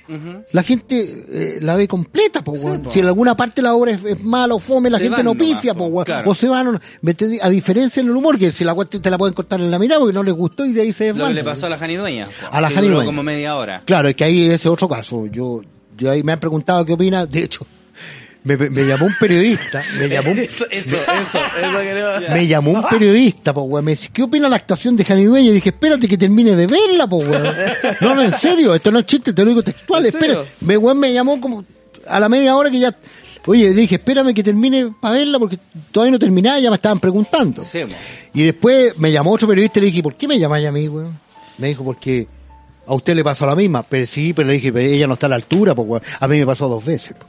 la 0.51 0.63
gente 0.63 1.23
eh, 1.31 1.57
la 1.61 1.75
ve 1.75 1.87
completa, 1.87 2.43
po, 2.43 2.53
weón. 2.53 2.87
Si 2.89 2.99
en 2.99 3.05
alguna 3.05 3.35
parte 3.35 3.61
la 3.61 3.75
obra 3.75 3.91
es, 3.91 4.03
es 4.03 4.21
mala 4.23 4.55
o 4.55 4.59
fome, 4.59 4.89
la 4.89 4.97
Se 4.97 5.05
gente 5.05 5.23
no 5.23 5.35
pifia, 5.35 5.75
po, 5.75 5.91
po, 5.91 6.03
claro. 6.03 6.29
O 6.31 6.35
se 6.35 6.49
van, 6.49 6.79
a 7.41 7.49
diferencia 7.49 8.01
en 8.01 8.07
el 8.07 8.15
humor, 8.15 8.37
que 8.37 8.51
si 8.51 8.63
la 8.63 8.75
te 8.75 9.09
la 9.09 9.17
pueden 9.17 9.35
cortar 9.35 9.61
en 9.61 9.69
la 9.69 9.77
mitad 9.77 9.99
porque 9.99 10.13
no 10.13 10.23
les 10.23 10.33
gustó 10.33 10.65
y 10.65 10.73
de 10.73 10.81
ahí 10.81 10.91
se 10.91 11.13
Lo 11.13 11.27
que 11.27 11.33
le 11.35 11.43
pasó 11.43 11.67
a 11.67 11.69
la 11.69 11.77
Jani 11.77 11.95
Dueña. 11.95 12.25
po, 12.25 12.47
A 12.51 12.59
la 12.59 12.69
que 12.69 12.75
Jani 12.75 12.87
duró 12.87 12.97
Dueña. 12.97 13.07
como 13.09 13.23
media 13.23 13.55
hora. 13.55 13.83
Claro, 13.85 14.07
es 14.07 14.15
que 14.15 14.23
ahí 14.23 14.45
ese 14.45 14.55
es 14.55 14.65
otro 14.65 14.89
caso. 14.89 15.27
Yo, 15.27 15.61
yo 15.95 16.09
ahí 16.09 16.23
me 16.23 16.31
han 16.31 16.39
preguntado 16.39 16.83
qué 16.85 16.93
opina. 16.93 17.27
De 17.27 17.43
hecho, 17.43 17.65
me, 18.43 18.57
me 18.57 18.85
llamó 18.85 19.05
un 19.05 19.15
periodista, 19.19 19.81
me 19.97 20.09
llamó 20.09 20.31
un, 20.31 20.39
Eso, 20.39 20.65
eso, 20.69 20.95
eso, 20.95 21.39
me 22.29 22.45
llamó 22.45 22.71
un 22.71 22.83
periodista, 22.89 23.53
po, 23.53 23.61
weón. 23.61 23.85
Me 23.85 23.91
dice, 23.91 24.09
¿qué 24.11 24.23
opina 24.23 24.49
la 24.49 24.57
actuación 24.57 24.97
de 24.97 25.05
Jani 25.05 25.23
Dueña? 25.23 25.49
Y 25.49 25.53
dije, 25.53 25.69
espérate 25.69 26.07
que 26.07 26.17
termine 26.17 26.55
de 26.55 26.67
verla, 26.67 27.07
po, 27.07 27.17
weón. 27.17 27.43
No, 28.01 28.15
no, 28.15 28.21
en 28.21 28.37
serio, 28.37 28.75
esto 28.75 28.91
no 28.91 28.99
es 28.99 29.05
chiste, 29.05 29.31
te 29.31 29.41
lo 29.43 29.49
digo 29.49 29.63
textual, 29.63 30.05
espera. 30.05 30.43
Me, 30.59 30.75
weón, 30.75 30.99
me 30.99 31.13
llamó 31.13 31.39
como 31.39 31.63
a 32.05 32.19
la 32.19 32.27
media 32.27 32.55
hora 32.55 32.69
que 32.69 32.79
ya, 32.79 32.93
oye, 33.45 33.73
dije, 33.73 33.95
espérame 33.95 34.33
que 34.33 34.43
termine 34.43 34.93
para 34.99 35.15
verla 35.15 35.39
porque 35.39 35.57
todavía 35.91 36.11
no 36.11 36.19
terminaba, 36.19 36.59
ya 36.59 36.69
me 36.69 36.75
estaban 36.75 36.99
preguntando. 36.99 37.63
Sí. 37.63 37.79
Y 38.33 38.43
después 38.43 38.97
me 38.97 39.09
llamó 39.09 39.31
otro 39.31 39.47
periodista 39.47 39.79
y 39.79 39.81
le 39.83 39.87
dije, 39.87 40.03
¿por 40.03 40.15
qué 40.15 40.27
me 40.27 40.37
llamáis 40.37 40.67
a 40.67 40.71
mí, 40.71 40.87
weón? 40.89 41.17
Me 41.57 41.67
dijo, 41.67 41.83
porque 41.85 42.27
a 42.85 42.93
usted 42.93 43.15
le 43.15 43.23
pasó 43.23 43.45
la 43.45 43.55
misma. 43.55 43.83
Pero 43.83 44.05
sí, 44.05 44.33
pero 44.33 44.47
le 44.47 44.55
dije, 44.55 44.71
pero 44.73 44.85
ella 44.87 45.07
no 45.07 45.13
está 45.13 45.25
a 45.27 45.29
la 45.29 45.35
altura, 45.35 45.73
pues, 45.75 45.87
weón. 45.87 46.03
A 46.19 46.27
mí 46.27 46.39
me 46.39 46.45
pasó 46.45 46.67
dos 46.67 46.83
veces. 46.83 47.15
po. 47.19 47.25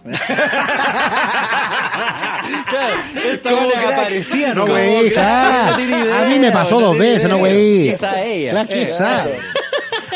Esta 3.33 3.53
buena 3.55 3.89
aparecía, 3.89 4.55
No, 4.55 4.67
¿no? 4.67 4.73
güey, 4.73 5.11
claro. 5.13 5.81
idea, 5.81 6.23
A 6.23 6.29
mí 6.29 6.39
me 6.39 6.51
pasó 6.53 6.81
no 6.81 6.89
dos 6.89 6.99
veces, 6.99 7.29
no, 7.29 7.39
güey. 7.39 7.91
Quizá 7.93 8.23
ella. 8.23 8.51
Claro, 8.51 8.69
Eh, 8.71 8.79
quizá. 8.87 9.27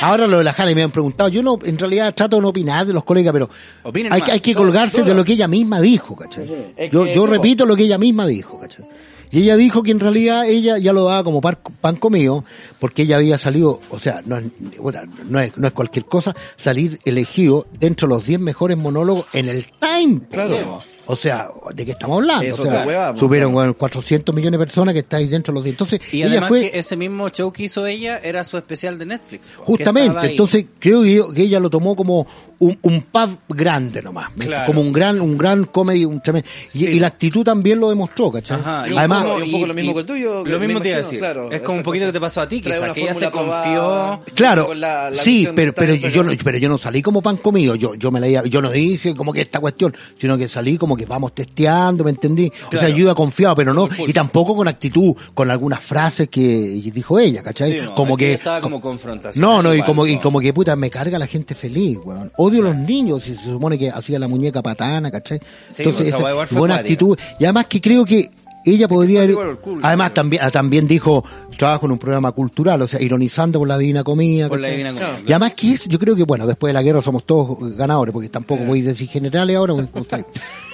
Ahora 0.00 0.26
lo 0.28 0.38
de 0.38 0.44
la 0.44 0.52
Jale 0.52 0.74
me 0.74 0.82
han 0.82 0.90
preguntado. 0.92 1.28
Yo 1.28 1.42
no, 1.42 1.58
en 1.64 1.76
realidad 1.78 2.14
trato 2.14 2.36
de 2.36 2.42
no 2.42 2.48
opinar 2.48 2.86
de 2.86 2.92
los 2.92 3.02
colegas, 3.04 3.32
pero 3.32 3.48
Opinen 3.82 4.12
hay, 4.12 4.20
más. 4.20 4.28
que- 4.28 4.32
hay 4.34 4.40
que 4.40 4.54
colgarse 4.54 5.02
de 5.02 5.14
lo 5.14 5.24
que 5.24 5.32
ella 5.32 5.48
misma 5.48 5.80
dijo, 5.80 6.14
¿cachai? 6.14 6.72
Es 6.76 6.90
Yo, 6.90 7.04
que 7.04 7.14
yo 7.14 7.26
repito 7.26 7.66
lo 7.66 7.74
que 7.74 7.82
ella 7.84 7.98
misma 7.98 8.26
dijo, 8.26 8.60
¿cachai? 8.60 8.84
Y 9.30 9.42
ella 9.42 9.56
dijo 9.56 9.82
que 9.82 9.90
en 9.90 10.00
realidad 10.00 10.46
ella 10.48 10.78
ya 10.78 10.92
lo 10.92 11.04
daba 11.04 11.24
como 11.24 11.40
par- 11.40 11.58
pan 11.80 11.96
comido, 11.96 12.44
porque 12.78 13.02
ella 13.02 13.16
había 13.16 13.38
salido, 13.38 13.80
o 13.90 13.98
sea, 13.98 14.22
no 14.24 14.36
es, 14.38 14.44
no 15.28 15.38
es, 15.40 15.56
no 15.56 15.66
es 15.66 15.72
cualquier 15.72 16.04
cosa, 16.06 16.34
salir 16.56 16.98
elegido 17.04 17.66
dentro 17.78 18.08
de 18.08 18.14
los 18.14 18.24
10 18.26 18.40
mejores 18.40 18.76
monólogos 18.76 19.26
en 19.32 19.48
el 19.48 19.64
Time. 19.66 20.20
Claro. 20.30 20.80
O 21.10 21.16
sea, 21.16 21.48
¿de 21.74 21.86
qué 21.86 21.92
estamos 21.92 22.18
hablando? 22.18 22.44
Es 22.44 22.58
o 22.58 22.62
sea, 22.64 22.84
po, 23.14 23.18
subieron 23.18 23.52
claro. 23.52 23.64
weón, 23.68 23.74
400 23.74 24.34
millones 24.34 24.60
de 24.60 24.66
personas 24.66 24.92
que 24.92 25.00
estáis 25.00 25.30
dentro 25.30 25.52
de 25.52 25.54
los 25.56 25.64
10. 25.64 25.72
Entonces, 25.74 26.00
Y 26.12 26.18
ella 26.18 26.26
además 26.32 26.48
fue... 26.50 26.70
que 26.70 26.78
ese 26.78 26.96
mismo 26.96 27.28
show 27.30 27.50
que 27.50 27.62
hizo 27.62 27.86
ella 27.86 28.18
era 28.22 28.44
su 28.44 28.58
especial 28.58 28.98
de 28.98 29.06
Netflix. 29.06 29.48
que 29.48 29.56
Justamente, 29.56 30.30
entonces 30.30 30.66
creo 30.78 31.02
que, 31.02 31.14
yo- 31.14 31.32
que 31.32 31.42
ella 31.42 31.60
lo 31.60 31.70
tomó 31.70 31.96
como 31.96 32.26
un, 32.58 32.78
un 32.82 33.00
pub 33.02 33.38
grande 33.48 34.02
nomás, 34.02 34.36
¿me- 34.36 34.44
Claro. 34.46 34.66
como 34.66 34.82
un 34.82 34.92
gran, 34.92 35.20
un 35.20 35.38
gran 35.38 35.64
comedy, 35.64 36.04
un 36.04 36.20
tremendo. 36.20 36.46
Y, 36.74 36.78
Sí. 36.78 36.86
y 36.88 37.00
la 37.00 37.06
actitud 37.06 37.42
también 37.42 37.80
lo 37.80 37.88
demostró, 37.88 38.30
¿cachai? 38.30 38.58
Ajá, 38.60 38.86
y 38.88 38.92
un 38.92 38.98
Además, 38.98 39.24
poco- 39.24 39.38
y 39.38 39.42
un 39.44 39.50
poco 39.52 39.66
lo 39.66 39.74
mismo 39.74 39.94
que 39.94 40.00
el 40.00 40.06
tuyo, 40.06 40.44
Lo 40.44 40.58
mismo 40.60 40.80
te 40.82 40.88
iba 40.88 40.98
a 40.98 41.00
decir. 41.00 41.18
claro, 41.20 41.50
es 41.50 41.62
como 41.62 41.78
un 41.78 41.82
poquito 41.84 42.02
cosa. 42.04 42.08
que 42.12 42.16
te 42.18 42.20
pasó 42.20 42.40
a 42.42 42.48
ti, 42.48 42.60
quizás, 42.60 42.80
una 42.80 42.92
que 42.92 43.00
ella 43.02 43.14
se 43.14 43.30
confió. 43.30 44.20
Claro, 44.34 44.66
con 44.66 44.78
la- 44.80 45.08
la 45.10 45.16
sí, 45.16 45.48
pero, 45.54 45.72
pero 45.72 45.94
yo, 45.94 46.22
no, 46.22 46.32
pero 46.44 46.58
yo 46.58 46.68
no 46.68 46.76
salí 46.76 47.00
como 47.00 47.22
pan 47.22 47.38
comido, 47.38 47.74
yo, 47.76 47.94
yo 47.94 48.10
me 48.10 48.20
leía, 48.20 48.44
yo 48.44 48.60
no 48.60 48.70
dije 48.70 49.14
como 49.14 49.32
que 49.32 49.40
esta 49.40 49.60
cuestión, 49.60 49.96
sino 50.18 50.36
que 50.36 50.48
salí 50.48 50.76
como 50.76 50.97
que 50.98 51.06
vamos 51.06 51.34
testeando, 51.34 52.04
¿me 52.04 52.10
entendí? 52.10 52.50
O 52.66 52.76
sea, 52.76 52.88
yo 52.88 52.98
iba 52.98 53.14
confiado, 53.14 53.54
pero 53.54 53.72
no, 53.72 53.88
y 54.06 54.12
tampoco 54.12 54.56
con 54.56 54.68
actitud, 54.68 55.14
con 55.34 55.50
algunas 55.50 55.82
frases 55.82 56.28
que 56.28 56.42
dijo 56.42 57.18
ella, 57.18 57.42
¿cachai? 57.42 57.72
Sí, 57.72 57.78
no, 57.86 57.94
como 57.94 58.16
que... 58.16 58.34
estaba 58.34 58.60
como 58.60 58.80
confrontación. 58.80 59.40
No, 59.40 59.62
no, 59.62 59.74
y 59.74 59.82
como, 59.82 60.06
y 60.06 60.18
como 60.18 60.40
que 60.40 60.52
puta, 60.52 60.76
me 60.76 60.90
carga 60.90 61.18
la 61.18 61.26
gente 61.26 61.54
feliz, 61.54 61.98
weón. 62.04 62.32
Odio 62.36 62.60
a 62.60 62.64
los 62.64 62.76
niños, 62.76 63.22
si 63.22 63.34
se 63.34 63.44
supone 63.44 63.78
que 63.78 63.90
hacía 63.90 64.18
la 64.18 64.28
muñeca 64.28 64.62
patana, 64.62 65.10
¿cachai? 65.10 65.40
Sí, 65.68 65.84
pues, 65.84 66.00
esa 66.00 66.18
buena 66.50 66.76
actitud. 66.76 67.18
Y 67.38 67.44
además 67.44 67.66
que 67.66 67.80
creo 67.80 68.04
que 68.04 68.30
ella 68.74 68.88
podría 68.88 69.26
culo, 69.26 69.80
además 69.82 70.14
también, 70.14 70.42
ah, 70.44 70.50
también 70.50 70.86
dijo, 70.86 71.24
trabajo 71.56 71.86
en 71.86 71.92
un 71.92 71.98
programa 71.98 72.30
cultural, 72.32 72.80
o 72.82 72.86
sea, 72.88 73.00
ironizando 73.02 73.58
por 73.58 73.66
la 73.68 73.76
divina 73.76 74.04
comida, 74.04 74.48
Por 74.48 74.58
la 74.60 74.68
¿cachai? 74.68 74.76
divina 74.76 74.90
comida, 74.92 75.08
Claro. 75.08 75.24
Y 75.28 75.32
además 75.32 75.52
que 75.54 75.72
es, 75.72 75.88
yo 75.88 75.98
creo 75.98 76.14
que 76.14 76.22
bueno, 76.24 76.46
después 76.46 76.70
de 76.70 76.74
la 76.74 76.82
guerra 76.82 77.02
somos 77.02 77.24
todos 77.24 77.58
ganadores, 77.76 78.12
porque 78.12 78.28
tampoco 78.28 78.64
voy 78.64 78.80
a 78.82 78.84
decir 78.88 79.08
generales 79.08 79.56
ahora, 79.56 79.74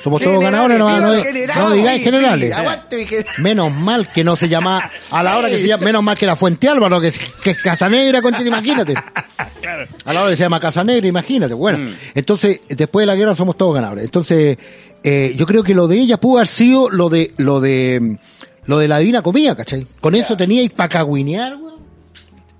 somos 0.02 0.20
todos 0.22 0.40
ganadores, 0.40 0.78
no, 0.78 1.00
no, 1.00 1.12
no 1.14 1.70
digáis 1.72 2.02
generales. 2.02 2.52
Aguante, 2.52 2.96
mi 2.96 3.06
general. 3.06 3.32
Menos 3.38 3.72
mal 3.72 4.08
que 4.12 4.22
no 4.24 4.36
se 4.36 4.48
llama, 4.48 4.90
a 5.10 5.22
la 5.22 5.38
hora 5.38 5.48
que 5.48 5.58
se 5.58 5.66
llama, 5.66 5.84
menos 5.84 6.02
mal 6.02 6.16
que 6.18 6.24
era 6.26 6.36
Fuente 6.36 6.68
Álvaro, 6.68 7.00
que 7.00 7.08
es, 7.08 7.18
que 7.18 7.50
es 7.50 7.62
Casa 7.62 7.88
Negra, 7.88 8.20
concha, 8.20 8.42
imagínate. 8.42 8.94
A 10.04 10.12
la 10.12 10.20
hora 10.22 10.30
que 10.30 10.36
se 10.36 10.42
llama 10.42 10.60
Casa 10.60 10.84
Negra, 10.84 11.06
imagínate. 11.06 11.54
Bueno, 11.54 11.78
Mm. 11.78 11.88
entonces, 12.14 12.60
después 12.68 13.02
de 13.02 13.06
la 13.06 13.16
guerra 13.16 13.34
somos 13.34 13.56
todos 13.56 13.74
ganadores. 13.74 14.04
Entonces, 14.04 14.56
eh, 15.04 15.34
yo 15.36 15.44
creo 15.44 15.62
que 15.62 15.74
lo 15.74 15.86
de 15.86 15.98
ella 15.98 16.18
pudo 16.18 16.38
haber 16.38 16.48
sido 16.48 16.88
lo 16.88 17.10
de, 17.10 17.34
lo 17.36 17.60
de, 17.60 18.16
lo 18.64 18.78
de 18.78 18.88
la 18.88 18.98
divina 18.98 19.20
comida, 19.20 19.54
¿cachai? 19.54 19.86
Con 20.00 20.14
eso 20.14 20.34
teníais 20.34 20.70
para 20.72 20.88
cagüinear, 20.88 21.56
weón. 21.56 21.73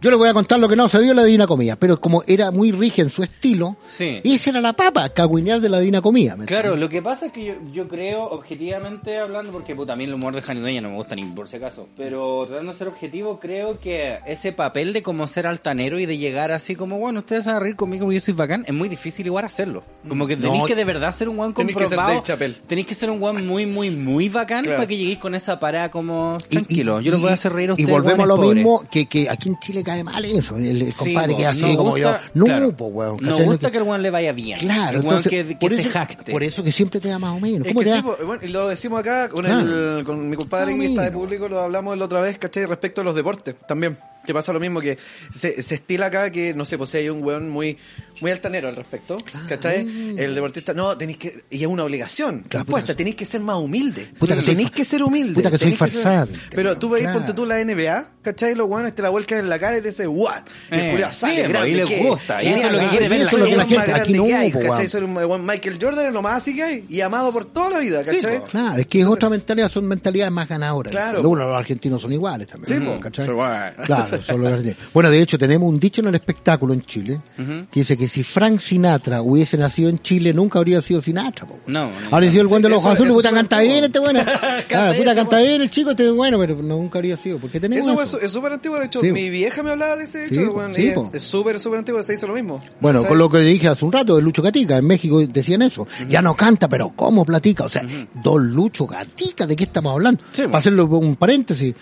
Yo 0.04 0.10
le 0.10 0.16
voy 0.18 0.28
a 0.28 0.34
contar 0.34 0.58
lo 0.60 0.68
que 0.68 0.76
no 0.76 0.86
se 0.86 0.98
vio 0.98 1.12
en 1.12 1.16
la 1.16 1.24
divina 1.24 1.46
comida, 1.46 1.76
pero 1.76 1.98
como 1.98 2.22
era 2.26 2.50
muy 2.50 2.72
rígida 2.72 3.04
en 3.04 3.10
su 3.10 3.22
estilo, 3.22 3.78
Sí. 3.86 4.20
esa 4.22 4.50
era 4.50 4.60
la 4.60 4.74
papa, 4.74 5.08
cagüinear 5.08 5.62
de 5.62 5.70
la 5.70 5.78
divina 5.80 6.02
comida. 6.02 6.36
¿me 6.36 6.44
Claro, 6.44 6.76
lo 6.76 6.90
que 6.90 7.00
pasa 7.00 7.24
es 7.24 7.32
que 7.32 7.42
yo, 7.42 7.54
yo 7.72 7.88
creo, 7.88 8.24
objetivamente 8.24 9.16
hablando, 9.16 9.50
porque 9.50 9.72
a 9.72 9.96
mí 9.96 10.04
el 10.04 10.12
humor 10.12 10.34
de 10.34 10.42
Jani 10.42 10.60
Dueña 10.60 10.82
no 10.82 10.90
me 10.90 10.96
gusta 10.96 11.14
ni 11.16 11.24
por 11.24 11.48
si 11.48 11.56
acaso, 11.56 11.88
pero 11.96 12.44
tratando 12.46 12.72
de 12.72 12.76
ser 12.78 12.88
objetivo, 12.88 13.40
creo 13.40 13.80
que 13.80 14.18
ese 14.26 14.52
papel 14.52 14.92
de 14.92 15.02
como 15.02 15.26
ser 15.26 15.46
altanero 15.46 15.98
y 15.98 16.04
de 16.04 16.18
llegar 16.18 16.52
así 16.52 16.74
como, 16.76 16.98
bueno, 16.98 17.20
ustedes 17.20 17.46
van 17.46 17.56
a 17.56 17.60
reír 17.60 17.74
conmigo 17.74 18.04
porque 18.04 18.16
yo 18.16 18.20
soy 18.20 18.34
bacán, 18.34 18.62
es 18.66 18.74
muy 18.74 18.90
difícil 18.90 19.24
igual 19.24 19.46
hacerlo. 19.46 19.84
Como 20.06 20.26
que 20.26 20.36
tenéis 20.36 20.60
No. 20.60 20.66
que 20.66 20.74
de 20.74 20.84
verdad 20.84 21.12
ser 21.12 21.30
un 21.30 21.36
guan 21.38 21.54
Tenéis 21.54 21.78
que 21.78 21.86
ser 21.88 21.96
comprobado. 21.96 22.22
Tenéis 22.66 22.86
que 22.86 22.94
ser 22.94 23.08
un 23.08 23.20
guan 23.20 23.46
muy, 23.46 23.64
muy, 23.64 23.88
muy 23.88 24.28
bacán 24.28 24.64
Claro. 24.64 24.76
para 24.80 24.86
que 24.86 24.98
lleguéis 24.98 25.18
con 25.18 25.34
esa 25.34 25.58
parada 25.58 25.90
como 25.90 26.36
Y- 26.50 26.52
tranquilo. 26.52 27.00
y- 27.00 27.04
yo 27.04 27.12
los 27.12 27.22
voy 27.22 27.30
a 27.30 27.34
hacer 27.34 27.54
reír 27.54 27.70
a 27.70 27.74
Y 27.78 27.86
volvemos 27.86 28.24
a 28.24 28.26
lo 28.26 28.36
pobres. 28.36 28.54
mismo, 28.56 28.84
que, 28.90 29.06
que 29.06 29.30
aquí 29.30 29.48
en 29.48 29.58
Chile 29.60 29.82
cae 29.94 30.04
mal 30.04 30.24
eso. 30.24 30.56
El, 30.56 30.92
compadre 30.94 31.36
que 31.36 31.46
así 31.46 31.62
nos 31.62 31.76
como 31.76 31.90
gusta- 31.92 32.20
yo. 32.22 32.30
No, 32.34 32.44
claro, 32.44 32.76
po, 32.76 32.86
weón. 32.86 33.16
Nos 33.20 33.40
gusta 33.42 33.68
que, 33.68 33.72
que 33.72 33.78
el 33.78 33.84
guan 33.84 34.02
le 34.02 34.10
vaya 34.10 34.32
bien. 34.32 34.58
Claro, 34.58 34.98
el 34.98 35.02
entonces, 35.04 35.30
que, 35.30 35.46
que 35.46 35.56
por 35.56 35.74
se 35.74 35.80
eso, 35.82 35.90
jacte. 35.90 36.32
Por 36.32 36.42
eso 36.42 36.62
que 36.62 36.72
siempre 36.72 37.00
te 37.00 37.08
da 37.08 37.18
más 37.18 37.36
o 37.36 37.40
menos. 37.40 37.66
Es 37.66 37.72
¿Cómo 37.72 37.82
te 37.84 37.92
sí, 37.94 38.02
po, 38.02 38.16
bueno, 38.26 38.42
y 38.44 38.48
lo 38.48 38.68
decimos 38.68 39.00
acá 39.00 39.28
con, 39.28 39.44
Claro. 39.44 39.98
el, 39.98 40.04
con 40.04 40.28
mi 40.28 40.36
compadre 40.36 40.76
que 40.76 40.86
está 40.86 41.02
de 41.02 41.10
público, 41.10 41.48
lo 41.48 41.60
hablamos 41.60 41.96
la 41.98 42.04
otra 42.04 42.20
vez, 42.20 42.38
¿cachai? 42.38 42.66
Respecto 42.66 43.00
a 43.00 43.04
los 43.04 43.14
deportes 43.14 43.54
también. 43.66 43.96
Que 44.26 44.32
pasa 44.34 44.52
lo 44.52 44.60
mismo 44.60 44.80
que 44.80 44.98
se, 45.34 45.60
se 45.62 45.74
estila 45.76 46.06
acá 46.06 46.30
que, 46.30 46.54
no 46.54 46.64
sé, 46.64 46.78
pues 46.78 46.90
si 46.90 46.98
hay 46.98 47.08
un 47.08 47.22
weón 47.22 47.48
muy, 47.50 47.76
muy 48.20 48.30
altanero 48.30 48.68
al 48.68 48.76
respecto, 48.76 49.18
¿cachai? 49.48 50.14
El 50.18 50.34
deportista, 50.34 50.72
no, 50.74 50.96
tenéis 50.96 51.18
que, 51.18 51.44
y 51.50 51.60
es 51.62 51.66
una 51.66 51.84
obligación, 51.84 52.40
Claro, 52.48 52.64
respuesta, 52.64 52.86
puta, 52.92 52.96
tenéis 52.96 53.16
que 53.16 53.24
ser 53.24 53.40
más 53.40 53.56
humilde. 53.56 54.08
Puta 54.18 54.34
que 54.34 54.40
soy 54.42 54.54
tenéis 54.54 54.70
que 54.70 54.84
ser 54.84 55.02
humilde. 55.02 55.34
puta 55.34 55.50
que 55.50 55.58
soy 55.58 55.72
farsante, 55.72 56.38
Pero 56.54 56.78
tú 56.78 56.88
veis, 56.90 57.04
claro. 57.04 57.18
ponte 57.18 57.34
tú 57.34 57.44
la 57.46 57.62
NBA, 57.64 58.06
¿cachai? 58.22 58.54
Los 58.54 58.68
weones 58.68 58.94
te 58.94 59.02
la 59.02 59.10
vuelcan 59.10 59.38
en 59.40 59.48
la 59.50 59.58
cara 59.58 59.78
y 59.78 59.80
te 59.82 59.88
dicen, 59.88 60.08
what? 60.08 60.42
Y 60.70 60.74
Eh, 60.74 60.94
el 60.94 61.12
sí, 61.12 61.36
grande 61.42 61.68
y 61.70 61.74
les 61.74 61.86
que- 61.86 61.98
gusta, 62.02 62.42
y 62.42 62.46
eso 62.48 62.56
es 62.56 62.64
lo 62.64 62.68
que 62.70 62.74
claro, 62.76 62.90
quiere 62.90 63.08
ver 63.08 63.20
la 63.20 63.28
gente. 63.30 63.56
La 63.56 63.66
gente, 63.66 63.92
aquí 63.92 64.12
no, 64.14 64.24
hay, 64.24 64.50
po, 64.52 64.60
¿cachai? 64.60 64.88
Soy 64.88 65.02
un 65.02 65.16
weón 65.16 65.44
Michael 65.44 65.78
Jordan 65.80 66.06
es 66.06 66.12
lo 66.12 66.22
más 66.22 66.36
así 66.38 66.54
que 66.56 66.62
hay, 66.62 66.86
y 66.88 67.00
amado 67.00 67.32
por 67.32 67.44
toda 67.46 67.70
la 67.70 67.78
vida, 67.78 68.02
¿cachai? 68.02 68.42
Claro, 68.44 68.78
es 68.78 68.86
que 68.86 69.00
es 69.00 69.06
otra 69.06 69.28
mentalidad, 69.28 69.68
son 69.68 69.86
mentalidades 69.86 70.32
más 70.32 70.48
ganadoras. 70.48 70.90
Claro. 70.92 71.22
Los 71.22 71.56
argentinos 71.56 72.00
son 72.00 72.12
iguales 72.12 72.46
también. 72.46 72.98
¿cachai? 73.00 73.26
Claro, 73.26 74.13
son 74.22 74.40
los 74.40 74.50
argentinos. 74.52 74.78
Bueno, 74.92 75.10
de 75.10 75.20
hecho, 75.20 75.38
tenemos 75.38 75.68
un 75.68 75.78
dicho 75.80 76.00
en 76.02 76.08
el 76.08 76.14
espectáculo 76.14 76.72
en 76.74 76.82
Chile 76.82 77.20
que 77.36 77.80
dice 77.80 77.96
que 77.96 78.08
si 78.08 78.22
Frank 78.22 78.60
Sinatra 78.60 79.22
hubiese 79.22 79.56
nacido 79.56 79.88
en 79.88 79.98
Chile, 80.00 80.32
nunca 80.32 80.58
habría 80.58 80.80
sido 80.82 81.00
Sinatra. 81.02 81.46
Po. 81.46 81.58
No, 81.66 81.88
no, 81.90 81.92
Habría 82.10 82.30
sido 82.30 82.42
el 82.42 82.48
buen 82.48 82.62
de 82.62 82.68
los 82.68 82.78
ojos 82.84 82.94
azules, 82.94 83.12
puta, 83.14 83.30
canta 83.30 83.60
bien 83.60 83.84
este 83.84 83.98
bueno. 84.00 84.20
Claro, 84.68 84.96
puta, 84.96 85.14
canta 85.14 85.38
bien 85.40 85.60
el 85.62 85.70
chico, 85.70 85.90
este 85.90 86.10
bueno, 86.10 86.38
pero 86.38 86.56
nunca 86.62 86.98
habría 86.98 87.16
sido. 87.16 87.38
¿Por 87.38 87.50
qué 87.50 87.60
tenemos 87.60 87.86
Eso 87.86 88.02
eso? 88.02 88.20
es 88.20 88.32
súper 88.32 88.52
antiguo, 88.52 88.78
de 88.78 88.86
hecho, 88.86 89.00
Sí, 89.00 89.12
mi 89.12 89.30
vieja 89.30 89.62
me 89.62 89.70
hablaba 89.70 89.96
de 89.96 90.04
ese 90.04 90.26
Sí, 90.28 90.34
hecho, 90.34 90.54
sí, 90.74 90.82
y 90.82 91.16
es 91.16 91.22
súper, 91.22 91.60
súper 91.60 91.78
antiguo, 91.80 92.02
se 92.02 92.14
hizo 92.14 92.26
lo 92.26 92.34
mismo. 92.34 92.62
Bueno, 92.80 92.98
¿cachai? 93.00 93.08
con 93.08 93.18
lo 93.18 93.28
que 93.30 93.38
dije 93.38 93.68
hace 93.68 93.84
un 93.84 93.92
rato, 93.92 94.18
el 94.18 94.24
Lucho 94.24 94.42
Gatica, 94.42 94.78
en 94.78 94.86
México 94.86 95.20
decían 95.26 95.62
eso. 95.62 95.86
Ya 96.08 96.22
no 96.22 96.34
canta, 96.34 96.68
pero 96.68 96.92
¿cómo 96.94 97.24
platica? 97.24 97.64
O 97.64 97.68
sea, 97.68 97.82
don 98.22 98.52
Lucho 98.52 98.86
Gatica, 98.86 99.46
¿de 99.46 99.56
qué 99.56 99.64
estamos 99.64 99.92
hablando? 99.92 100.22
Sí, 100.32 100.42
Para 100.42 100.58
hacerlo 100.58 100.86
un 100.86 101.16
paréntesis, 101.16 101.74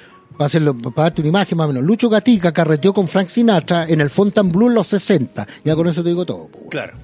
para, 0.43 0.47
hacerlo, 0.47 0.75
para 0.77 1.05
darte 1.09 1.21
una 1.21 1.29
imagen 1.29 1.57
más 1.59 1.67
o 1.67 1.69
menos. 1.69 1.85
Lucho 1.85 2.09
Gatica 2.09 2.53
carreteó 2.53 2.93
con 2.93 3.07
Frank 3.07 3.29
Sinatra 3.29 3.87
en 3.89 4.01
el 4.01 4.11
Fontainebleau 4.11 4.69
en 4.69 4.75
los 4.75 4.87
60. 4.89 5.47
Ya 5.65 5.77
con 5.77 5.87
eso 5.87 6.03
te 6.03 6.09
digo 6.09 6.27
todo. 6.27 6.49
Claro. 6.69 6.95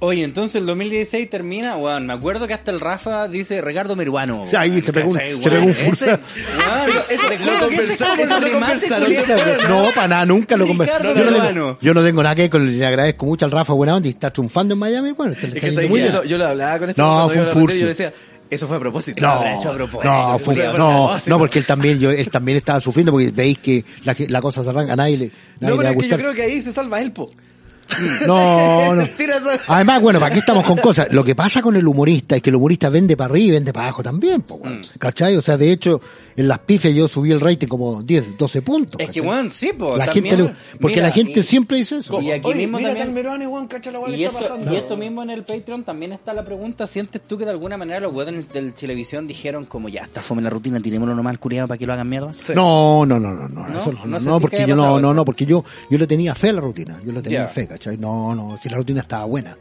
Oye, 0.00 0.24
entonces 0.24 0.56
el 0.56 0.66
2016 0.66 1.30
termina, 1.30 1.76
weón, 1.76 2.08
me 2.08 2.12
acuerdo 2.12 2.48
que 2.48 2.54
hasta 2.54 2.72
el 2.72 2.80
Rafa 2.80 3.28
dice 3.28 3.62
Ricardo 3.62 3.94
Meruano. 3.94 4.46
Sí, 4.48 4.56
ahí 4.56 4.82
se 4.82 4.92
pegó 4.92 5.10
un- 5.10 5.14
¿Cachai, 5.14 5.38
se 5.38 5.48
weón? 5.48 5.52
pegó 5.72 5.86
un 5.86 5.92
Ese, 5.94 6.06
weón, 6.06 6.20
Lo 9.00 9.68
lo 9.68 9.68
No, 9.68 9.92
para 9.94 10.08
nada, 10.08 10.26
nunca 10.26 10.56
lo 10.56 10.66
conversé. 10.66 10.98
Ricardo 10.98 11.14
Yo, 11.14 11.30
no 11.30 11.42
tengo- 11.46 11.78
yo 11.80 11.94
no 11.94 12.02
tengo 12.02 12.22
nada 12.24 12.34
que 12.34 12.50
con, 12.50 12.78
le 12.78 12.84
agradezco 12.84 13.26
mucho 13.26 13.44
al 13.44 13.52
Rafa 13.52 13.72
Buena 13.74 13.94
Onda 13.94 14.08
y 14.08 14.10
está 14.10 14.32
triunfando 14.32 14.74
en 14.74 14.80
Miami. 14.80 15.12
Bueno, 15.12 15.34
yo, 15.34 15.48
bien. 15.94 16.12
lo, 16.12 16.24
yo 16.24 16.36
lo 16.36 16.48
hablaba 16.48 16.78
con 16.80 16.90
este 16.90 17.00
No, 17.00 17.28
fue 17.28 17.40
un 17.42 17.46
furcio. 17.46 17.78
Yo 17.78 17.84
le 17.84 17.88
decía, 17.90 18.12
eso 18.54 18.66
fue 18.68 18.76
a 18.76 18.80
propósito. 18.80 19.20
No, 19.20 19.44
hecho 19.44 19.70
a 19.70 19.74
propósito. 19.74 20.12
no, 20.12 20.38
fue- 20.38 20.54
Fue 20.54 20.66
a 20.66 20.68
no, 20.72 20.74
propósito. 21.06 21.30
no, 21.30 21.38
porque 21.38 21.58
él 21.58 21.66
también, 21.66 21.98
yo, 21.98 22.10
él 22.10 22.30
también 22.30 22.58
estaba 22.58 22.80
sufriendo 22.80 23.12
porque 23.12 23.30
veis 23.30 23.58
que 23.58 23.84
la, 24.04 24.16
la 24.28 24.40
cosa 24.40 24.64
se 24.64 24.70
arranca, 24.70 24.92
a 24.94 24.96
nadie 24.96 25.16
le, 25.18 25.24
nadie 25.26 25.34
No, 25.60 25.68
le 25.70 25.76
pero 25.76 25.82
va 25.82 25.88
a 25.88 25.92
es 25.92 25.96
que 26.02 26.08
yo 26.08 26.16
creo 26.16 26.34
que 26.34 26.42
ahí 26.42 26.62
se 26.62 26.72
salva 26.72 27.00
él, 27.00 27.12
po. 27.12 27.30
No, 28.26 28.94
no. 28.94 29.06
Además, 29.68 30.00
bueno, 30.00 30.18
¿para 30.20 30.32
qué 30.32 30.38
estamos 30.40 30.64
con 30.64 30.78
cosas? 30.78 31.12
Lo 31.12 31.22
que 31.24 31.34
pasa 31.34 31.60
con 31.62 31.76
el 31.76 31.86
humorista 31.86 32.36
es 32.36 32.42
que 32.42 32.50
el 32.50 32.56
humorista 32.56 32.88
vende 32.88 33.16
para 33.16 33.30
arriba 33.30 33.46
y 33.46 33.50
vende 33.52 33.72
para 33.72 33.86
abajo 33.88 34.02
también, 34.02 34.42
po. 34.42 34.58
Mm. 34.64 34.80
¿cachai? 34.98 35.36
O 35.36 35.42
sea, 35.42 35.56
de 35.56 35.70
hecho, 35.70 36.00
en 36.36 36.48
las 36.48 36.58
pifias 36.60 36.94
yo 36.94 37.06
subí 37.08 37.30
el 37.30 37.40
rating 37.40 37.68
como 37.68 38.02
10, 38.02 38.36
12 38.36 38.62
puntos. 38.62 39.00
Es 39.00 39.10
que, 39.10 39.20
¿cachai? 39.20 39.28
weón, 39.28 39.50
sí, 39.50 39.72
po. 39.72 39.96
la 39.96 40.06
también, 40.06 40.24
gente 40.36 40.42
le- 40.44 40.54
porque 40.80 40.96
mira, 40.96 41.08
la 41.08 41.12
gente 41.14 41.40
y- 41.40 41.42
siempre 41.42 41.76
dice 41.78 41.98
eso. 41.98 42.20
Y 42.20 42.30
aquí 42.32 42.48
Oye, 42.48 42.56
mismo 42.58 42.78
mira 42.78 42.94
también- 42.94 43.26
weón, 43.26 43.66
cacha 43.68 43.90
la 43.90 44.02
que 44.04 44.16
Y 44.16 44.24
está 44.24 44.38
esto, 44.38 44.50
pasando. 44.54 44.72
y 44.72 44.76
esto 44.76 44.96
mismo 44.96 45.22
en 45.22 45.30
el 45.30 45.44
Patreon 45.44 45.84
también 45.84 46.12
está 46.12 46.32
la 46.34 46.44
pregunta, 46.44 46.86
¿sientes 46.86 47.22
tú 47.22 47.38
que 47.38 47.44
de 47.44 47.50
alguna 47.52 47.76
manera 47.76 48.00
los 48.00 48.12
weones 48.14 48.48
del 48.52 48.72
televisión 48.74 49.26
dijeron 49.26 49.64
como 49.66 49.88
ya, 49.88 50.02
está 50.02 50.22
fome 50.22 50.42
la 50.42 50.50
rutina, 50.50 50.80
tirémoslo 50.80 51.14
nomás 51.14 51.32
al 51.32 51.38
curiado 51.40 51.68
para 51.68 51.78
que 51.78 51.86
lo 51.86 51.92
hagan 51.92 52.08
mierda? 52.08 52.32
Sí. 52.32 52.52
No, 52.54 53.06
no, 53.06 53.18
no, 53.20 53.32
no, 53.32 53.48
no, 53.48 53.68
¿No? 53.68 53.78
eso 53.78 53.92
no, 53.92 54.04
¿No 54.06 54.18
no, 54.18 54.36
que 54.38 54.42
porque 54.42 54.64
yo 54.66 54.74
no, 54.76 55.00
no, 55.00 55.14
no, 55.14 55.24
porque 55.24 55.46
yo, 55.46 55.64
yo 55.90 55.98
le 55.98 56.06
tenía 56.06 56.34
fe 56.34 56.48
a 56.50 56.52
la 56.54 56.60
rutina, 56.60 57.00
yo 57.04 57.12
le 57.12 57.22
tenía 57.22 57.42
Ya. 57.42 57.48
fe, 57.48 57.66
¿cachai? 57.68 57.96
No, 57.96 58.34
no, 58.34 58.58
si 58.62 58.68
la 58.68 58.76
rutina 58.76 59.00
estaba 59.00 59.24
buena. 59.24 59.56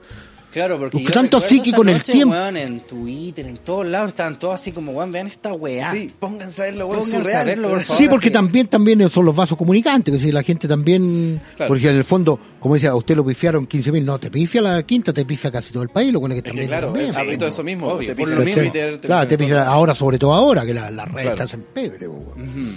Claro, 0.54 0.78
porque 0.78 1.02
yo 1.04 1.10
tanto 1.10 1.38
así 1.38 1.60
que 1.62 1.74
con 1.74 1.90
el 1.90 1.96
noche, 1.96 2.12
tiempo- 2.14 2.36
weón, 2.36 2.58
en 2.58 2.80
Twitter, 2.82 3.48
en 3.48 3.58
todos 3.58 3.86
lados, 3.88 4.10
estaban 4.10 4.38
todos 4.38 4.54
así 4.56 4.72
como, 4.72 4.92
weón, 4.92 5.12
vean 5.12 5.26
esta 5.28 5.52
weá. 5.54 5.90
Sí, 5.92 6.12
pónganse 6.20 6.62
a 6.62 6.66
verlo, 6.66 6.86
weón, 6.88 7.00
Pónganse 7.02 7.36
a 7.36 7.44
verlo, 7.44 7.70
por 7.70 7.82
favor. 7.82 7.98
Sí, 7.98 8.08
porque 8.08 8.28
sí. 8.28 8.34
también 8.34 8.68
también 8.68 9.10
son 9.10 9.26
los 9.26 9.36
vasos 9.36 9.58
comunicantes, 9.58 10.14
que 10.14 10.20
si 10.20 10.32
la 10.32 10.44
gente 10.44 10.68
también, 10.68 11.42
Claro. 11.56 11.70
porque 11.70 11.90
en 11.90 11.96
el 11.96 12.04
fondo, 12.04 12.40
como 12.60 12.76
decía, 12.76 12.92
a 12.92 12.96
usted 12.96 13.16
lo 13.16 13.26
pifiaron 13.26 13.66
15 13.66 13.92
mil, 13.92 14.06
no, 14.06 14.20
te 14.20 14.30
pifia 14.30 14.62
la 14.62 14.84
quinta, 14.84 15.12
te 15.12 15.26
pifia 15.26 15.50
casi 15.52 15.74
todo 15.74 15.82
el 15.84 15.90
país, 15.90 16.14
lo 16.14 16.20
bueno 16.20 16.36
que 16.36 16.40
Es 16.40 16.44
que 16.44 16.50
también 16.52 16.68
claro, 16.68 16.86
también, 16.88 17.10
es 17.10 17.16
po. 17.16 17.22
hablito 17.22 17.46
de 17.46 17.50
eso 17.52 17.64
mismo. 17.64 17.88
Obvio, 17.88 18.08
te 18.10 18.16
por 18.16 18.26
pifian 18.26 18.40
lo 18.40 18.46
mismo. 18.46 18.62
Twitter, 18.62 18.98
te 19.00 19.08
Claro, 19.08 19.28
te 19.28 19.38
pifia, 19.38 19.66
ahora, 19.66 19.96
sobre 19.96 20.20
todo 20.20 20.34
ahora, 20.34 20.64
que 20.66 20.74
la- 20.76 20.92
las 20.92 21.08
redes 21.12 21.32
Claro. 21.34 21.44
están 21.46 21.60
en 21.60 21.66
pebre, 21.74 22.08
weón. 22.08 22.76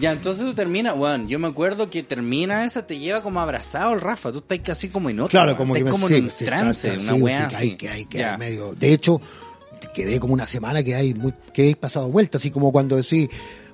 Ya, 0.00 0.12
entonces 0.12 0.44
eso 0.44 0.54
termina, 0.54 0.94
weón, 0.94 1.28
yo 1.28 1.38
me 1.38 1.46
acuerdo 1.48 1.90
que 1.90 2.02
termina 2.02 2.64
esa, 2.64 2.86
te 2.86 2.98
lleva 2.98 3.22
como 3.22 3.38
abrazado 3.40 3.92
el 3.92 4.00
Rafa, 4.00 4.32
tú 4.32 4.38
estás 4.38 4.58
casi 4.60 4.88
como 4.88 5.10
en 5.10 5.20
otro, 5.20 5.30
Claro, 5.30 5.56
como 5.56 5.74
que 5.74 5.84
me 5.84 5.90
como 5.90 6.08
sí, 6.08 6.14
en 6.16 6.24
un 6.24 6.30
sí, 6.30 6.44
trance, 6.44 6.88
está- 6.88 7.00
una 7.02 7.14
sí, 7.14 7.20
weá 7.22 7.50
sí, 7.50 7.56
hay 7.56 7.76
que 7.76 7.88
hay 7.88 8.04
que 8.06 8.36
medio. 8.38 8.74
De 8.74 8.92
hecho, 8.92 9.20
quedé 9.94 10.18
como 10.18 10.32
una 10.34 10.46
semana 10.46 10.82
que 10.82 10.94
hay 10.94 11.14
muy 11.14 11.34
que 11.52 11.70
he 11.70 11.76
pasado 11.76 12.08
vuelta, 12.08 12.38
así 12.38 12.50
como 12.50 12.72
cuando 12.72 12.96
decís, 12.96 13.28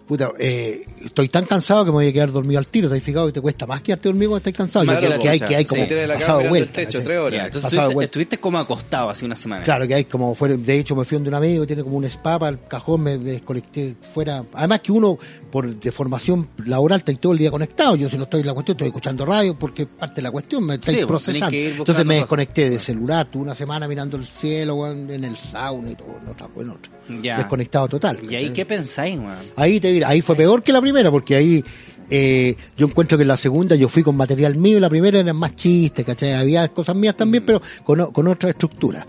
puta, 0.07 0.31
eh, 0.39 0.87
estoy 1.05 1.29
tan 1.29 1.45
cansado 1.47 1.85
que 1.85 1.91
me 1.91 1.97
voy 1.97 2.09
a 2.09 2.13
quedar 2.13 2.31
dormido 2.31 2.59
al 2.59 2.67
tiro, 2.67 2.89
¿te 2.89 2.97
has 2.97 3.03
fijado? 3.03 3.29
Y 3.29 3.33
te 3.33 3.41
cuesta 3.41 3.67
más 3.67 3.83
quedarte 3.83 4.09
dormido 4.09 4.31
cuando 4.31 4.49
estás 4.49 4.57
cansado. 4.57 4.85
Yo 4.85 5.01
que 5.01 5.19
que 5.19 5.29
hay 5.29 5.41
que 5.41 5.57
hay 5.57 5.65
sí. 5.65 5.69
como 5.69 5.83
de 5.83 5.89
cama 6.07 6.15
pasado 6.15 6.49
vuelta. 6.49 6.81
el 6.81 6.87
techo, 6.89 6.99
entonces 6.99 7.73
estuviste, 7.73 8.05
estuviste 8.05 8.39
como 8.39 8.59
acostado 8.59 9.11
así 9.11 9.25
una 9.25 9.37
semana. 9.37 9.63
Claro 9.63 9.87
que 9.87 9.95
hay 9.95 10.05
como 10.05 10.35
fuera, 10.35 10.57
de 10.57 10.79
hecho 10.79 10.95
me 10.95 11.05
fui 11.05 11.17
donde 11.17 11.29
un 11.29 11.35
amigo 11.35 11.63
que 11.63 11.67
tiene 11.67 11.83
como 11.83 11.97
un 11.97 12.05
spa 12.05 12.39
para 12.39 12.53
el 12.53 12.61
cajón, 12.67 13.03
me 13.03 13.19
desconecté 13.19 13.97
fuera. 14.13 14.45
Además 14.55 14.81
que 14.81 14.93
uno, 14.93 15.19
por 15.51 15.75
de 15.75 15.93
formación 15.93 16.49
laboral, 16.65 16.99
está 16.99 17.11
ahí 17.11 17.19
todo 17.19 17.33
el 17.33 17.39
día 17.39 17.51
conectado. 17.51 17.97
Yo 17.97 18.09
si 18.09 18.17
no 18.17 18.25
estoy 18.25 18.41
en 18.43 18.47
la 18.47 18.55
cuestión, 18.55 18.77
estoy 18.77 18.89
escuchando 18.89 19.27
radio 19.27 19.59
porque 19.59 19.87
parte 19.87 20.17
de 20.17 20.23
la 20.23 20.31
cuestión, 20.31 20.65
me 20.65 20.75
estáis 20.75 20.99
Sí, 20.99 21.05
procesando. 21.05 21.57
Entonces 21.57 22.05
me 22.05 22.15
cosas. 22.15 22.21
desconecté 22.21 22.71
de 22.71 22.79
celular, 22.79 23.29
tuve 23.29 23.43
una 23.43 23.55
semana 23.55 23.89
mirando 23.89 24.17
el 24.17 24.27
cielo, 24.27 24.87
en 24.91 25.25
el 25.25 25.37
sauna 25.37 25.91
y 25.91 25.95
todo, 25.95 26.19
en 26.23 26.29
otra, 26.29 26.49
en 26.57 26.71
otra. 26.71 26.93
Ya. 27.23 27.37
Desconectado 27.39 27.89
total. 27.89 28.19
¿Y 28.29 28.35
ahí 28.35 28.51
qué 28.51 28.67
pensáis, 28.67 29.17
weón? 29.17 29.37
Ahí 29.57 29.81
te 29.81 29.93
ahí 30.05 30.21
fue 30.23 30.37
peor 30.37 30.63
que 30.63 30.73
la 30.73 30.81
primera, 30.81 31.11
porque 31.11 31.35
ahí 31.37 31.65
eh, 32.11 32.55
yo 32.77 32.87
encuentro 32.87 33.19
que 33.19 33.23
en 33.23 33.29
la 33.29 33.37
segunda 33.37 33.75
yo 33.77 33.89
fui 33.89 34.03
con 34.03 34.17
material 34.17 34.57
mío 34.57 34.77
y 34.79 34.81
la 34.81 34.89
primera 34.91 35.19
eran 35.19 35.37
más 35.37 35.57
chistes, 35.57 36.05
¿cachai? 36.05 36.35
Había 36.35 36.69
cosas 36.69 36.95
mías 36.97 37.17
también, 37.17 37.43
Mm. 37.43 37.47
pero 37.47 37.63
con, 37.85 38.13
con 38.13 38.29
otra 38.29 38.51
estructura. 38.51 39.07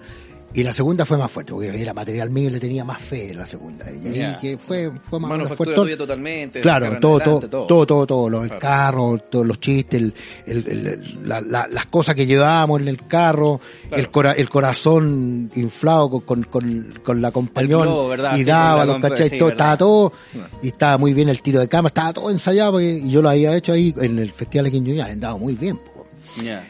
Y 0.54 0.64
la 0.64 0.74
segunda 0.74 1.06
fue 1.06 1.18
más 1.18 1.30
fuerte, 1.30 1.52
porque 1.54 1.80
era 1.80 1.94
material 1.94 2.30
mío 2.32 2.48
y 2.48 2.52
le 2.52 2.60
tenía 2.60 2.84
más 2.84 3.00
fe 3.00 3.30
en 3.32 3.38
la 3.38 3.46
segunda. 3.46 3.86
Y 3.92 4.20
ahí 4.22 4.38
que 4.42 4.58
fue, 4.58 4.90
fue 5.08 5.20
más 5.20 5.30
Manufactura 5.30 5.58
fue 5.58 5.76
todo- 5.76 5.86
tuya 5.86 5.98
totalmente. 5.98 6.62
Claro, 6.62 6.98
todo, 7.00 7.18
adelante, 7.18 7.48
todo, 7.50 7.68
todo, 7.68 7.86
todo, 7.86 8.08
todo, 8.08 8.30
los 8.30 8.46
Claro. 8.48 8.60
carros, 8.60 9.22
todos 9.30 9.46
los 9.46 9.60
chistes, 9.60 10.02
el, 10.02 10.14
el- 10.48 10.68
el- 10.68 11.20
la- 11.30 11.42
la- 11.42 11.68
las 11.68 11.86
cosas 11.88 12.16
que 12.16 12.26
llevábamos 12.26 12.82
en 12.82 12.88
el 12.88 13.06
carro, 13.06 13.60
Claro. 13.90 14.02
el, 14.04 14.10
cora- 14.10 14.32
el 14.32 14.50
corazón 14.50 15.52
inflado 15.54 16.10
con, 16.10 16.22
con, 16.22 16.44
con, 16.46 16.94
con 17.04 17.22
la 17.22 17.30
compañón 17.32 17.88
y 18.36 18.38
Sí, 18.40 18.44
daba 18.46 18.86
los 18.86 19.00
¿cachai? 19.00 19.30
sí, 19.30 19.38
todo, 19.38 19.50
estaba 19.50 19.78
todo, 19.78 20.14
y 20.64 20.68
estaba 20.70 20.98
muy 20.98 21.14
bien 21.14 21.30
el 21.30 21.42
tiro 21.42 21.60
de 21.60 21.68
cama, 21.68 21.90
estaba 21.90 22.14
todo 22.14 22.32
ensayado, 22.32 22.72
porque 22.72 23.04
yo 23.08 23.22
lo 23.22 23.30
había 23.30 23.56
hecho 23.56 23.74
ahí 23.74 23.94
en 23.98 24.18
el 24.18 24.32
Festival 24.32 24.66
de 24.66 24.72
Quinjuña, 24.72 25.06
andaba 25.06 25.38
muy 25.38 25.54
bien. 25.54 25.78
po. 25.78 25.97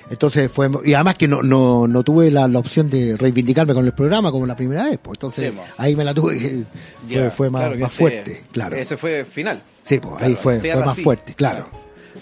Entonces 0.10 0.50
fue, 0.52 0.70
y 0.86 0.94
además 0.94 1.16
que 1.16 1.28
no, 1.28 1.42
no, 1.44 1.88
no 1.88 2.04
tuve 2.04 2.32
la, 2.32 2.48
la 2.48 2.60
opción 2.60 2.90
de 2.90 3.16
reivindicarme 3.18 3.74
con 3.74 3.86
el 3.86 3.94
programa 3.94 4.32
como 4.32 4.46
la 4.46 4.56
primera 4.56 4.86
vez, 4.86 5.00
pues 5.02 5.18
entonces 5.18 5.52
Sí, 5.52 5.56
po. 5.58 5.64
ahí 5.78 5.96
me 5.96 6.04
la 6.04 6.14
tuve, 6.14 6.38
que- 7.08 7.30
fue, 7.32 7.50
más, 7.50 7.62
Claro 7.64 7.80
más 7.80 7.94
fuerte, 7.94 8.44
claro. 8.52 8.76
Ese 8.76 8.98
fue 8.98 9.26
final. 9.26 9.62
Sí, 9.84 10.00
pues 10.00 10.22
ahí 10.22 10.36
fue, 10.36 10.60
fue 10.60 10.76
más 10.78 10.90
así. 10.90 11.04
fuerte, 11.04 11.34
claro. 11.34 11.70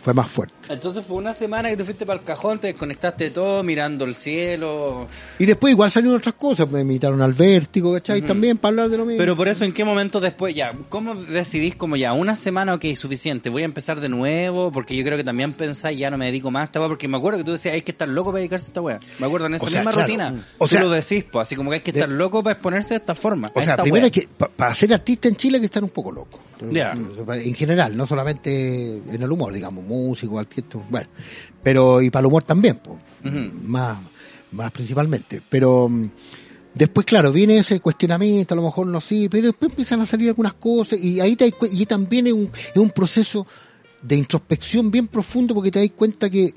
Fue 0.03 0.13
más 0.13 0.29
fuerte. 0.29 0.53
Entonces 0.69 1.05
fue 1.05 1.17
una 1.17 1.33
semana 1.33 1.69
que 1.69 1.77
te 1.77 1.85
fuiste 1.85 2.05
para 2.05 2.19
el 2.19 2.25
cajón, 2.25 2.59
te 2.59 2.67
desconectaste 2.67 3.25
de 3.25 3.31
todo, 3.31 3.63
mirando 3.63 4.05
el 4.05 4.15
cielo. 4.15 5.07
Y 5.39 5.45
después 5.45 5.71
igual 5.71 5.91
salieron 5.91 6.17
otras 6.17 6.35
cosas, 6.35 6.69
me 6.71 6.81
invitaron 6.81 7.21
al 7.21 7.33
vértigo, 7.33 7.93
¿cachai? 7.93 8.21
También 8.21 8.57
para 8.57 8.69
hablar 8.71 8.89
de 8.89 8.97
lo 8.97 9.05
mismo. 9.05 9.17
Pero 9.19 9.35
por 9.35 9.47
eso, 9.47 9.65
¿en 9.65 9.73
qué 9.73 9.83
momento 9.85 10.19
después 10.19 10.53
ya? 10.55 10.73
¿Cómo 10.89 11.15
decidís 11.15 11.75
como 11.75 11.95
ya? 11.95 12.13
Una 12.13 12.35
semana, 12.35 12.73
ok, 12.73 12.85
suficiente, 12.95 13.49
voy 13.49 13.61
a 13.61 13.65
empezar 13.65 13.99
de 13.99 14.09
nuevo, 14.09 14.71
porque 14.71 14.95
yo 14.95 15.03
creo 15.03 15.17
que 15.17 15.23
también 15.23 15.53
pensáis, 15.53 15.97
ya 15.99 16.09
no 16.09 16.17
me 16.17 16.25
dedico 16.25 16.51
más 16.51 16.61
a 16.61 16.65
esta 16.65 16.79
weá, 16.79 16.89
porque 16.89 17.07
me 17.07 17.17
acuerdo 17.17 17.39
que 17.39 17.45
tú 17.45 17.51
decías, 17.51 17.73
hay 17.75 17.81
que 17.81 17.91
estar 17.91 18.07
loco 18.09 18.31
para 18.31 18.39
dedicarse 18.39 18.65
a 18.65 18.67
esta 18.69 18.81
weá. 18.81 18.99
Me 19.19 19.27
acuerdo 19.27 19.47
en 19.47 19.55
esa 19.55 19.65
O 19.65 19.69
sea, 19.69 19.79
misma 19.81 19.91
claro. 19.91 20.07
rutina. 20.07 20.45
O 20.57 20.65
tú 20.65 20.71
sea, 20.71 20.81
lo 20.81 20.89
decís, 20.89 21.23
pues, 21.31 21.41
así 21.47 21.55
como 21.55 21.69
que 21.69 21.75
hay 21.75 21.81
que 21.81 21.91
estar 21.91 22.09
de- 22.09 22.15
loco 22.15 22.41
para 22.43 22.53
exponerse 22.53 22.95
de 22.95 22.97
esta 22.97 23.15
forma. 23.15 23.51
O 23.53 23.61
sea, 23.61 23.77
primero 23.77 24.05
hay 24.05 24.11
que, 24.11 24.27
para 24.27 24.73
ser 24.73 24.93
artista 24.93 25.27
en 25.27 25.35
Chile 25.35 25.57
hay 25.57 25.61
que 25.61 25.65
estar 25.67 25.83
un 25.83 25.89
poco 25.89 26.11
loco. 26.11 26.39
En 26.61 27.53
general, 27.53 27.95
no 27.97 28.05
solamente 28.05 28.97
en 28.97 29.21
el 29.21 29.31
humor, 29.31 29.53
digamos, 29.53 29.84
músico, 29.87 30.39
arquitecto, 30.39 30.83
bueno. 30.89 31.07
Pero, 31.63 32.01
y 32.01 32.09
para 32.09 32.21
el 32.21 32.27
humor 32.27 32.43
también, 32.43 32.79
pues, 32.83 32.97
más, 33.63 33.99
más 34.51 34.71
principalmente. 34.71 35.41
Pero, 35.49 35.89
mm, 35.89 36.09
después, 36.73 37.05
claro, 37.05 37.31
viene 37.31 37.59
ese 37.59 37.79
cuestionamiento, 37.79 38.53
a 38.53 38.57
lo 38.57 38.63
mejor 38.63 38.87
no 38.87 38.99
sí, 39.01 39.27
pero 39.29 39.47
después 39.47 39.71
empiezan 39.71 40.01
a 40.01 40.05
salir 40.05 40.29
algunas 40.29 40.53
cosas, 40.53 40.99
y 40.99 41.19
ahí 41.19 41.35
te 41.35 41.53
y 41.71 41.85
también 41.85 42.27
es 42.27 42.33
un, 42.33 42.51
es 42.53 42.77
un 42.77 42.89
proceso 42.89 43.45
de 44.01 44.15
introspección 44.15 44.91
bien 44.91 45.07
profundo, 45.07 45.55
porque 45.55 45.71
te 45.71 45.79
das 45.79 45.89
cuenta 45.95 46.29
que 46.29 46.53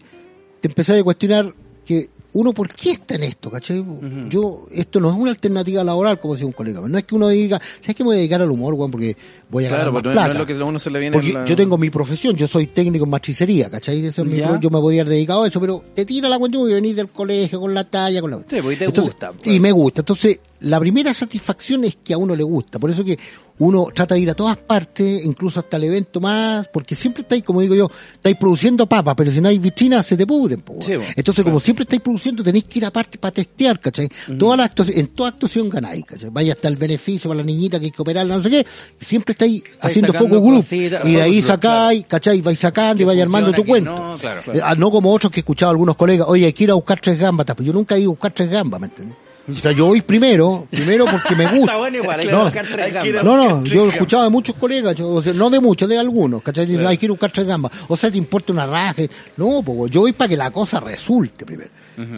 te 0.61 0.68
empezás 0.68 1.01
a 1.01 1.05
cuestionar 1.05 1.55
que 1.85 2.11
uno 2.35 2.53
por 2.53 2.68
qué 2.68 2.93
está 2.93 3.14
en 3.14 3.22
esto, 3.22 3.51
¿cachai? 3.51 3.83
Yo, 4.29 4.66
esto 4.70 5.01
no 5.01 5.09
es 5.11 5.16
una 5.16 5.31
alternativa 5.31 5.83
laboral, 5.83 6.20
como 6.20 6.35
decía 6.35 6.47
un 6.47 6.53
colega. 6.53 6.81
No 6.87 6.99
es 6.99 7.05
que 7.05 7.14
uno 7.14 7.29
diga, 7.29 7.59
¿sabes 7.81 7.97
que 7.97 8.03
me 8.05 8.09
voy 8.09 8.16
a 8.16 8.18
dedicar 8.18 8.43
al 8.43 8.51
humor, 8.51 8.74
weón? 8.74 8.91
Porque 8.91 9.16
voy 9.51 9.64
a 9.64 9.68
Claro, 9.68 9.85
ganar 9.85 9.93
más 9.93 10.03
porque 10.03 10.09
no- 10.09 10.12
plata. 10.12 10.26
no 10.29 10.33
es 10.35 10.39
lo 10.39 10.47
que 10.47 10.62
a 10.62 10.64
uno 10.66 10.79
se 10.79 10.91
le 10.91 10.99
viene 11.01 11.14
Porque 11.16 11.33
la- 11.33 11.45
yo 11.47 11.57
tengo 11.57 11.79
mi 11.79 11.89
profesión, 11.91 12.37
yo 12.37 12.47
soy 12.47 12.66
técnico 12.66 13.05
en 13.07 13.11
matricería, 13.11 13.70
¿cachai? 13.70 14.05
Eso 14.05 14.22
es 14.22 14.29
mi 14.29 14.37
yo 14.37 14.70
me 14.70 14.79
podría 14.79 15.03
haber 15.03 15.14
dedicado 15.14 15.43
a 15.45 15.49
eso, 15.49 15.59
pero 15.61 15.83
te 15.95 16.05
tira 16.05 16.29
la 16.29 16.39
cuestión 16.39 16.68
y 16.68 16.74
venís 16.74 16.97
del 16.97 17.09
colegio 17.09 17.61
con 17.61 17.72
la 17.72 17.85
talla, 17.85 18.20
con 18.20 18.31
la... 18.31 18.39
Sí, 18.47 18.59
porque 18.62 18.76
te 18.76 18.85
Entonces, 18.85 19.12
gusta, 19.14 19.33
pues. 19.33 19.47
Y 19.47 19.59
me 19.59 19.72
gusta. 19.72 20.03
Entonces, 20.03 20.39
la 20.61 20.79
primera 20.81 21.14
satisfacción 21.14 21.85
es 21.85 21.97
que 22.05 22.12
a 22.12 22.18
uno 22.18 22.37
le 22.37 22.43
gusta. 22.45 22.79
Por 22.79 22.91
eso 22.91 23.05
que 23.05 23.18
uno 23.61 23.86
trata 23.94 24.14
de 24.14 24.20
ir 24.20 24.30
a 24.30 24.34
todas 24.34 24.56
partes, 24.56 25.24
incluso 25.24 25.61
hasta 25.61 25.76
el 25.76 25.84
evento 25.84 26.20
más, 26.20 26.68
porque 26.72 26.94
siempre 26.94 27.22
estáis, 27.22 27.42
como 27.42 27.61
digo 27.61 27.74
yo, 27.74 27.90
estáis 28.14 28.36
produciendo 28.36 28.86
papas, 28.86 29.14
pero 29.16 29.30
si 29.30 29.40
no 29.40 29.48
hay 29.48 29.59
vitrinas 29.59 30.06
se 30.06 30.16
te 30.16 30.26
pudren. 30.26 30.61
po, 30.61 30.76
Sí. 30.80 30.92
Entonces, 31.16 31.44
como 31.44 31.59
siempre 31.61 31.82
estáis 31.82 32.00
produciendo, 32.02 32.42
tenéis 32.42 32.64
que 32.64 32.78
ir 32.78 32.84
aparte 32.84 33.18
para 33.18 33.32
testear, 33.32 33.80
¿cachai? 33.80 34.09
Todas 34.38 34.56
las 34.59 34.66
actuaciones- 34.70 35.00
en 35.00 35.09
toda 35.09 35.30
actuación 35.30 35.68
ganáis, 35.68 36.04
¿cachai? 36.04 36.30
Vaya 36.30 36.52
hasta 36.52 36.68
el 36.68 36.76
beneficio 36.76 37.28
para 37.28 37.38
la 37.40 37.44
niñita 37.46 37.78
que 37.80 37.86
hay 37.86 37.90
que 37.90 38.02
operarla, 38.02 38.36
no 38.36 38.42
sé 38.42 38.50
qué. 38.50 38.66
Siempre 39.00 39.32
estáis 39.32 39.62
haciendo 39.80 40.12
focus 40.12 40.40
group. 40.40 40.64
y 41.04 41.12
de 41.14 41.22
ahí 41.22 41.42
sacáis, 41.42 42.04
¿cachai? 42.06 42.40
Vais 42.40 42.59
sacando 42.59 42.96
y 42.96 42.98
Que 42.98 43.04
vais 43.06 43.20
armando 43.22 43.50
tu 43.52 43.62
que 43.62 43.68
cuento. 43.68 43.94
no, 43.94 44.16
claro. 44.18 44.42
Eh, 44.54 44.61
ah, 44.62 44.74
no 44.76 44.90
como 44.90 45.12
otros 45.12 45.32
que 45.32 45.40
he 45.40 45.42
escuchado 45.42 45.70
a 45.70 45.72
algunos 45.72 45.96
colegas, 45.96 46.26
oye, 46.28 46.52
quiero 46.52 46.74
buscar 46.76 47.00
tres 47.00 47.18
gambas, 47.18 47.46
pues 47.56 47.66
yo 47.66 47.72
nunca 47.72 47.96
he 47.96 48.00
ido 48.00 48.11
a 48.11 48.12
buscar 48.12 48.32
tres 48.32 48.50
gambas, 48.50 48.80
¿me 48.80 48.86
entiendes? 48.86 49.16
O 49.51 49.57
sea, 49.57 49.72
yo 49.72 49.86
voy 49.86 50.01
primero, 50.03 50.66
primero 50.70 51.05
porque 51.07 51.34
me 51.34 51.44
gusta. 51.51 51.59
Está 51.61 51.76
bueno 51.76 51.96
igual, 51.99 52.20
hay 52.20 52.26
que 52.26 52.32
no, 52.32 52.44
buscar 52.44 52.66
tres 52.66 52.78
hay 52.86 52.92
que 52.92 53.12
gambas. 53.12 53.24
no, 53.24 53.36
no, 53.36 53.64
yo 53.64 53.74
he 53.74 53.78
gambas. 53.78 53.94
escuchado 53.94 54.24
de 54.24 54.30
muchos 54.30 54.55
colegas, 54.57 54.94
yo, 54.94 55.09
o 55.09 55.22
sea, 55.22 55.32
no 55.32 55.49
de 55.51 55.61
muchos, 55.61 55.88
de 55.88 55.99
algunos, 55.99 56.42
¿cachai? 56.42 56.66
Dicen, 56.66 56.86
ay, 56.86 56.99
quiero 56.99 57.14
buscar 57.14 57.30
tres 57.32 57.46
gambas. 57.46 57.72
O 57.88 57.96
sea, 57.96 58.11
te 58.11 58.18
importa 58.18 58.53
una 58.53 58.66
raje. 58.66 59.09
No, 59.36 59.62
pues 59.62 59.90
yo 59.90 60.01
voy 60.03 60.12
para 60.12 60.28
que 60.28 60.36
la 60.36 60.51
cosa 60.51 60.80
resulte 60.80 61.46
primero. 61.46 61.70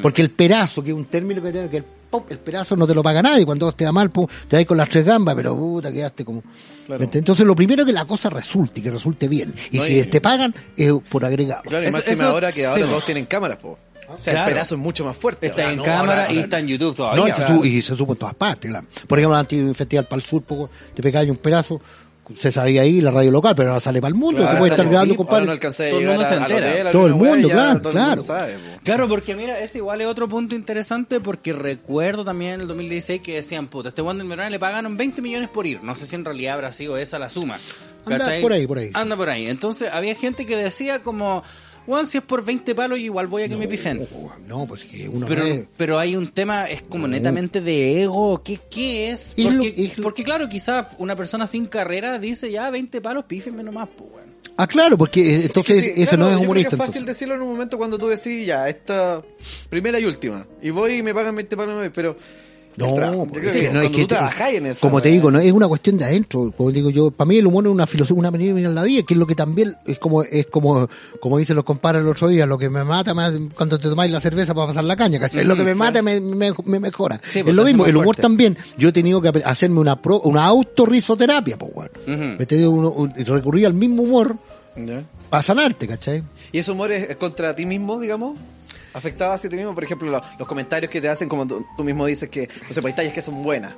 Porque 0.02 0.20
el 0.20 0.30
perazo, 0.30 0.82
que 0.82 0.90
es 0.90 0.96
un 0.96 1.06
término 1.06 1.40
que 1.40 1.52
tiene, 1.52 1.68
que 1.70 1.78
el 1.78 1.84
pum, 2.10 2.24
el 2.28 2.38
pedazo 2.38 2.76
no 2.76 2.86
te 2.86 2.94
lo 2.94 3.02
paga 3.02 3.22
nadie. 3.22 3.46
Cuando 3.46 3.72
te 3.72 3.84
da 3.84 3.92
mal, 3.92 4.10
pum, 4.10 4.26
te 4.46 4.56
das 4.56 4.66
con 4.66 4.76
las 4.76 4.88
tres 4.90 5.06
gambas, 5.06 5.34
pero 5.34 5.56
puta, 5.56 5.90
quedaste 5.90 6.22
como. 6.22 6.42
Claro. 6.86 7.08
Entonces, 7.10 7.46
lo 7.46 7.54
primero 7.56 7.82
es 7.82 7.86
que 7.86 7.92
la 7.94 8.04
cosa 8.04 8.28
resulte, 8.28 8.82
que 8.82 8.90
resulte 8.90 9.26
bien. 9.26 9.54
Y 9.70 9.78
No, 9.78 9.84
si 9.84 10.00
y- 10.00 10.02
te 10.04 10.20
pagan, 10.20 10.54
es 10.76 10.92
por 11.08 11.24
agregado. 11.24 11.62
Claro, 11.62 11.88
y 11.88 11.92
máxima 11.92 12.24
ahora 12.24 12.52
que 12.52 12.66
ahora 12.66 12.84
sí. 12.84 12.90
todos 12.90 13.04
tienen 13.06 13.24
cámaras, 13.24 13.56
po. 13.58 13.78
O 14.14 14.18
sea, 14.18 14.32
Claro. 14.32 14.48
el 14.48 14.54
pedazo 14.54 14.74
es 14.74 14.80
mucho 14.80 15.04
más 15.04 15.16
fuerte. 15.16 15.46
Está 15.48 15.62
ahora. 15.62 15.72
en 15.72 15.78
no, 15.78 15.84
cámara 15.84 16.22
ahora- 16.24 16.32
y 16.34 16.38
está 16.38 16.58
en 16.58 16.68
YouTube 16.68 16.88
No, 16.90 16.94
todavía. 16.94 17.28
y, 17.28 17.40
se 17.40 17.46
su- 17.46 17.64
y 17.64 17.82
se 17.82 17.96
supo 17.96 18.12
en 18.12 18.18
todas 18.18 18.34
partes, 18.34 18.70
claro. 18.70 18.86
Por 19.06 19.18
ejemplo, 19.18 19.36
antes 19.36 19.58
de 19.58 19.64
un 19.64 19.74
festival 19.74 20.04
para 20.06 20.20
el 20.20 20.26
sur, 20.26 20.42
poco, 20.42 20.70
te 20.94 21.02
pegabas 21.02 21.28
un 21.28 21.36
pedazo, 21.36 21.80
se 22.36 22.52
sabía 22.52 22.82
ahí 22.82 23.00
la 23.00 23.10
radio 23.10 23.32
local, 23.32 23.54
pero 23.56 23.70
ahora 23.70 23.80
sale 23.80 24.00
para 24.00 24.10
el 24.10 24.14
mundo, 24.14 24.38
Claro, 24.38 24.52
te 24.52 24.58
puedes 24.58 24.70
estar 24.72 24.88
grabando, 24.88 25.16
compadre. 25.16 25.46
No 25.46 25.58
Todo 25.58 25.98
el 25.98 26.06
mundo 26.06 26.24
se 26.24 26.34
a- 26.34 26.36
entera. 26.36 26.68
hotel, 26.70 26.92
Todo 26.92 27.06
el 27.06 27.14
mundo, 27.14 27.48
ya 27.48 27.54
claro, 27.54 27.80
todo 27.80 27.90
el 27.90 27.98
mundo 27.98 28.06
claro. 28.06 28.22
sabe, 28.22 28.52
po. 28.52 28.80
Claro, 28.84 29.08
porque 29.08 29.34
mira, 29.34 29.58
ese 29.58 29.78
igual 29.78 30.00
es 30.00 30.06
otro 30.06 30.28
punto 30.28 30.54
interesante 30.54 31.18
porque 31.18 31.52
recuerdo 31.52 32.24
también 32.24 32.52
en 32.52 32.60
el 32.60 32.68
2016 32.68 33.20
que 33.20 33.34
decían, 33.34 33.66
puta, 33.66 33.88
este 33.88 34.00
Wander 34.02 34.24
Medrano 34.24 34.48
le 34.50 34.58
pagaron 34.60 34.96
20 34.96 35.20
millones 35.22 35.48
por 35.48 35.66
ir. 35.66 35.82
No 35.82 35.96
sé 35.96 36.06
si 36.06 36.14
en 36.14 36.24
realidad 36.24 36.54
habrá 36.54 36.70
sido 36.72 36.96
esa 36.98 37.18
la 37.18 37.28
suma. 37.30 37.58
Anda 38.06 38.18
¿cachai? 38.18 38.40
por 38.40 38.52
ahí, 38.52 38.66
por 38.66 38.78
ahí. 38.78 38.90
Anda 38.94 39.16
por 39.16 39.28
ahí. 39.28 39.46
Entonces 39.48 39.90
había 39.92 40.14
gente 40.14 40.46
que 40.46 40.54
decía 40.56 41.00
como, 41.00 41.42
Juan, 41.86 42.06
si 42.06 42.18
es 42.18 42.24
por 42.24 42.44
20 42.44 42.74
palos, 42.74 42.98
igual 42.98 43.26
voy 43.26 43.42
a 43.44 43.48
que 43.48 43.56
me 43.56 43.66
pifen. 43.66 44.06
No, 44.46 44.66
pues 44.66 44.84
que 44.84 45.08
uno 45.08 45.26
Pero, 45.26 45.44
no 45.46 45.66
pero 45.76 45.98
hay 45.98 46.14
un 46.16 46.28
tema, 46.28 46.66
es 46.68 46.82
como 46.82 47.08
netamente 47.08 47.60
de 47.60 48.02
ego, 48.02 48.42
¿qué, 48.44 48.58
qué 48.70 49.10
es? 49.10 49.34
Es 49.36 49.44
lo- 49.44 49.50
Porque, 49.50 49.74
es 49.76 49.98
lo- 49.98 50.02
porque 50.04 50.24
claro, 50.24 50.48
quizás 50.48 50.86
una 50.98 51.16
persona 51.16 51.46
sin 51.46 51.66
carrera 51.66 52.18
dice, 52.18 52.50
ya 52.50 52.70
20 52.70 53.00
palos, 53.00 53.24
pífenme 53.24 53.62
nomás, 53.62 53.88
pues, 53.96 54.10
weón. 54.12 54.30
Ah, 54.56 54.66
claro, 54.66 54.98
porque 54.98 55.20
eh, 55.20 55.44
entonces 55.46 55.78
Es 55.78 55.88
que 55.88 55.94
sí, 55.94 56.02
eso 56.02 56.16
claro, 56.16 56.30
no 56.32 56.36
es 56.38 56.44
humorista. 56.44 56.68
que 56.70 56.74
es 56.76 56.78
fácil 56.78 56.96
entonces. 56.98 57.06
decirlo 57.18 57.34
en 57.34 57.42
un 57.42 57.48
momento 57.48 57.78
cuando 57.78 57.98
tú 57.98 58.08
decís, 58.08 58.46
ya, 58.46 58.68
esta 58.68 59.22
primera 59.70 59.98
y 59.98 60.04
última. 60.04 60.46
Y 60.62 60.70
voy 60.70 60.94
y 60.96 61.02
me 61.02 61.14
pagan 61.14 61.34
20 61.34 61.56
palos, 61.56 61.90
pero... 61.94 62.16
No, 62.76 62.96
yo 62.96 63.26
pues, 63.26 63.52
sí, 63.52 63.68
no, 63.70 63.80
es 63.82 63.90
que 63.90 64.02
tú 64.02 64.06
trabajáis 64.08 64.56
en 64.58 64.66
eso. 64.66 64.80
como 64.80 65.02
te 65.02 65.08
digo, 65.10 65.30
no 65.30 65.38
es 65.38 65.52
una 65.52 65.68
cuestión 65.68 65.98
de 65.98 66.04
adentro, 66.04 66.52
como 66.56 66.70
digo 66.70 66.88
yo, 66.88 67.10
para 67.10 67.28
mí 67.28 67.36
el 67.36 67.46
humor 67.46 67.66
es 67.66 67.72
una 67.72 67.86
filosofía, 67.86 68.18
una 68.18 68.30
manera 68.30 68.48
de 68.48 68.54
mirar 68.54 68.72
la 68.72 68.84
vida, 68.84 69.02
que 69.02 69.14
es 69.14 69.18
lo 69.18 69.26
que 69.26 69.34
también 69.34 69.76
es 69.86 69.98
como 69.98 70.22
es 70.22 70.46
como 70.46 70.88
como 71.20 71.38
dicen 71.38 71.56
los 71.56 71.64
compadres 71.64 72.02
el 72.02 72.08
otro 72.08 72.28
día, 72.28 72.46
lo 72.46 72.56
que 72.56 72.70
me 72.70 72.82
mata 72.84 73.12
más 73.12 73.32
cuando 73.56 73.78
te 73.78 73.88
tomáis 73.88 74.10
la 74.12 74.20
cerveza 74.20 74.54
para 74.54 74.68
pasar 74.68 74.84
la 74.84 74.96
caña, 74.96 75.18
¿cachai? 75.18 75.40
Es 75.42 75.46
lo 75.46 75.56
que 75.56 75.64
me 75.64 75.74
mata 75.74 76.00
me, 76.02 76.20
me, 76.20 76.52
me 76.64 76.80
mejora. 76.80 77.20
Sí, 77.26 77.40
es 77.40 77.54
lo 77.54 77.64
mismo, 77.64 77.84
el 77.84 77.96
humor 77.96 78.04
fuerte. 78.06 78.22
también. 78.22 78.56
Yo 78.78 78.88
he 78.88 78.92
tenido 78.92 79.20
que 79.20 79.30
hacerme 79.44 79.80
una 79.80 80.00
pro, 80.00 80.20
una 80.20 80.44
autorrisoterapia, 80.46 81.58
pues 81.58 81.74
bueno. 81.74 81.90
Ujú. 82.06 82.16
Me 82.38 82.42
he 82.44 82.46
tenido 82.46 82.70
uno- 82.70 82.90
un- 82.92 83.12
recurrir 83.14 83.66
al 83.66 83.74
mismo 83.74 84.04
humor 84.04 84.36
Ya. 84.76 85.02
para 85.28 85.42
sanarte, 85.42 85.86
¿cachai? 85.86 86.22
¿Y 86.52 86.58
ese 86.58 86.70
humor 86.70 86.92
es 86.92 87.14
contra 87.16 87.54
ti 87.54 87.66
mismo, 87.66 87.98
digamos? 88.00 88.38
¿Afectado 88.94 89.32
hacia 89.32 89.48
ti 89.50 89.56
mismo? 89.56 89.74
Por 89.74 89.84
ejemplo, 89.84 90.10
lo- 90.10 90.22
los 90.38 90.48
comentarios 90.48 90.90
que 90.90 91.00
te 91.00 91.08
hacen, 91.08 91.28
como 91.28 91.46
tú, 91.46 91.64
tú 91.76 91.84
mismo 91.84 92.06
dices 92.06 92.28
que, 92.28 92.48
no 92.68 92.74
sé, 92.74 92.80
pues 92.82 92.86
hay 92.92 92.96
tallas 92.96 93.12
que 93.12 93.22
son 93.22 93.42
buenas. 93.42 93.72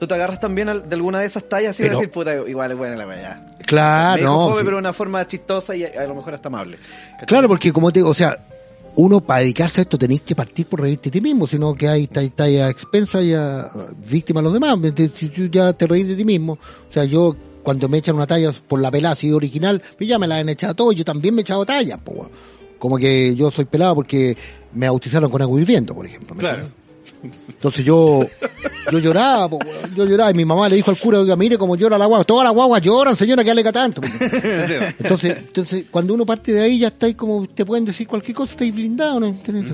¿Tú 0.00 0.06
te 0.06 0.14
agarras 0.14 0.38
también 0.40 0.68
al- 0.68 0.88
de 0.88 0.94
alguna 0.94 1.20
de 1.20 1.26
esas 1.26 1.48
tallas 1.48 1.78
y 1.80 1.82
vas 1.84 1.90
a 1.92 1.94
decir, 1.94 2.10
puta, 2.10 2.34
igual 2.48 2.70
es 2.72 2.78
buena 2.78 2.96
la 2.96 3.06
weá? 3.06 3.46
Claro, 3.66 4.22
no. 4.22 4.48
sí. 4.52 4.58
pero 4.64 4.76
de 4.76 4.80
una 4.80 4.92
forma 4.92 5.26
chistosa 5.26 5.74
y 5.76 5.84
a, 5.84 5.90
a 6.00 6.06
lo 6.06 6.14
mejor 6.14 6.34
hasta 6.34 6.48
amable. 6.48 6.78
¿Cachai? 7.12 7.26
Claro, 7.26 7.48
porque 7.48 7.72
como 7.72 7.90
te 7.92 7.98
digo, 8.00 8.10
o 8.10 8.14
sea, 8.14 8.36
uno 8.96 9.20
para 9.20 9.40
dedicarse 9.40 9.80
a 9.80 9.82
esto 9.82 9.98
tenéis 9.98 10.22
que 10.22 10.34
partir 10.34 10.66
por 10.66 10.80
reírte 10.80 11.04
de 11.10 11.12
ti 11.12 11.20
mismo, 11.20 11.46
sino 11.46 11.74
que 11.74 11.88
hay 11.88 12.04
está, 12.04 12.22
está 12.22 12.44
a 12.44 12.70
expensa 12.70 13.20
y 13.22 13.32
a, 13.32 13.60
a 13.60 13.70
víctima 14.08 14.40
de 14.40 14.44
los 14.44 14.52
demás. 14.54 14.76
Ya 15.50 15.72
te 15.72 15.86
reís 15.86 16.08
de 16.08 16.14
ti 16.16 16.24
mismo, 16.24 16.54
o 16.54 16.92
sea, 16.92 17.04
yo 17.04 17.34
cuando 17.62 17.88
me 17.88 17.98
echan 17.98 18.14
una 18.16 18.26
talla 18.26 18.50
por 18.66 18.80
la 18.80 18.90
pelada 18.90 19.12
así 19.12 19.30
original, 19.32 19.82
pues 19.96 20.08
ya 20.08 20.18
me 20.18 20.26
la 20.26 20.36
han 20.36 20.48
echado 20.48 20.74
todo, 20.74 20.92
yo 20.92 21.04
también 21.04 21.34
me 21.34 21.40
he 21.40 21.42
echado 21.42 21.66
tallas, 21.66 21.98
weón. 22.06 22.30
Como 22.78 22.96
que 22.98 23.34
yo 23.34 23.50
soy 23.50 23.64
pelado 23.64 23.94
porque 23.96 24.36
me 24.72 24.88
bautizaron 24.88 25.30
con 25.30 25.40
agua 25.42 25.60
hirviendo, 25.60 25.94
por 25.94 26.06
ejemplo. 26.06 26.34
¿me 26.34 26.40
Claro. 26.40 26.56
entiendes? 26.62 26.78
Entonces 27.48 27.84
yo, 27.84 28.24
yo 28.92 28.98
lloraba, 29.00 29.58
yo 29.96 30.04
lloraba 30.04 30.30
y 30.30 30.34
mi 30.34 30.44
mamá 30.44 30.68
le 30.68 30.76
dijo 30.76 30.90
al 30.92 30.98
cura, 30.98 31.18
oiga, 31.18 31.34
mire 31.34 31.58
cómo 31.58 31.74
llora 31.74 31.98
la 31.98 32.06
guagua, 32.06 32.24
todas 32.24 32.44
las 32.44 32.54
guaguas 32.54 32.80
lloran, 32.80 33.16
señora, 33.16 33.42
que 33.42 33.50
alega 33.50 33.72
tanto. 33.72 34.00
Entonces, 34.98 35.36
entonces, 35.38 35.86
cuando 35.90 36.14
uno 36.14 36.24
parte 36.24 36.52
de 36.52 36.60
ahí 36.60 36.78
ya 36.78 36.88
estáis 36.88 37.16
como, 37.16 37.46
te 37.48 37.64
pueden 37.64 37.84
decir 37.84 38.06
cualquier 38.06 38.36
cosa, 38.36 38.52
estáis 38.52 38.72
blindados, 38.72 39.20
¿no? 39.20 39.26
¿Entiendes? 39.26 39.72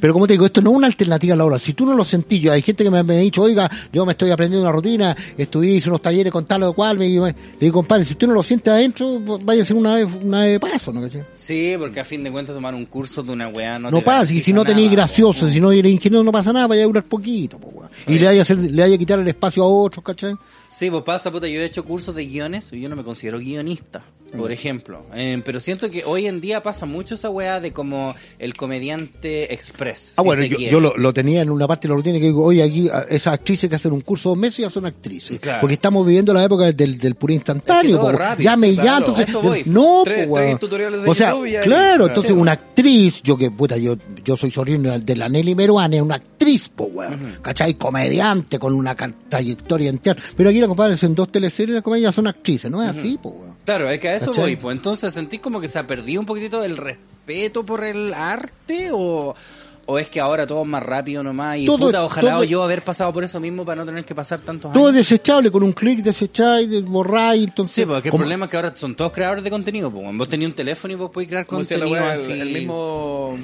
Pero 0.00 0.12
como 0.12 0.26
te 0.26 0.34
digo, 0.34 0.46
esto 0.46 0.60
no 0.60 0.70
es 0.70 0.76
una 0.76 0.86
alternativa 0.86 1.34
a 1.34 1.36
la 1.36 1.44
hora. 1.44 1.58
Si 1.58 1.74
tú 1.74 1.86
no 1.86 1.94
lo 1.94 2.04
sentís, 2.04 2.40
yo, 2.40 2.52
hay 2.52 2.62
gente 2.62 2.84
que 2.84 2.90
me, 2.90 3.02
me 3.02 3.16
ha 3.16 3.20
dicho, 3.20 3.42
oiga, 3.42 3.70
yo 3.92 4.04
me 4.06 4.12
estoy 4.12 4.30
aprendiendo 4.30 4.66
una 4.66 4.72
rutina, 4.72 5.16
estudié, 5.36 5.74
hice 5.74 5.88
unos 5.88 6.02
talleres 6.02 6.32
con 6.32 6.44
tal 6.44 6.62
o 6.64 6.72
cual, 6.72 6.98
me 6.98 7.06
digo, 7.06 7.26
le 7.26 7.34
digo, 7.60 7.74
compadre, 7.74 8.04
si 8.04 8.12
usted 8.12 8.26
no 8.26 8.34
lo 8.34 8.42
siente 8.42 8.70
adentro, 8.70 9.20
vaya 9.42 9.62
a 9.62 9.66
ser 9.66 9.76
una 9.76 9.96
vez, 9.96 10.08
una 10.22 10.42
vez 10.42 10.52
de 10.52 10.60
paso, 10.60 10.92
¿no? 10.92 11.08
Sí, 11.38 11.74
porque 11.78 12.00
a 12.00 12.04
fin 12.04 12.22
de 12.22 12.30
cuentas 12.30 12.54
tomar 12.54 12.74
un 12.74 12.86
curso 12.86 13.22
de 13.22 13.32
una 13.32 13.48
weá 13.48 13.78
no 13.78 13.90
No, 13.90 13.98
te 13.98 14.04
pasa, 14.04 14.32
y 14.32 14.40
si 14.40 14.52
no 14.52 14.64
tenéis 14.64 14.88
nada, 14.88 14.96
gracioso, 14.96 15.48
si 15.48 15.60
no 15.60 15.72
eres 15.72 15.90
ingeniero, 15.90 16.24
no 16.24 16.32
pasa 16.32 16.52
nada, 16.52 16.66
vaya 16.66 16.82
a 16.82 16.86
durar 16.86 17.04
poquito, 17.04 17.58
po, 17.58 17.68
weón. 17.68 17.90
Y 18.06 18.18
le 18.18 18.26
vaya 18.26 18.40
a 18.40 18.42
hacer, 18.42 18.58
le 18.58 18.82
vaya 18.82 18.94
a 18.94 18.98
quitar 18.98 19.18
el 19.18 19.28
espacio 19.28 19.62
a 19.62 19.66
otros, 19.66 20.04
¿cachai? 20.04 20.34
Sí, 20.70 20.90
pues 20.90 21.02
pasa, 21.02 21.30
puta, 21.30 21.48
yo 21.48 21.60
he 21.60 21.64
hecho 21.64 21.84
cursos 21.84 22.14
de 22.14 22.26
guiones 22.26 22.72
y 22.72 22.80
yo 22.80 22.88
no 22.88 22.96
me 22.96 23.02
considero 23.02 23.38
guionista, 23.38 24.02
por 24.36 24.52
ejemplo. 24.52 25.02
Eh, 25.14 25.40
pero 25.44 25.60
siento 25.60 25.90
que 25.90 26.04
hoy 26.04 26.26
en 26.26 26.40
día 26.40 26.62
pasa 26.62 26.86
mucho 26.86 27.14
esa 27.14 27.30
weá 27.30 27.60
de 27.60 27.72
como 27.72 28.14
el 28.38 28.54
comediante 28.54 29.52
express. 29.52 30.12
Ah, 30.16 30.22
si 30.22 30.26
bueno, 30.26 30.44
yo, 30.44 30.80
lo, 30.80 30.96
lo 30.96 31.12
tenía 31.12 31.42
en 31.42 31.50
una 31.50 31.66
parte 31.66 31.88
de 31.88 31.92
la 31.92 31.96
rutina 31.96 32.18
que 32.18 32.26
digo, 32.26 32.44
oye, 32.44 32.62
aquí 32.62 32.88
esas 33.08 33.34
actrices 33.34 33.68
que 33.68 33.76
hacen 33.76 33.92
un 33.92 34.00
curso 34.00 34.30
dos 34.30 34.38
meses 34.38 34.58
ya 34.64 34.70
son 34.70 34.86
actrices. 34.86 35.38
Claro. 35.40 35.60
Porque 35.60 35.74
estamos 35.74 36.06
viviendo 36.06 36.32
la 36.34 36.44
época 36.44 36.70
del, 36.72 36.98
del 36.98 37.14
puro 37.14 37.32
instantáneo. 37.32 37.82
Es 37.82 37.96
que 37.96 38.00
todo 38.00 38.12
po, 38.12 38.18
rápido, 38.18 38.50
llame 38.50 38.68
y 38.68 38.74
claro, 38.76 38.88
ya, 38.88 38.98
entonces. 39.22 39.66
No, 39.66 40.02
Tres- 40.04 40.58
tutoriales 40.58 41.02
de 41.02 41.08
O 41.10 41.14
sea, 41.14 41.30
YouTube 41.30 41.46
y 41.46 41.56
ahí- 41.56 41.64
claro, 41.64 42.06
entonces 42.08 42.32
una 42.32 42.52
actriz, 42.52 43.22
yo 43.22 43.36
que, 43.36 43.50
puta, 43.50 43.76
yo, 43.76 43.96
yo 44.24 44.36
soy 44.36 44.50
sobrino 44.50 44.98
de 44.98 45.16
la 45.16 45.28
Nelly 45.28 45.54
Meruane, 45.54 45.96
es 45.96 46.02
una 46.02 46.16
actriz, 46.16 46.68
po, 46.68 46.84
weón. 46.84 47.38
¿Cachai? 47.42 47.74
Comediante 47.74 48.58
con 48.58 48.74
una 48.74 48.94
trayectoria 49.28 49.90
entera. 49.90 50.20
Pero 50.36 50.50
aquí 50.50 50.58
la 50.60 50.68
compadre 50.68 50.96
en 51.00 51.14
dos 51.14 51.30
teleseries, 51.30 51.74
las 51.74 51.82
comedias 51.82 52.14
son 52.14 52.26
actrices, 52.26 52.70
¿no 52.70 52.82
es 52.82 52.88
así, 52.90 53.18
po, 53.22 53.30
weón? 53.30 53.48
Claro, 53.64 53.90
es 53.90 53.98
que 54.00 54.17
eso 54.18 54.26
¿Cachai? 54.32 54.44
voy. 54.44 54.56
Pues 54.56 54.76
entonces 54.76 55.12
sentís 55.14 55.40
como 55.40 55.60
que 55.60 55.68
se 55.68 55.78
ha 55.78 55.86
perdido 55.86 56.20
un 56.20 56.26
poquitito 56.26 56.62
el 56.62 56.76
respeto 56.76 57.64
por 57.64 57.82
el 57.84 58.12
arte 58.14 58.90
o, 58.92 59.34
o 59.86 59.98
es 59.98 60.08
que 60.10 60.20
ahora 60.20 60.46
todo 60.46 60.62
es 60.62 60.68
más 60.68 60.82
rápido 60.82 61.22
nomás 61.22 61.58
y 61.58 61.66
Todo- 61.66 61.86
puta, 61.86 62.04
ojalá 62.04 62.32
todo- 62.34 62.44
yo 62.44 62.62
haber 62.62 62.82
pasado 62.82 63.12
por 63.12 63.24
eso 63.24 63.40
mismo 63.40 63.64
para 63.64 63.80
no 63.82 63.86
tener 63.86 64.04
que 64.04 64.14
pasar 64.14 64.40
tantos 64.40 64.72
Todo 64.72 64.88
es 64.88 64.94
años. 64.94 65.08
desechable, 65.08 65.50
con 65.50 65.62
un 65.62 65.72
clic 65.72 66.00
desecháis, 66.00 66.68
de- 66.70 66.82
borráis, 66.82 67.44
entonces. 67.44 67.74
Sí, 67.74 67.84
porque 67.86 68.08
el 68.10 68.14
problema 68.14 68.44
es 68.46 68.50
que 68.50 68.56
ahora 68.58 68.72
son 68.76 68.94
todos 68.94 69.12
creadores 69.12 69.42
de 69.44 69.50
contenido. 69.50 69.90
Pues. 69.90 70.04
Vos 70.16 70.28
tenías 70.28 70.50
un 70.50 70.54
teléfono 70.56 70.92
y 70.92 70.96
vos 70.96 71.10
podés 71.10 71.28
crear 71.28 71.46
¿Cómo 71.46 71.60
decía 71.60 71.78
la 71.78 71.84
contenido 71.86 72.04
weá? 72.06 72.14
así. 72.14 72.32
El, 72.32 72.40
el 72.42 72.52
mismo 72.54 73.38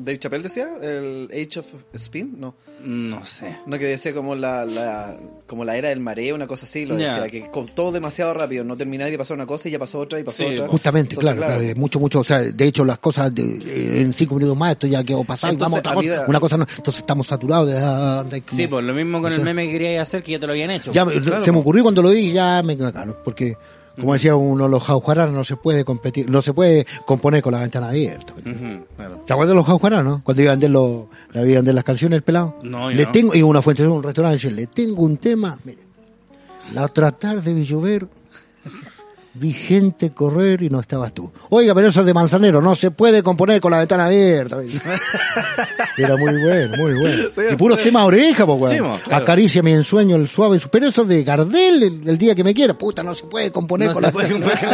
Dave 0.00 0.18
Chappelle 0.18 0.44
decía, 0.44 0.68
el 0.80 1.28
Age 1.32 1.58
of 1.60 1.66
Spin, 1.94 2.36
no. 2.38 2.54
No 2.84 3.24
sé. 3.24 3.58
No, 3.66 3.76
que 3.78 3.86
decía 3.86 4.14
como 4.14 4.36
la, 4.36 4.64
la, 4.64 5.16
como 5.48 5.64
la 5.64 5.76
era 5.76 5.88
del 5.88 5.98
mareo, 5.98 6.36
una 6.36 6.46
cosa 6.46 6.66
así, 6.66 6.86
lo 6.86 6.94
decía, 6.96 7.26
que 7.28 7.50
con 7.50 7.66
todo 7.66 7.90
demasiado 7.90 8.32
rápido, 8.32 8.62
no 8.62 8.76
termináis 8.76 9.10
de 9.10 9.18
pasar 9.18 9.34
una 9.36 9.46
cosa 9.46 9.68
y 9.68 9.72
ya 9.72 9.78
pasó 9.80 9.98
otra 9.98 10.20
y 10.20 10.22
pasó 10.22 10.44
Sí, 10.44 10.54
otra. 10.54 10.68
Justamente, 10.68 11.14
Entonces, 11.16 11.36
claro, 11.36 11.58
claro, 11.58 11.74
mucho, 11.80 11.98
mucho, 11.98 12.20
o 12.20 12.24
sea, 12.24 12.40
de 12.40 12.64
hecho 12.64 12.84
las 12.84 12.98
cosas 13.00 13.34
de- 13.34 14.00
en 14.00 14.14
cinco 14.14 14.36
minutos 14.36 14.56
más 14.56 14.70
esto 14.72 14.86
ya 14.86 15.02
quedó 15.02 15.24
pasado 15.24 15.52
y 15.52 15.56
Entonces, 15.56 15.82
vamos 15.82 15.86
a 15.98 15.98
otra 16.00 16.16
cosa, 16.16 16.28
una 16.30 16.40
cosa 16.40 16.56
no, 16.58 16.66
entonces 16.76 17.00
estamos 17.00 17.26
saturados 17.26 17.66
de 17.66 17.74
de 17.74 18.42
como- 18.42 18.56
Sí, 18.56 18.66
pues 18.68 18.84
lo 18.84 18.94
mismo 18.94 19.20
con 19.20 19.32
el 19.32 19.40
meme 19.42 19.66
que 19.66 19.72
queríais 19.72 20.00
hacer 20.00 20.22
que 20.22 20.32
ya 20.32 20.38
te 20.38 20.46
lo 20.46 20.52
habían 20.52 20.70
hecho. 20.70 20.92
ya 20.92 21.04
pues. 21.04 21.16
me- 21.16 21.22
claro, 21.24 21.44
se 21.44 21.50
me 21.50 21.56
po. 21.56 21.60
ocurrió 21.62 21.82
cuando 21.82 22.02
lo 22.02 22.10
dije 22.10 22.32
ya 22.32 22.62
me 22.64 22.78
cagaron, 22.78 23.16
porque 23.24 23.56
como 23.98 24.12
decía 24.12 24.36
uno 24.36 24.68
los 24.68 24.82
jaujaras 24.82 25.30
no 25.30 25.44
se 25.44 25.56
puede 25.56 25.84
competir, 25.84 26.30
no 26.30 26.40
se 26.40 26.52
puede 26.52 26.86
componer 27.04 27.42
con 27.42 27.52
la 27.52 27.60
ventana 27.60 27.88
abierta. 27.88 28.32
Claro. 28.96 29.22
¿Te 29.26 29.32
acuerdas 29.32 29.50
de 29.50 29.54
los 29.54 29.66
jaujaras, 29.66 30.04
no? 30.04 30.22
Cuando 30.24 30.42
iban 30.42 30.54
vender 30.54 30.70
los, 30.70 31.06
la 31.32 31.42
iban 31.42 31.56
vender 31.56 31.74
las 31.74 31.84
canciones 31.84 32.16
el 32.16 32.22
pelado. 32.22 32.56
No, 32.62 32.90
le 32.90 33.04
no. 33.04 33.10
tengo, 33.10 33.34
y 33.34 33.42
una 33.42 33.62
fuente 33.62 33.82
de 33.82 33.88
un 33.88 34.02
restaurante, 34.02 34.50
le 34.50 34.66
tengo 34.66 35.02
un 35.02 35.16
tema, 35.16 35.58
mire, 35.64 35.78
la 36.72 36.84
otra 36.84 37.12
tarde 37.12 37.52
vi 37.52 37.64
llover, 37.64 38.06
vi 39.34 39.52
gente 39.52 40.10
correr 40.10 40.62
y 40.62 40.70
no 40.70 40.80
estabas 40.80 41.12
tú. 41.12 41.30
Oiga, 41.50 41.74
pero 41.74 41.88
eso 41.88 42.00
es 42.00 42.06
de 42.06 42.14
manzanero, 42.14 42.60
no 42.60 42.74
se 42.74 42.90
puede 42.90 43.22
componer 43.22 43.60
con 43.60 43.70
la 43.70 43.78
ventana 43.78 44.06
abierta. 44.06 44.58
Era 45.96 46.16
muy 46.16 46.32
bueno, 46.42 46.76
muy 46.76 46.94
bueno. 47.00 47.22
y 47.52 47.56
puros 47.56 47.78
temas 47.82 48.04
oreja, 48.04 48.46
po, 48.46 48.54
weón. 48.54 48.74
Sí, 48.76 48.80
mo, 48.80 48.98
claro. 49.04 49.22
Acaricia 49.22 49.62
mi 49.62 49.72
ensueño 49.72 50.16
el 50.16 50.28
suave. 50.28 50.58
su- 50.60 50.68
Pero 50.68 50.88
eso 50.88 51.02
es 51.02 51.08
de 51.08 51.24
Gardel, 51.24 51.82
el, 51.82 52.08
el 52.08 52.18
día 52.18 52.34
que 52.34 52.44
me 52.44 52.54
quiera. 52.54 52.74
Puta, 52.78 53.02
no 53.02 53.14
se 53.14 53.24
puede 53.24 53.50
componer 53.50 53.88
No 53.88 53.94
con 53.94 54.02
se 54.02 54.06
la 54.08 54.12
puede 54.12 54.30
componer 54.30 54.58
con 54.58 54.68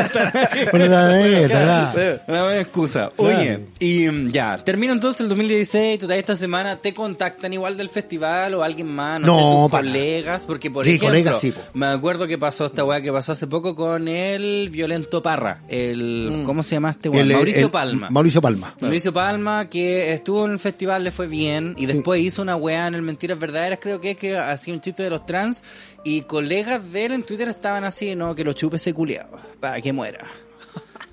la 0.81 0.87
ventana 0.87 1.15
abierta, 1.15 1.93
Claro. 1.95 2.21
Una 2.29 2.43
buena 2.45 2.61
excusa. 2.61 3.11
Claro. 3.17 3.39
Oye, 3.39 3.61
y 3.79 4.09
mm, 4.09 4.29
ya, 4.31 4.59
termina 4.63 4.93
entonces 4.93 5.21
el 5.23 5.29
2016, 5.31 5.99
tú 6.01 6.11
esta 6.11 6.37
semana, 6.37 6.77
¿te 6.77 6.93
contactan 6.95 7.53
igual 7.53 7.77
del 7.77 7.89
festival 7.89 8.55
o 8.55 8.63
alguien 8.63 8.89
más? 8.89 9.21
No, 9.21 9.27
No, 9.27 9.37
sé, 9.67 9.71
tus 9.71 9.81
colegas, 9.81 10.45
porque 10.47 10.71
por 10.71 10.85
Sí, 10.85 10.91
ejemplo, 10.93 11.09
colegas, 11.09 11.41
sí, 11.41 11.53
po. 11.53 11.61
me 11.73 11.87
acuerdo 11.87 12.27
que 12.27 12.37
pasó 12.39 12.67
esta 12.67 12.85
weá 12.85 13.01
que 13.01 13.13
pasó 13.13 13.33
hace 13.33 13.47
poco 13.47 13.75
con 13.75 14.09
el 14.09 14.44
Violento 14.71 15.23
Parra, 15.23 15.63
el, 15.69 16.43
¿cómo 16.45 16.63
se 16.63 16.77
llama 16.77 16.91
este? 16.91 17.09
El- 17.09 17.33
Mauricio 17.33 17.67
el- 17.67 17.71
Palma. 17.71 18.09
Mauricio 18.11 18.41
Palma. 18.41 18.75
Mauricio 18.81 19.13
Palma, 19.13 19.69
que 19.69 20.13
estuvo 20.13 20.45
en 20.47 20.53
el 20.53 20.59
festival, 20.59 21.05
le 21.05 21.11
fue 21.11 21.27
bien, 21.27 21.75
y 21.79 21.87
después 21.87 22.21
hizo 22.23 22.43
una 22.43 22.57
weá 22.57 22.87
en 22.87 22.95
el 22.95 23.03
Mentiras 23.03 23.39
Verdaderas, 23.39 23.79
creo 23.81 24.01
que 24.01 24.13
es 24.13 24.17
que 24.17 24.37
hacía 24.37 24.75
un 24.75 24.81
chiste 24.81 25.03
de 25.03 25.11
los 25.11 25.27
trans, 25.27 25.63
y 26.05 26.23
colegas 26.23 26.93
de 26.93 27.05
él 27.07 27.13
en 27.13 27.23
Twitter 27.23 27.49
estaban 27.49 27.85
así, 27.85 28.15
no, 28.15 28.35
que 28.35 28.45
lo 28.45 28.53
chupe 28.53 28.77
ese 28.77 28.93
culiado, 28.95 29.39
para 29.61 29.81
que 29.81 29.93
muera. 29.93 30.25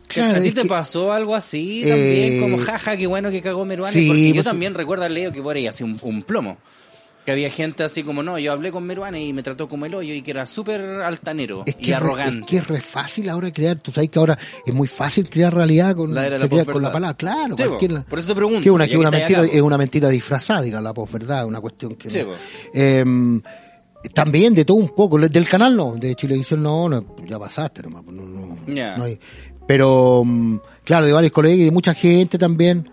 Claro, 0.07 0.39
¿A 0.39 0.41
ti 0.41 0.51
te 0.51 0.63
que- 0.63 0.67
pasó 0.67 1.13
algo 1.13 1.33
así 1.35 1.85
también? 1.87 2.33
Eh, 2.33 2.39
como 2.41 2.57
jaja, 2.57 2.97
qué 2.97 3.07
bueno 3.07 3.31
que 3.31 3.41
cagó 3.41 3.63
Meruane, 3.65 3.93
sí, 3.93 4.07
porque 4.07 4.27
yo 4.27 4.33
pues- 4.33 4.45
también 4.45 4.73
recuerdo 4.73 5.07
leído 5.07 5.31
que 5.31 5.41
por 5.41 5.55
ahí 5.55 5.67
así 5.67 5.85
un, 5.85 5.97
un 6.01 6.21
plomo. 6.23 6.57
Que 7.25 7.31
había 7.31 7.51
gente 7.51 7.83
así 7.83 8.01
como, 8.01 8.23
no, 8.23 8.39
yo 8.39 8.51
hablé 8.51 8.71
con 8.71 8.83
Meruane 8.83 9.23
y 9.23 9.31
me 9.31 9.43
trató 9.43 9.69
como 9.69 9.85
el 9.85 9.93
hoyo 9.93 10.11
y 10.11 10.23
que 10.23 10.31
era 10.31 10.47
súper 10.47 10.81
altanero 10.81 11.61
Es 11.67 11.75
y 11.77 11.83
que, 11.83 11.91
re- 11.91 11.95
arrogante. 11.97 12.39
es 12.39 12.45
que 12.47 12.57
es 12.57 12.67
re 12.67 12.81
fácil 12.81 13.29
ahora 13.29 13.51
crear, 13.51 13.77
tú 13.77 13.91
sabes 13.91 14.09
que 14.09 14.17
ahora 14.17 14.37
es 14.65 14.73
muy 14.73 14.87
fácil 14.87 15.29
crear 15.29 15.53
realidad 15.53 15.95
con, 15.95 16.13
La 16.15 16.25
crea 16.47 16.65
con 16.65 16.81
palabra, 16.81 17.13
claro, 17.13 17.55
Sí, 17.55 17.63
po, 17.63 17.69
cualquier- 17.77 18.03
por 18.05 18.17
eso 18.17 18.27
te 18.29 18.35
pregunto, 18.35 18.61
que 18.61 18.71
una, 18.71 18.87
que 18.87 18.97
mentira, 18.97 19.43
es 19.45 19.61
una 19.61 19.77
mentira 19.77 20.09
disfrazada, 20.09 20.61
diga 20.63 20.81
la 20.81 20.93
posverdad, 20.95 21.45
una 21.45 21.61
cuestión 21.61 21.93
que 21.93 22.09
Sí, 22.09 22.23
no. 22.23 22.31
Eh, 22.73 23.05
también 24.15 24.55
de 24.55 24.65
todo 24.65 24.77
un 24.77 24.89
poco, 24.89 25.19
del 25.19 25.47
canal 25.47 25.75
no, 25.77 25.93
de 25.95 26.15
Chilevisión 26.15 26.63
no, 26.63 26.89
no, 26.89 27.05
ya 27.27 27.37
pasaste 27.37 27.83
nomás, 27.83 28.03
no, 28.05 28.23
no, 28.23 28.57
Ya. 28.73 28.97
no 28.97 29.03
hay- 29.03 29.19
pero 29.67 30.23
mm, 30.25 30.57
claro, 30.83 31.05
de 31.05 31.13
varios 31.13 31.31
colegas 31.31 31.59
y 31.59 31.65
de 31.65 31.71
mucha 31.71 31.93
gente 31.93 32.37
también. 32.39 32.89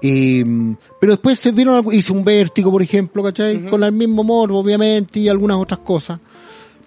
Y, 0.00 0.44
mm, 0.44 0.76
pero 1.00 1.12
después 1.12 1.38
se 1.38 1.52
vieron, 1.52 1.84
hice 1.92 2.12
un 2.12 2.24
vértigo, 2.24 2.70
por 2.70 2.82
ejemplo, 2.82 3.22
¿cachai? 3.22 3.66
Con 3.66 3.82
el 3.82 3.92
mismo 3.92 4.22
morbo, 4.24 4.58
obviamente, 4.58 5.20
y 5.20 5.28
algunas 5.28 5.56
otras 5.56 5.80
cosas. 5.80 6.18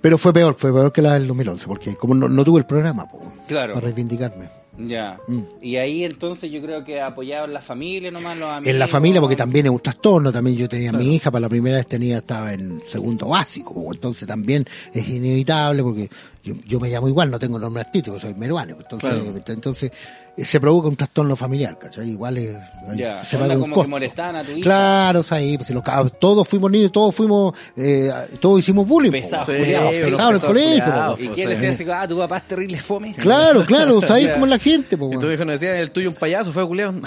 Pero 0.02 0.18
fue 0.18 0.34
peor, 0.34 0.56
fue 0.58 0.74
peor 0.74 0.92
que 0.92 1.02
la 1.02 1.14
del 1.14 1.28
2011, 1.28 1.68
porque 1.68 1.96
como 1.96 2.16
no, 2.16 2.28
no 2.28 2.44
tuve 2.44 2.60
el 2.60 2.66
programa, 2.66 3.10
po, 3.10 3.22
Claro. 3.48 3.74
para 3.76 3.86
reivindicarme. 3.86 4.62
Ya. 4.78 5.20
Mm. 5.28 5.42
Y 5.62 5.76
ahí 5.76 6.04
entonces 6.04 6.50
yo 6.50 6.62
creo 6.62 6.84
que 6.84 7.02
apoyado 7.02 7.46
en 7.46 7.54
la 7.54 7.62
familia 7.62 8.10
nomás, 8.10 8.38
los 8.38 8.50
amigos. 8.50 8.68
En 8.68 8.80
la 8.80 8.88
familia, 8.88 9.22
porque 9.22 9.36
también 9.36 9.66
es 9.66 9.72
un 9.72 9.80
trastorno, 9.80 10.32
también 10.32 10.56
yo 10.56 10.70
tenía 10.70 10.90
a 10.90 10.94
mi 10.94 11.16
hija, 11.16 11.30
para 11.30 11.42
la 11.42 11.50
primera 11.50 11.78
vez 11.78 11.88
tenía, 11.88 12.20
estaba 12.20 12.54
en 12.54 12.82
segundo 12.88 13.28
básico, 13.28 13.74
po, 13.74 13.94
entonces 13.94 14.28
también 14.28 14.66
es 14.94 15.08
inevitable, 15.08 15.84
porque 15.84 16.10
yo, 16.44 16.56
yo 16.66 16.80
me 16.80 16.90
llamo 16.90 17.08
igual, 17.08 17.30
no 17.30 17.38
tengo 17.38 17.60
nombre 17.60 17.82
artístico, 17.82 18.18
soy 18.18 18.34
meruano, 18.34 18.78
entonces, 18.80 19.12
entonces 19.48 19.92
se 20.38 20.60
provoca 20.60 20.88
un 20.88 20.96
trastorno 20.96 21.36
familiar, 21.36 21.78
¿cachai? 21.78 22.10
Igual 22.10 22.38
es, 22.38 22.58
Ya, 22.96 23.24
se 23.24 23.38
un 23.38 23.48
como 23.50 23.66
costo. 23.68 23.82
que 23.84 23.88
molestaban 23.88 24.36
a 24.38 24.44
tu 24.44 24.52
hija. 24.52 24.62
Claro, 24.62 25.20
o 25.20 25.24
sea, 25.24 25.38
ahí, 25.38 25.58
pues, 25.58 25.70
los 25.72 25.84
todos 26.20 26.48
fuimos 26.48 26.72
niños, 26.72 26.92
todos 26.92 27.14
fuimos, 27.16 27.54
eh, 27.76 28.12
todos 28.40 28.60
hicimos 28.62 28.88
bullying. 28.88 29.12
Pesados, 29.12 29.46
culiados, 29.46 29.92
pesados 29.92 30.10
pesados 30.12 30.30
en 30.32 30.36
el 30.36 30.42
colegio. 30.48 30.84
culiados, 30.86 31.18
po. 31.18 31.24
¿Y 31.24 31.28
quién 31.30 31.50
le 31.50 31.56
sí. 31.56 31.62
decía 31.66 31.94
así, 31.94 32.04
ah, 32.04 32.08
tu 32.08 32.18
papá 32.18 32.38
es 32.38 32.44
terrible 32.48 32.80
fome? 32.80 33.14
Claro, 33.16 33.66
claro, 33.66 33.98
o 34.00 34.02
sea, 34.02 34.16
ahí 34.16 34.26
Ya. 34.26 34.34
como 34.34 34.46
la 34.46 34.58
gente, 34.60 34.98
po, 34.98 35.12
Y 35.14 35.18
tu 35.18 35.30
hijo 35.32 35.44
nos 35.46 35.60
decía, 35.60 35.78
el 35.80 35.92
tuyo 35.92 36.10
un 36.10 36.16
payaso, 36.16 36.52
fue 36.54 36.66
culiao. 36.68 36.94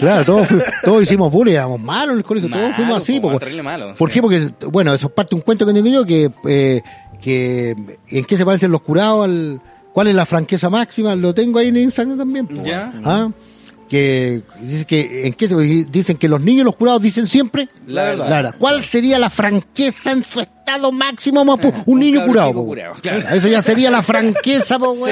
Claro, 0.00 0.24
todos, 0.24 0.48
todos 0.84 1.02
hicimos 1.02 1.32
bullying, 1.32 1.54
éramos 1.54 1.80
malos 1.80 2.10
en 2.12 2.18
el 2.18 2.24
colegio, 2.24 2.48
todos 2.50 2.62
Malos, 2.62 2.76
fuimos 2.76 2.98
así. 3.02 3.20
po, 3.20 3.30
po, 3.32 3.38
terrible 3.38 3.62
malos, 3.62 3.96
¿Por 3.96 4.10
sí. 4.10 4.14
qué? 4.14 4.22
Porque, 4.22 4.50
bueno, 4.70 4.92
eso 4.92 5.06
es 5.06 5.12
parte 5.12 5.30
de 5.30 5.36
un 5.36 5.42
cuento 5.42 5.64
que 5.66 5.72
tengo 5.72 5.88
yo, 5.88 6.04
que, 6.04 6.30
eh, 6.48 6.82
que 7.20 7.70
en 8.08 8.24
qué 8.24 8.36
se 8.36 8.44
parecen 8.44 8.70
los 8.70 8.82
curados 8.82 9.24
al... 9.24 9.60
¿Cuál 9.92 10.08
es 10.08 10.14
la 10.14 10.26
franqueza 10.26 10.70
máxima? 10.70 11.14
Lo 11.14 11.34
tengo 11.34 11.58
ahí 11.58 11.68
en 11.68 11.76
Instagram 11.76 12.18
también. 12.18 12.46
po, 12.46 12.62
Ya. 12.62 12.92
¿Ah? 13.04 13.30
Que, 13.88 14.40
dice 14.62 14.86
que, 14.86 15.26
¿en 15.26 15.34
qué 15.34 15.48
se, 15.48 15.54
dicen 15.54 16.16
que 16.16 16.26
los 16.26 16.40
niños 16.40 16.62
y 16.62 16.64
los 16.64 16.76
curados 16.76 17.02
dicen 17.02 17.26
siempre 17.26 17.68
La 17.86 18.04
verdad. 18.04 18.30
verdad. 18.30 18.54
¿Cuál 18.58 18.82
sería 18.84 19.18
la 19.18 19.28
franqueza 19.28 20.12
en 20.12 20.22
su 20.22 20.40
estado 20.40 20.90
máximo? 20.92 21.44
Mapu? 21.44 21.70
un 21.84 22.00
niño 22.00 22.24
curado. 22.24 22.54
po, 22.54 22.64
curado, 22.64 22.94
claro. 23.02 23.28
Eso 23.34 23.48
ya 23.48 23.60
sería 23.60 23.90
la 23.90 24.00
franqueza, 24.02 24.78
po, 24.78 24.94
Sí, 24.94 25.10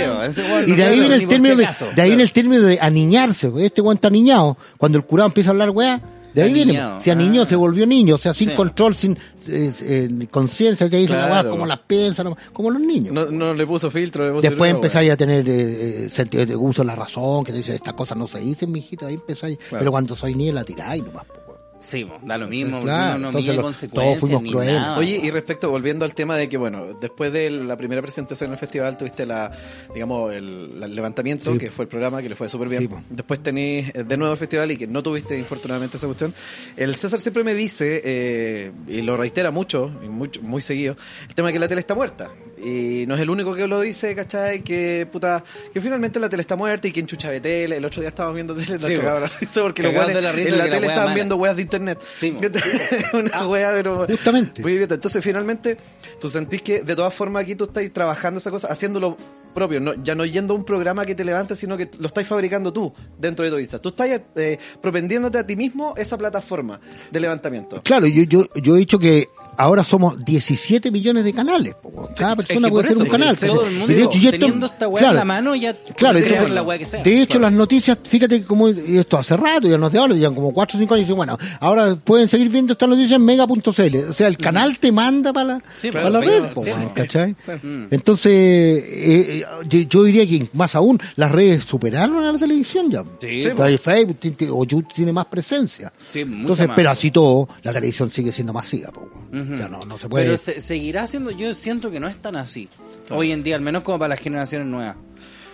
Y 0.66 0.72
de 0.76 0.84
ahí 0.84 0.98
viene 0.98 1.14
el 1.14 1.28
término 1.28 1.56
de, 1.56 1.68
de 1.94 2.00
ahí 2.02 2.08
viene 2.08 2.22
el 2.22 2.32
término 2.32 2.62
de 2.62 2.78
aniñarse. 2.80 3.52
Este 3.58 3.82
está 3.92 4.08
aniñado. 4.08 4.56
Cuando 4.78 4.96
el 4.96 5.04
curado 5.04 5.26
empieza 5.28 5.50
a 5.50 5.52
hablar 5.52 5.68
weá, 5.70 6.00
de 6.34 6.42
ahí 6.42 6.52
viene. 6.52 6.72
Aniñado, 6.72 7.00
Se 7.00 7.10
aniñó, 7.10 7.42
ah. 7.42 7.46
se 7.46 7.56
volvió 7.56 7.86
niño. 7.86 8.14
O 8.14 8.18
sea, 8.18 8.32
sin 8.34 8.50
Sí. 8.50 8.54
control, 8.54 8.94
sin 8.96 9.12
eh, 9.48 9.72
eh, 9.82 10.26
conciencia, 10.30 10.88
que 10.88 10.96
dicen 10.98 11.16
la 11.16 11.24
weá, 11.24 11.30
Claro. 11.34 11.50
como 11.50 11.66
las 11.66 11.78
piensan, 11.80 12.34
como 12.52 12.70
los 12.70 12.80
niños. 12.80 13.12
No, 13.12 13.26
no 13.30 13.54
le 13.54 13.66
puso 13.66 13.90
filtro. 13.90 14.26
le 14.26 14.32
puso 14.32 14.48
Después 14.48 14.70
empezáis 14.70 15.10
a 15.10 15.16
tener 15.16 15.48
eh, 15.48 16.04
eh, 16.04 16.08
sentido 16.08 16.46
de 16.46 16.54
uso 16.56 16.82
de 16.82 16.86
la 16.86 16.94
razón, 16.96 17.44
que 17.44 17.52
te 17.52 17.58
dice, 17.58 17.74
estas 17.74 17.94
cosas 17.94 18.16
no 18.16 18.28
se 18.28 18.38
dicen, 18.40 18.70
mijita, 18.70 19.06
ahí 19.06 19.14
empezáis. 19.14 19.58
Pero 19.70 19.90
cuando 19.90 20.14
soy 20.14 20.34
niño 20.34 20.52
la 20.52 20.64
tiráis 20.64 21.02
nomás, 21.04 21.24
po. 21.24 21.49
Sí, 21.80 22.06
da 22.22 22.36
lo 22.36 22.46
mismo, 22.46 22.80
Claro, 22.80 23.18
no 23.18 23.28
entonces 23.28 23.48
mide 23.48 23.56
lo- 23.56 23.62
consecuencias 23.62 24.04
todos 24.06 24.20
fuimos 24.20 24.42
ni 24.42 24.50
crueles. 24.50 24.74
nada. 24.74 24.98
Oye, 24.98 25.18
y 25.22 25.30
respecto, 25.30 25.70
volviendo 25.70 26.04
al 26.04 26.14
tema 26.14 26.36
de 26.36 26.46
que, 26.48 26.58
bueno, 26.58 26.92
después 27.00 27.32
de 27.32 27.48
la 27.50 27.76
primera 27.76 28.02
presentación 28.02 28.48
en 28.48 28.52
el 28.52 28.58
festival 28.58 28.98
tuviste 28.98 29.24
la, 29.24 29.50
digamos, 29.94 30.34
el, 30.34 30.78
levantamiento, 30.94 31.52
Sí. 31.54 31.58
que 31.58 31.70
fue 31.70 31.84
el 31.84 31.88
programa, 31.88 32.20
que 32.22 32.28
le 32.28 32.34
fue 32.36 32.48
súper 32.50 32.68
bien. 32.68 32.82
Sí, 32.82 32.88
después 33.08 33.42
tenés 33.42 33.94
eh, 33.94 34.04
de 34.04 34.16
nuevo 34.18 34.32
el 34.34 34.38
festival 34.38 34.70
y 34.72 34.76
que 34.76 34.86
no 34.86 35.02
tuviste, 35.02 35.38
infortunadamente, 35.38 35.96
esa 35.96 36.06
cuestión. 36.06 36.34
El 36.76 36.94
César 36.96 37.18
siempre 37.18 37.44
me 37.44 37.54
dice, 37.54 38.02
eh, 38.04 38.72
y 38.86 39.00
lo 39.00 39.16
reitera 39.16 39.50
mucho, 39.50 39.90
y 40.04 40.08
mucho, 40.08 40.42
muy 40.42 40.60
seguido, 40.60 40.96
el 41.28 41.34
tema 41.34 41.48
de 41.48 41.54
que 41.54 41.58
la 41.60 41.68
tele 41.68 41.80
está 41.80 41.94
muerta. 41.94 42.30
Y 42.62 43.06
no 43.06 43.14
es 43.14 43.20
el 43.20 43.30
único 43.30 43.54
que 43.54 43.66
lo 43.66 43.80
dice, 43.80 44.14
¿cachai? 44.14 44.62
Que, 44.62 45.06
puta, 45.10 45.42
que 45.72 45.80
finalmente 45.80 46.20
la 46.20 46.28
tele 46.28 46.42
está 46.42 46.56
muerta 46.56 46.88
y 46.88 46.92
que 46.92 47.00
enchucha 47.00 47.30
de 47.30 47.40
tele. 47.40 47.76
El 47.76 47.84
otro 47.84 48.00
día 48.00 48.08
estábamos 48.10 48.34
viendo 48.34 48.54
tele, 48.54 48.78
Sí, 48.78 48.96
risa 48.96 49.62
porque 49.62 49.82
los 49.82 49.94
de 49.94 50.20
la 50.20 50.32
risa 50.32 50.50
en 50.50 50.58
la 50.58 50.64
tele 50.64 50.86
estaban 50.86 51.04
mala. 51.04 51.14
viendo 51.14 51.36
weas 51.36 51.56
de 51.56 51.62
internet. 51.62 51.98
Sí. 52.18 52.36
Una 53.12 53.46
wea, 53.48 53.72
pero... 53.72 54.06
Justamente. 54.06 54.62
Muy 54.62 54.72
idiota. 54.72 54.94
Entonces, 54.94 55.22
finalmente, 55.24 55.76
tú 56.20 56.28
sentís 56.28 56.62
que 56.62 56.82
de 56.82 56.96
todas 56.96 57.14
formas 57.14 57.42
aquí 57.42 57.54
tú 57.54 57.64
estás 57.64 57.84
trabajando 57.92 58.38
esa 58.38 58.50
cosa, 58.50 58.68
haciéndolo 58.68 59.16
propio, 59.54 59.80
no, 59.80 59.94
ya 60.02 60.14
no 60.14 60.24
yendo 60.24 60.54
a 60.54 60.56
un 60.56 60.64
programa 60.64 61.04
que 61.04 61.14
te 61.14 61.24
levante, 61.24 61.56
sino 61.56 61.76
que 61.76 61.90
lo 61.98 62.06
estás 62.06 62.26
fabricando 62.26 62.72
tú 62.72 62.92
dentro 63.18 63.44
de 63.44 63.50
tu 63.50 63.58
Insta. 63.58 63.78
Tú 63.78 63.90
estás 63.90 64.08
eh, 64.36 64.58
propendiéndote 64.80 65.38
a 65.38 65.46
ti 65.46 65.56
mismo 65.56 65.94
esa 65.96 66.16
plataforma 66.18 66.80
de 67.10 67.20
levantamiento. 67.20 67.82
Claro, 67.82 68.06
yo, 68.06 68.22
yo, 68.24 68.44
yo 68.62 68.76
he 68.76 68.78
dicho 68.78 68.98
que 68.98 69.28
ahora 69.56 69.84
somos 69.84 70.18
17 70.24 70.90
millones 70.90 71.24
de 71.24 71.32
canales. 71.32 71.74
po. 71.74 72.08
Cada 72.16 72.36
persona 72.36 72.68
que 72.68 72.72
puede 72.72 72.88
ser 72.88 72.98
un 72.98 73.08
canal. 73.08 73.36
todo 73.36 73.66
el 73.66 73.72
mundo 73.72 73.86
de 73.86 74.02
hecho, 74.02 74.18
esto- 74.18 74.30
teniendo 74.30 74.66
esta 74.66 74.88
weá 74.88 75.10
en 75.10 75.16
la 75.16 75.24
mano 75.24 75.54
ya 75.54 75.74
Claro, 75.96 76.18
entonces, 76.18 76.50
la 76.50 76.78
que 76.78 76.84
sea. 76.84 77.02
de 77.02 77.22
hecho 77.22 77.38
las 77.38 77.52
noticias, 77.52 77.98
fíjate 78.02 78.42
como 78.44 78.68
esto 78.68 79.18
hace 79.18 79.36
rato, 79.36 79.68
ya 79.68 79.76
nos 79.78 79.90
de 79.92 79.98
ahora, 79.98 80.14
ya 80.14 80.30
como 80.30 80.52
4 80.52 80.76
o 80.76 80.80
5 80.80 80.94
años, 80.94 81.02
y 81.02 81.04
dicen, 81.04 81.16
bueno, 81.16 81.36
ahora 81.60 81.96
pueden 81.96 82.28
seguir 82.28 82.48
viendo 82.48 82.72
estas 82.72 82.88
noticias 82.88 83.12
en 83.12 83.24
mega.cl. 83.24 83.96
O 84.08 84.12
sea, 84.14 84.28
el 84.28 84.36
canal 84.36 84.78
te 84.78 84.92
manda 84.92 85.32
para 85.32 85.46
la, 85.46 85.62
Sí, 85.76 85.90
para 85.90 86.08
claro, 86.08 86.24
la 86.24 86.30
red, 86.30 86.52
po, 86.54 86.62
sí, 86.62 86.70
weón, 86.70 86.82
sí. 86.82 86.88
¿cachai? 86.94 87.36
Mm. 87.62 87.86
Entonces, 87.90 88.32
eh, 88.32 89.39
eh, 89.40 89.46
yo, 89.68 89.78
yo 89.80 90.04
diría 90.04 90.26
que 90.26 90.48
más 90.52 90.74
aún, 90.74 90.98
las 91.16 91.30
redes 91.32 91.64
superaron 91.64 92.24
a 92.24 92.32
la 92.32 92.38
televisión 92.38 92.90
ya. 92.90 93.02
Sí, 93.20 93.42
sea, 93.42 93.78
Facebook 93.78 94.18
o 94.50 94.64
YouTube 94.64 94.92
tiene 94.94 95.12
más 95.12 95.26
presencia. 95.26 95.92
Sí, 96.08 96.20
Entonces, 96.20 96.66
más. 96.68 96.76
pero 96.76 96.90
así 96.90 97.10
todo, 97.10 97.48
la 97.62 97.72
televisión 97.72 98.10
sigue 98.10 98.32
siendo 98.32 98.52
masiva. 98.52 98.90
O 98.90 99.56
sea, 99.56 99.68
no, 99.68 99.80
no 99.80 99.96
se 99.98 100.08
puede. 100.08 100.24
Pero 100.26 100.36
se- 100.36 100.60
seguirá 100.60 101.06
siendo, 101.06 101.30
yo 101.30 101.54
siento 101.54 101.90
que 101.90 102.00
no 102.00 102.08
es 102.08 102.18
tan 102.18 102.36
así. 102.36 102.68
Hoy 103.10 103.32
en 103.32 103.42
día, 103.42 103.56
al 103.56 103.62
menos 103.62 103.82
como 103.82 103.98
para 103.98 104.10
las 104.10 104.20
generaciones 104.20 104.66
nuevas. 104.68 104.96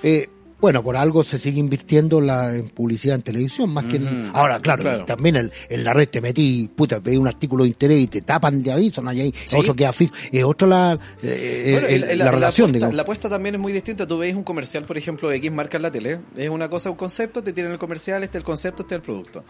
Eh, 0.02 0.28
bueno, 0.60 0.82
por 0.82 0.96
algo 0.96 1.22
se 1.22 1.38
sigue 1.38 1.60
invirtiendo 1.60 2.20
la, 2.20 2.54
en 2.56 2.68
publicidad 2.70 3.16
en 3.16 3.22
televisión, 3.22 3.70
más 3.70 3.84
que 3.84 3.96
en... 3.96 4.30
Ahora, 4.32 4.60
claro, 4.60 4.82
Claro. 4.82 5.04
también 5.04 5.36
en 5.68 5.84
la 5.84 5.92
red 5.92 6.08
te 6.08 6.20
metí, 6.20 6.68
puta, 6.74 6.98
veis 6.98 7.18
un 7.18 7.26
artículo 7.28 7.64
de 7.64 7.68
interés 7.68 8.00
y 8.02 8.06
te 8.06 8.22
tapan 8.22 8.62
de 8.62 8.72
aviso, 8.72 9.02
no 9.02 9.10
hay 9.10 9.20
ahí, 9.20 9.34
otro 9.56 9.74
queda 9.74 9.92
fijo, 9.92 10.14
es 10.32 10.44
otro 10.44 10.66
la, 10.68 10.98
eh, 11.22 11.70
Bueno, 11.72 11.86
el- 11.88 12.12
y 12.12 12.16
la, 12.16 12.30
relación, 12.30 12.66
apuesta, 12.70 12.72
digamos. 12.72 12.94
la 12.94 13.02
apuesta 13.02 13.28
también 13.28 13.54
es 13.56 13.60
muy 13.60 13.72
distinta. 13.72 14.06
Tú 14.06 14.18
veis 14.18 14.34
un 14.34 14.44
comercial, 14.44 14.84
por 14.84 14.96
ejemplo, 14.98 15.28
de 15.28 15.36
X 15.36 15.52
marca 15.52 15.76
en 15.76 15.82
la 15.82 15.90
tele. 15.90 16.20
Es 16.36 16.48
una 16.48 16.68
cosa, 16.68 16.90
un 16.90 16.96
concepto, 16.96 17.42
te 17.42 17.52
tienen 17.52 17.72
el 17.72 17.78
comercial, 17.78 18.22
este 18.24 18.38
es 18.38 18.40
el 18.40 18.44
concepto, 18.46 18.82
este 18.82 18.94
es 18.94 18.98
el 18.98 19.02
producto. 19.02 19.44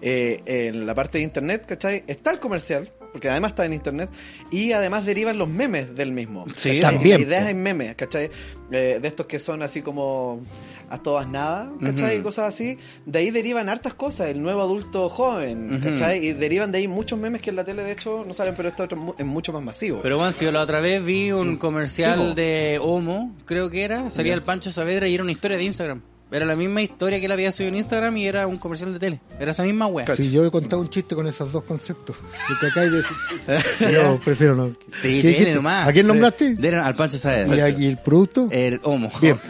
Eh, 0.00 0.40
en 0.46 0.86
la 0.86 0.94
parte 0.94 1.18
de 1.18 1.24
internet, 1.24 1.64
¿cachai? 1.66 2.04
Está 2.06 2.30
el 2.32 2.40
comercial, 2.40 2.90
porque 3.16 3.30
además 3.30 3.52
está 3.52 3.64
en 3.64 3.72
internet, 3.72 4.10
y 4.50 4.72
además 4.72 5.06
derivan 5.06 5.38
los 5.38 5.48
memes 5.48 5.94
del 5.96 6.12
mismo. 6.12 6.44
Sí, 6.54 6.78
¿cachai? 6.78 6.80
también, 6.96 7.20
Ideas 7.22 7.48
en 7.48 7.62
memes, 7.62 7.94
¿cachai? 7.96 8.28
Eh, 8.70 8.98
de 9.00 9.08
estos 9.08 9.24
que 9.24 9.38
son 9.38 9.62
así 9.62 9.80
como 9.80 10.42
a 10.90 10.98
todas 10.98 11.26
nada, 11.26 11.72
¿cachai? 11.80 12.16
Ujú. 12.16 12.24
Cosas 12.24 12.48
así. 12.48 12.76
De 13.06 13.18
ahí 13.20 13.30
derivan 13.30 13.70
hartas 13.70 13.94
cosas, 13.94 14.28
el 14.28 14.42
nuevo 14.42 14.60
adulto 14.60 15.08
joven. 15.08 15.80
¿cachai? 15.82 16.26
Y 16.26 16.32
derivan 16.34 16.70
de 16.72 16.78
ahí 16.78 16.88
muchos 16.88 17.18
memes 17.18 17.40
que 17.40 17.48
en 17.50 17.56
la 17.56 17.64
tele, 17.64 17.82
de 17.82 17.92
hecho, 17.92 18.22
no 18.26 18.34
salen, 18.34 18.54
pero 18.54 18.68
esto 18.68 18.86
es 19.18 19.24
mucho 19.24 19.52
más 19.54 19.62
masivo. 19.62 20.00
Pero 20.02 20.18
bueno, 20.18 20.32
si 20.32 20.44
yo 20.44 20.52
la 20.52 20.60
otra 20.60 20.80
vez 20.80 21.02
vi 21.02 21.32
un 21.32 21.56
comercial 21.56 22.18
Sí, 22.20 22.28
po. 22.28 22.34
de 22.34 22.78
Homo, 22.82 23.34
creo 23.46 23.70
que 23.70 23.82
era, 23.82 24.10
salía 24.10 24.34
el 24.34 24.42
Pancho 24.42 24.70
Saavedra 24.72 25.08
y 25.08 25.14
era 25.14 25.22
una 25.22 25.32
historia 25.32 25.56
de 25.56 25.64
Instagram. 25.64 26.02
Era 26.30 26.44
la 26.44 26.56
misma 26.56 26.82
historia 26.82 27.20
que 27.20 27.26
él 27.26 27.32
había 27.32 27.52
subido 27.52 27.68
en 27.68 27.76
Instagram 27.76 28.16
y 28.16 28.26
era 28.26 28.48
un 28.48 28.58
comercial 28.58 28.92
de 28.92 28.98
tele. 28.98 29.20
Era 29.38 29.52
esa 29.52 29.62
misma 29.62 29.86
wea. 29.86 30.04
Cacho. 30.06 30.22
Sí, 30.22 30.30
yo 30.32 30.44
he 30.44 30.50
contado 30.50 30.82
un 30.82 30.90
chiste 30.90 31.14
con 31.14 31.24
esos 31.28 31.52
dos 31.52 31.62
conceptos. 31.62 32.16
Lo 32.48 32.58
que 32.58 32.66
acabas 32.66 32.90
de 32.90 32.96
decir. 32.96 33.92
Yo 33.94 34.18
prefiero 34.24 34.56
no. 34.56 34.66
De 34.66 34.74
¿Qué 34.74 34.98
tele 35.00 35.22
dijiste? 35.22 35.54
nomás. 35.54 35.86
¿A 35.88 35.92
quién 35.92 36.06
nombraste? 36.08 36.54
De- 36.56 36.76
al 36.76 36.96
Pancho 36.96 37.16
¿Y, 37.16 37.20
Saavedra. 37.20 37.64
a- 37.66 37.70
y 37.70 37.86
el 37.86 37.98
producto? 37.98 38.48
El 38.50 38.80
Homo. 38.82 39.10
Bien. 39.20 39.38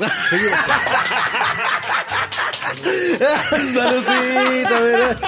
Saludcita, 3.75 4.81
mira. 4.81 5.19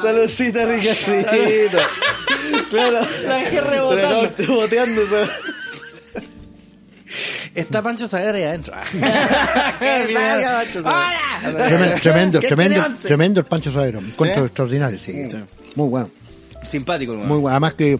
Saludcita, 0.00 0.66
Ricardito. 0.66 1.78
Claro. 2.70 3.00
La 3.26 3.36
dejé 3.36 3.60
rebotando. 3.60 5.06
¿sabes? 5.08 5.30
Está 7.54 7.82
Pancho 7.82 8.08
Saavedra 8.08 8.38
ahí 8.38 8.44
adentro. 8.44 8.74
Saavedra. 10.82 11.34
Tremendo, 11.42 11.96
tremendo, 12.02 12.40
¿Qué 12.40 12.48
tremendo, 13.06 13.40
el 13.40 13.46
Pancho 13.46 13.72
Saero. 13.72 14.00
Encuentro 14.00 14.42
¿Sí? 14.42 14.46
extraordinario, 14.46 14.98
sí. 14.98 15.28
Muy 15.74 15.88
bueno. 15.88 16.10
Simpático. 16.64 17.14
Muy 17.14 17.38
bueno. 17.38 17.50
Además 17.50 17.74
que, 17.74 17.98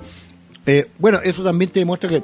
eh, 0.67 0.91
bueno, 0.99 1.21
eso 1.23 1.43
también 1.45 1.71
te 1.71 1.81
demuestra 1.81 2.09
que 2.09 2.23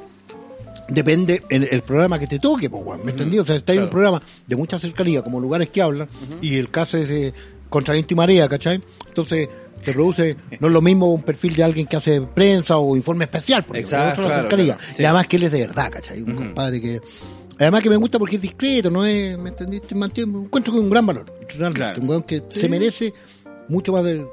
depende 0.89 1.43
el, 1.49 1.69
el 1.71 1.83
programa 1.83 2.19
que 2.19 2.27
te 2.27 2.39
toque, 2.39 2.69
pues, 2.69 2.83
weón, 2.85 3.05
¿me 3.05 3.13
entendí? 3.13 3.39
O 3.39 3.45
sea, 3.45 3.57
está 3.57 3.73
en 3.73 3.85
un 3.85 3.91
programa 3.91 4.21
de 4.47 4.57
mucha 4.57 4.79
cercanía, 4.79 5.23
como 5.23 5.41
lugares 5.41 5.69
que 5.69 5.83
hablan, 5.83 6.09
y 6.41 6.57
el 6.57 6.71
caso 6.71 6.99
es, 6.99 7.11
eh, 7.11 7.33
contra 7.69 7.95
viento 7.95 8.15
y 8.15 8.17
marea, 8.17 8.49
¿cachai? 8.49 8.83
Entonces, 9.07 9.49
se 9.83 9.93
produce, 9.93 10.37
no 10.59 10.67
es 10.69 10.73
lo 10.73 10.81
mismo 10.83 11.13
un 11.13 11.23
perfil 11.23 11.55
de 11.57 11.65
alguien 11.65 11.87
que 11.87 11.97
hace 11.97 12.21
prensa 12.21 12.77
o 12.79 12.97
informe 12.97 13.25
especial, 13.25 13.65
porque 13.65 13.81
Exacto, 13.81 14.23
otro 14.23 14.23
la 14.25 14.29
claro, 14.29 14.43
cercanía. 14.51 14.77
claro, 14.77 14.93
sí. 14.97 15.03
Y 15.03 15.05
además 15.07 15.27
que 15.29 15.37
él 15.37 15.43
es 15.45 15.53
de 15.53 15.61
verdad, 15.67 15.91
¿cachai? 15.91 16.23
Un 16.23 16.35
compadre 16.37 16.81
que... 16.81 17.01
Además 17.59 17.83
que 17.83 17.91
me 17.91 17.97
gusta 17.97 18.19
porque 18.19 18.37
es 18.37 18.43
discreto, 18.43 18.91
no 18.91 19.05
es, 19.05 19.37
¿me 19.39 19.51
entendiste? 19.51 19.95
Mantiene, 19.95 20.33
encuentro 20.45 20.73
que 20.73 20.79
es 20.79 20.85
un 20.85 20.91
gran 20.91 21.05
valor, 21.07 21.27
realmente, 21.49 21.79
Claro. 21.79 22.01
un 22.01 22.09
weón 22.09 22.23
que 22.23 22.43
se 22.49 22.69
merece 22.71 23.13
mucho 23.69 23.93
más 23.93 24.03
de 24.05 24.25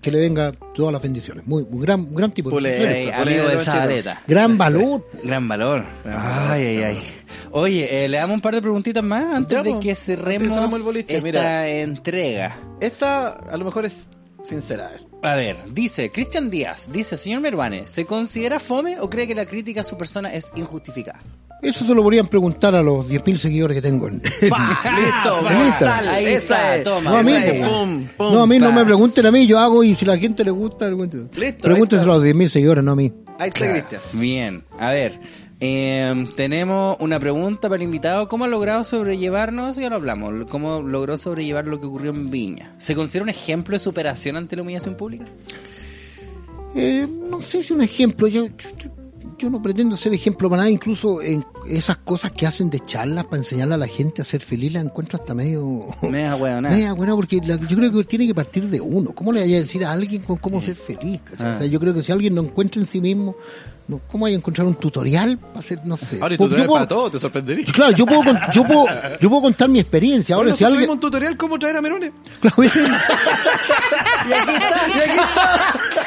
que 0.00 0.10
le 0.10 0.20
venga 0.20 0.52
todas 0.74 0.92
las 0.92 1.02
bendiciones. 1.02 1.46
Muy, 1.46 1.66
un 1.68 1.80
gran, 1.80 2.00
un 2.00 2.14
gran 2.14 2.30
tipo 2.30 2.48
de 2.48 2.56
Pule- 2.56 3.08
Esto, 3.08 3.22
amigo 3.22 3.48
de 3.48 3.64
Zabaleta. 3.64 4.22
Gran 4.26 4.56
valor. 4.56 5.06
Gran 5.24 5.46
valor. 5.48 5.84
Ay, 6.06 6.62
ay, 6.64 6.82
ay. 6.82 6.98
Oye, 7.50 8.04
eh, 8.04 8.08
le 8.08 8.16
damos 8.18 8.36
un 8.36 8.40
par 8.40 8.54
de 8.54 8.62
preguntitas 8.62 9.02
más 9.02 9.34
antes 9.34 9.58
Ya, 9.58 9.62
de 9.64 9.72
que 9.74 9.88
que 9.88 9.94
cerremos 9.96 10.48
cerremos 10.54 10.74
el 10.74 10.82
boliche, 10.82 11.16
esta 11.16 11.24
mira. 11.26 11.68
entrega. 11.68 12.56
Esta 12.80 13.28
a 13.30 13.56
lo 13.56 13.64
mejor 13.64 13.84
es 13.84 14.08
sincera. 14.44 14.86
a 14.86 14.90
ver. 14.90 15.00
A 15.22 15.34
ver, 15.34 15.56
dice 15.74 16.10
Cristian 16.10 16.48
Díaz, 16.50 16.88
dice, 16.90 17.16
señor 17.16 17.40
Mervane, 17.42 17.86
¿se 17.86 18.06
considera 18.06 18.58
fome 18.58 18.98
o 19.00 19.10
cree 19.10 19.26
que 19.26 19.34
la 19.34 19.44
crítica 19.44 19.82
a 19.82 19.84
su 19.84 19.98
persona 19.98 20.32
es 20.32 20.50
injustificada? 20.56 21.18
Eso 21.62 21.84
se 21.84 21.94
lo 21.94 22.02
podrían 22.02 22.26
preguntar 22.26 22.74
a 22.74 22.82
los 22.82 23.06
10.000 23.06 23.36
seguidores 23.36 23.74
que 23.74 23.82
tengo 23.82 24.08
en, 24.08 24.22
Listo, 24.40 24.50
pa, 24.50 25.54
brutal. 25.68 26.08
ahí 26.08 26.24
Esa 26.24 26.36
está, 26.36 26.76
es. 26.76 26.82
toma. 26.84 27.10
No, 27.10 27.16
a 27.18 27.22
mí, 27.22 27.32
Esa 27.32 27.46
es. 27.46 27.60
po. 27.60 27.68
Pum, 27.68 28.06
pum, 28.16 28.32
no, 28.32 28.42
a 28.42 28.46
mí 28.46 28.58
no 28.58 28.68
pa. 28.70 28.74
me 28.76 28.84
pregunten 28.86 29.26
a 29.26 29.30
mí, 29.30 29.46
yo 29.46 29.58
hago 29.58 29.84
y 29.84 29.94
si 29.94 30.06
la 30.06 30.16
gente 30.16 30.42
le 30.42 30.50
gusta. 30.52 30.88
Listo, 30.88 31.28
Pregúntenselo 31.60 32.14
a 32.14 32.16
los 32.16 32.24
10.000 32.24 32.48
seguidores, 32.48 32.82
no 32.82 32.92
a 32.92 32.96
mí. 32.96 33.12
Ahí 33.38 33.48
está 33.48 33.70
Cristian. 33.72 34.00
Bien, 34.14 34.64
a 34.78 34.88
ver, 34.90 35.20
eh, 35.60 36.24
tenemos 36.36 36.96
una 37.00 37.20
pregunta 37.20 37.68
para 37.68 37.76
el 37.76 37.82
invitado. 37.82 38.28
¿Cómo 38.28 38.44
ha 38.44 38.48
logrado 38.48 38.82
sobrellevarnos? 38.82 39.76
Ya 39.76 39.90
lo 39.90 39.96
hablamos. 39.96 40.46
¿Cómo 40.50 40.80
logró 40.80 41.16
sobrellevar 41.16 41.66
lo 41.66 41.80
que 41.80 41.86
ocurrió 41.86 42.10
en 42.10 42.30
Viña? 42.30 42.74
¿Se 42.78 42.94
considera 42.94 43.24
un 43.24 43.28
ejemplo 43.30 43.74
de 43.74 43.78
superación 43.78 44.36
ante 44.36 44.56
la 44.56 44.62
humillación 44.62 44.96
pública? 44.96 45.26
Eh, 46.74 47.06
no 47.28 47.40
sé 47.42 47.62
si 47.62 47.72
un 47.72 47.82
ejemplo, 47.82 48.26
yo, 48.28 48.46
yo, 49.38 49.50
no 49.50 49.60
pretendo 49.60 49.96
ser 49.96 50.14
ejemplo 50.14 50.48
para 50.48 50.62
nada, 50.62 50.70
incluso 50.70 51.20
en 51.20 51.44
esas 51.66 51.96
cosas 51.98 52.30
que 52.30 52.46
hacen 52.46 52.70
de 52.70 52.80
charlas 52.80 53.24
para 53.24 53.38
enseñarle 53.38 53.74
a 53.74 53.78
la 53.78 53.88
gente 53.88 54.22
a 54.22 54.24
ser 54.24 54.42
feliz, 54.42 54.72
las 54.72 54.84
encuentro 54.84 55.18
hasta 55.20 55.34
medio... 55.34 55.86
Media 56.02 56.36
hueonada. 56.36 56.74
Media 56.76 56.92
buena, 56.92 57.14
porque 57.16 57.40
la- 57.44 57.56
yo 57.56 57.76
creo 57.76 57.90
que 57.92 58.04
tiene 58.04 58.26
que 58.26 58.34
partir 58.34 58.64
de 58.68 58.80
uno. 58.80 59.12
¿Cómo 59.12 59.32
le 59.32 59.40
vaya 59.40 59.56
a 59.56 59.60
decir 59.60 59.84
a 59.84 59.92
alguien 59.92 60.22
con 60.22 60.36
cómo 60.36 60.60
ser 60.60 60.76
feliz? 60.76 61.20
Ah. 61.38 61.54
O 61.56 61.58
sea, 61.58 61.66
yo 61.66 61.80
creo 61.80 61.92
que 61.92 62.02
si 62.02 62.12
alguien 62.12 62.34
no 62.34 62.42
encuentra 62.42 62.80
en 62.80 62.86
sí 62.86 63.00
mismo, 63.00 63.34
¿cómo 63.98 64.26
hay 64.26 64.34
a 64.34 64.36
encontrar 64.36 64.66
un 64.66 64.74
tutorial 64.74 65.38
para 65.38 65.60
hacer, 65.60 65.80
no 65.84 65.96
sé? 65.96 66.18
Ahora, 66.20 66.34
y 66.34 66.38
Pues 66.38 66.48
tutorial 66.48 66.66
puedo- 66.68 66.76
para 66.78 66.88
todo, 66.88 67.10
te 67.10 67.18
sorprendería. 67.18 67.64
Claro, 67.72 67.92
yo 67.92 68.06
puedo, 68.06 68.22
yo 68.52 68.64
puedo, 68.64 68.84
yo 69.20 69.28
puedo 69.28 69.42
contar 69.42 69.68
mi 69.68 69.80
experiencia. 69.80 70.34
Ahora, 70.36 70.46
Bueno, 70.46 70.56
si 70.56 70.64
alguien, 70.64 70.90
un 70.90 71.00
tutorial 71.00 71.36
cómo 71.36 71.58
traer 71.58 71.76
a 71.76 71.82
Merone. 71.82 72.12
Claro, 72.40 72.56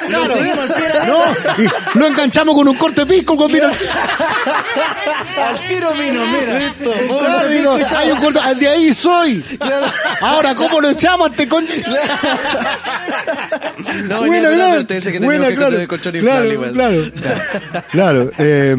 Claro. 0.07 0.35
no, 1.07 1.63
y 1.63 1.97
lo 1.99 2.07
enganchamos 2.07 2.55
con 2.55 2.67
un 2.67 2.75
corte 2.75 3.05
pisco 3.05 3.35
con 3.35 3.51
vino. 3.51 3.67
Al 5.37 5.67
tiro 5.67 5.91
vino, 5.93 6.25
mira. 6.25 6.73
Claro, 7.07 7.47
digo, 7.49 7.77
hay 7.95 8.11
un 8.11 8.17
corte, 8.19 8.39
de 8.55 8.67
ahí 8.67 8.93
soy. 8.93 9.43
Ahora, 10.21 10.53
¿cómo 10.55 10.79
lo 10.81 10.89
echamos 10.89 11.27
a 11.27 11.31
este 11.31 11.47
con... 11.47 11.65
No, 14.07 14.25
la 14.25 14.49
claro. 14.53 14.87
que 14.87 14.99
que 15.11 15.19
claro. 15.53 15.87
Claro, 16.73 16.73
claro. 16.73 17.11
Claro. 17.91 18.29
eh, 18.37 18.75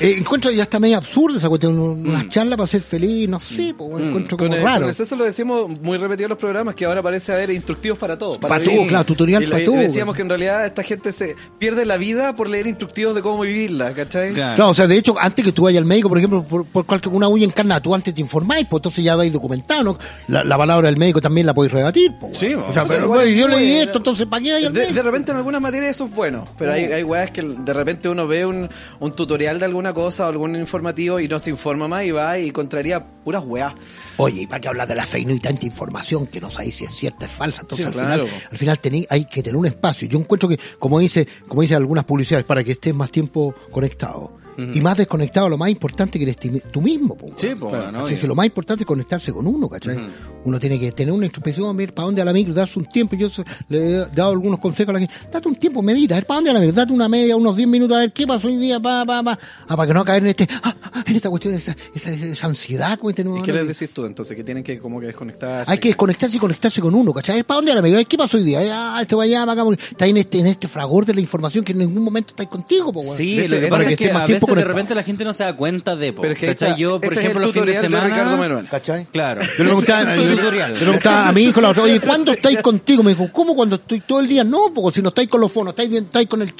eh, 0.00 0.14
encuentro 0.18 0.50
ya 0.50 0.64
está 0.64 0.78
medio 0.78 0.96
absurda 0.96 1.38
esa 1.38 1.48
cuestión. 1.48 1.78
Una 1.78 2.28
charla 2.28 2.56
para 2.56 2.66
ser 2.66 2.82
feliz, 2.82 3.28
no 3.28 3.40
sé, 3.40 3.74
pues, 3.76 3.90
bueno, 3.90 4.08
encuentro 4.08 4.36
Con 4.36 4.48
como 4.48 4.58
el, 4.58 4.64
raro. 4.64 4.82
con 4.86 4.94
César 4.94 5.18
lo 5.18 5.24
decimos 5.24 5.68
muy 5.82 5.96
repetido 5.98 6.26
en 6.26 6.30
los 6.30 6.38
programas 6.38 6.74
que 6.74 6.84
ahora 6.84 7.02
parece 7.02 7.32
haber 7.32 7.50
instructivos 7.50 7.98
para 7.98 8.18
todo. 8.18 8.38
Para 8.40 8.58
vivir. 8.58 8.76
todo, 8.76 8.86
claro, 8.86 9.04
tutorial 9.04 9.42
Y 9.42 9.46
para 9.46 9.64
todo, 9.64 9.76
Decíamos 9.76 10.14
que 10.16 10.22
en 10.22 10.28
realidad 10.28 10.64
esta 10.66 10.82
gente 10.82 11.12
se 11.12 11.36
pierde 11.58 11.84
la 11.84 11.96
vida 11.96 12.34
por 12.34 12.48
leer 12.48 12.66
instructivos 12.66 13.14
de 13.14 13.22
cómo 13.22 13.40
vivirla, 13.40 13.92
¿cachai? 13.92 14.32
Claro. 14.34 14.56
Claro, 14.56 14.70
o 14.70 14.74
sea, 14.74 14.86
de 14.86 14.96
hecho, 14.96 15.14
antes 15.18 15.44
que 15.44 15.52
tú 15.52 15.64
vayas 15.64 15.80
al 15.80 15.86
médico, 15.86 16.08
por 16.08 16.18
ejemplo, 16.18 16.44
por, 16.44 16.64
por 16.64 16.86
cualquier 16.86 17.14
una 17.14 17.28
uña 17.28 17.44
encarnada, 17.44 17.80
tú 17.80 17.94
antes 17.94 18.14
te 18.14 18.20
informáis, 18.20 18.66
pues 18.68 18.80
entonces 18.80 19.04
ya 19.04 19.14
vais 19.16 19.32
documentado, 19.32 19.82
¿no? 19.82 19.98
La, 20.28 20.42
la 20.44 20.56
palabra 20.56 20.86
del 20.88 20.96
médico 20.96 21.20
también 21.20 21.46
la 21.46 21.54
podéis 21.54 21.72
rebatir, 21.72 22.12
pues. 22.20 22.36
Sí, 22.38 22.54
o 22.54 22.72
sea, 22.72 22.84
pero, 22.84 23.04
igual 23.04 23.20
güey, 23.20 23.36
yo 23.36 23.48
leí 23.48 23.78
esto, 23.78 23.98
entonces 23.98 24.26
¿para 24.26 24.42
qué 24.42 24.52
hay 24.54 24.64
al 24.64 24.72
De, 24.72 24.80
médico? 24.80 24.94
de 24.94 25.02
repente 25.02 25.30
en 25.32 25.36
algunas 25.36 25.60
materias 25.60 25.90
eso 25.92 26.04
es 26.06 26.10
bueno, 26.14 26.44
pero 26.58 26.72
hay, 26.72 26.84
hay 26.84 27.02
weas 27.02 27.30
que 27.30 27.42
de 27.42 27.72
repente 27.72 28.08
uno 28.08 28.26
ve 28.26 28.33
un, 28.42 28.68
un 29.00 29.12
tutorial 29.12 29.58
de 29.58 29.66
alguna 29.66 29.92
cosa 29.92 30.26
o 30.26 30.28
algún 30.28 30.56
informativo 30.56 31.20
y 31.20 31.28
no 31.28 31.38
se 31.38 31.50
informa 31.50 31.88
más 31.88 32.04
y 32.04 32.10
va 32.10 32.38
y 32.38 32.50
contraría 32.50 33.06
puras 33.24 33.42
weas. 33.44 33.72
Oye, 34.18 34.42
¿y 34.42 34.46
para 34.46 34.60
qué 34.60 34.68
hablar 34.68 34.86
de 34.86 34.94
la 34.94 35.04
fake 35.06 35.26
news 35.26 35.38
y 35.38 35.40
tanta 35.40 35.66
información 35.66 36.26
que 36.26 36.40
no 36.40 36.50
sabéis 36.50 36.76
si 36.76 36.84
es 36.84 36.92
cierta, 36.94 37.26
es 37.26 37.32
falsa? 37.32 37.62
Entonces, 37.62 37.84
Sí, 37.86 37.88
al, 37.88 37.92
claro. 37.94 38.26
final, 38.26 38.42
al 38.52 38.58
final 38.58 38.78
tení- 38.80 39.06
hay 39.10 39.24
que 39.24 39.42
tener 39.42 39.56
un 39.56 39.66
espacio. 39.66 40.06
Yo 40.08 40.18
encuentro 40.18 40.48
que, 40.48 40.58
como 40.78 40.98
dice, 40.98 41.26
como 41.48 41.62
dice 41.62 41.74
algunas 41.74 42.04
publicidades, 42.04 42.44
para 42.44 42.62
que 42.62 42.72
estés 42.72 42.94
más 42.94 43.10
tiempo 43.10 43.54
conectado. 43.70 44.38
Y 44.56 44.80
más 44.80 44.96
desconectado, 44.96 45.48
lo 45.48 45.58
más 45.58 45.68
importante 45.68 46.16
que 46.16 46.22
eres 46.30 46.36
tú 46.70 46.80
mismo. 46.80 47.16
po, 47.16 47.32
Sí, 47.34 47.56
po, 47.56 47.66
Claro. 47.66 48.06
Si 48.06 48.24
lo 48.24 48.36
más 48.36 48.46
importante 48.46 48.84
es 48.84 48.86
conectarse 48.86 49.32
con 49.32 49.48
uno, 49.48 49.68
¿cachai? 49.68 49.98
Uno 50.44 50.60
tiene 50.60 50.78
que 50.78 50.92
tener 50.92 51.12
una 51.12 51.26
introspección, 51.26 51.76
ver 51.76 51.92
para 51.92 52.06
dónde 52.06 52.22
a 52.22 52.24
la 52.24 52.32
micro, 52.32 52.54
darse 52.54 52.78
un 52.78 52.84
tiempo. 52.86 53.16
Yo 53.16 53.28
le 53.68 53.78
he 53.88 53.90
dado 54.14 54.30
algunos 54.30 54.60
consejos 54.60 54.90
a 54.90 54.92
la 54.92 54.98
gente. 55.00 55.12
Date 55.32 55.48
un 55.48 55.56
tiempo, 55.56 55.82
medita, 55.82 56.14
a 56.14 56.18
ver 56.18 56.26
para 56.28 56.36
dónde 56.36 56.50
a 56.50 56.52
la 56.54 56.60
micro, 56.60 56.72
date 56.76 56.92
una 56.92 57.08
media, 57.08 57.34
unos 57.34 57.56
10 57.56 57.68
minutos, 57.68 57.96
a 57.96 58.00
ver 58.02 58.12
qué 58.12 58.28
pasó 58.28 58.46
hoy 58.46 58.56
día, 58.58 58.78
pa, 58.78 59.04
pa, 59.04 59.24
pa. 59.24 59.36
Ah, 59.66 59.76
para 59.76 59.88
que 59.88 59.94
no 59.94 60.04
caer 60.04 60.22
en 60.22 60.28
este, 60.28 60.46
ah, 60.62 60.76
ah, 60.84 61.02
en 61.04 61.16
esta 61.16 61.30
cuestión, 61.30 61.52
esa, 61.54 61.74
esa, 61.92 62.10
esa 62.12 62.46
ansiedad 62.46 62.96
¿Y 63.22 63.42
qué 63.42 63.50
ahora 63.50 63.62
les 63.64 63.78
de- 63.78 63.86
decís 63.86 63.94
tú 63.94 64.04
entonces? 64.04 64.36
Que 64.36 64.44
tienen 64.44 64.62
que 64.64 64.78
como 64.78 65.00
que 65.00 65.06
desconectarse. 65.06 65.70
hay 65.70 65.78
que 65.78 65.88
desconectarse 65.88 66.36
y 66.36 66.40
conectarse 66.40 66.80
con 66.80 66.94
uno, 66.94 67.12
¿cachai? 67.12 67.42
¿Para 67.42 67.56
dónde 67.56 67.72
a 67.72 67.74
la 67.76 67.82
media? 67.82 68.02
¿Qué 68.04 68.16
pasó 68.16 68.36
hoy 68.36 68.44
día? 68.44 68.60
Ah, 68.72 68.98
este 69.00 69.14
va 69.14 69.24
allá, 69.24 69.40
para 69.40 69.52
acá, 69.52 69.64
porque 69.64 69.82
está 69.90 70.06
en 70.06 70.16
este, 70.16 70.38
en 70.38 70.46
este 70.48 70.68
fragor 70.68 71.04
de 71.06 71.14
la 71.14 71.20
información 71.20 71.64
que 71.64 71.72
en 71.72 71.78
ningún 71.78 72.02
momento 72.02 72.30
estáis 72.30 72.48
contigo, 72.48 72.92
po. 72.92 73.02
Sí, 73.02 73.38
Viste, 73.38 73.48
lo 73.48 73.60
que 73.60 73.66
pasa 73.68 73.84
que 73.86 73.92
es 73.92 73.98
que 73.98 74.04
a 74.10 74.24
tiempo 74.24 74.46
veces 74.46 74.56
de 74.56 74.64
repente 74.64 74.94
la 74.94 75.02
gente 75.02 75.24
no 75.24 75.32
se 75.32 75.44
da 75.44 75.56
cuenta 75.56 75.96
de, 75.96 76.12
po. 76.12 76.22
Pero 76.22 76.34
que 76.34 76.46
¿Cachai? 76.48 76.76
Yo, 76.76 77.00
por 77.00 77.12
ejemplo, 77.12 77.40
los 77.42 77.52
fines 77.52 77.66
de 77.66 77.72
tutorial 77.72 77.82
de 77.82 77.88
semana... 77.88 78.14
Ricardo 78.16 78.36
Manuel. 78.36 78.68
¿Cachai? 78.68 79.06
Claro. 79.12 79.40
Yo 79.58 79.64
le 79.64 79.70
preguntaba, 79.70 80.16
yo 80.16 81.10
a 81.10 81.32
mi 81.32 81.40
hijo 81.42 81.60
la 81.60 81.70
otra, 81.70 81.82
oye, 81.82 82.00
¿cuándo 82.00 82.32
estáis 82.32 82.58
contigo? 82.62 83.02
Me 83.02 83.10
dijo, 83.10 83.30
¿cómo 83.32 83.54
cuando 83.54 83.76
estoy 83.76 84.00
todo 84.00 84.20
el 84.20 84.28
día? 84.28 84.44
No, 84.44 84.72
porque 84.74 84.96
si 84.96 85.02
no 85.02 85.08
estáis 85.08 85.28
con 85.28 85.40
los 85.40 85.50
fonos, 85.52 85.72
estáis 85.72 85.90
bien, 85.90 86.04
estáis 86.04 86.28
con 86.28 86.42
el, 86.42 86.52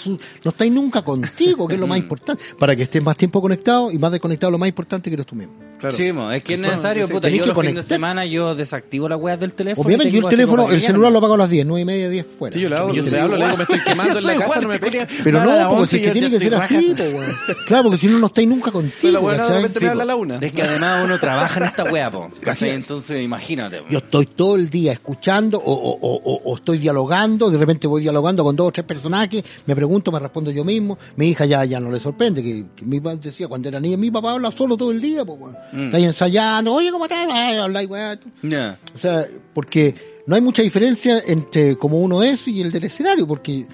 no 0.44 0.50
estáis 0.50 0.72
nunca 0.72 1.02
contigo, 1.02 1.66
que 1.66 1.74
es 1.74 1.80
lo 1.80 1.86
más 1.86 1.98
importante. 2.04 2.42
Para 2.58 2.74
que 2.76 2.82
estés 2.84 3.02
más 3.02 3.16
tiempo 3.16 3.40
conectado 3.40 3.90
y 3.90 3.98
más 3.98 4.12
desconectado, 4.12 4.50
lo 4.50 4.58
más 4.58 4.68
importante 4.68 5.10
que 5.10 5.14
eres 5.14 5.26
tú 5.26 5.34
mismo. 5.34 5.54
Claro. 5.78 5.96
Sí, 5.96 6.12
mo, 6.12 6.30
es 6.32 6.42
que 6.42 6.54
es 6.54 6.60
necesario, 6.60 7.06
puta. 7.08 7.22
tenés 7.22 7.38
Yo 7.40 7.44
que 7.44 7.48
los 7.48 7.56
fines 7.58 7.72
de 7.74 7.74
conectar. 7.80 7.94
semana 7.96 8.24
yo 8.24 8.54
desactivo 8.54 9.08
las 9.08 9.20
weas 9.20 9.38
del 9.38 9.52
teléfono. 9.52 9.86
Obviamente, 9.86 10.12
yo 10.12 10.20
el 10.28 10.30
teléfono, 10.34 10.70
el 10.70 10.80
celular 10.80 11.12
lo 11.12 11.18
apago 11.18 11.34
a 11.34 11.38
las 11.38 11.50
10, 11.50 11.66
9 11.66 11.82
y 11.82 11.84
media, 11.84 12.08
10 12.08 12.26
fuera. 12.26 12.54
Sí, 12.54 12.60
yo 12.60 12.68
le 12.68 12.76
hablo, 12.76 12.94
yo 12.94 13.02
le 13.02 13.20
hablo, 13.20 13.36
le 13.36 13.44
digo, 13.44 13.56
me 13.58 13.62
estoy 13.64 13.80
quemando 13.80 14.18
en 14.18 14.24
la 14.26 14.36
casa, 14.38 14.60
no 14.62 14.68
me. 14.68 14.78
Pero 14.78 15.44
no, 15.44 15.68
porque 15.68 15.74
11 15.82 15.86
si 15.86 15.96
es 15.96 16.02
que 16.06 16.10
tiene 16.12 16.30
que 16.30 16.38
ser 16.40 16.54
así, 16.54 16.74
raja. 16.94 17.04
po, 17.10 17.18
weón. 17.18 17.32
Claro, 17.66 17.82
porque 17.84 17.98
si 17.98 18.06
no, 18.06 18.18
no 18.18 18.26
estáis 18.26 18.48
nunca 18.48 18.70
Pero 18.70 18.72
contigo, 18.72 19.12
la 19.12 19.18
buena 19.18 19.42
de 19.42 19.48
¿cachai? 19.48 19.62
repente 19.62 19.80
me 19.80 19.88
habla 19.90 20.02
a 20.02 20.06
la 20.06 20.16
una. 20.16 20.36
Es 20.38 20.52
que 20.52 20.62
además 20.62 21.04
uno 21.04 21.18
trabaja 21.18 21.60
en 21.60 21.66
esta 21.66 21.84
wea, 21.84 22.10
po. 22.10 22.30
¿cachai? 22.40 22.70
Entonces, 22.70 23.22
imagínate. 23.22 23.78
po. 23.82 23.86
Yo 23.90 23.98
estoy 23.98 24.26
todo 24.26 24.56
el 24.56 24.70
día 24.70 24.92
escuchando 24.92 25.58
o, 25.58 25.72
o- 25.72 25.98
o- 26.00 26.20
o- 26.24 26.42
o 26.50 26.54
estoy 26.56 26.78
dialogando, 26.78 27.50
de 27.50 27.58
repente 27.58 27.86
voy 27.86 28.02
dialogando 28.02 28.42
con 28.44 28.56
dos 28.56 28.68
o 28.68 28.72
tres 28.72 28.86
personajes, 28.86 29.44
me 29.66 29.74
pregunto, 29.76 30.10
me 30.10 30.18
respondo 30.18 30.50
yo 30.50 30.64
mismo. 30.64 30.96
Mi 31.16 31.28
hija 31.28 31.44
ya, 31.44 31.64
ya 31.64 31.78
no 31.80 31.90
le 31.90 32.00
sorprende, 32.00 32.42
que, 32.42 32.64
mi 32.84 33.00
papá 33.00 33.16
decía 33.16 33.48
cuando 33.48 33.68
era 33.68 33.80
niña, 33.80 33.96
mi 33.96 34.10
papá 34.10 34.32
habla 34.32 34.50
solo 34.50 34.76
todo 34.76 34.90
el 34.90 35.00
día, 35.00 35.24
pues, 35.24 35.38
weón. 35.40 35.56
Mm. 35.72 35.84
Está 35.86 35.96
ahí 35.96 36.04
ensayando, 36.04 36.72
oye, 36.72 36.90
¿cómo 36.90 37.04
estás? 37.04 37.26
Ay, 37.30 37.56
habla 37.56 37.82
y 37.82 37.86
weá. 37.86 38.18
Ya. 38.42 38.78
O 38.94 38.98
sea, 38.98 39.26
porque 39.52 39.94
no 40.26 40.34
hay 40.36 40.40
mucha 40.40 40.62
diferencia 40.62 41.22
entre 41.26 41.76
cómo 41.76 41.98
uno 42.00 42.22
es 42.22 42.46
y 42.48 42.60
el 42.60 42.70
del 42.72 42.84
escenario, 42.84 43.26
porque 43.26 43.66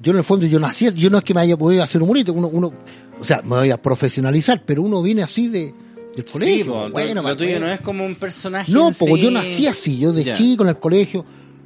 yo 0.00 0.12
en 0.12 0.18
el 0.18 0.24
fondo 0.24 0.46
yo 0.46 0.58
nací, 0.58 0.90
yo 0.94 1.10
no 1.10 1.18
es 1.18 1.24
que 1.24 1.34
me 1.34 1.40
haya 1.40 1.56
podido 1.56 1.82
hacer 1.82 2.02
humorista, 2.02 2.32
uno, 2.32 2.48
uno, 2.48 2.72
o 3.18 3.24
sea, 3.24 3.42
me 3.42 3.56
voy 3.56 3.70
a 3.70 3.80
profesionalizar, 3.80 4.62
pero 4.64 4.82
uno 4.82 5.02
viene 5.02 5.22
así 5.22 5.48
de, 5.48 5.72
del 6.16 6.24
colegio. 6.24 6.56
Sí, 6.56 6.64
po, 6.64 6.90
bueno, 6.90 7.14
lo 7.14 7.22
más 7.22 7.36
tuyo 7.36 7.50
bueno. 7.50 7.66
no 7.66 7.72
es 7.72 7.80
como 7.80 8.04
un 8.04 8.14
personaje. 8.16 8.70
No, 8.72 8.90
porque 8.98 9.16
sí. 9.16 9.20
yo 9.22 9.30
nací 9.30 9.66
así, 9.66 9.98
yo 9.98 10.12
de 10.12 10.32
chico 10.32 10.62
en 10.62 10.70
el 10.70 10.78
colegio, 10.78 11.24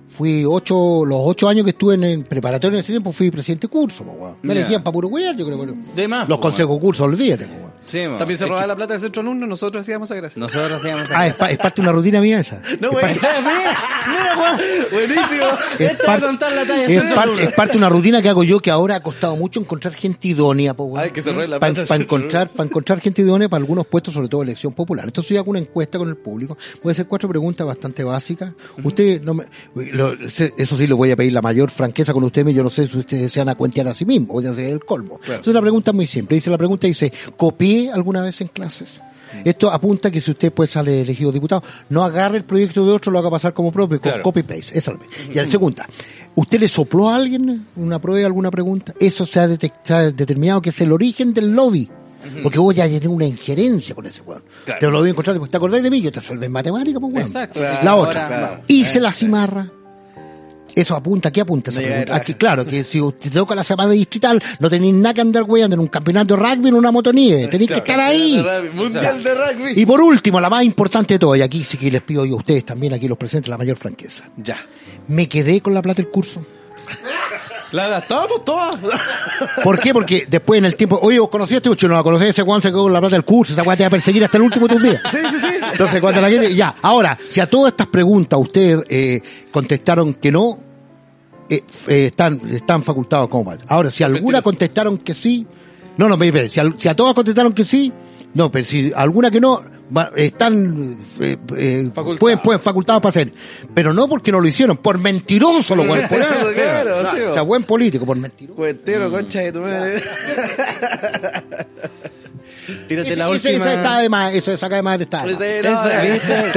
fui 0.09 0.45
ocho, 0.45 1.05
los 1.05 1.21
ocho 1.23 1.49
años 1.49 1.65
que 1.65 1.71
estuve 1.71 1.95
en 1.95 2.05
el 2.05 2.25
preparatorio 2.25 2.77
en 2.77 2.81
ese 2.81 2.93
tiempo 2.93 3.13
fui 3.13 3.31
presidente 3.31 3.67
de 3.67 3.71
curso, 3.71 4.05
po, 4.05 4.13
weón. 4.13 4.37
Me 4.43 4.55
Ya. 4.55 4.61
elegían 4.61 4.83
para 4.83 4.93
puro 4.93 5.09
wear, 5.09 5.37
yo 5.37 5.47
creo, 5.47 5.75
De 5.95 6.09
más, 6.09 6.29
los 6.29 6.39
consejos 6.39 6.77
de 6.77 6.81
curso, 6.81 7.05
olvídate, 7.05 7.47
po, 7.47 7.55
weón. 7.55 7.69
Sí, 7.89 8.07
mo. 8.07 8.17
También 8.19 8.37
se 8.39 8.45
Es 8.45 8.49
robaba 8.49 8.63
que 8.65 8.69
la 8.69 8.77
plata 8.77 8.93
del 8.95 9.01
centro 9.03 9.23
alumno, 9.23 9.47
nosotros 9.47 9.83
hacíamos 9.83 10.09
esa 10.11 10.15
gracia. 10.17 10.41
Nosotros 10.41 10.73
hacíamos. 10.73 11.09
Ah, 11.15 11.27
es, 11.27 11.35
pa- 11.35 11.51
es 11.51 11.59
parte 11.59 11.81
de 11.81 11.89
una 11.89 11.93
rutina 11.93 12.21
mía 12.21 12.41
esa. 12.41 12.61
No, 12.81 12.89
Es 12.89 12.93
güey. 12.93 13.03
parte- 13.03 13.21
Mira, 14.09 14.35
Juan. 14.37 14.57
Buenísimo. 14.93 15.45
es 15.79 15.89
va 15.89 15.93
a 15.93 16.07
parte- 16.07 16.27
contar 16.27 16.53
la 16.53 16.65
talla. 16.67 16.85
es 16.87 17.03
parte, 17.03 17.21
alumno. 17.21 17.41
es 17.43 17.53
parte 17.53 17.73
de 17.73 17.79
una 17.79 17.89
rutina 17.89 18.23
que 18.23 18.29
hago 18.29 18.45
yo 18.45 18.61
que 18.61 18.71
ahora 18.71 18.97
ha 18.97 19.03
costado 19.03 19.37
mucho 19.37 19.61
encontrar 19.61 19.95
gente 19.95 20.29
idónea, 20.29 20.75
po, 20.75 20.85
weón. 20.85 21.05
Ay, 21.05 21.11
que 21.11 21.23
se 21.23 21.33
robe 21.33 21.49
la 21.49 21.59
Para 21.59 21.73
plata 21.73 21.81
del 21.81 21.89
centro 21.89 22.17
encontrar, 22.17 22.49
para 22.51 22.69
encontrar 22.69 23.01
gente 23.01 23.23
idónea 23.23 23.49
para 23.49 23.59
algunos 23.61 23.87
puestos, 23.87 24.15
sobre 24.15 24.29
todo 24.29 24.43
elección 24.43 24.73
popular. 24.73 25.07
Entonces 25.07 25.31
yo 25.35 25.41
hago 25.41 25.51
una 25.51 25.59
encuesta 25.61 25.99
con 25.99 26.09
el 26.09 26.17
público. 26.17 26.57
Puede 26.83 26.95
ser 26.95 27.07
cuatro 27.07 27.29
preguntas 27.29 27.67
bastante 27.67 28.05
básicas. 28.05 28.55
Usted 28.83 29.23
no 29.23 29.35
me, 29.35 29.45
lo- 29.75 30.29
se- 30.29 30.53
eso 30.57 30.77
sí 30.77 30.87
le 30.87 30.95
voy 30.95 31.11
a 31.11 31.17
pedir 31.17 31.33
la 31.33 31.43
mayor 31.43 31.71
franqueza 31.71 32.13
con 32.13 32.25
usted, 32.25 32.47
yo 32.49 32.63
no 32.63 32.71
sé 32.71 32.87
si 32.87 32.99
ustedes 32.99 33.31
se 33.33 33.41
van 33.41 33.49
a 33.49 33.55
cuentear 33.55 33.89
a 33.89 33.95
sí 33.95 34.05
mismos, 34.05 34.37
o 34.39 34.41
sea, 34.43 34.51
es 34.53 34.59
el 34.73 34.85
colmo. 34.85 35.21
Entonces 35.27 35.55
la 35.55 35.61
pregunta 35.61 35.91
es 35.91 35.95
muy 35.97 36.07
simple. 36.07 36.35
Dice 36.37 36.51
la 36.51 36.59
pregunta 36.59 36.87
dice, 36.87 37.13
¿copié 37.37 37.78
alguna 37.87 38.23
vez 38.23 38.41
en 38.41 38.49
clases? 38.49 38.89
Esto 39.45 39.71
apunta 39.71 40.11
que 40.11 40.23
si 40.23 40.31
usted 40.31 40.51
pues 40.53 40.71
sale 40.71 41.03
elegido 41.03 41.31
diputado, 41.31 41.63
no 41.91 42.03
agarre 42.03 42.39
el 42.39 42.45
proyecto 42.45 42.85
de 42.87 42.93
otro, 42.93 43.13
lo 43.13 43.19
haga 43.19 43.31
pasar 43.31 43.53
como 43.53 43.71
propio, 43.71 44.01
con 44.01 44.11
Claro. 44.11 44.23
copy-paste. 44.23 44.77
Esa 44.79 44.93
es 44.93 44.97
la- 44.99 45.33
Y 45.33 45.35
la 45.35 45.47
segunda, 45.47 45.87
¿usted 46.35 46.59
le 46.59 46.67
sopló 46.67 47.11
a 47.11 47.17
alguien 47.17 47.67
una 47.77 47.99
prueba, 48.01 48.25
alguna 48.27 48.51
pregunta? 48.51 48.95
Eso 48.99 49.27
se 49.27 49.39
ha, 49.39 49.49
se 49.83 49.95
ha 49.95 50.11
determinado 50.13 50.63
que 50.63 50.71
es 50.71 50.81
el 50.81 50.93
origen 50.93 51.33
del 51.35 51.53
lobby. 51.53 51.91
Porque 52.43 52.59
vos 52.59 52.75
ya 52.75 52.85
tenés 52.87 53.07
una 53.07 53.27
injerencia 53.27 53.95
con 53.95 54.05
ese 54.07 54.21
weón. 54.23 54.43
Claro. 54.65 54.81
Te 54.81 54.87
lo 54.91 54.99
voy 54.99 55.09
a 55.09 55.11
encontrar, 55.13 55.39
¿te 55.49 55.57
acordás 55.57 55.83
de 55.83 55.91
mí? 55.91 56.01
Yo 56.03 56.11
te 56.13 56.21
salvé 56.21 56.47
en 56.47 56.53
matemática, 56.53 56.99
pues 57.01 57.13
weón. 57.15 57.27
Exacto. 57.27 57.61
La 57.61 57.81
Claro, 57.81 57.99
otra, 58.01 58.27
claro. 58.29 58.61
hice 58.67 58.99
la 59.01 59.13
cimarra. 59.13 59.71
Eso 60.75 60.95
apunta, 60.95 61.31
¿qué 61.31 61.41
apunta 61.41 61.71
esa 61.71 61.81
pregunta? 61.81 62.17
Aquí, 62.17 62.35
claro, 62.35 62.65
que 62.67 62.85
si 62.85 63.01
usted 63.01 63.33
toca 63.33 63.55
la 63.55 63.65
semana 63.65 63.93
distrital, 63.93 64.43
no 64.61 64.71
tenéis 64.71 64.95
nada 64.95 65.15
que 65.15 65.21
andar 65.21 65.45
weyando 65.45 65.75
en 65.75 65.81
un 65.81 65.89
campeonato 65.89 66.37
de 66.37 66.43
rugby 66.43 66.69
en 66.69 66.75
una 66.75 66.93
motonieve. 66.93 67.47
Tenéis 67.51 67.71
que 67.71 67.79
estar 67.79 68.01
ahí. 68.01 68.45
Mundial 68.75 69.23
de 69.23 69.35
rugby. 69.35 69.73
Y 69.81 69.87
por 69.87 70.01
último, 70.01 70.41
la 70.41 70.51
más 70.51 70.65
importante 70.65 71.15
de 71.15 71.19
todo, 71.19 71.35
y 71.37 71.43
aquí 71.43 71.65
sí 71.65 71.77
que 71.77 71.91
les 71.91 72.03
pido 72.03 72.25
yo 72.25 72.35
a 72.35 72.39
ustedes 72.39 72.65
también, 72.65 72.95
aquí 72.95 73.09
los 73.09 73.19
presentes, 73.19 73.49
la 73.49 73.59
mayor 73.59 73.77
franqueza. 73.77 74.25
Ya. 74.37 74.59
Me 75.09 75.29
quedé 75.29 75.61
con 75.61 75.75
la 75.75 75.83
plata 75.83 76.03
del 76.03 76.11
curso. 76.11 76.45
La 77.73 77.87
gastamos 77.87 78.45
todas. 78.45 78.77
¿Por 79.65 79.79
qué? 79.79 79.93
Porque 79.93 80.27
después 80.29 80.59
en 80.59 80.65
el 80.65 80.75
tiempo, 80.75 80.99
oye, 81.03 81.19
vos 81.19 81.29
conocías 81.29 81.57
a 81.57 81.59
este 81.59 81.69
muchacho, 81.69 81.89
no 81.89 81.95
la 81.97 82.03
conocés, 82.03 82.31
ese 82.31 82.43
Juan 82.43 82.63
se 82.63 82.69
quedó 82.69 82.85
con 82.85 82.93
la 82.93 83.01
plata 83.01 83.17
del 83.17 83.25
curso, 83.25 83.53
esa 83.53 83.63
weá 83.63 83.77
te 83.77 83.83
va 83.83 83.89
a 83.89 83.91
perseguir 83.91 84.25
hasta 84.25 84.39
el 84.39 84.45
último 84.45 84.67
de 84.67 84.75
tus 84.75 84.83
días. 84.83 85.03
Sí, 85.11 85.19
sí, 85.31 85.39
sí. 85.39 85.48
Entonces, 85.73 86.01
cuando 86.01 86.21
la 86.21 86.31
gente, 86.31 86.55
ya, 86.55 86.75
ahora, 86.83 87.19
si 87.29 87.41
a 87.41 87.49
todas 87.49 87.73
estas 87.73 87.87
preguntas 87.89 88.39
ustedes 88.41 88.85
eh, 88.89 89.21
contestaron 89.51 90.15
que 90.15 90.31
no, 90.33 90.59
eh, 91.49 91.63
eh, 91.87 92.07
están, 92.07 92.41
están 92.51 92.83
facultados 92.83 93.29
como 93.29 93.45
mal. 93.45 93.59
Ahora, 93.69 93.91
si 93.91 94.05
alguna 94.05 94.43
contestaron 94.43 94.99
que 94.99 95.15
sí, 95.15 95.47
no, 95.97 96.09
no, 96.09 96.23
espere, 96.23 96.49
si, 96.49 96.61
al- 96.61 96.75
si 96.79 96.89
a 96.89 96.95
todas 96.95 97.15
contestaron 97.15 97.53
que 97.53 97.65
sí, 97.65 97.93
no, 98.35 98.51
pero 98.51 98.65
si 98.65 98.93
alguna 98.95 99.31
que 99.31 99.41
no, 99.41 99.61
están, 100.17 100.99
eh, 101.19 101.37
eh, 101.57 101.91
Facultados. 101.95 102.19
pueden, 102.21 102.39
pueden 102.41 102.61
facultados 102.61 103.01
para 103.01 103.11
hacer. 103.11 103.33
Pero 103.73 103.95
no 103.95 104.07
porque 104.07 104.31
no 104.31 104.39
lo 104.41 104.47
hicieron, 104.47 104.77
por 104.77 104.99
mentiroso 104.99 105.75
lo 105.75 105.87
cual, 105.87 106.07
por 106.09 106.19
eso, 106.19 106.29
Claro, 106.55 107.03
no, 107.03 107.11
sí, 107.11 107.21
o 107.23 107.33
sea, 107.33 107.43
buen 107.43 107.65
político, 107.65 108.05
por 108.05 108.17
mentiroso. 108.19 108.57
Cuentero, 108.57 109.11
concha 109.11 109.41
de 109.41 109.53
tu 109.53 109.61
madre. 109.61 110.03
Tírate 112.87 113.09
Ese- 113.09 113.17
la 113.17 113.29
última. 113.29 113.51
esa 113.55 113.75
está 113.75 113.99
de 113.99 114.09
más, 114.09 114.35
eso 114.35 114.57
saca 114.57 114.77
de 114.77 114.83
más 114.83 115.01
está. 115.01 115.25
de 115.25 115.63
no, 115.63 115.71
Esa, 115.71 116.05
esa- 116.05 116.17
esa- 116.17 116.53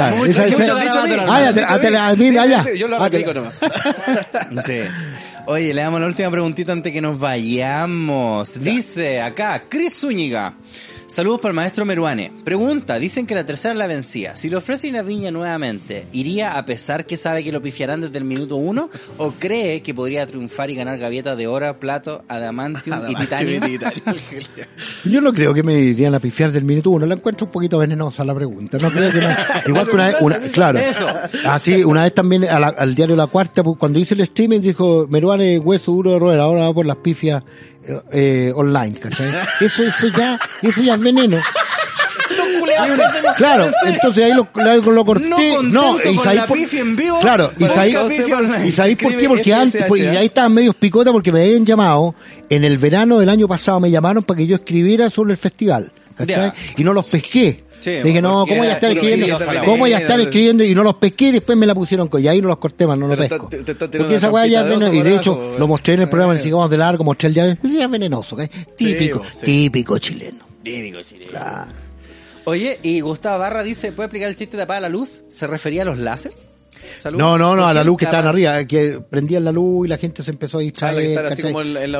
sí, 2.72 2.78
yo 2.78 2.88
lo 2.88 3.02
aplico 3.02 3.34
nomás. 3.34 3.54
Sí. 4.66 4.80
Oye, 5.48 5.74
le 5.74 5.82
damos 5.82 6.00
la 6.00 6.08
última 6.08 6.30
preguntita 6.30 6.72
antes 6.72 6.94
que 6.94 7.02
nos 7.02 7.18
vayamos. 7.20 8.60
Dice 8.62 9.22
acá, 9.22 9.64
Chris 9.68 9.98
Zúñiga. 10.00 10.54
Saludos 11.12 11.42
para 11.42 11.50
el 11.50 11.58
maestro 11.58 11.84
Meruane. 11.84 12.32
Pregunta, 12.46 12.98
dicen 12.98 13.26
que 13.28 13.36
la 13.36 13.46
tercera 13.46 13.74
la 13.74 13.86
vencía. 13.86 14.38
Si 14.38 14.50
le 14.50 14.56
ofrecen 14.56 14.94
la 14.94 15.02
viña 15.02 15.30
nuevamente, 15.30 16.06
¿iría 16.14 16.58
a 16.58 16.64
pesar 16.64 17.06
que 17.06 17.18
sabe 17.18 17.44
que 17.44 17.52
lo 17.52 17.62
pifiarán 17.62 18.00
desde 18.00 18.18
el 18.18 18.24
minuto 18.24 18.56
uno? 18.56 18.90
¿O 19.18 19.32
cree 19.32 19.82
que 19.82 19.94
podría 19.94 20.26
triunfar 20.26 20.70
y 20.70 20.76
ganar 20.76 20.98
gavietas 21.00 21.36
de 21.36 21.48
oro, 21.48 21.78
plato, 21.82 22.24
adamantium 22.30 23.02
y 23.10 23.16
titanio? 23.16 23.60
Yo 25.04 25.20
no 25.20 25.34
creo 25.34 25.54
que 25.54 25.64
me 25.64 25.74
irían 25.74 26.16
a 26.16 26.22
pifiar 26.22 26.50
del 26.54 26.64
minuto 26.64 26.92
uno. 26.92 27.06
La 27.06 27.16
encuentro 27.16 27.46
un 27.46 27.52
poquito 27.52 27.78
venenosa 27.78 28.24
la 28.24 28.34
pregunta. 28.34 28.78
No 28.82 28.90
creo 28.90 29.12
que 29.12 29.20
me- 29.20 29.36
Igual 29.68 29.88
que 29.88 29.92
una 29.92 30.06
vez, 30.06 30.16
una- 30.22 30.40
claro. 30.40 30.80
Eso. 30.80 31.08
Así, 31.46 31.84
una 31.84 32.04
vez 32.04 32.14
también 32.14 32.46
a 32.46 32.58
la- 32.58 32.70
al 32.70 32.96
diario 32.96 33.18
La 33.18 33.28
Cuarta, 33.28 33.64
pues, 33.66 33.78
cuando 33.78 34.00
hice 34.00 34.14
el 34.14 34.22
streaming, 34.22 34.62
dijo, 34.62 35.08
Meruane, 35.10 35.60
hueso 35.60 35.92
duro 35.92 36.12
de 36.12 36.20
roer, 36.20 36.40
ahora 36.40 36.62
va 36.68 36.74
por 36.74 36.86
las 36.86 36.96
pifias 36.96 37.44
eh, 38.12 38.52
online, 38.56 39.00
¿cachai? 39.00 39.32
Eso, 39.60 39.84
eso 39.84 40.08
ya, 40.10 40.40
eso 40.62 40.82
ya 40.82 40.96
es 40.96 41.00
veneno. 41.00 41.38
Claro, 43.38 43.72
entonces 43.86 44.24
ahí 44.26 44.34
lo, 44.34 44.48
lo, 44.56 44.92
lo 44.92 45.06
corté. 45.06 45.58
No 45.64 45.98
con 46.02 46.24
¿sabéis 46.24 46.74
en 46.74 46.96
vivo, 46.96 47.20
Claro, 47.20 47.52
y 47.58 47.68
sabéis, 47.68 47.98
y 48.94 48.96
por 48.96 49.18
qué, 49.18 49.28
porque 49.28 49.54
antes, 49.54 49.84
pues, 49.88 50.02
y 50.02 50.08
ahí 50.08 50.26
estaban 50.26 50.54
medios 50.54 50.76
picota 50.76 51.12
porque 51.12 51.32
me 51.32 51.42
habían 51.42 51.66
llamado, 51.66 52.16
en 52.50 52.64
el 52.64 52.78
verano 52.78 53.20
del 53.20 53.30
año 53.30 53.48
pasado 53.48 53.80
me 53.80 53.90
llamaron 53.92 54.24
para 54.24 54.38
que 54.38 54.48
yo 54.48 54.56
escribiera 54.56 55.10
sobre 55.10 55.32
el 55.34 55.38
festival, 55.38 55.92
¿cachai? 56.16 56.52
Y 56.78 56.84
no 56.84 56.94
los 56.94 57.08
pesqué. 57.08 57.64
Sí, 57.82 57.92
dije, 58.04 58.22
no, 58.22 58.46
¿cómo 58.46 58.60
voy 58.60 58.68
a 58.68 58.74
estar 58.74 58.92
escribiendo? 58.92 59.38
¿Cómo 59.66 59.78
voy 59.78 59.94
a 59.94 60.00
estar 60.00 60.20
escribiendo? 60.20 60.64
Y 60.64 60.74
no 60.74 60.84
los 60.84 60.96
pesqué 60.96 61.30
y 61.30 61.32
después 61.32 61.58
me 61.58 61.66
la 61.66 61.76
pusieron 61.76 62.08
con, 62.08 62.24
y 62.24 62.28
ahí 62.28 62.42
no 62.42 62.48
los 62.48 62.58
corté 62.58 62.88
más, 62.88 62.98
no 62.98 63.08
los 63.08 63.18
pesco. 63.18 63.50
Porque 63.50 64.16
esa 64.16 64.30
weá 64.30 64.48
ya 64.48 64.62
es 64.62 64.70
venenosa, 64.70 64.96
y 64.96 65.02
de 65.02 65.16
hecho 65.16 65.52
lo 65.58 65.68
mostré 65.68 65.96
en 65.96 66.02
el 66.02 66.10
programa, 66.10 66.34
en 66.34 66.40
eh. 66.40 66.44
Sigamos 66.44 66.70
de 66.70 66.78
Largo, 66.78 67.04
mostré 67.04 67.28
el 67.28 67.34
diario, 67.34 67.54
es 67.54 67.92
venenoso. 67.92 68.38
Típico, 68.78 69.22
típico 69.44 69.98
chileno. 69.98 70.46
Típico 70.64 71.02
chileno. 71.02 71.32
Claro. 71.32 71.72
Oye, 72.46 72.80
y 72.82 73.02
Gustavo 73.02 73.40
Barra 73.40 73.64
dice, 73.64 73.92
¿puede 73.92 74.08
explicar 74.08 74.30
el 74.30 74.36
chiste 74.36 74.58
de 74.58 74.64
apagar 74.64 74.84
la 74.84 74.90
luz? 74.90 75.24
¿Se 75.30 75.48
refería 75.48 75.84
a 75.84 75.86
los 75.86 75.98
láser? 75.98 76.32
Salud. 77.00 77.18
No, 77.18 77.38
no, 77.38 77.56
no, 77.56 77.62
¿Por 77.64 77.72
a 77.72 77.74
la 77.74 77.84
luz 77.84 77.98
que 77.98 78.06
estaba- 78.06 78.20
estaban 78.30 78.36
arriba, 78.36 78.66
que 78.68 79.00
prendían 79.10 79.44
la 79.44 79.52
luz 79.52 79.86
y 79.88 79.90
la 79.90 79.98
gente 79.98 80.24
se 80.24 80.32
empezó 80.32 80.60
a 80.60 80.62
distraer. 80.62 81.18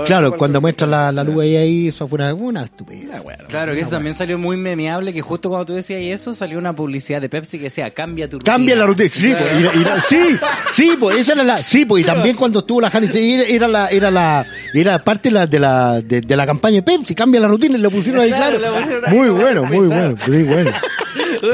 claro, 0.06 0.38
cuando 0.38 0.62
muestran 0.62 0.92
la, 0.92 1.12
la 1.12 1.24
luz 1.24 1.42
ahí, 1.44 1.56
ahí, 1.56 1.88
eso 1.88 2.08
fue 2.08 2.18
una, 2.20 2.34
una 2.34 2.64
estupidez. 2.64 3.10
Claro, 3.48 3.74
que 3.74 3.82
eso 3.82 3.92
también 3.92 4.16
salió 4.16 4.38
muy 4.38 4.58
memeable, 4.58 5.14
que 5.14 5.22
justo 5.22 5.50
cuando 5.50 5.66
tú 5.66 5.74
decías 5.74 6.02
eso, 6.02 6.34
salió 6.34 6.58
una 6.58 6.76
publicidad 6.76 7.22
de 7.22 7.30
Pepsi 7.30 7.58
que 7.58 7.66
decía, 7.66 7.90
cambia 7.92 8.28
tu 8.30 8.38
rutina. 8.38 8.54
Cambia 8.54 8.76
la 8.76 8.86
rutina, 8.86 9.10
sí, 9.14 9.34
pues, 9.38 9.52
y- 9.76 9.80
y- 9.80 9.86
sí, 10.08 10.38
sí, 10.74 10.92
pues, 11.00 11.20
esa 11.20 11.34
era 11.34 11.44
la, 11.44 11.64
sí, 11.64 11.86
pues, 11.86 12.04
y 12.04 12.06
también 12.06 12.36
cuando 12.36 12.60
estuvo 12.60 12.82
la 12.82 12.92
sí, 12.92 13.42
era, 13.48 13.68
la, 13.68 13.88
era 13.88 14.12
la, 14.12 14.46
era 14.74 15.04
parte 15.04 15.30
de 15.30 15.34
la, 15.36 15.48
de 15.48 15.60
la, 15.60 16.02
de, 16.02 16.22
de 16.22 16.36
la 16.36 16.46
campaña 16.46 16.76
de 16.76 16.84
Pepsi, 16.84 17.16
cambia 17.16 17.40
la 17.40 17.48
rutina 17.48 17.78
y 17.78 17.82
lo 17.82 17.90
pusieron 17.90 18.22
ahí, 18.22 18.30
Claro, 18.32 18.58
claro. 18.58 18.76
le 18.76 18.82
pusieron 18.82 19.06
ahí 19.10 19.16
Muy 19.18 19.30
bueno, 19.30 19.64
muy 19.66 19.88
bueno, 19.88 20.16
muy 20.28 20.44
bueno. 20.44 20.72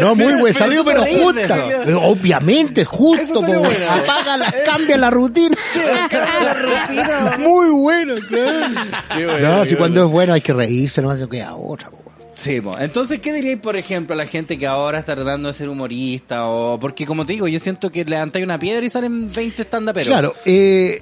No, 0.02 0.16
muy 0.16 0.34
bueno, 0.34 0.58
salió 0.58 0.84
pero 0.84 1.04
justa. 1.06 1.66
Obviamente, 2.02 2.84
justo, 2.84 3.17
Eso 3.20 3.42
salió 3.42 3.62
po. 3.62 3.68
bueno. 3.68 3.86
apaga 3.90 4.38
la, 4.38 4.54
cambia 4.66 4.98
la 4.98 5.10
rutina. 5.10 5.58
Muy 7.40 7.70
bueno, 7.70 8.16
claro. 8.28 8.76
Bueno, 9.14 9.40
No, 9.40 9.66
si 9.66 9.76
cuando 9.76 10.06
es 10.06 10.12
bueno 10.12 10.34
hay 10.34 10.42
que 10.42 10.54
reírse, 10.54 11.02
no 11.02 11.14
no 11.14 11.30
queda 11.30 11.56
otra, 11.56 11.90
po. 11.90 11.98
Sí, 12.36 12.62
po. 12.62 12.78
entonces, 12.78 13.20
¿qué 13.20 13.34
diríais, 13.34 13.60
por 13.60 13.78
ejemplo, 13.78 14.14
a 14.14 14.18
la 14.18 14.28
gente 14.28 14.60
que 14.60 14.68
ahora 14.68 15.00
está 15.00 15.16
tratando 15.16 15.48
de 15.48 15.54
ser 15.54 15.70
humorista? 15.70 16.46
o 16.46 16.80
Porque, 16.80 17.06
como 17.06 17.26
te 17.26 17.34
digo, 17.34 17.48
yo 17.48 17.58
siento 17.58 17.92
que 17.92 18.06
levantáis 18.06 18.46
una 18.46 18.60
piedra 18.60 18.86
y 18.86 18.90
salen 18.92 19.32
20 19.34 19.64
stand 19.64 19.92
pero 19.92 20.06
Claro, 20.06 20.36
eh, 20.46 21.02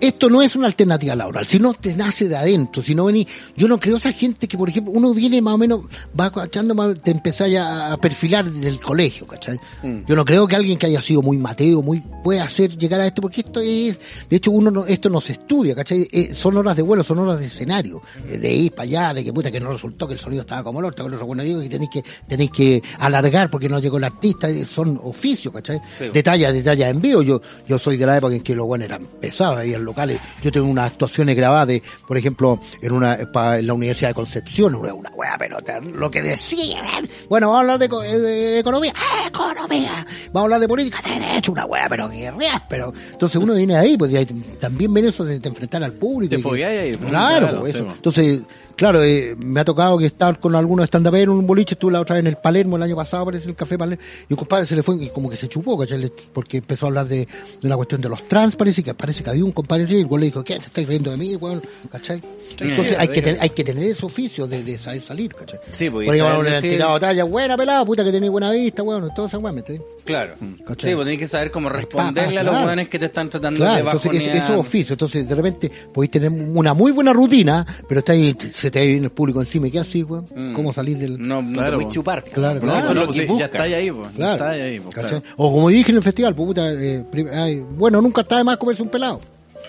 esto 0.00 0.28
no 0.28 0.42
es 0.42 0.54
una 0.56 0.66
alternativa 0.66 1.14
laboral, 1.14 1.46
si 1.46 1.58
no 1.58 1.72
te 1.74 1.94
nace 1.94 2.28
de 2.28 2.36
adentro, 2.36 2.82
si 2.82 2.94
no 2.94 3.06
venís, 3.06 3.26
yo 3.56 3.68
no 3.68 3.80
creo 3.80 3.96
esa 3.96 4.12
gente 4.12 4.46
que, 4.46 4.58
por 4.58 4.68
ejemplo, 4.68 4.92
uno 4.92 5.14
viene 5.14 5.40
más 5.40 5.54
o 5.54 5.58
menos, 5.58 5.82
va 6.18 6.30
cachando, 6.30 6.94
te 6.96 7.10
empezáis 7.10 7.58
a, 7.58 7.92
a 7.92 7.96
perfilar 7.96 8.44
desde 8.44 8.68
el 8.68 8.80
colegio, 8.80 9.26
¿cachai? 9.26 9.58
Mm. 9.82 10.04
Yo 10.06 10.16
no 10.16 10.24
creo 10.24 10.46
que 10.46 10.56
alguien 10.56 10.78
que 10.78 10.86
haya 10.86 11.00
sido 11.00 11.22
muy 11.22 11.38
mateo, 11.38 11.82
muy, 11.82 12.02
pueda 12.22 12.44
hacer 12.44 12.76
llegar 12.76 13.00
a 13.00 13.06
esto, 13.06 13.22
porque 13.22 13.40
esto 13.40 13.60
es, 13.60 13.98
de 14.28 14.36
hecho 14.36 14.50
uno 14.50 14.70
no, 14.70 14.86
esto 14.86 15.08
no 15.08 15.20
se 15.20 15.32
estudia, 15.32 15.74
¿cachai? 15.74 16.08
Eh, 16.12 16.34
son 16.34 16.56
horas 16.56 16.76
de 16.76 16.82
vuelo, 16.82 17.02
son 17.02 17.18
horas 17.20 17.40
de 17.40 17.46
escenario, 17.46 18.02
de 18.28 18.52
ir 18.52 18.72
para 18.72 18.84
allá, 18.84 19.14
de 19.14 19.24
que 19.24 19.32
puta 19.32 19.50
que 19.50 19.60
no 19.60 19.72
resultó, 19.72 20.06
que 20.06 20.14
el 20.14 20.20
sonido 20.20 20.42
estaba 20.42 20.62
como 20.62 20.80
el 20.80 20.84
orto, 20.86 21.04
que 21.04 21.10
no 21.10 21.26
bueno 21.26 21.42
digo, 21.42 21.62
y 21.62 21.68
tenéis 21.68 21.90
que, 21.90 22.04
tenéis 22.28 22.50
que 22.50 22.82
alargar 22.98 23.50
porque 23.50 23.68
no 23.68 23.78
llegó 23.78 23.96
el 23.98 24.04
artista, 24.04 24.48
eh, 24.48 24.64
son 24.64 25.00
oficios, 25.02 25.52
¿cachai? 25.54 25.80
Detalla, 26.12 26.52
detalla 26.52 26.88
en 26.90 27.00
vivo, 27.00 27.22
yo, 27.22 27.40
yo 27.66 27.78
soy 27.78 27.96
de 27.96 28.06
la 28.06 28.16
época 28.18 28.34
en 28.34 28.42
que 28.42 28.54
los 28.54 28.66
buenos 28.66 28.86
eran 28.86 29.06
pesados 29.20 29.60
locales, 29.86 30.20
yo 30.42 30.52
tengo 30.52 30.66
unas 30.68 30.90
actuaciones 30.92 31.34
grabadas 31.36 31.68
de, 31.68 31.82
por 32.06 32.18
ejemplo, 32.18 32.60
en 32.82 32.92
una, 32.92 33.14
en 33.14 33.66
la 33.66 33.72
Universidad 33.74 34.10
de 34.10 34.14
Concepción, 34.14 34.74
una, 34.74 34.92
una 34.92 35.10
weá, 35.10 35.36
pero 35.38 35.58
te- 35.62 35.80
lo 35.80 36.10
que 36.10 36.20
decían, 36.22 37.08
bueno, 37.28 37.46
vamos 37.48 37.56
a 37.56 37.60
hablar 37.60 37.78
de, 37.78 37.88
co- 37.88 38.02
eh, 38.02 38.18
de 38.18 38.58
economía, 38.58 38.92
¡eh, 38.92 39.28
economía, 39.28 40.04
vamos 40.32 40.34
a 40.34 40.44
hablar 40.44 40.60
de 40.60 40.68
política, 40.68 40.98
derecho, 41.06 41.52
una 41.52 41.64
weá, 41.64 41.88
pero 41.88 42.10
que 42.10 42.30
real, 42.30 42.62
pero, 42.68 42.92
entonces 43.12 43.36
uno 43.40 43.54
viene 43.54 43.76
ahí, 43.76 43.96
pues 43.96 44.10
y 44.12 44.16
ahí 44.16 44.26
también 44.60 44.92
viene 44.92 45.08
eso 45.10 45.24
de, 45.24 45.38
de 45.40 45.48
enfrentar 45.48 45.82
al 45.84 45.92
público. 45.92 46.30
Te 46.50 46.58
y 46.58 46.62
ahí, 46.62 46.96
pues, 46.96 47.10
Claro, 47.10 47.38
claro, 47.46 47.60
pues, 47.60 47.72
sí, 47.72 47.78
eso. 47.78 47.92
Entonces, 47.94 48.40
claro, 48.76 49.02
eh, 49.02 49.34
me 49.38 49.60
ha 49.60 49.64
tocado 49.64 49.98
que 49.98 50.06
estar 50.06 50.38
con 50.38 50.54
algunos 50.54 50.84
stand 50.86 51.06
en 51.14 51.28
un 51.30 51.46
boliche, 51.46 51.74
estuve 51.74 51.92
la 51.92 52.00
otra 52.00 52.16
vez 52.16 52.20
en 52.22 52.28
el 52.28 52.36
Palermo 52.36 52.76
el 52.76 52.82
año 52.82 52.96
pasado, 52.96 53.24
parece, 53.24 53.48
el 53.48 53.54
Café 53.56 53.76
Palermo, 53.78 54.02
y 54.28 54.32
un 54.32 54.36
compadre 54.36 54.66
se 54.66 54.76
le 54.76 54.82
fue 54.82 54.96
y 55.02 55.08
como 55.10 55.28
que 55.30 55.36
se 55.36 55.48
chupó, 55.48 55.78
¿cachai? 55.78 56.12
Porque 56.32 56.58
empezó 56.58 56.86
a 56.86 56.88
hablar 56.90 57.08
de, 57.08 57.18
de 57.60 57.66
una 57.66 57.76
cuestión 57.76 58.00
de 58.00 58.08
los 58.08 58.26
trans, 58.28 58.54
parece 58.56 58.82
que 58.82 58.94
parece 58.94 59.22
que 59.24 59.30
había 59.30 59.44
un 59.44 59.52
compadre 59.52 59.84
allí, 59.84 59.96
y 59.96 60.00
el 60.00 60.20
le 60.20 60.26
dijo, 60.26 60.44
¿qué? 60.44 60.58
¿Te 60.58 60.66
estás 60.66 60.86
riendo 60.86 61.10
de 61.10 61.16
mí, 61.16 61.34
weón? 61.36 61.62
¿Cachai? 61.90 62.20
Entonces 62.60 62.96
hay 62.98 63.08
que, 63.08 63.22
ten- 63.22 63.36
hay 63.40 63.50
que 63.50 63.64
tener 63.64 63.84
ese 63.84 64.04
oficio 64.06 64.46
de, 64.46 64.62
de 64.62 64.78
saber 64.78 65.02
salir, 65.02 65.34
¿cachai? 65.34 65.58
Sí, 65.70 65.90
Porque 65.90 66.06
bueno, 66.06 66.42
le 66.42 66.56
han 66.56 66.62
tirado 66.62 66.98
talla, 67.00 67.24
buena 67.24 67.56
pelada, 67.56 67.84
puta 67.84 68.04
que 68.04 68.12
tenés 68.12 68.30
buena 68.30 68.50
vista, 68.52 68.82
weón, 68.82 69.08
todo 69.14 69.26
esa 69.26 69.38
weón, 69.38 69.54
¿me 69.54 69.60
entiendes? 69.60 69.86
Claro. 70.04 70.34
¿Cachai? 70.66 70.90
Sí, 70.90 70.94
pues 70.94 71.04
tenés 71.06 71.18
que 71.18 71.26
saber 71.28 71.50
cómo 71.50 71.68
responderle 71.68 72.38
ah, 72.38 72.40
a 72.40 72.44
los 72.44 72.62
buenos 72.62 72.88
que 72.88 72.98
te 72.98 73.06
están 73.06 73.28
tratando 73.28 73.58
Claro, 73.58 73.74
de 73.74 73.80
entonces 73.80 74.12
bajonear. 74.12 74.36
es- 74.36 74.42
eso 74.44 74.52
es 74.54 74.58
oficio. 74.60 74.92
Entonces, 74.94 75.28
de 75.28 75.34
repente, 75.34 75.70
podéis 75.92 76.10
tener 76.12 76.30
una 76.30 76.74
muy 76.74 76.92
buena 76.92 77.12
rutina, 77.12 77.66
pero 77.88 78.00
está 78.00 78.12
ahí, 78.12 78.34
se 78.66 78.70
te 78.72 78.86
viene 78.86 79.04
el 79.06 79.12
público 79.12 79.40
encima. 79.40 79.68
¿Y 79.68 79.70
qué 79.70 79.78
así, 79.80 80.02
weón? 80.02 80.26
Mm. 80.34 80.52
¿Cómo 80.54 80.72
salir 80.72 80.98
del...? 80.98 81.18
No, 81.26 81.40
no 81.42 81.52
Claro, 81.52 81.78
te 81.78 81.88
chupar. 81.88 82.24
Claro, 82.24 82.60
claro. 82.60 82.78
eso 82.78 82.88
es 82.88 82.94
No, 82.94 83.00
lo 83.00 83.06
pues 83.06 83.20
que 83.20 83.28
sí, 83.28 83.34
ya 83.38 83.44
está 83.46 83.62
ahí, 83.62 83.90
pues. 83.90 84.08
Ya 84.10 84.16
Claro. 84.16 84.32
está 84.34 84.50
ahí, 84.50 84.80
pues, 84.80 84.94
¿Cachai? 84.94 85.10
claro. 85.20 85.26
O 85.36 85.52
como 85.52 85.68
dije 85.68 85.90
en 85.90 85.96
el 85.98 86.02
festival, 86.02 86.34
pues, 86.34 86.46
puta, 86.48 86.72
eh, 86.72 87.04
prim- 87.10 87.28
ay, 87.32 87.62
bueno, 87.70 88.00
nunca 88.02 88.22
está 88.22 88.36
de 88.38 88.44
más 88.44 88.56
comerse 88.56 88.82
un 88.82 88.88
pelado. 88.88 89.20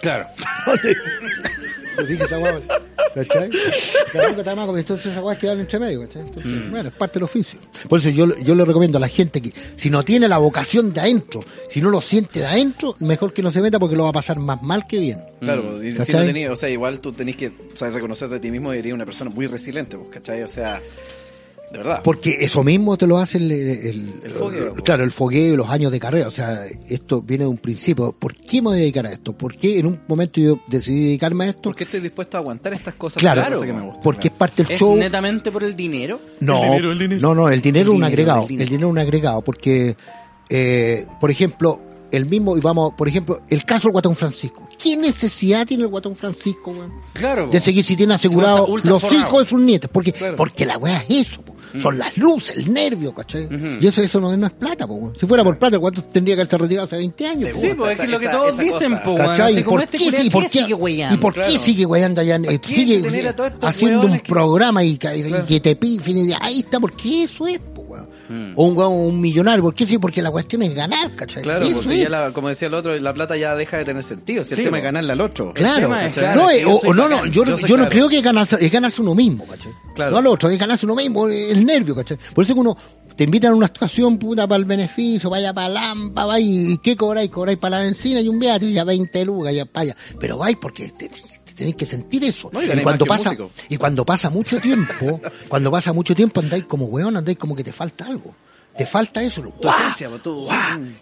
Claro. 0.01 0.25
Lo 1.97 2.03
dije 2.07 2.23
esa 2.23 2.39
weá. 2.39 2.59
¿Cachai? 3.13 3.49
La 4.13 4.29
está 4.29 4.55
más 4.55 4.69
entonces 4.77 5.07
esas 5.07 5.37
quedan 5.39 5.59
entre 5.59 5.79
medio, 5.79 6.01
¿cachai? 6.01 6.21
Entonces, 6.21 6.69
bueno, 6.69 6.89
es 6.89 6.95
parte 6.95 7.15
del 7.15 7.23
oficio. 7.23 7.59
Por 7.89 7.99
eso 7.99 8.09
yo, 8.09 8.37
yo 8.39 8.53
le 8.53 8.63
recomiendo 8.63 8.97
a 8.97 9.01
la 9.01 9.07
gente 9.07 9.41
que 9.41 9.51
si 9.75 9.89
no 9.89 10.03
tiene 10.03 10.27
la 10.27 10.37
vocación 10.37 10.93
de 10.93 11.01
adentro, 11.01 11.43
si 11.69 11.81
no 11.81 11.89
lo 11.89 11.99
siente 11.99 12.41
de 12.41 12.45
adentro, 12.45 12.95
mejor 12.99 13.33
que 13.33 13.41
no 13.41 13.49
se 13.49 13.61
meta 13.61 13.79
porque 13.79 13.95
lo 13.95 14.03
va 14.03 14.09
a 14.09 14.13
pasar 14.13 14.37
más 14.37 14.61
mal 14.61 14.85
que 14.85 14.99
bien. 14.99 15.19
Claro, 15.41 15.83
y 15.83 15.91
si 15.91 15.97
no 16.13 16.19
tenés, 16.19 16.49
o 16.49 16.55
sea, 16.55 16.69
igual 16.69 16.99
tú 16.99 17.11
tenés 17.11 17.35
que 17.35 17.51
saber 17.75 17.95
reconocer 17.95 18.29
de 18.29 18.39
ti 18.39 18.51
mismo 18.51 18.73
y 18.73 18.77
eres 18.77 18.93
una 18.93 19.05
persona 19.05 19.31
muy 19.31 19.47
resiliente, 19.47 19.97
pues, 19.97 20.09
¿cachai? 20.11 20.43
O 20.43 20.47
sea, 20.47 20.81
de 21.71 21.77
verdad. 21.79 22.01
Porque 22.03 22.37
eso 22.39 22.63
mismo 22.63 22.95
te 22.97 23.05
lo 23.07 23.17
hace 23.17 23.37
el, 23.39 23.51
el- 23.51 23.69
el- 23.69 24.13
El 24.23 24.31
fogueo, 24.31 24.73
po. 24.75 24.83
claro, 24.83 25.03
el 25.03 25.11
fogueo 25.11 25.53
y 25.53 25.57
los 25.57 25.69
años 25.69 25.91
de 25.91 25.99
carrera. 25.99 26.27
O 26.27 26.31
sea, 26.31 26.61
esto 26.89 27.21
viene 27.21 27.43
de 27.43 27.49
un 27.49 27.57
principio. 27.57 28.13
¿Por 28.17 28.35
qué 28.35 28.61
me 28.61 28.69
voy 28.69 28.77
a 28.77 28.79
dedicar 28.81 29.05
a 29.05 29.11
esto? 29.11 29.33
¿Por 29.33 29.55
qué 29.57 29.79
en 29.79 29.87
un 29.87 29.99
momento 30.07 30.39
yo 30.39 30.59
decidí 30.67 31.03
dedicarme 31.05 31.45
a 31.45 31.49
esto? 31.49 31.61
¿Por 31.63 31.75
qué 31.75 31.83
estoy 31.83 31.99
dispuesto 31.99 32.37
a 32.37 32.39
aguantar 32.39 32.71
estas 32.73 32.93
cosas? 32.95 33.19
Claro, 33.19 33.59
que 33.61 33.73
me 33.73 33.81
gusta? 33.81 33.99
porque 34.01 34.29
es 34.29 34.33
parte 34.33 34.63
del 34.63 34.71
¿Es 34.73 34.79
show. 34.79 34.95
netamente 34.95 35.51
por 35.51 35.63
el 35.63 35.75
dinero? 35.75 36.21
No, 36.39 36.55
El 36.57 36.63
dinero, 36.69 36.91
el 36.93 36.99
dinero. 36.99 37.21
no, 37.21 37.35
no, 37.35 37.49
el 37.49 37.61
dinero 37.61 37.91
es 37.91 37.97
un 37.97 38.03
agregado. 38.03 38.45
el 38.49 38.61
El 38.61 38.67
dinero. 38.69 38.87
es 38.87 38.91
un 38.91 38.97
agregado 38.99 39.41
porque, 39.41 39.97
eh, 40.49 41.05
por 41.19 41.31
ejemplo, 41.31 41.81
el 42.11 42.25
mismo, 42.27 42.55
y 42.57 42.61
vamos, 42.61 42.93
por 42.97 43.09
ejemplo, 43.09 43.41
el 43.49 43.65
caso 43.65 43.89
del 43.89 43.91
Guatón 43.91 44.15
Francisco. 44.15 44.65
¿Qué 44.81 44.95
necesidad 44.95 45.65
tiene 45.65 45.83
el 45.83 45.89
Guatón 45.89 46.15
Francisco, 46.15 46.71
weón? 46.71 46.93
Claro. 47.13 47.47
De 47.49 47.59
seguir 47.59 47.83
si 47.83 47.97
tiene 47.97 48.13
asegurado 48.13 48.65
los 48.83 49.01
forrado. 49.01 49.13
hijos 49.19 49.39
de 49.39 49.45
sus 49.49 49.61
nietos. 49.61 49.89
Porque, 49.91 50.13
Claro. 50.13 50.35
porque 50.37 50.65
la 50.65 50.77
weá 50.77 50.97
es 51.09 51.27
eso, 51.27 51.41
po. 51.41 51.55
Son 51.81 51.97
las 51.97 52.15
luces, 52.17 52.57
el 52.57 52.71
nervio, 52.73 53.13
¿cachai? 53.13 53.45
Ujú. 53.45 53.77
Y 53.81 53.87
eso, 53.87 54.01
eso 54.01 54.19
no, 54.21 54.35
no 54.35 54.47
es 54.47 54.53
plata, 54.53 54.87
po. 54.87 55.11
Si 55.19 55.25
fuera 55.25 55.43
por 55.43 55.57
plata, 55.57 55.77
Guatón 55.77 56.05
tendría 56.11 56.35
que 56.35 56.41
haberse 56.41 56.57
retirado 56.57 56.85
hace 56.85 56.97
20 56.97 57.27
años, 57.27 57.53
Sí, 57.53 57.69
pues 57.77 57.91
es 57.93 57.99
Esa- 57.99 58.07
lo 58.07 58.19
que 58.19 58.25
esa- 58.25 58.37
todos 58.37 58.53
esa 58.53 58.63
dicen, 58.63 58.91
cosa. 58.91 59.03
po. 59.03 59.17
¿Cachai? 59.17 59.59
¿Y 59.59 59.63
por 59.63 59.81
este 59.81 59.97
qué, 59.97 60.21
sí, 60.21 60.29
por 60.29 60.43
¿qué 60.43 60.49
qué- 60.49 60.59
sigue 60.59 60.73
weyando? 60.73 61.15
¿Y 61.15 61.17
por 61.17 61.33
qué 61.33 61.41
Claro. 61.41 61.63
sigue 61.63 61.85
weyando 61.85 62.21
allá? 62.21 62.35
en- 62.35 62.43
¿Por 62.43 62.53
eh, 62.53 62.59
qué 62.59 62.73
sigue 62.75 63.03
haciendo 63.61 64.01
un 64.07 64.19
que- 64.19 64.29
programa 64.29 64.83
y, 64.83 64.97
ca- 64.97 65.15
y 65.15 65.23
que 65.47 65.59
te 65.59 65.75
piden 65.75 66.17
y 66.17 66.27
de 66.27 66.35
ahí 66.39 66.59
está, 66.59 66.79
porque 66.79 67.23
eso 67.23 67.47
es, 67.47 67.59
weón. 67.87 68.07
Mm. 68.29 68.53
O 68.55 68.65
un 68.67 68.77
weón, 68.77 68.93
un 68.93 69.21
millonario, 69.21 69.63
¿por 69.63 69.73
qué 69.73 69.85
sí? 69.85 69.97
Porque 69.97 70.21
la 70.21 70.31
cuestión 70.31 70.61
es 70.63 70.73
ganar, 70.73 71.11
¿cachai? 71.15 71.43
Claro, 71.43 71.65
Eso 71.65 71.73
pues 71.75 71.87
si 71.87 71.99
ya 71.99 72.09
la- 72.09 72.31
como 72.31 72.49
decía 72.49 72.67
el 72.67 72.73
otro, 72.73 72.95
la 72.97 73.13
plata 73.13 73.35
ya 73.37 73.55
deja 73.55 73.77
de 73.77 73.85
tener 73.85 74.03
sentido. 74.03 74.43
Si 74.43 74.55
Sí, 74.55 74.61
el 74.61 74.67
tema 74.67 74.77
es 74.77 74.83
ganarle 74.83 75.13
al 75.13 75.21
otro. 75.21 75.53
Claro, 75.53 75.87
no, 75.89 76.49
eh, 76.51 76.63
o- 76.65 76.93
no, 76.93 77.07
no, 77.09 77.25
yo, 77.25 77.43
yo 77.45 77.55
yo, 77.57 77.67
no 77.77 77.83
claro. 77.83 77.89
creo 77.89 78.09
que 78.09 78.17
es 78.17 78.23
ganarse, 78.23 78.57
es 78.59 78.71
ganarse 78.71 79.01
uno 79.01 79.15
mismo, 79.15 79.45
¿cachai? 79.47 79.71
Claro. 79.95 80.11
No 80.11 80.17
al 80.17 80.27
otro, 80.27 80.49
es 80.49 80.59
ganarse 80.59 80.85
uno 80.85 80.95
mismo, 80.95 81.27
el 81.27 81.65
nervio, 81.65 81.95
¿cachai? 81.95 82.17
Por 82.33 82.43
eso 82.45 82.53
que 82.53 82.59
uno 82.59 82.77
te 83.15 83.23
invitan 83.23 83.51
a 83.53 83.55
una 83.55 83.65
actuación 83.65 84.19
puta 84.19 84.47
para 84.47 84.59
el 84.59 84.65
beneficio, 84.65 85.29
vaya 85.29 85.51
para 85.53 85.69
Lampa, 85.69 86.25
vaya 86.25 86.45
y 86.45 86.77
¿qué 86.77 86.95
cobráis? 86.95 87.29
Cobráis 87.31 87.57
para 87.57 87.77
la 87.79 87.83
benzina 87.85 88.19
y 88.21 88.27
un 88.27 88.37
viaje, 88.39 88.71
ya 88.71 88.83
20 88.83 89.25
lugas, 89.25 89.55
ya 89.55 89.65
para 89.65 89.83
allá. 89.85 89.95
Pero 90.19 90.37
vais 90.37 90.55
porque 90.61 90.89
te- 90.89 91.09
te 91.09 91.19
tenéis 91.57 91.75
que 91.75 91.85
sentir 91.85 92.23
eso. 92.23 92.49
No, 92.53 92.61
y 92.63 92.81
cuando 92.83 93.05
pasa, 93.05 93.31
músico. 93.31 93.51
y 93.67 93.77
cuando 93.77 94.05
pasa 94.05 94.29
mucho 94.29 94.59
tiempo, 94.59 95.19
cuando 95.49 95.71
pasa 95.71 95.91
mucho 95.91 96.15
tiempo 96.15 96.39
andáis 96.39 96.65
como 96.65 96.85
weón, 96.85 97.17
andáis 97.17 97.37
como 97.37 97.55
que 97.55 97.63
te 97.63 97.73
falta 97.73 98.05
algo. 98.05 98.33
Te 98.77 98.85
falta 98.85 99.23
eso, 99.23 99.41
lo- 99.41 99.49
¡guau! 99.49 99.75
esencia, 99.79 100.07
pues, 100.07 100.21
¡guau! 100.23 100.47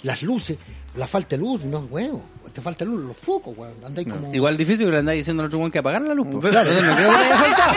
las 0.03 0.23
luces, 0.23 0.57
la 0.95 1.07
falta 1.07 1.35
de 1.35 1.39
luz, 1.41 1.61
no 1.65 1.79
huevo, 1.79 2.23
te 2.53 2.61
falta 2.61 2.85
luz, 2.85 3.03
los 3.03 3.17
focos, 3.17 3.53
weón, 3.57 3.73
andáis 3.85 4.07
como... 4.07 4.33
Igual 4.33 4.55
difícil 4.55 4.85
que 4.85 4.93
le 4.93 4.99
andáis 4.99 5.19
diciendo 5.19 5.43
al 5.43 5.47
otro 5.47 5.59
weón 5.59 5.71
que 5.71 5.79
apagar 5.79 6.01
la 6.01 6.13
luz. 6.13 6.25
po. 6.31 6.39
Claro. 6.39 6.69
Entonces 6.69 6.87
no 6.87 6.95
creo 6.95 7.11
que 7.11 7.17
le 7.17 7.25
haya 7.25 7.37
faltado. 7.37 7.73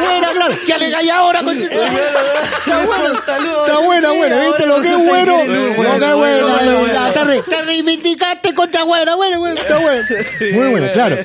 Buena, 0.00 0.28
claro. 0.32 0.54
¿Qué 0.66 0.72
alegáis 0.72 1.10
ahora, 1.10 1.42
con 1.42 1.56
Está 1.58 2.84
bueno. 2.86 3.18
Está 3.18 3.78
buena, 3.78 4.12
buena. 4.12 4.46
¿Viste 4.46 4.66
lo 4.66 4.80
que 4.80 4.88
es 4.88 4.96
bueno? 4.96 5.36
Lo 5.38 5.98
que 5.98 6.10
es 6.10 6.14
bueno. 6.14 7.44
Te 7.48 7.62
reivindicaste 7.62 8.54
contra 8.54 8.84
bueno. 8.84 9.16
Bueno, 9.16 9.38
bueno. 9.38 9.60
Está 9.60 9.78
bueno. 9.78 10.02
Muy 10.52 10.70
bueno, 10.70 10.86
claro. 10.92 11.16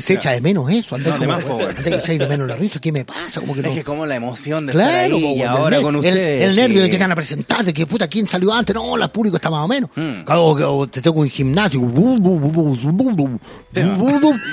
Se 0.00 0.14
echa 0.14 0.32
de 0.32 0.40
menos 0.40 0.70
eso. 0.70 0.96
Antes 0.96 1.14
que 1.14 2.00
se 2.00 2.14
echa 2.14 2.24
de 2.24 2.26
menos 2.28 2.48
la 2.48 2.56
risa. 2.56 2.80
¿Qué 2.80 2.92
me 2.92 3.04
pasa? 3.04 3.40
Como 3.40 3.54
que 3.54 3.60
es 3.60 3.68
que 3.68 3.84
como 3.84 4.06
la 4.06 4.16
emoción 4.16 4.66
de 4.66 4.72
claro, 4.72 5.16
estar 5.16 5.30
ahí 5.30 5.38
y 5.38 5.42
ahora 5.42 5.80
con 5.80 5.96
ustedes. 5.96 6.48
El, 6.48 6.56
nervio 6.56 6.82
de 6.82 6.90
que 6.90 6.96
te 6.96 7.02
van 7.02 7.12
a 7.12 7.16
presentarse. 7.16 7.72
Que 7.72 7.86
puta, 7.86 8.08
¿quién 8.08 8.26
salió 8.26 8.52
antes? 8.52 8.74
No, 8.74 8.96
la 8.96 9.08
público 9.08 9.36
está 9.36 9.50
más 9.50 9.64
o 9.64 9.68
menos. 9.68 9.90
Mm. 9.94 10.22
O, 10.26 10.88
te 10.88 11.00
tengo 11.00 11.20
un 11.20 11.30
gimnasio. 11.30 11.80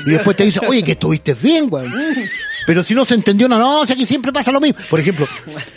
Y 0.05 0.09
después 0.11 0.37
te 0.37 0.43
dice, 0.43 0.59
oye, 0.67 0.83
que 0.83 0.93
estuviste 0.93 1.33
bien, 1.33 1.69
güey. 1.69 1.87
Pero 2.67 2.83
si 2.83 2.93
no 2.93 3.05
se 3.05 3.15
entendió, 3.15 3.47
no, 3.47 3.57
no, 3.57 3.79
o 3.79 3.85
sea 3.87 3.95
que 3.95 4.05
siempre 4.05 4.33
pasa 4.33 4.51
lo 4.51 4.59
mismo. 4.59 4.77
Por 4.89 4.99
ejemplo, 4.99 5.25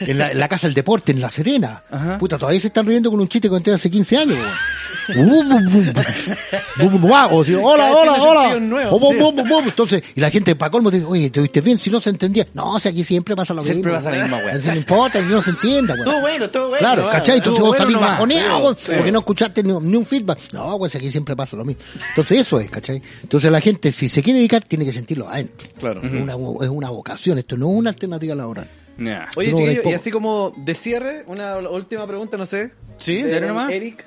en 0.00 0.18
la, 0.18 0.32
en 0.32 0.38
la 0.40 0.48
Casa 0.48 0.66
del 0.66 0.74
Deporte, 0.74 1.12
en 1.12 1.20
La 1.20 1.30
Serena, 1.30 1.84
Ajá. 1.88 2.18
puta, 2.18 2.36
todavía 2.36 2.60
se 2.60 2.66
están 2.66 2.84
riendo 2.84 3.12
con 3.12 3.20
un 3.20 3.28
chiste 3.28 3.46
que 3.46 3.50
conté 3.50 3.72
hace 3.72 3.88
15 3.88 4.16
años, 4.16 4.38
o 7.32 7.44
sea, 7.44 7.58
hola, 7.58 7.92
hola, 7.92 8.12
hola. 8.14 8.60
nuevo. 8.60 9.60
Entonces, 9.64 10.02
y 10.14 10.20
la 10.20 10.30
gente 10.30 10.56
para 10.56 10.70
colmo 10.70 10.90
te 10.90 10.96
dice, 10.98 11.08
oye, 11.08 11.26
¿estuviste 11.26 11.60
bien? 11.60 11.78
Si 11.78 11.90
no 11.90 12.00
se 12.00 12.10
entendía. 12.10 12.46
No, 12.54 12.72
o 12.72 12.80
sea, 12.80 12.90
aquí 12.90 13.04
siempre 13.04 13.36
pasa 13.36 13.54
lo 13.54 13.62
Siempre 13.62 13.92
mismo. 13.92 14.04
pasa 14.04 14.16
la 14.16 14.22
misma, 14.24 14.42
güey. 14.42 14.56
Eso 14.56 14.66
No 14.68 14.76
importa, 14.76 15.20
si 15.22 15.28
no 15.28 15.42
se 15.42 15.50
entienda, 15.50 15.94
güey. 15.94 16.06
Estuvo 16.06 16.20
bueno, 16.20 16.44
estuvo 16.44 16.68
bueno. 16.68 16.78
Claro. 16.78 17.08
¿cachai? 17.10 17.36
Entonces 17.38 17.62
vos 17.62 17.76
salís 17.76 17.98
bajoneado, 17.98 18.76
porque 18.96 19.12
no 19.12 19.18
escuchaste 19.20 19.62
ni, 19.62 19.72
ni 19.72 19.96
un 19.96 20.04
feedback. 20.04 20.38
No, 20.52 20.76
güey, 20.76 20.90
si 20.90 20.98
aquí 20.98 21.10
siempre 21.10 21.36
pasa 21.36 21.56
lo 21.56 21.64
mismo. 21.64 21.82
Entonces 22.10 22.40
eso 22.40 22.60
es, 22.60 22.70
¿cachai? 22.70 23.02
Entonces 23.22 23.50
la 23.50 23.60
gente, 23.60 23.92
si 23.92 24.08
se 24.08 24.22
quiere 24.22 24.38
dedicar, 24.38 24.64
tiene 24.64 24.84
que 24.84 24.92
sentirlo 24.92 25.28
adentro. 25.28 25.68
Claro. 25.78 26.02
Es, 26.02 26.12
una, 26.12 26.32
es 26.64 26.68
una 26.70 26.79
vocación, 26.88 27.36
esto 27.36 27.58
no 27.58 27.68
es 27.70 27.76
una 27.76 27.90
alternativa 27.90 28.34
laboral. 28.34 28.70
Oye, 29.36 29.50
No, 29.50 29.56
chiquillo, 29.58 29.82
y 29.88 29.92
así 29.92 30.10
como 30.10 30.52
de 30.56 30.74
cierre, 30.74 31.24
una 31.26 31.58
última 31.58 32.06
pregunta, 32.06 32.38
no 32.38 32.46
sé. 32.46 32.72
Sí, 32.96 33.22
De 33.22 33.30
dale 33.30 33.46
nomás. 33.48 33.70
Eric. 33.70 34.04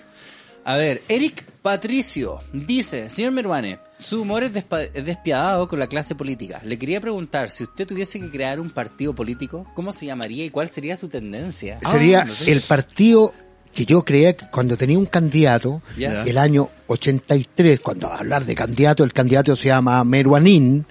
A 0.65 0.77
ver, 0.77 1.01
Eric 1.09 1.43
Patricio 1.61 2.39
dice, 2.53 3.09
señor 3.09 3.31
Meruane, 3.33 3.79
su 3.99 4.21
humor 4.21 4.43
es, 4.43 4.53
despiadado 4.53 5.67
con 5.67 5.77
la 5.79 5.87
clase 5.87 6.15
política. 6.15 6.61
Le 6.63 6.77
quería 6.79 7.01
preguntar, 7.01 7.51
si 7.51 7.63
usted 7.63 7.85
tuviese 7.85 8.19
que 8.19 8.29
crear 8.29 8.59
un 8.61 8.69
partido 8.69 9.13
político, 9.13 9.65
¿cómo 9.75 9.91
se 9.91 10.05
llamaría 10.05 10.45
y 10.45 10.49
cuál 10.49 10.69
sería 10.69 10.95
su 10.95 11.09
tendencia? 11.09 11.79
Sería 11.91 12.21
Ah, 12.21 12.25
no 12.25 12.33
sé. 12.33 12.51
el 12.51 12.61
partido 12.61 13.33
que 13.73 13.85
yo 13.85 14.03
creía 14.03 14.33
que 14.33 14.47
cuando 14.49 14.77
tenía 14.77 14.99
un 14.99 15.07
candidato, 15.07 15.81
el 15.97 16.37
año 16.37 16.69
83, 16.87 17.79
cuando 17.79 18.11
hablar 18.11 18.45
de 18.45 18.53
candidato, 18.55 19.03
el 19.03 19.13
candidato 19.13 19.55
se 19.55 19.69
llama 19.69 20.03
Meruanín, 20.03 20.85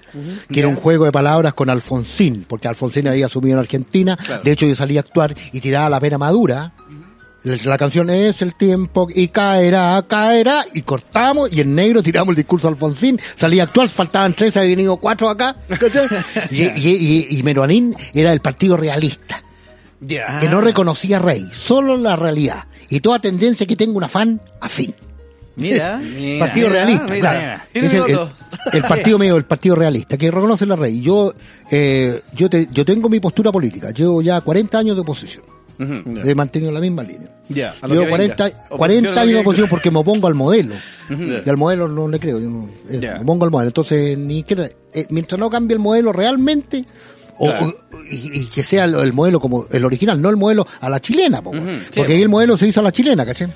que 0.49 0.59
era 0.59 0.67
un 0.67 0.75
juego 0.75 1.05
de 1.05 1.11
palabras 1.11 1.53
con 1.53 1.69
Alfonsín, 1.69 2.45
porque 2.47 2.67
Alfonsín 2.67 3.07
había 3.07 3.27
asumido 3.27 3.53
en 3.55 3.59
Argentina, 3.59 4.17
de 4.43 4.51
hecho 4.51 4.65
yo 4.65 4.75
salí 4.75 4.97
a 4.97 5.01
actuar 5.01 5.33
y 5.51 5.61
tiraba 5.61 5.89
la 5.89 5.99
pena 5.99 6.17
madura. 6.17 6.73
La, 7.43 7.57
la 7.65 7.77
canción 7.77 8.09
es 8.09 8.41
el 8.41 8.55
tiempo 8.55 9.07
y 9.13 9.27
caerá, 9.27 10.01
caerá, 10.07 10.65
y 10.73 10.81
cortamos, 10.81 11.51
y 11.51 11.59
en 11.59 11.75
negro 11.75 12.01
tiramos 12.01 12.29
el 12.29 12.37
discurso 12.37 12.69
de 12.69 12.73
Alfonsín, 12.75 13.19
salí 13.35 13.59
a 13.59 13.63
actuar, 13.63 13.89
faltaban 13.89 14.33
tres, 14.33 14.55
habían 14.55 14.77
venido 14.77 14.95
cuatro 14.95 15.29
acá, 15.29 15.57
y, 16.51 16.63
y, 16.63 17.27
y, 17.29 17.37
y 17.37 17.43
Meruanín 17.43 17.93
era 18.13 18.31
el 18.31 18.39
partido 18.39 18.77
realista 18.77 19.43
Que 20.39 20.49
no 20.49 20.61
reconocía 20.61 21.19
rey, 21.19 21.49
solo 21.53 21.97
la 21.97 22.15
realidad. 22.15 22.65
Y 22.89 22.99
toda 22.99 23.19
tendencia 23.19 23.65
que 23.65 23.75
tenga 23.75 23.97
un 23.97 24.03
afán 24.03 24.41
afín. 24.59 24.93
Mira. 25.55 25.97
Mira, 26.03 26.45
partido 26.45 26.67
mira, 26.69 26.83
realista, 26.83 27.13
mira, 27.13 27.19
claro. 27.19 27.61
Es 27.73 27.93
el, 28.73 28.81
partido 28.87 29.19
mío, 29.19 29.37
el 29.37 29.45
partido 29.45 29.75
realista, 29.75 30.17
que 30.17 30.31
reconoce 30.31 30.65
la 30.65 30.75
rey. 30.75 30.99
Yo, 30.99 31.33
eh, 31.69 32.21
yo, 32.33 32.49
te- 32.49 32.67
yo 32.71 32.83
tengo 32.83 33.07
mi 33.07 33.19
postura 33.19 33.51
política. 33.51 33.91
Llevo 33.91 34.21
ya 34.21 34.41
40 34.41 34.77
años 34.79 34.95
de 34.95 35.01
oposición. 35.01 35.43
He 35.79 36.33
mantenido 36.35 36.71
la 36.71 36.79
misma 36.79 37.03
línea. 37.03 37.29
Lo 37.81 37.87
Llevo 37.89 38.05
que 38.05 38.11
venga. 38.17 38.35
40, 38.35 38.45
Oposición 38.69 38.77
40 38.77 39.09
a 39.09 39.13
lo 39.13 39.19
años 39.21 39.27
que 39.27 39.33
de 39.33 39.39
oposición 39.41 39.69
porque 39.69 39.91
me 39.91 39.99
opongo 39.99 40.27
al 40.27 40.35
modelo. 40.35 40.75
Y 41.09 41.49
al 41.49 41.57
modelo 41.57 41.87
no 41.87 42.07
le 42.07 42.19
creo. 42.19 42.39
Yo 42.39 42.49
no, 42.49 42.69
eh. 42.89 42.97
Me 42.99 43.19
opongo 43.19 43.45
al 43.45 43.51
modelo. 43.51 43.69
Entonces, 43.69 44.17
ni 44.17 44.37
siquiera, 44.39 44.69
eh, 44.93 45.07
mientras 45.09 45.39
no 45.39 45.49
cambie 45.49 45.73
el 45.75 45.79
modelo 45.81 46.13
realmente, 46.13 46.83
o, 47.37 47.45
Claro. 47.47 47.65
o- 47.67 48.03
y, 48.09 48.41
y 48.41 48.45
que 48.47 48.63
sea 48.63 48.83
el, 48.85 48.95
el 48.95 49.13
modelo 49.13 49.39
como 49.39 49.65
el 49.71 49.85
original, 49.85 50.21
no 50.21 50.29
el 50.29 50.37
modelo 50.37 50.65
a 50.81 50.89
la 50.89 50.99
chilena, 50.99 51.41
po, 51.41 51.51
sí, 51.53 51.59
porque 51.95 52.11
po. 52.11 52.11
ahí 52.13 52.21
el 52.21 52.29
modelo 52.29 52.57
se 52.57 52.67
hizo 52.67 52.79
a 52.79 52.83
la 52.83 52.91
chilena, 52.91 53.25
¿cachai? 53.25 53.47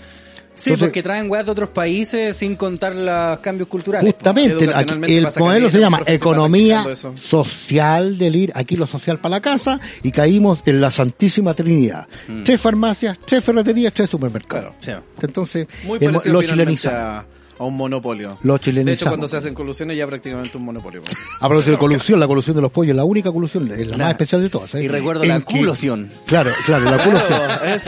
Sí, 0.56 0.72
Entonces- 0.72 0.88
porque 0.88 1.04
traen 1.04 1.30
weas 1.30 1.46
de 1.46 1.52
otros 1.52 1.70
países 1.70 2.36
sin 2.36 2.56
contar 2.56 2.96
los 2.96 3.40
cambios 3.42 3.68
culturales. 3.70 4.12
Justamente, 4.14 4.68
aquí- 4.74 4.94
el 5.14 5.28
modelo 5.38 5.70
se 5.70 5.80
llama 5.80 6.02
economía 6.08 6.84
social 7.32 8.18
del 8.18 8.36
ir, 8.36 8.52
aquí 8.56 8.76
lo 8.76 8.88
social 8.88 9.20
para 9.20 9.36
la 9.36 9.42
casa, 9.42 9.80
y 10.02 10.12
caímos 10.12 10.60
en 10.66 10.82
la 10.82 10.90
Santísima 10.90 11.54
Trinidad. 11.54 12.08
Tres 12.44 12.60
farmacias, 12.60 13.20
tres 13.26 13.44
ferreterías, 13.44 13.94
tres 13.94 14.10
supermercados. 14.10 14.74
Sí. 14.80 14.92
Entonces, 15.22 15.68
Muy 15.84 16.00
el 16.02 16.12
lo 16.12 16.42
chilenizamos. 16.42 17.26
A, 17.60 17.64
un 17.64 17.76
monopolio. 17.78 18.38
Lo 18.42 18.54
De 18.54 18.58
hecho, 18.58 18.64
chilenizamos. 18.72 19.12
cuando 19.12 19.28
se 19.28 19.38
hacen 19.38 19.54
colusiones 19.54 19.98
ya 19.98 20.06
prácticamente 20.08 20.58
un 20.58 20.66
monopolio. 20.66 21.02
A 21.40 21.48
propósito 21.48 21.72
de 21.72 21.78
colusión, 21.80 22.20
la 22.20 22.28
colusión 22.28 22.56
de 22.56 22.62
los 22.62 22.72
pollos, 22.72 22.96
la 22.96 23.04
única 23.04 23.32
colusión, 23.32 23.72
es 23.72 23.88
la 23.88 23.98
más 23.98 24.10
especial 24.12 24.42
de 24.42 24.50
todas. 24.50 24.76
¿eh? 24.76 24.84
Y 24.84 24.88
recuerdo 24.88 25.24
En 25.24 25.30
la 25.30 25.40
que- 25.42 25.60
colusión. 25.60 26.10
Claro, 26.26 26.52
claro, 26.66 26.86
la 26.86 27.04
colusión. 27.04 27.42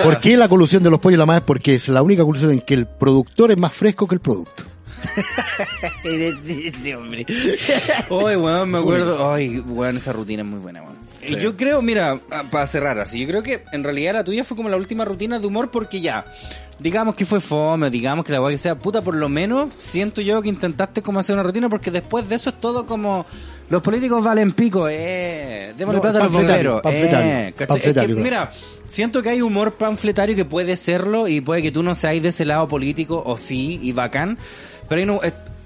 ¿Por 0.04 0.20
qué 0.20 0.38
la 0.38 0.48
colusión 0.50 0.84
de 0.84 0.90
los 0.90 1.00
pollos 1.00 1.16
es 1.16 1.20
la 1.20 1.26
más? 1.26 1.42
Porque 1.42 1.76
es 1.76 1.88
la 1.90 2.02
única 2.02 2.24
colusión 2.24 2.52
en 2.52 2.62
que 2.62 2.74
el 2.74 2.88
productor 2.88 3.52
es 3.52 3.58
más 3.58 3.74
fresco 3.74 4.08
que 4.08 4.16
el 4.16 4.22
producto. 4.22 4.64
sí, 6.84 6.94
hombre. 6.94 7.26
Oye, 8.10 8.38
weón, 8.38 8.70
me 8.70 8.78
acuerdo. 8.80 9.32
Ay, 9.34 9.60
weón, 9.60 9.98
esa 9.98 10.14
rutina 10.14 10.44
es 10.44 10.48
muy 10.48 10.60
buena, 10.60 10.82
weón. 10.82 10.98
Y 11.22 11.36
Yo 11.38 11.58
creo, 11.58 11.82
mira, 11.82 12.20
ah, 12.32 12.44
para 12.50 12.66
cerrar 12.66 13.00
así, 13.00 13.20
yo 13.20 13.28
creo 13.28 13.44
que 13.44 13.64
en 13.72 13.84
realidad 13.84 14.14
la 14.14 14.24
tuya 14.24 14.44
fue 14.44 14.56
como 14.56 14.70
la 14.70 14.78
última 14.78 15.06
rutina 15.06 15.40
de 15.40 15.48
humor 15.48 15.70
porque 15.70 16.00
ya, 16.02 16.26
digamos 16.80 17.16
que 17.16 17.26
fue 17.26 17.42
fome, 17.42 17.90
digamos 17.90 18.26
que 18.26 18.32
la 18.32 18.42
weá 18.42 18.52
que 18.52 18.58
sea, 18.58 18.76
puta, 18.76 19.02
por 19.02 19.16
lo 19.16 19.28
menos 19.28 19.74
siento 19.78 20.22
yo 20.22 20.42
que 20.42 20.50
intentaste 20.50 21.02
como 21.02 21.20
hacer 21.20 21.34
una 21.34 21.44
rutina 21.44 21.68
porque 21.70 21.92
después 21.92 22.28
de 22.30 22.36
eso 22.36 22.52
es 22.52 22.60
todo 22.60 22.86
como, 22.86 23.26
los 23.70 23.82
políticos 23.82 24.24
valen 24.24 24.54
pico, 24.54 24.88
eh, 24.90 25.74
démosle 25.78 25.98
No, 25.98 26.02
plata 26.02 26.20
a 26.20 26.24
los 26.24 26.32
panfletario, 26.32 26.74
bomberos, 26.74 26.82
panfletario, 26.82 27.32
eh, 27.32 27.54
¿cachai? 27.56 27.78
Es 27.78 27.84
que, 27.84 27.94
panfletario, 27.94 28.16
mira, 28.18 28.52
siento 28.88 29.22
que 29.22 29.30
hay 29.30 29.42
humor 29.42 29.74
panfletario 29.74 30.36
que 30.36 30.46
puede 30.46 30.76
serlo 30.76 31.28
y 31.28 31.42
puede 31.42 31.62
que 31.62 31.72
tú 31.72 31.84
no 31.84 31.96
seas 31.96 32.22
de 32.22 32.30
ese 32.30 32.46
lado 32.46 32.68
político 32.68 33.22
o 33.26 33.38
sí, 33.38 33.80
y 33.84 33.92
bacán, 33.92 34.38
pero 34.88 35.00
hay 35.00 35.06
no, 35.06 35.20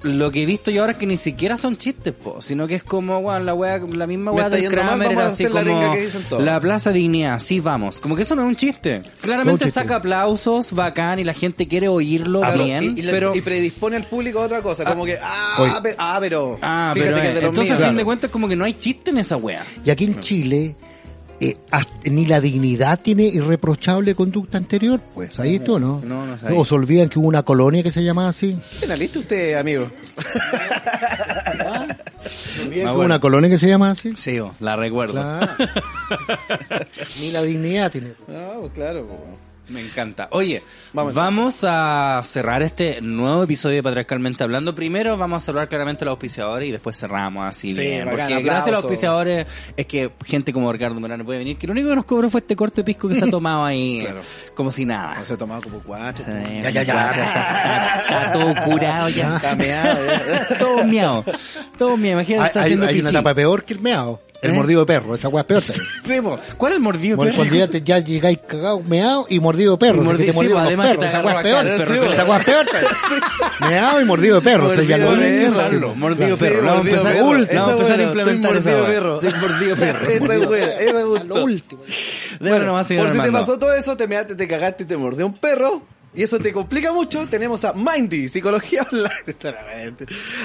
lo 0.04 0.32
que 0.32 0.44
he 0.44 0.46
visto 0.46 0.70
yo 0.72 0.82
ahora 0.82 0.94
es 0.94 0.98
que 1.00 1.06
ni 1.06 1.18
siquiera 1.18 1.58
son 1.58 1.76
chistes, 1.78 2.14
po, 2.14 2.42
sino 2.42 2.68
que 2.68 2.76
es 2.76 2.84
como, 2.84 3.18
weón, 3.20 3.46
la 3.46 3.54
wea, 3.54 3.80
la 3.80 4.06
misma 4.08 4.32
weá 4.32 4.50
del 4.50 4.68
Kramer 4.70 5.12
era 5.14 5.28
así 5.28 5.44
la 5.44 5.64
como 5.64 5.92
que 5.94 6.10
la 6.40 6.60
Plaza 6.60 6.92
Dignidad, 6.92 7.40
sí 7.40 7.60
vamos. 7.60 8.00
Como 8.00 8.16
que 8.16 8.24
eso 8.24 8.36
no 8.36 8.44
es 8.44 8.48
un 8.50 8.56
chiste. 8.56 9.02
Claramente 9.22 9.66
No, 9.66 9.72
chiste. 9.72 9.80
saca 9.80 9.96
aplausos, 9.98 10.74
bacán, 10.74 11.20
y 11.20 11.24
la 11.24 11.34
gente 11.34 11.68
quiere 11.68 11.88
oírlo 11.88 12.42
Ah, 12.44 12.52
bien, 12.52 12.96
y, 12.98 13.02
pero... 13.04 13.36
y 13.36 13.42
predispone 13.42 13.96
al 13.96 14.04
público 14.04 14.40
a 14.40 14.44
otra 14.44 14.62
cosa, 14.62 14.84
como 14.86 15.06
que, 15.06 15.18
ah, 15.22 15.56
Oye. 15.60 15.82
pe- 15.82 15.96
ah, 15.98 16.18
pero, 16.20 16.60
Ah, 16.62 16.92
fíjate 16.94 17.12
pero 17.14 17.22
que 17.22 17.28
eh, 17.28 17.48
entonces 17.48 17.72
a 17.80 17.88
fin 17.88 17.96
de 17.98 18.06
cuentas 18.06 18.30
como 18.30 18.48
que 18.48 18.56
no 18.56 18.66
hay 18.66 18.74
chiste 18.74 19.12
en 19.12 19.18
esa 19.18 19.38
wea. 19.38 19.64
Y 19.86 19.90
aquí 19.90 20.04
en 20.06 20.20
Chile, 20.20 20.76
eh, 21.50 21.58
ni 22.10 22.26
la 22.26 22.40
dignidad 22.40 23.00
tiene 23.02 23.24
irreprochable 23.24 24.16
conducta 24.16 24.58
anterior, 24.58 25.00
pues 25.14 25.40
ahí 25.40 25.56
esto, 25.56 25.80
¿no? 25.80 26.02
No, 26.06 26.26
no 26.26 26.38
sabía. 26.38 26.58
O 26.58 26.66
se 26.66 26.76
olvidan 26.76 27.10
que 27.10 27.20
hubo 27.20 27.28
una 27.28 27.44
colonia 27.44 27.84
que 27.84 27.92
se 27.92 28.04
llamaba 28.04 28.30
así. 28.30 28.58
¿Penalista 28.80 29.20
usted, 29.20 29.56
amigo? 29.56 29.90
Ah, 32.76 32.86
hubo 32.86 32.96
bueno. 32.96 33.02
una 33.02 33.20
colonia 33.20 33.50
que 33.50 33.58
se 33.58 33.68
llama 33.68 33.92
así. 33.92 34.14
Sí, 34.16 34.40
oh, 34.40 34.54
la 34.60 34.76
recuerdo. 34.76 35.14
Claro. 35.14 35.52
ni 37.20 37.32
la 37.32 37.42
dignidad 37.42 37.92
tiene. 37.92 38.14
Ah, 38.30 38.56
pues 38.60 38.72
claro. 38.74 39.06
pues. 39.08 39.20
Me 39.70 39.80
encanta. 39.80 40.28
Oye, 40.32 40.62
Vamos 40.92 41.14
vamos, 41.14 41.60
a 41.64 42.20
cerrar 42.24 42.62
este 42.62 43.00
nuevo 43.02 43.44
episodio 43.44 43.78
de 43.78 43.84
Patriarcalmente 43.84 44.44
Hablando. 44.44 44.76
Primero 44.76 45.18
vamos 45.18 45.42
a 45.42 45.46
saludar 45.46 45.70
claramente 45.70 46.04
a 46.04 46.06
los 46.06 46.12
auspiciadores 46.14 46.68
y 46.68 46.72
después 46.74 46.98
cerramos 47.00 47.46
así 47.48 47.72
Sí, 47.72 47.80
bien. 47.80 48.00
bacán, 48.06 48.12
porque 48.12 48.24
aplauso. 48.34 48.44
gracias 48.46 48.68
a 48.68 48.72
los 48.72 48.84
auspiciadores 48.84 49.48
es 49.78 49.86
que 49.86 50.12
gente 50.26 50.52
como 50.52 50.72
Ricardo 50.72 51.00
Morano 51.00 51.24
puede 51.24 51.40
venir. 51.40 51.58
Que 51.58 51.66
lo 51.68 51.72
único 51.72 51.90
que 51.90 51.96
nos 51.96 52.04
cobró 52.06 52.30
fue 52.30 52.42
este 52.42 52.56
corto 52.58 52.82
de 52.82 52.84
pisco 52.84 53.08
que 53.08 53.16
se 53.16 53.24
ha 53.24 53.30
tomado 53.32 53.64
ahí. 53.64 54.02
Claro. 54.02 54.22
Como 54.54 54.70
si 54.70 54.86
nada. 54.86 55.16
No 55.20 55.24
se 55.24 55.34
ha 55.34 55.38
tomado 55.38 55.62
como 55.62 55.80
cuatro. 55.80 56.26
Eh, 56.28 56.60
Ya, 56.64 56.70
ya, 56.70 56.84
ya. 56.84 57.10
Está, 57.12 58.00
está 58.02 58.32
todo 58.34 58.54
curado 58.66 59.10
ya. 59.10 59.36
Está 59.38 59.56
meado, 59.56 60.06
ya. 60.06 60.58
todo 60.60 60.84
miau. 60.84 61.24
Todo 61.78 61.96
miau. 61.98 62.14
Imagínate, 62.20 62.42
Hay, 62.44 62.48
está 62.48 62.60
hay- 62.60 62.66
haciendo 62.66 62.86
hay 62.88 63.00
una 63.00 63.10
etapa 63.12 63.34
peor 63.34 63.64
que 63.64 63.74
el 63.74 63.80
meado. 63.80 64.20
El 64.44 64.52
¿Eh? 64.52 64.54
mordido 64.54 64.82
de 64.82 64.86
perro. 64.86 65.16
Esa 65.16 65.30
weá 65.30 65.42
es 65.42 65.48
peor. 65.48 65.62
Sí. 65.62 65.74
¿Cuál 66.58 66.72
es 66.74 66.76
el 66.78 66.82
mordido? 66.84 67.16
Bueno, 67.18 67.32
perro? 67.32 67.38
cuando 67.44 67.56
ya, 67.56 67.68
te- 67.68 67.82
ya 67.82 68.00
llegáis 68.00 68.40
cagado, 68.46 68.82
meado 68.82 69.26
y 69.30 69.40
mordido 69.40 69.72
de 69.74 69.78
perro. 69.78 69.96
Y 69.96 70.00
que 70.00 70.06
mordi- 70.06 70.18
te 70.18 70.26
sí, 70.28 70.32
mordieron 70.34 70.58
los 70.60 70.68
además 70.68 70.88
que 70.88 70.94
perros. 70.98 71.04
te 71.06 71.10
Esa 71.18 71.22
weá 71.26 71.34
es 71.34 71.44
peor. 71.44 71.68
Esa 72.14 72.26
weá 72.26 72.38
es 72.40 72.46
peor. 72.46 72.66
Meado 73.70 74.02
y 74.02 74.06
mordido 74.06 74.36
de 74.36 74.42
perro. 74.42 74.66
o 74.68 74.74
sea, 74.74 74.84
ya 74.84 74.98
lo 74.98 75.12
Mordido 75.12 75.26
de 75.26 75.52
perro. 75.52 75.54
Mordido. 75.60 75.88
Vamos 75.88 75.96
a 75.96 76.00
mordido 76.00 76.26
empezar, 76.28 76.52
perro. 76.52 76.66
vamos 76.66 77.90
a 77.90 78.04
implementar 78.04 78.56
esa 78.58 78.70
mordido 78.72 78.86
perro. 78.86 79.20
Mordido 79.42 79.76
perro. 79.76 80.10
Esa 80.10 80.50
wea, 80.50 80.80
esa 80.80 80.90
A 80.98 81.02
lo 81.02 81.10
gustó. 81.10 81.44
último. 81.44 81.82
Bueno, 82.40 82.66
nomás, 82.66 82.88
señor 82.88 83.06
por 83.08 83.16
si 83.16 83.22
te 83.22 83.32
pasó 83.32 83.60
todo 83.60 83.74
eso, 83.74 83.96
te 83.98 84.08
measte, 84.08 84.36
te 84.36 84.48
cagaste 84.48 84.84
y 84.84 84.88
te 84.88 84.98
mordió 84.98 85.26
un 85.26 85.34
perro. 85.34 85.84
Y 86.16 86.24
eso 86.24 86.40
te 86.40 86.54
complica 86.54 86.92
mucho. 86.92 87.28
Tenemos 87.28 87.64
a 87.66 87.74
Mindy, 87.74 88.28
psicología 88.28 88.88
online. 88.92 89.96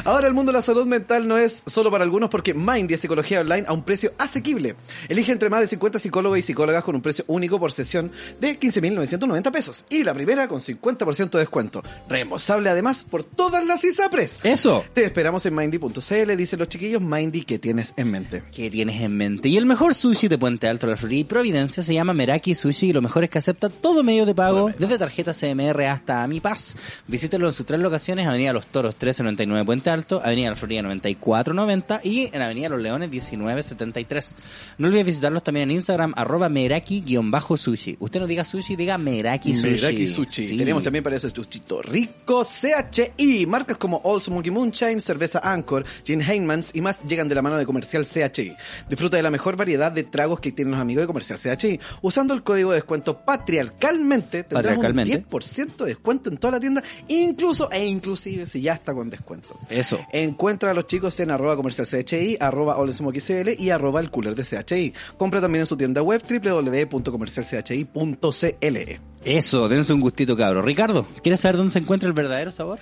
Ahora 0.05 0.27
el 0.27 0.35
mundo 0.35 0.53
de 0.53 0.59
la 0.59 0.63
salud 0.63 0.87
mental 0.87 1.29
no 1.29 1.37
es 1.37 1.63
solo 1.67 1.91
para 1.91 2.05
algunos 2.05 2.31
porque 2.31 2.55
Mindy 2.55 2.95
es 2.95 3.01
psicología 3.01 3.41
online 3.41 3.65
a 3.67 3.73
un 3.73 3.83
precio 3.83 4.13
asequible. 4.19 4.77
Elige 5.09 5.33
entre 5.33 5.51
más 5.51 5.61
de 5.61 5.67
50 5.67 5.99
psicólogos 5.99 6.39
y 6.39 6.43
psicólogas 6.43 6.83
con 6.85 6.95
un 6.95 7.03
precio 7.03 7.25
único 7.29 7.59
por 7.59 7.73
sesión 7.73 8.11
de 8.41 8.59
15.990 8.59 9.53
pesos. 9.53 9.85
Y 9.91 10.05
la 10.05 10.15
primera 10.15 10.49
con 10.49 10.61
50% 10.61 11.31
de 11.31 11.39
descuento. 11.41 11.83
Reembolsable 12.09 12.71
además 12.71 13.05
por 13.05 13.25
todas 13.25 13.65
las 13.65 13.85
ISAPRES. 13.85 14.39
Eso. 14.43 14.85
Te 14.95 15.05
esperamos 15.05 15.45
en 15.47 15.55
mindy.cl, 15.55 16.37
dicen 16.37 16.59
los 16.59 16.69
chiquillos. 16.69 17.03
Mindy, 17.03 17.43
¿qué 17.43 17.59
tienes 17.59 17.93
en 17.97 18.11
mente? 18.11 18.43
¿Qué 18.53 18.71
tienes 18.71 19.01
en 19.01 19.17
mente? 19.17 19.49
Y 19.49 19.57
el 19.57 19.67
mejor 19.67 19.95
sushi 19.95 20.29
de 20.29 20.39
Puente 20.39 20.69
Alto, 20.69 20.87
La 20.87 20.97
Florida 20.97 21.21
y 21.21 21.25
Providencia 21.25 21.83
se 21.83 21.95
llama 21.95 22.15
Meraki 22.15 22.55
Sushi 22.55 22.89
y 22.89 22.93
lo 22.93 23.03
mejor 23.03 23.25
es 23.25 23.31
que 23.31 23.39
acepta 23.39 23.69
todo 23.69 24.03
medio 24.03 24.27
de 24.27 24.35
pago, 24.35 24.71
desde 24.77 24.99
tarjeta 24.99 25.33
CMR 25.59 25.85
hasta 25.85 26.27
Mi 26.29 26.41
Paz. 26.41 26.77
Visítelo 27.07 27.47
en 27.47 27.53
sus 27.53 27.67
tres 27.67 27.81
locaciones, 27.81 28.27
Avenida 28.27 28.53
Los 28.53 28.67
Toros 28.67 28.95
1399 28.95 29.65
Puente 29.65 29.91
Alto, 29.91 30.21
Avenida 30.25 30.51
La 30.51 30.57
Florida 30.57 30.83
9490 30.83 32.01
y 32.05 32.31
en 32.33 32.43
Avenida 32.43 32.69
Los 32.69 32.81
Leones 32.81 33.11
1973. 33.11 34.37
No 34.79 34.89
olvides 34.89 35.07
visitarlos 35.07 35.43
también 35.43 35.71
en 35.71 35.77
Instagram, 35.77 36.13
arroba 36.17 36.49
Meraki-sushi. 36.49 37.97
Usted 37.99 38.21
no 38.21 38.27
diga 38.27 38.45
sushi, 38.45 38.77
diga 38.77 38.99
Meraki 38.99 39.55
Sushi. 39.55 39.83
Meraki 39.83 40.09
Sushi. 40.09 40.49
Sí. 40.49 40.57
Tenemos 40.57 40.83
también 40.83 41.03
para 41.03 41.17
ese 41.17 41.31
sushito 41.31 41.83
rico 41.83 42.45
CHI. 42.45 43.47
Marcas 43.47 43.77
como 43.77 44.01
Old 44.05 44.23
Smoky 44.23 44.51
Moonshine, 44.51 45.01
Cerveza 45.01 45.41
Anchor, 45.43 45.85
Gin 46.05 46.21
Heinmans 46.23 46.75
y 46.75 46.81
más 46.81 47.03
llegan 47.05 47.29
de 47.29 47.35
la 47.35 47.43
mano 47.43 47.57
de 47.57 47.67
Comercial 47.67 48.05
CHI. 48.05 48.55
Disfruta 48.89 49.17
de 49.17 49.23
la 49.23 49.31
mejor 49.31 49.57
variedad 49.57 49.91
de 49.91 50.05
tragos 50.05 50.41
que 50.41 50.53
tienen 50.53 50.73
los 50.73 50.81
amigos 50.81 51.03
de 51.03 51.07
Comercial 51.07 51.39
CHI. 51.39 51.81
Usando 52.03 52.35
el 52.35 52.43
código 52.43 52.71
de 52.71 52.77
descuento 52.77 53.19
patriarcalmente 53.19 54.45
tendrás 54.45 54.77
Patriarcalmente. 54.77 55.17
un 55.17 55.25
10% 55.25 55.48
de 55.55 55.87
descuento 55.87 56.31
en 56.31 56.39
toda 56.39 56.53
la 56.53 56.61
tienda, 56.61 56.83
incluso 57.09 57.71
e 57.71 57.87
inclusive 57.87 58.47
si 58.47 58.61
ya 58.61 58.75
está 58.75 58.95
con 58.95 59.11
descuento. 59.11 59.49
Eso. 59.69 59.99
Encuentra 60.13 60.71
a 60.71 60.75
los 60.75 60.87
chicos 60.87 61.19
en 61.21 61.31
arroba 61.31 61.57
comercial 61.57 61.87
CHI, 61.87 62.39
arroba 62.41 62.77
CL 62.77 63.51
y 63.59 63.71
arroba 63.71 64.01
el 64.01 64.11
cooler 64.11 64.35
de 64.35 64.45
CHI. 64.45 64.93
Compra 65.17 65.41
también 65.41 65.61
en 65.61 65.67
su 65.67 65.77
tienda 65.77 66.03
web 66.03 66.23
www.comercialchi.cl. 66.23 68.77
Eso, 69.25 69.69
dense 69.69 69.93
un 69.93 70.01
gustito, 70.01 70.37
cabro. 70.37 70.63
Ricardo, 70.63 71.07
¿quieres 71.23 71.41
saber 71.41 71.57
dónde 71.57 71.73
se 71.73 71.81
encuentra 71.81 72.09
el 72.09 72.13
verdadero 72.13 72.51
sabor? 72.51 72.81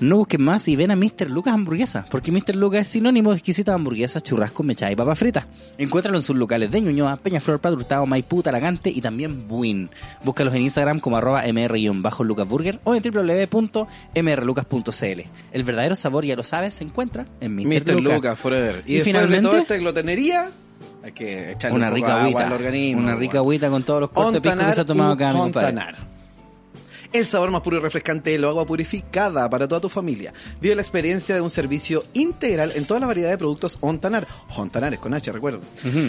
No 0.00 0.18
busques 0.18 0.38
más 0.38 0.68
y 0.68 0.76
ven 0.76 0.92
a 0.92 0.96
Mr. 0.96 1.28
Lucas 1.30 1.54
Hamburguesa, 1.54 2.04
porque 2.10 2.30
Mr. 2.30 2.54
Lucas 2.54 2.82
es 2.82 2.88
sinónimo 2.88 3.30
de 3.30 3.36
exquisitas 3.38 3.74
hamburguesas, 3.74 4.22
churrasco, 4.22 4.62
mechada 4.62 4.92
y 4.92 4.96
papa 4.96 5.14
frita. 5.16 5.46
Encuéntralo 5.76 6.18
en 6.18 6.22
sus 6.22 6.36
locales 6.36 6.70
de 6.70 6.80
Ñuñoa, 6.80 7.16
Peñaflor, 7.16 7.58
Padre 7.58 7.78
Hurtado, 7.78 8.06
Maipú, 8.06 8.40
Talagante 8.42 8.90
y 8.90 9.00
también 9.00 9.48
Buin. 9.48 9.90
Búscalos 10.22 10.54
en 10.54 10.62
Instagram 10.62 11.00
como 11.00 11.16
arroba 11.16 11.42
mr-lucasburger 11.42 12.78
o 12.84 12.94
en 12.94 13.02
www.mrlucas.cl. 13.02 15.20
El 15.52 15.64
verdadero 15.64 15.96
sabor, 15.96 16.24
ya 16.24 16.36
lo 16.36 16.44
sabes, 16.44 16.74
se 16.74 16.84
encuentra 16.84 17.26
en 17.40 17.56
Mr. 17.56 17.66
Mr. 17.66 17.94
Lucas. 17.96 18.14
Lucas 18.14 18.38
Forever. 18.38 18.84
Y, 18.86 18.98
Y 18.98 19.00
finalmente- 19.00 19.42
de 19.42 19.48
toda 19.50 19.62
esta 19.62 19.76
glotonería, 19.78 20.50
hay 21.02 21.10
que 21.12 21.52
echarle 21.52 21.76
Una 21.76 21.88
un 21.88 21.94
rica 21.94 22.08
agua 22.08 22.20
agüita, 22.22 22.46
al 22.46 22.52
organismo. 22.52 23.02
una 23.02 23.14
rica 23.16 23.38
agüita 23.38 23.68
con 23.70 23.82
todos 23.82 24.00
los 24.02 24.10
cortes 24.10 24.34
de 24.34 24.40
pisco 24.42 24.64
que 24.66 24.72
se 24.72 24.80
ha 24.80 24.86
tomado 24.86 25.12
acá 25.12 25.32
mi 25.32 25.38
compadre. 25.40 25.80
El 27.10 27.24
sabor 27.24 27.50
más 27.50 27.62
puro 27.62 27.78
y 27.78 27.80
refrescante 27.80 28.28
de 28.30 28.38
lo 28.38 28.50
agua 28.50 28.66
purificada 28.66 29.48
para 29.48 29.66
toda 29.66 29.80
tu 29.80 29.88
familia. 29.88 30.34
Vive 30.60 30.74
la 30.74 30.82
experiencia 30.82 31.34
de 31.34 31.40
un 31.40 31.48
servicio 31.48 32.04
integral 32.12 32.72
en 32.74 32.84
toda 32.84 33.00
la 33.00 33.06
variedad 33.06 33.30
de 33.30 33.38
productos 33.38 33.78
Ontanar. 33.80 34.26
Ontanar 34.54 34.92
es 34.92 35.00
con 35.00 35.14
H, 35.14 35.32
recuerdo. 35.32 35.62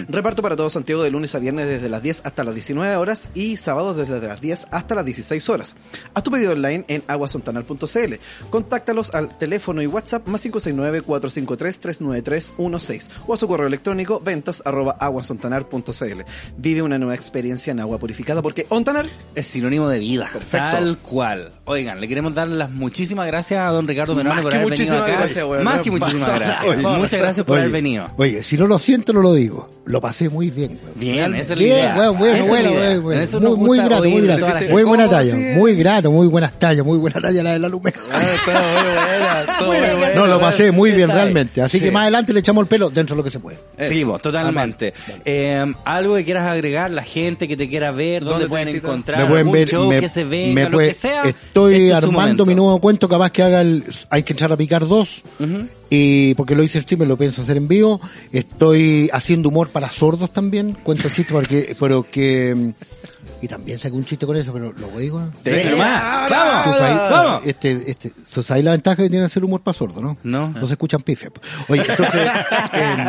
Reparto 0.09 0.41
para 0.41 0.57
todo 0.57 0.69
Santiago 0.69 1.01
de 1.01 1.09
lunes 1.09 1.33
a 1.35 1.39
viernes 1.39 1.67
desde 1.67 1.87
las 1.87 2.03
10 2.03 2.23
hasta 2.25 2.43
las 2.43 2.53
19 2.53 2.97
horas 2.97 3.29
y 3.33 3.55
sábados 3.55 3.95
desde 3.95 4.19
las 4.19 4.41
10 4.41 4.67
hasta 4.71 4.93
las 4.93 5.05
16 5.05 5.47
horas. 5.49 5.73
Haz 6.13 6.23
tu 6.23 6.31
pedido 6.31 6.51
online 6.51 6.83
en 6.89 7.01
aguasontanar.cl. 7.07 8.15
Contáctalos 8.49 9.13
al 9.13 9.37
teléfono 9.37 9.81
y 9.81 9.87
WhatsApp 9.87 10.27
más 10.27 10.45
569-453-39316 10.45 13.09
o 13.25 13.33
a 13.33 13.37
su 13.37 13.47
correo 13.47 13.67
electrónico 13.67 14.19
ventas 14.19 14.61
arroba 14.65 14.97
aguasontanar.cl. 14.99 16.23
Vive 16.57 16.81
una 16.81 16.99
nueva 16.99 17.15
experiencia 17.15 17.71
en 17.71 17.79
agua 17.79 17.99
purificada 17.99 18.41
porque 18.41 18.67
Ontanar 18.67 19.07
Es 19.33 19.47
sinónimo 19.47 19.87
de 19.87 19.99
vida. 19.99 20.29
Perfecto. 20.33 20.71
Tal 20.71 20.88
cual. 20.97 21.51
Oigan, 21.65 21.99
le 22.01 22.07
queremos 22.07 22.33
dar 22.33 22.47
las 22.47 22.69
muchísimas 22.69 23.27
gracias 23.27 23.59
a 23.59 23.71
don 23.71 23.87
Ricardo 23.87 24.15
Menone 24.15 24.41
por 24.41 24.53
haber 24.53 24.69
venido 24.69 24.97
acá. 24.97 25.11
gracias. 25.13 25.45
Más 25.63 25.79
que 25.79 25.91
muchísimas 25.91 26.35
gracias. 26.39 26.83
Muchas 26.83 27.19
gracias 27.19 27.45
por 27.45 27.53
Oye, 27.55 27.61
haber 27.61 27.73
venido. 27.73 28.07
Oye, 28.17 28.43
si 28.43 28.57
no 28.57 28.67
lo 28.67 28.79
siento, 28.79 29.13
no 29.13 29.21
lo 29.21 29.33
digo. 29.33 29.69
Lo 29.89 29.99
pasé 29.99 30.29
muy 30.29 30.51
bien. 30.51 30.79
weón. 30.83 30.99
Bien, 30.99 31.33
esa 31.33 31.53
es 31.53 31.59
la 31.59 31.65
Bien, 31.65 31.97
weón, 31.97 32.17
bueno, 32.19 32.45
bueno, 32.45 32.71
bueno, 32.73 33.01
bueno. 33.01 33.21
Eso 33.21 33.39
Muy, 33.39 33.57
muy 33.57 33.77
grato, 33.79 34.03
muy 34.07 34.21
grato. 34.21 34.45
Muy 34.69 34.83
buena 34.83 35.05
¿Cómo 35.05 35.17
talla, 35.17 35.35
muy 35.55 35.75
grato, 35.75 36.11
muy 36.11 36.27
buenas 36.27 36.51
tallas, 36.59 36.85
muy 36.85 36.99
buena 36.99 37.19
talla 37.19 37.41
la 37.41 37.53
de 37.53 37.59
la 37.59 37.69
Lume. 37.69 37.91
buena, 39.65 40.13
No, 40.15 40.27
lo 40.27 40.39
pasé 40.39 40.71
muy 40.71 40.91
bien 40.91 41.09
realmente. 41.09 41.61
Así 41.63 41.79
Sí. 41.79 41.85
que 41.85 41.91
más 41.91 42.03
adelante 42.03 42.33
le 42.33 42.39
echamos 42.41 42.61
el 42.61 42.67
pelo 42.67 42.91
dentro 42.91 43.15
de 43.15 43.17
lo 43.17 43.23
que 43.23 43.31
se 43.31 43.39
puede. 43.39 43.57
Sí, 43.87 44.03
vos, 44.03 44.21
totalmente. 44.21 44.93
Eh, 45.25 45.65
algo 45.85 46.15
que 46.17 46.23
quieras 46.23 46.45
agregar, 46.47 46.91
la 46.91 47.01
gente 47.03 47.47
que 47.47 47.57
te 47.57 47.67
quiera 47.67 47.89
ver, 47.91 48.23
dónde, 48.23 48.31
¿Dónde 48.33 48.45
te 48.45 48.49
pueden 48.49 48.67
encontrar, 48.75 49.19
me 49.23 49.25
pueden 49.27 49.51
ver, 49.51 49.67
show 49.69 49.89
me, 49.89 49.99
que 49.99 50.09
se 50.09 50.23
venga, 50.23 50.53
me 50.53 50.63
lo 50.65 50.71
puede- 50.77 50.89
que 50.89 50.93
sea. 50.93 51.23
Estoy 51.23 51.89
este 51.89 51.93
armando 51.95 52.45
mi 52.45 52.53
nuevo 52.53 52.79
cuento, 52.79 53.09
capaz 53.09 53.31
que 53.31 53.41
haga 53.41 53.61
el 53.61 53.83
Hay 54.11 54.21
que 54.21 54.33
echar 54.33 54.51
a 54.51 54.57
picar 54.57 54.87
dos. 54.87 55.23
Ujú. 55.39 55.67
Y 55.89 56.33
porque 56.35 56.55
lo 56.55 56.63
hice 56.63 56.77
el 56.77 56.83
streamer, 56.83 57.07
lo 57.07 57.17
pienso 57.17 57.41
hacer 57.41 57.57
en 57.57 57.67
vivo. 57.67 57.99
Estoy 58.31 59.09
haciendo 59.11 59.49
humor 59.49 59.69
para 59.69 59.89
sordos 59.89 60.31
también. 60.31 60.73
Cuento 60.83 61.09
chistes 61.09 61.31
porque, 61.31 61.75
pero 61.79 62.03
que, 62.03 62.73
y 63.41 63.47
también 63.47 63.79
saqué 63.79 63.95
un 63.95 64.03
chiste 64.05 64.25
con 64.25 64.35
eso, 64.35 64.51
pero 64.51 64.73
lo 64.73 64.87
digo. 64.99 65.21
Déjalo 65.43 65.77
más. 65.77 66.29
¡Vamos! 66.29 66.63
¿Tú 66.65 66.79
sabes, 66.79 66.95
¡Vamos! 67.11 67.41
Este, 67.45 67.83
este, 67.91 68.11
¿tú 68.33 68.43
sabes 68.43 68.63
la 68.63 68.71
ventaja 68.71 68.97
que 69.03 69.09
tiene 69.09 69.25
hacer 69.25 69.43
humor 69.45 69.61
para 69.61 69.73
sordo, 69.77 70.01
no? 70.01 70.17
No. 70.23 70.49
No 70.49 70.65
se 70.65 70.73
escuchan 70.73 71.01
pifia. 71.01 71.31
Oye, 71.69 71.83
entonces, 71.87 72.21
em, 72.73 73.05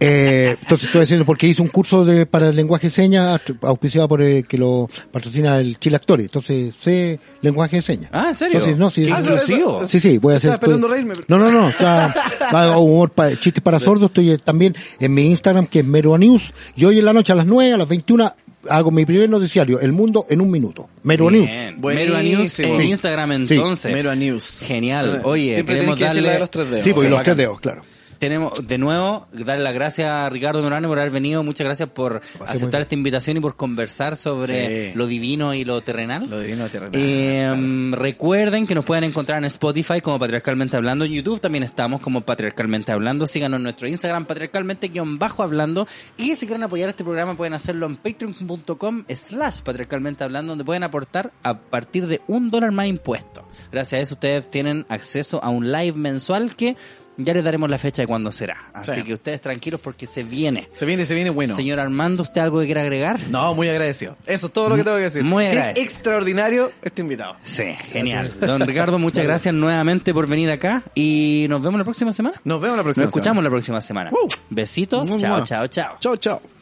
eh, 0.00 0.56
entonces 0.60 0.86
estoy 0.86 1.00
diciendo 1.02 1.24
porque 1.24 1.46
hice 1.46 1.62
un 1.62 1.68
curso 1.68 2.04
de, 2.04 2.26
para 2.26 2.48
el 2.48 2.56
lenguaje 2.56 2.88
de 2.88 2.90
señas 2.90 3.40
auspiciado 3.62 4.08
por 4.08 4.22
eh, 4.22 4.42
que 4.48 4.58
lo 4.58 4.88
patrocina 5.10 5.58
el 5.58 5.78
Chile 5.78 5.96
Actores. 5.96 6.26
Entonces 6.26 6.74
sé 6.80 7.20
lenguaje 7.40 7.76
de 7.76 7.82
señas. 7.82 8.10
Ah, 8.12 8.26
¿en 8.28 8.34
serio? 8.34 8.58
Entonces, 8.58 8.78
no, 8.78 8.90
sí, 8.90 9.04
Qué 9.06 9.12
Ah, 9.12 9.20
inclusivo. 9.20 9.86
Sí, 9.88 10.00
sí, 10.00 10.18
voy 10.18 10.34
a 10.34 10.36
hacer. 10.38 10.50
Estaba 10.50 10.64
esperando 10.66 10.88
reírme, 10.88 11.14
pero- 11.14 11.26
No, 11.28 11.38
no, 11.38 11.50
no, 11.52 11.68
está, 11.68 12.06
hago 12.50 12.80
humor 12.80 13.10
para, 13.10 13.38
chistes 13.38 13.62
para 13.62 13.78
sordos. 13.78 14.06
Estoy 14.06 14.32
eh, 14.32 14.38
también 14.38 14.74
en 14.98 15.14
mi 15.14 15.26
Instagram 15.26 15.66
que 15.66 15.80
es 15.80 15.84
Merua 15.84 16.18
News. 16.18 16.52
Y 16.76 16.84
hoy 16.84 16.98
en 16.98 17.04
la 17.04 17.12
noche 17.12 17.32
a 17.32 17.36
las 17.36 17.46
9, 17.46 17.72
a 17.74 17.76
las 17.76 17.88
21, 17.88 18.34
hago 18.68 18.90
mi 18.90 19.04
primer 19.06 19.28
noticiario, 19.28 19.80
El 19.80 19.92
Mundo 19.92 20.26
en 20.28 20.40
un 20.40 20.50
minuto. 20.50 20.88
News. 21.30 21.46
Bien. 21.46 21.80
Buenísimo. 21.80 22.16
Mero 22.16 22.22
News 22.38 22.58
en 22.60 22.76
Sí. 22.80 22.82
Instagram 22.90 23.46
Sí. 23.46 23.54
entonces. 23.54 23.92
Mero 23.92 24.10
a 24.10 24.14
News. 24.14 24.60
Genial. 24.64 25.16
Eh, 25.16 25.20
Oye, 25.24 25.54
siempre 25.54 25.74
queremos 25.76 25.96
que 25.96 26.04
darle... 26.04 26.30
de 26.30 26.38
los 26.38 26.50
tres 26.50 26.70
dedos. 26.70 26.84
Sí, 26.84 26.92
pues 26.92 27.06
y 27.06 27.10
los 27.10 27.18
bacán. 27.18 27.24
tres 27.24 27.36
dedos, 27.36 27.60
claro. 27.60 27.82
Tenemos 28.22 28.64
de 28.68 28.78
nuevo 28.78 29.26
darle 29.32 29.64
las 29.64 29.74
gracias 29.74 30.08
a 30.08 30.30
Ricardo 30.30 30.62
Morano 30.62 30.86
por 30.86 30.96
haber 30.96 31.10
venido. 31.10 31.42
Muchas 31.42 31.64
gracias 31.64 31.88
por 31.88 32.20
aceptar 32.46 32.80
esta 32.82 32.94
invitación 32.94 33.38
y 33.38 33.40
por 33.40 33.56
conversar 33.56 34.14
sobre 34.14 34.92
Sí. 34.92 34.96
lo 34.96 35.08
divino 35.08 35.54
y 35.54 35.64
lo 35.64 35.80
terrenal. 35.80 36.30
Lo 36.30 36.38
divino 36.38 36.68
terrenal. 36.68 36.92
Eh, 36.94 37.90
Recuerden 37.96 38.64
que 38.68 38.76
nos 38.76 38.84
pueden 38.84 39.02
encontrar 39.02 39.38
en 39.38 39.46
Spotify 39.46 40.00
como 40.00 40.20
Patriarcalmente 40.20 40.76
Hablando. 40.76 41.04
En 41.04 41.10
YouTube 41.10 41.40
también 41.40 41.64
estamos 41.64 42.00
como 42.00 42.20
Patriarcalmente 42.20 42.92
Hablando. 42.92 43.26
Síganos 43.26 43.56
en 43.56 43.64
nuestro 43.64 43.88
Instagram, 43.88 44.24
patriarcalmente-hablando. 44.26 45.88
Y 46.16 46.36
si 46.36 46.46
quieren 46.46 46.62
apoyar 46.62 46.90
este 46.90 47.02
programa 47.02 47.34
pueden 47.36 47.54
hacerlo 47.54 47.86
en 47.86 47.96
patreon.com 47.96 49.02
slash 49.12 49.62
patriarcalmente 49.62 50.22
hablando, 50.22 50.52
donde 50.52 50.64
pueden 50.64 50.84
aportar 50.84 51.32
a 51.42 51.58
partir 51.58 52.06
de 52.06 52.20
un 52.28 52.50
dólar 52.50 52.70
más 52.70 52.86
impuesto. 52.86 53.48
Gracias 53.72 53.98
a 53.98 54.02
eso 54.02 54.14
ustedes 54.14 54.48
tienen 54.48 54.86
acceso 54.88 55.42
a 55.42 55.48
un 55.48 55.72
live 55.72 55.98
mensual 55.98 56.54
que 56.54 56.76
ya 57.16 57.34
les 57.34 57.44
daremos 57.44 57.68
la 57.70 57.78
fecha 57.78 58.02
de 58.02 58.06
cuándo 58.08 58.32
será. 58.32 58.70
Así 58.74 58.92
Sí. 58.92 59.02
que 59.02 59.14
ustedes 59.14 59.40
tranquilos 59.40 59.80
porque 59.80 60.06
se 60.06 60.22
viene. 60.22 60.68
Se 60.74 60.86
viene, 60.86 61.04
se 61.06 61.14
viene 61.14 61.30
bueno. 61.30 61.54
Señor 61.54 61.78
Armando, 61.80 62.22
¿usted 62.22 62.40
algo 62.40 62.60
que 62.60 62.66
quiera 62.66 62.82
agregar? 62.82 63.20
No, 63.30 63.54
muy 63.54 63.68
agradecido. 63.68 64.16
Eso 64.26 64.46
es 64.46 64.52
todo 64.52 64.68
lo 64.70 64.76
que 64.76 64.84
tengo 64.84 64.96
que 64.96 65.04
decir. 65.04 65.22
Muy 65.24 65.46
agradecido. 65.46 65.84
extraordinario 65.84 66.72
este 66.82 67.02
invitado. 67.02 67.36
Sí, 67.42 67.64
genial. 67.92 68.32
Don 68.40 68.60
Ricardo, 68.62 68.98
muchas 68.98 69.24
gracias 69.24 69.54
nuevamente 69.54 70.12
por 70.14 70.26
venir 70.26 70.50
acá 70.50 70.82
y 70.94 71.46
nos 71.48 71.62
vemos 71.62 71.78
la 71.78 71.84
próxima 71.84 72.12
semana. 72.12 72.40
Nos 72.44 72.60
vemos 72.60 72.76
la 72.76 72.82
Nos 72.82 72.84
próxima 72.84 73.06
escuchamos 73.08 73.44
la 73.44 73.50
próxima 73.50 73.80
semana. 73.80 74.10
Uh. 74.12 74.28
Besitos. 74.50 75.08
Mua, 75.08 75.18
Chao, 75.18 75.36
mua. 75.38 75.44
chao, 75.44 75.66
chao. 75.68 75.96
Chao, 76.00 76.16
chao. 76.16 76.61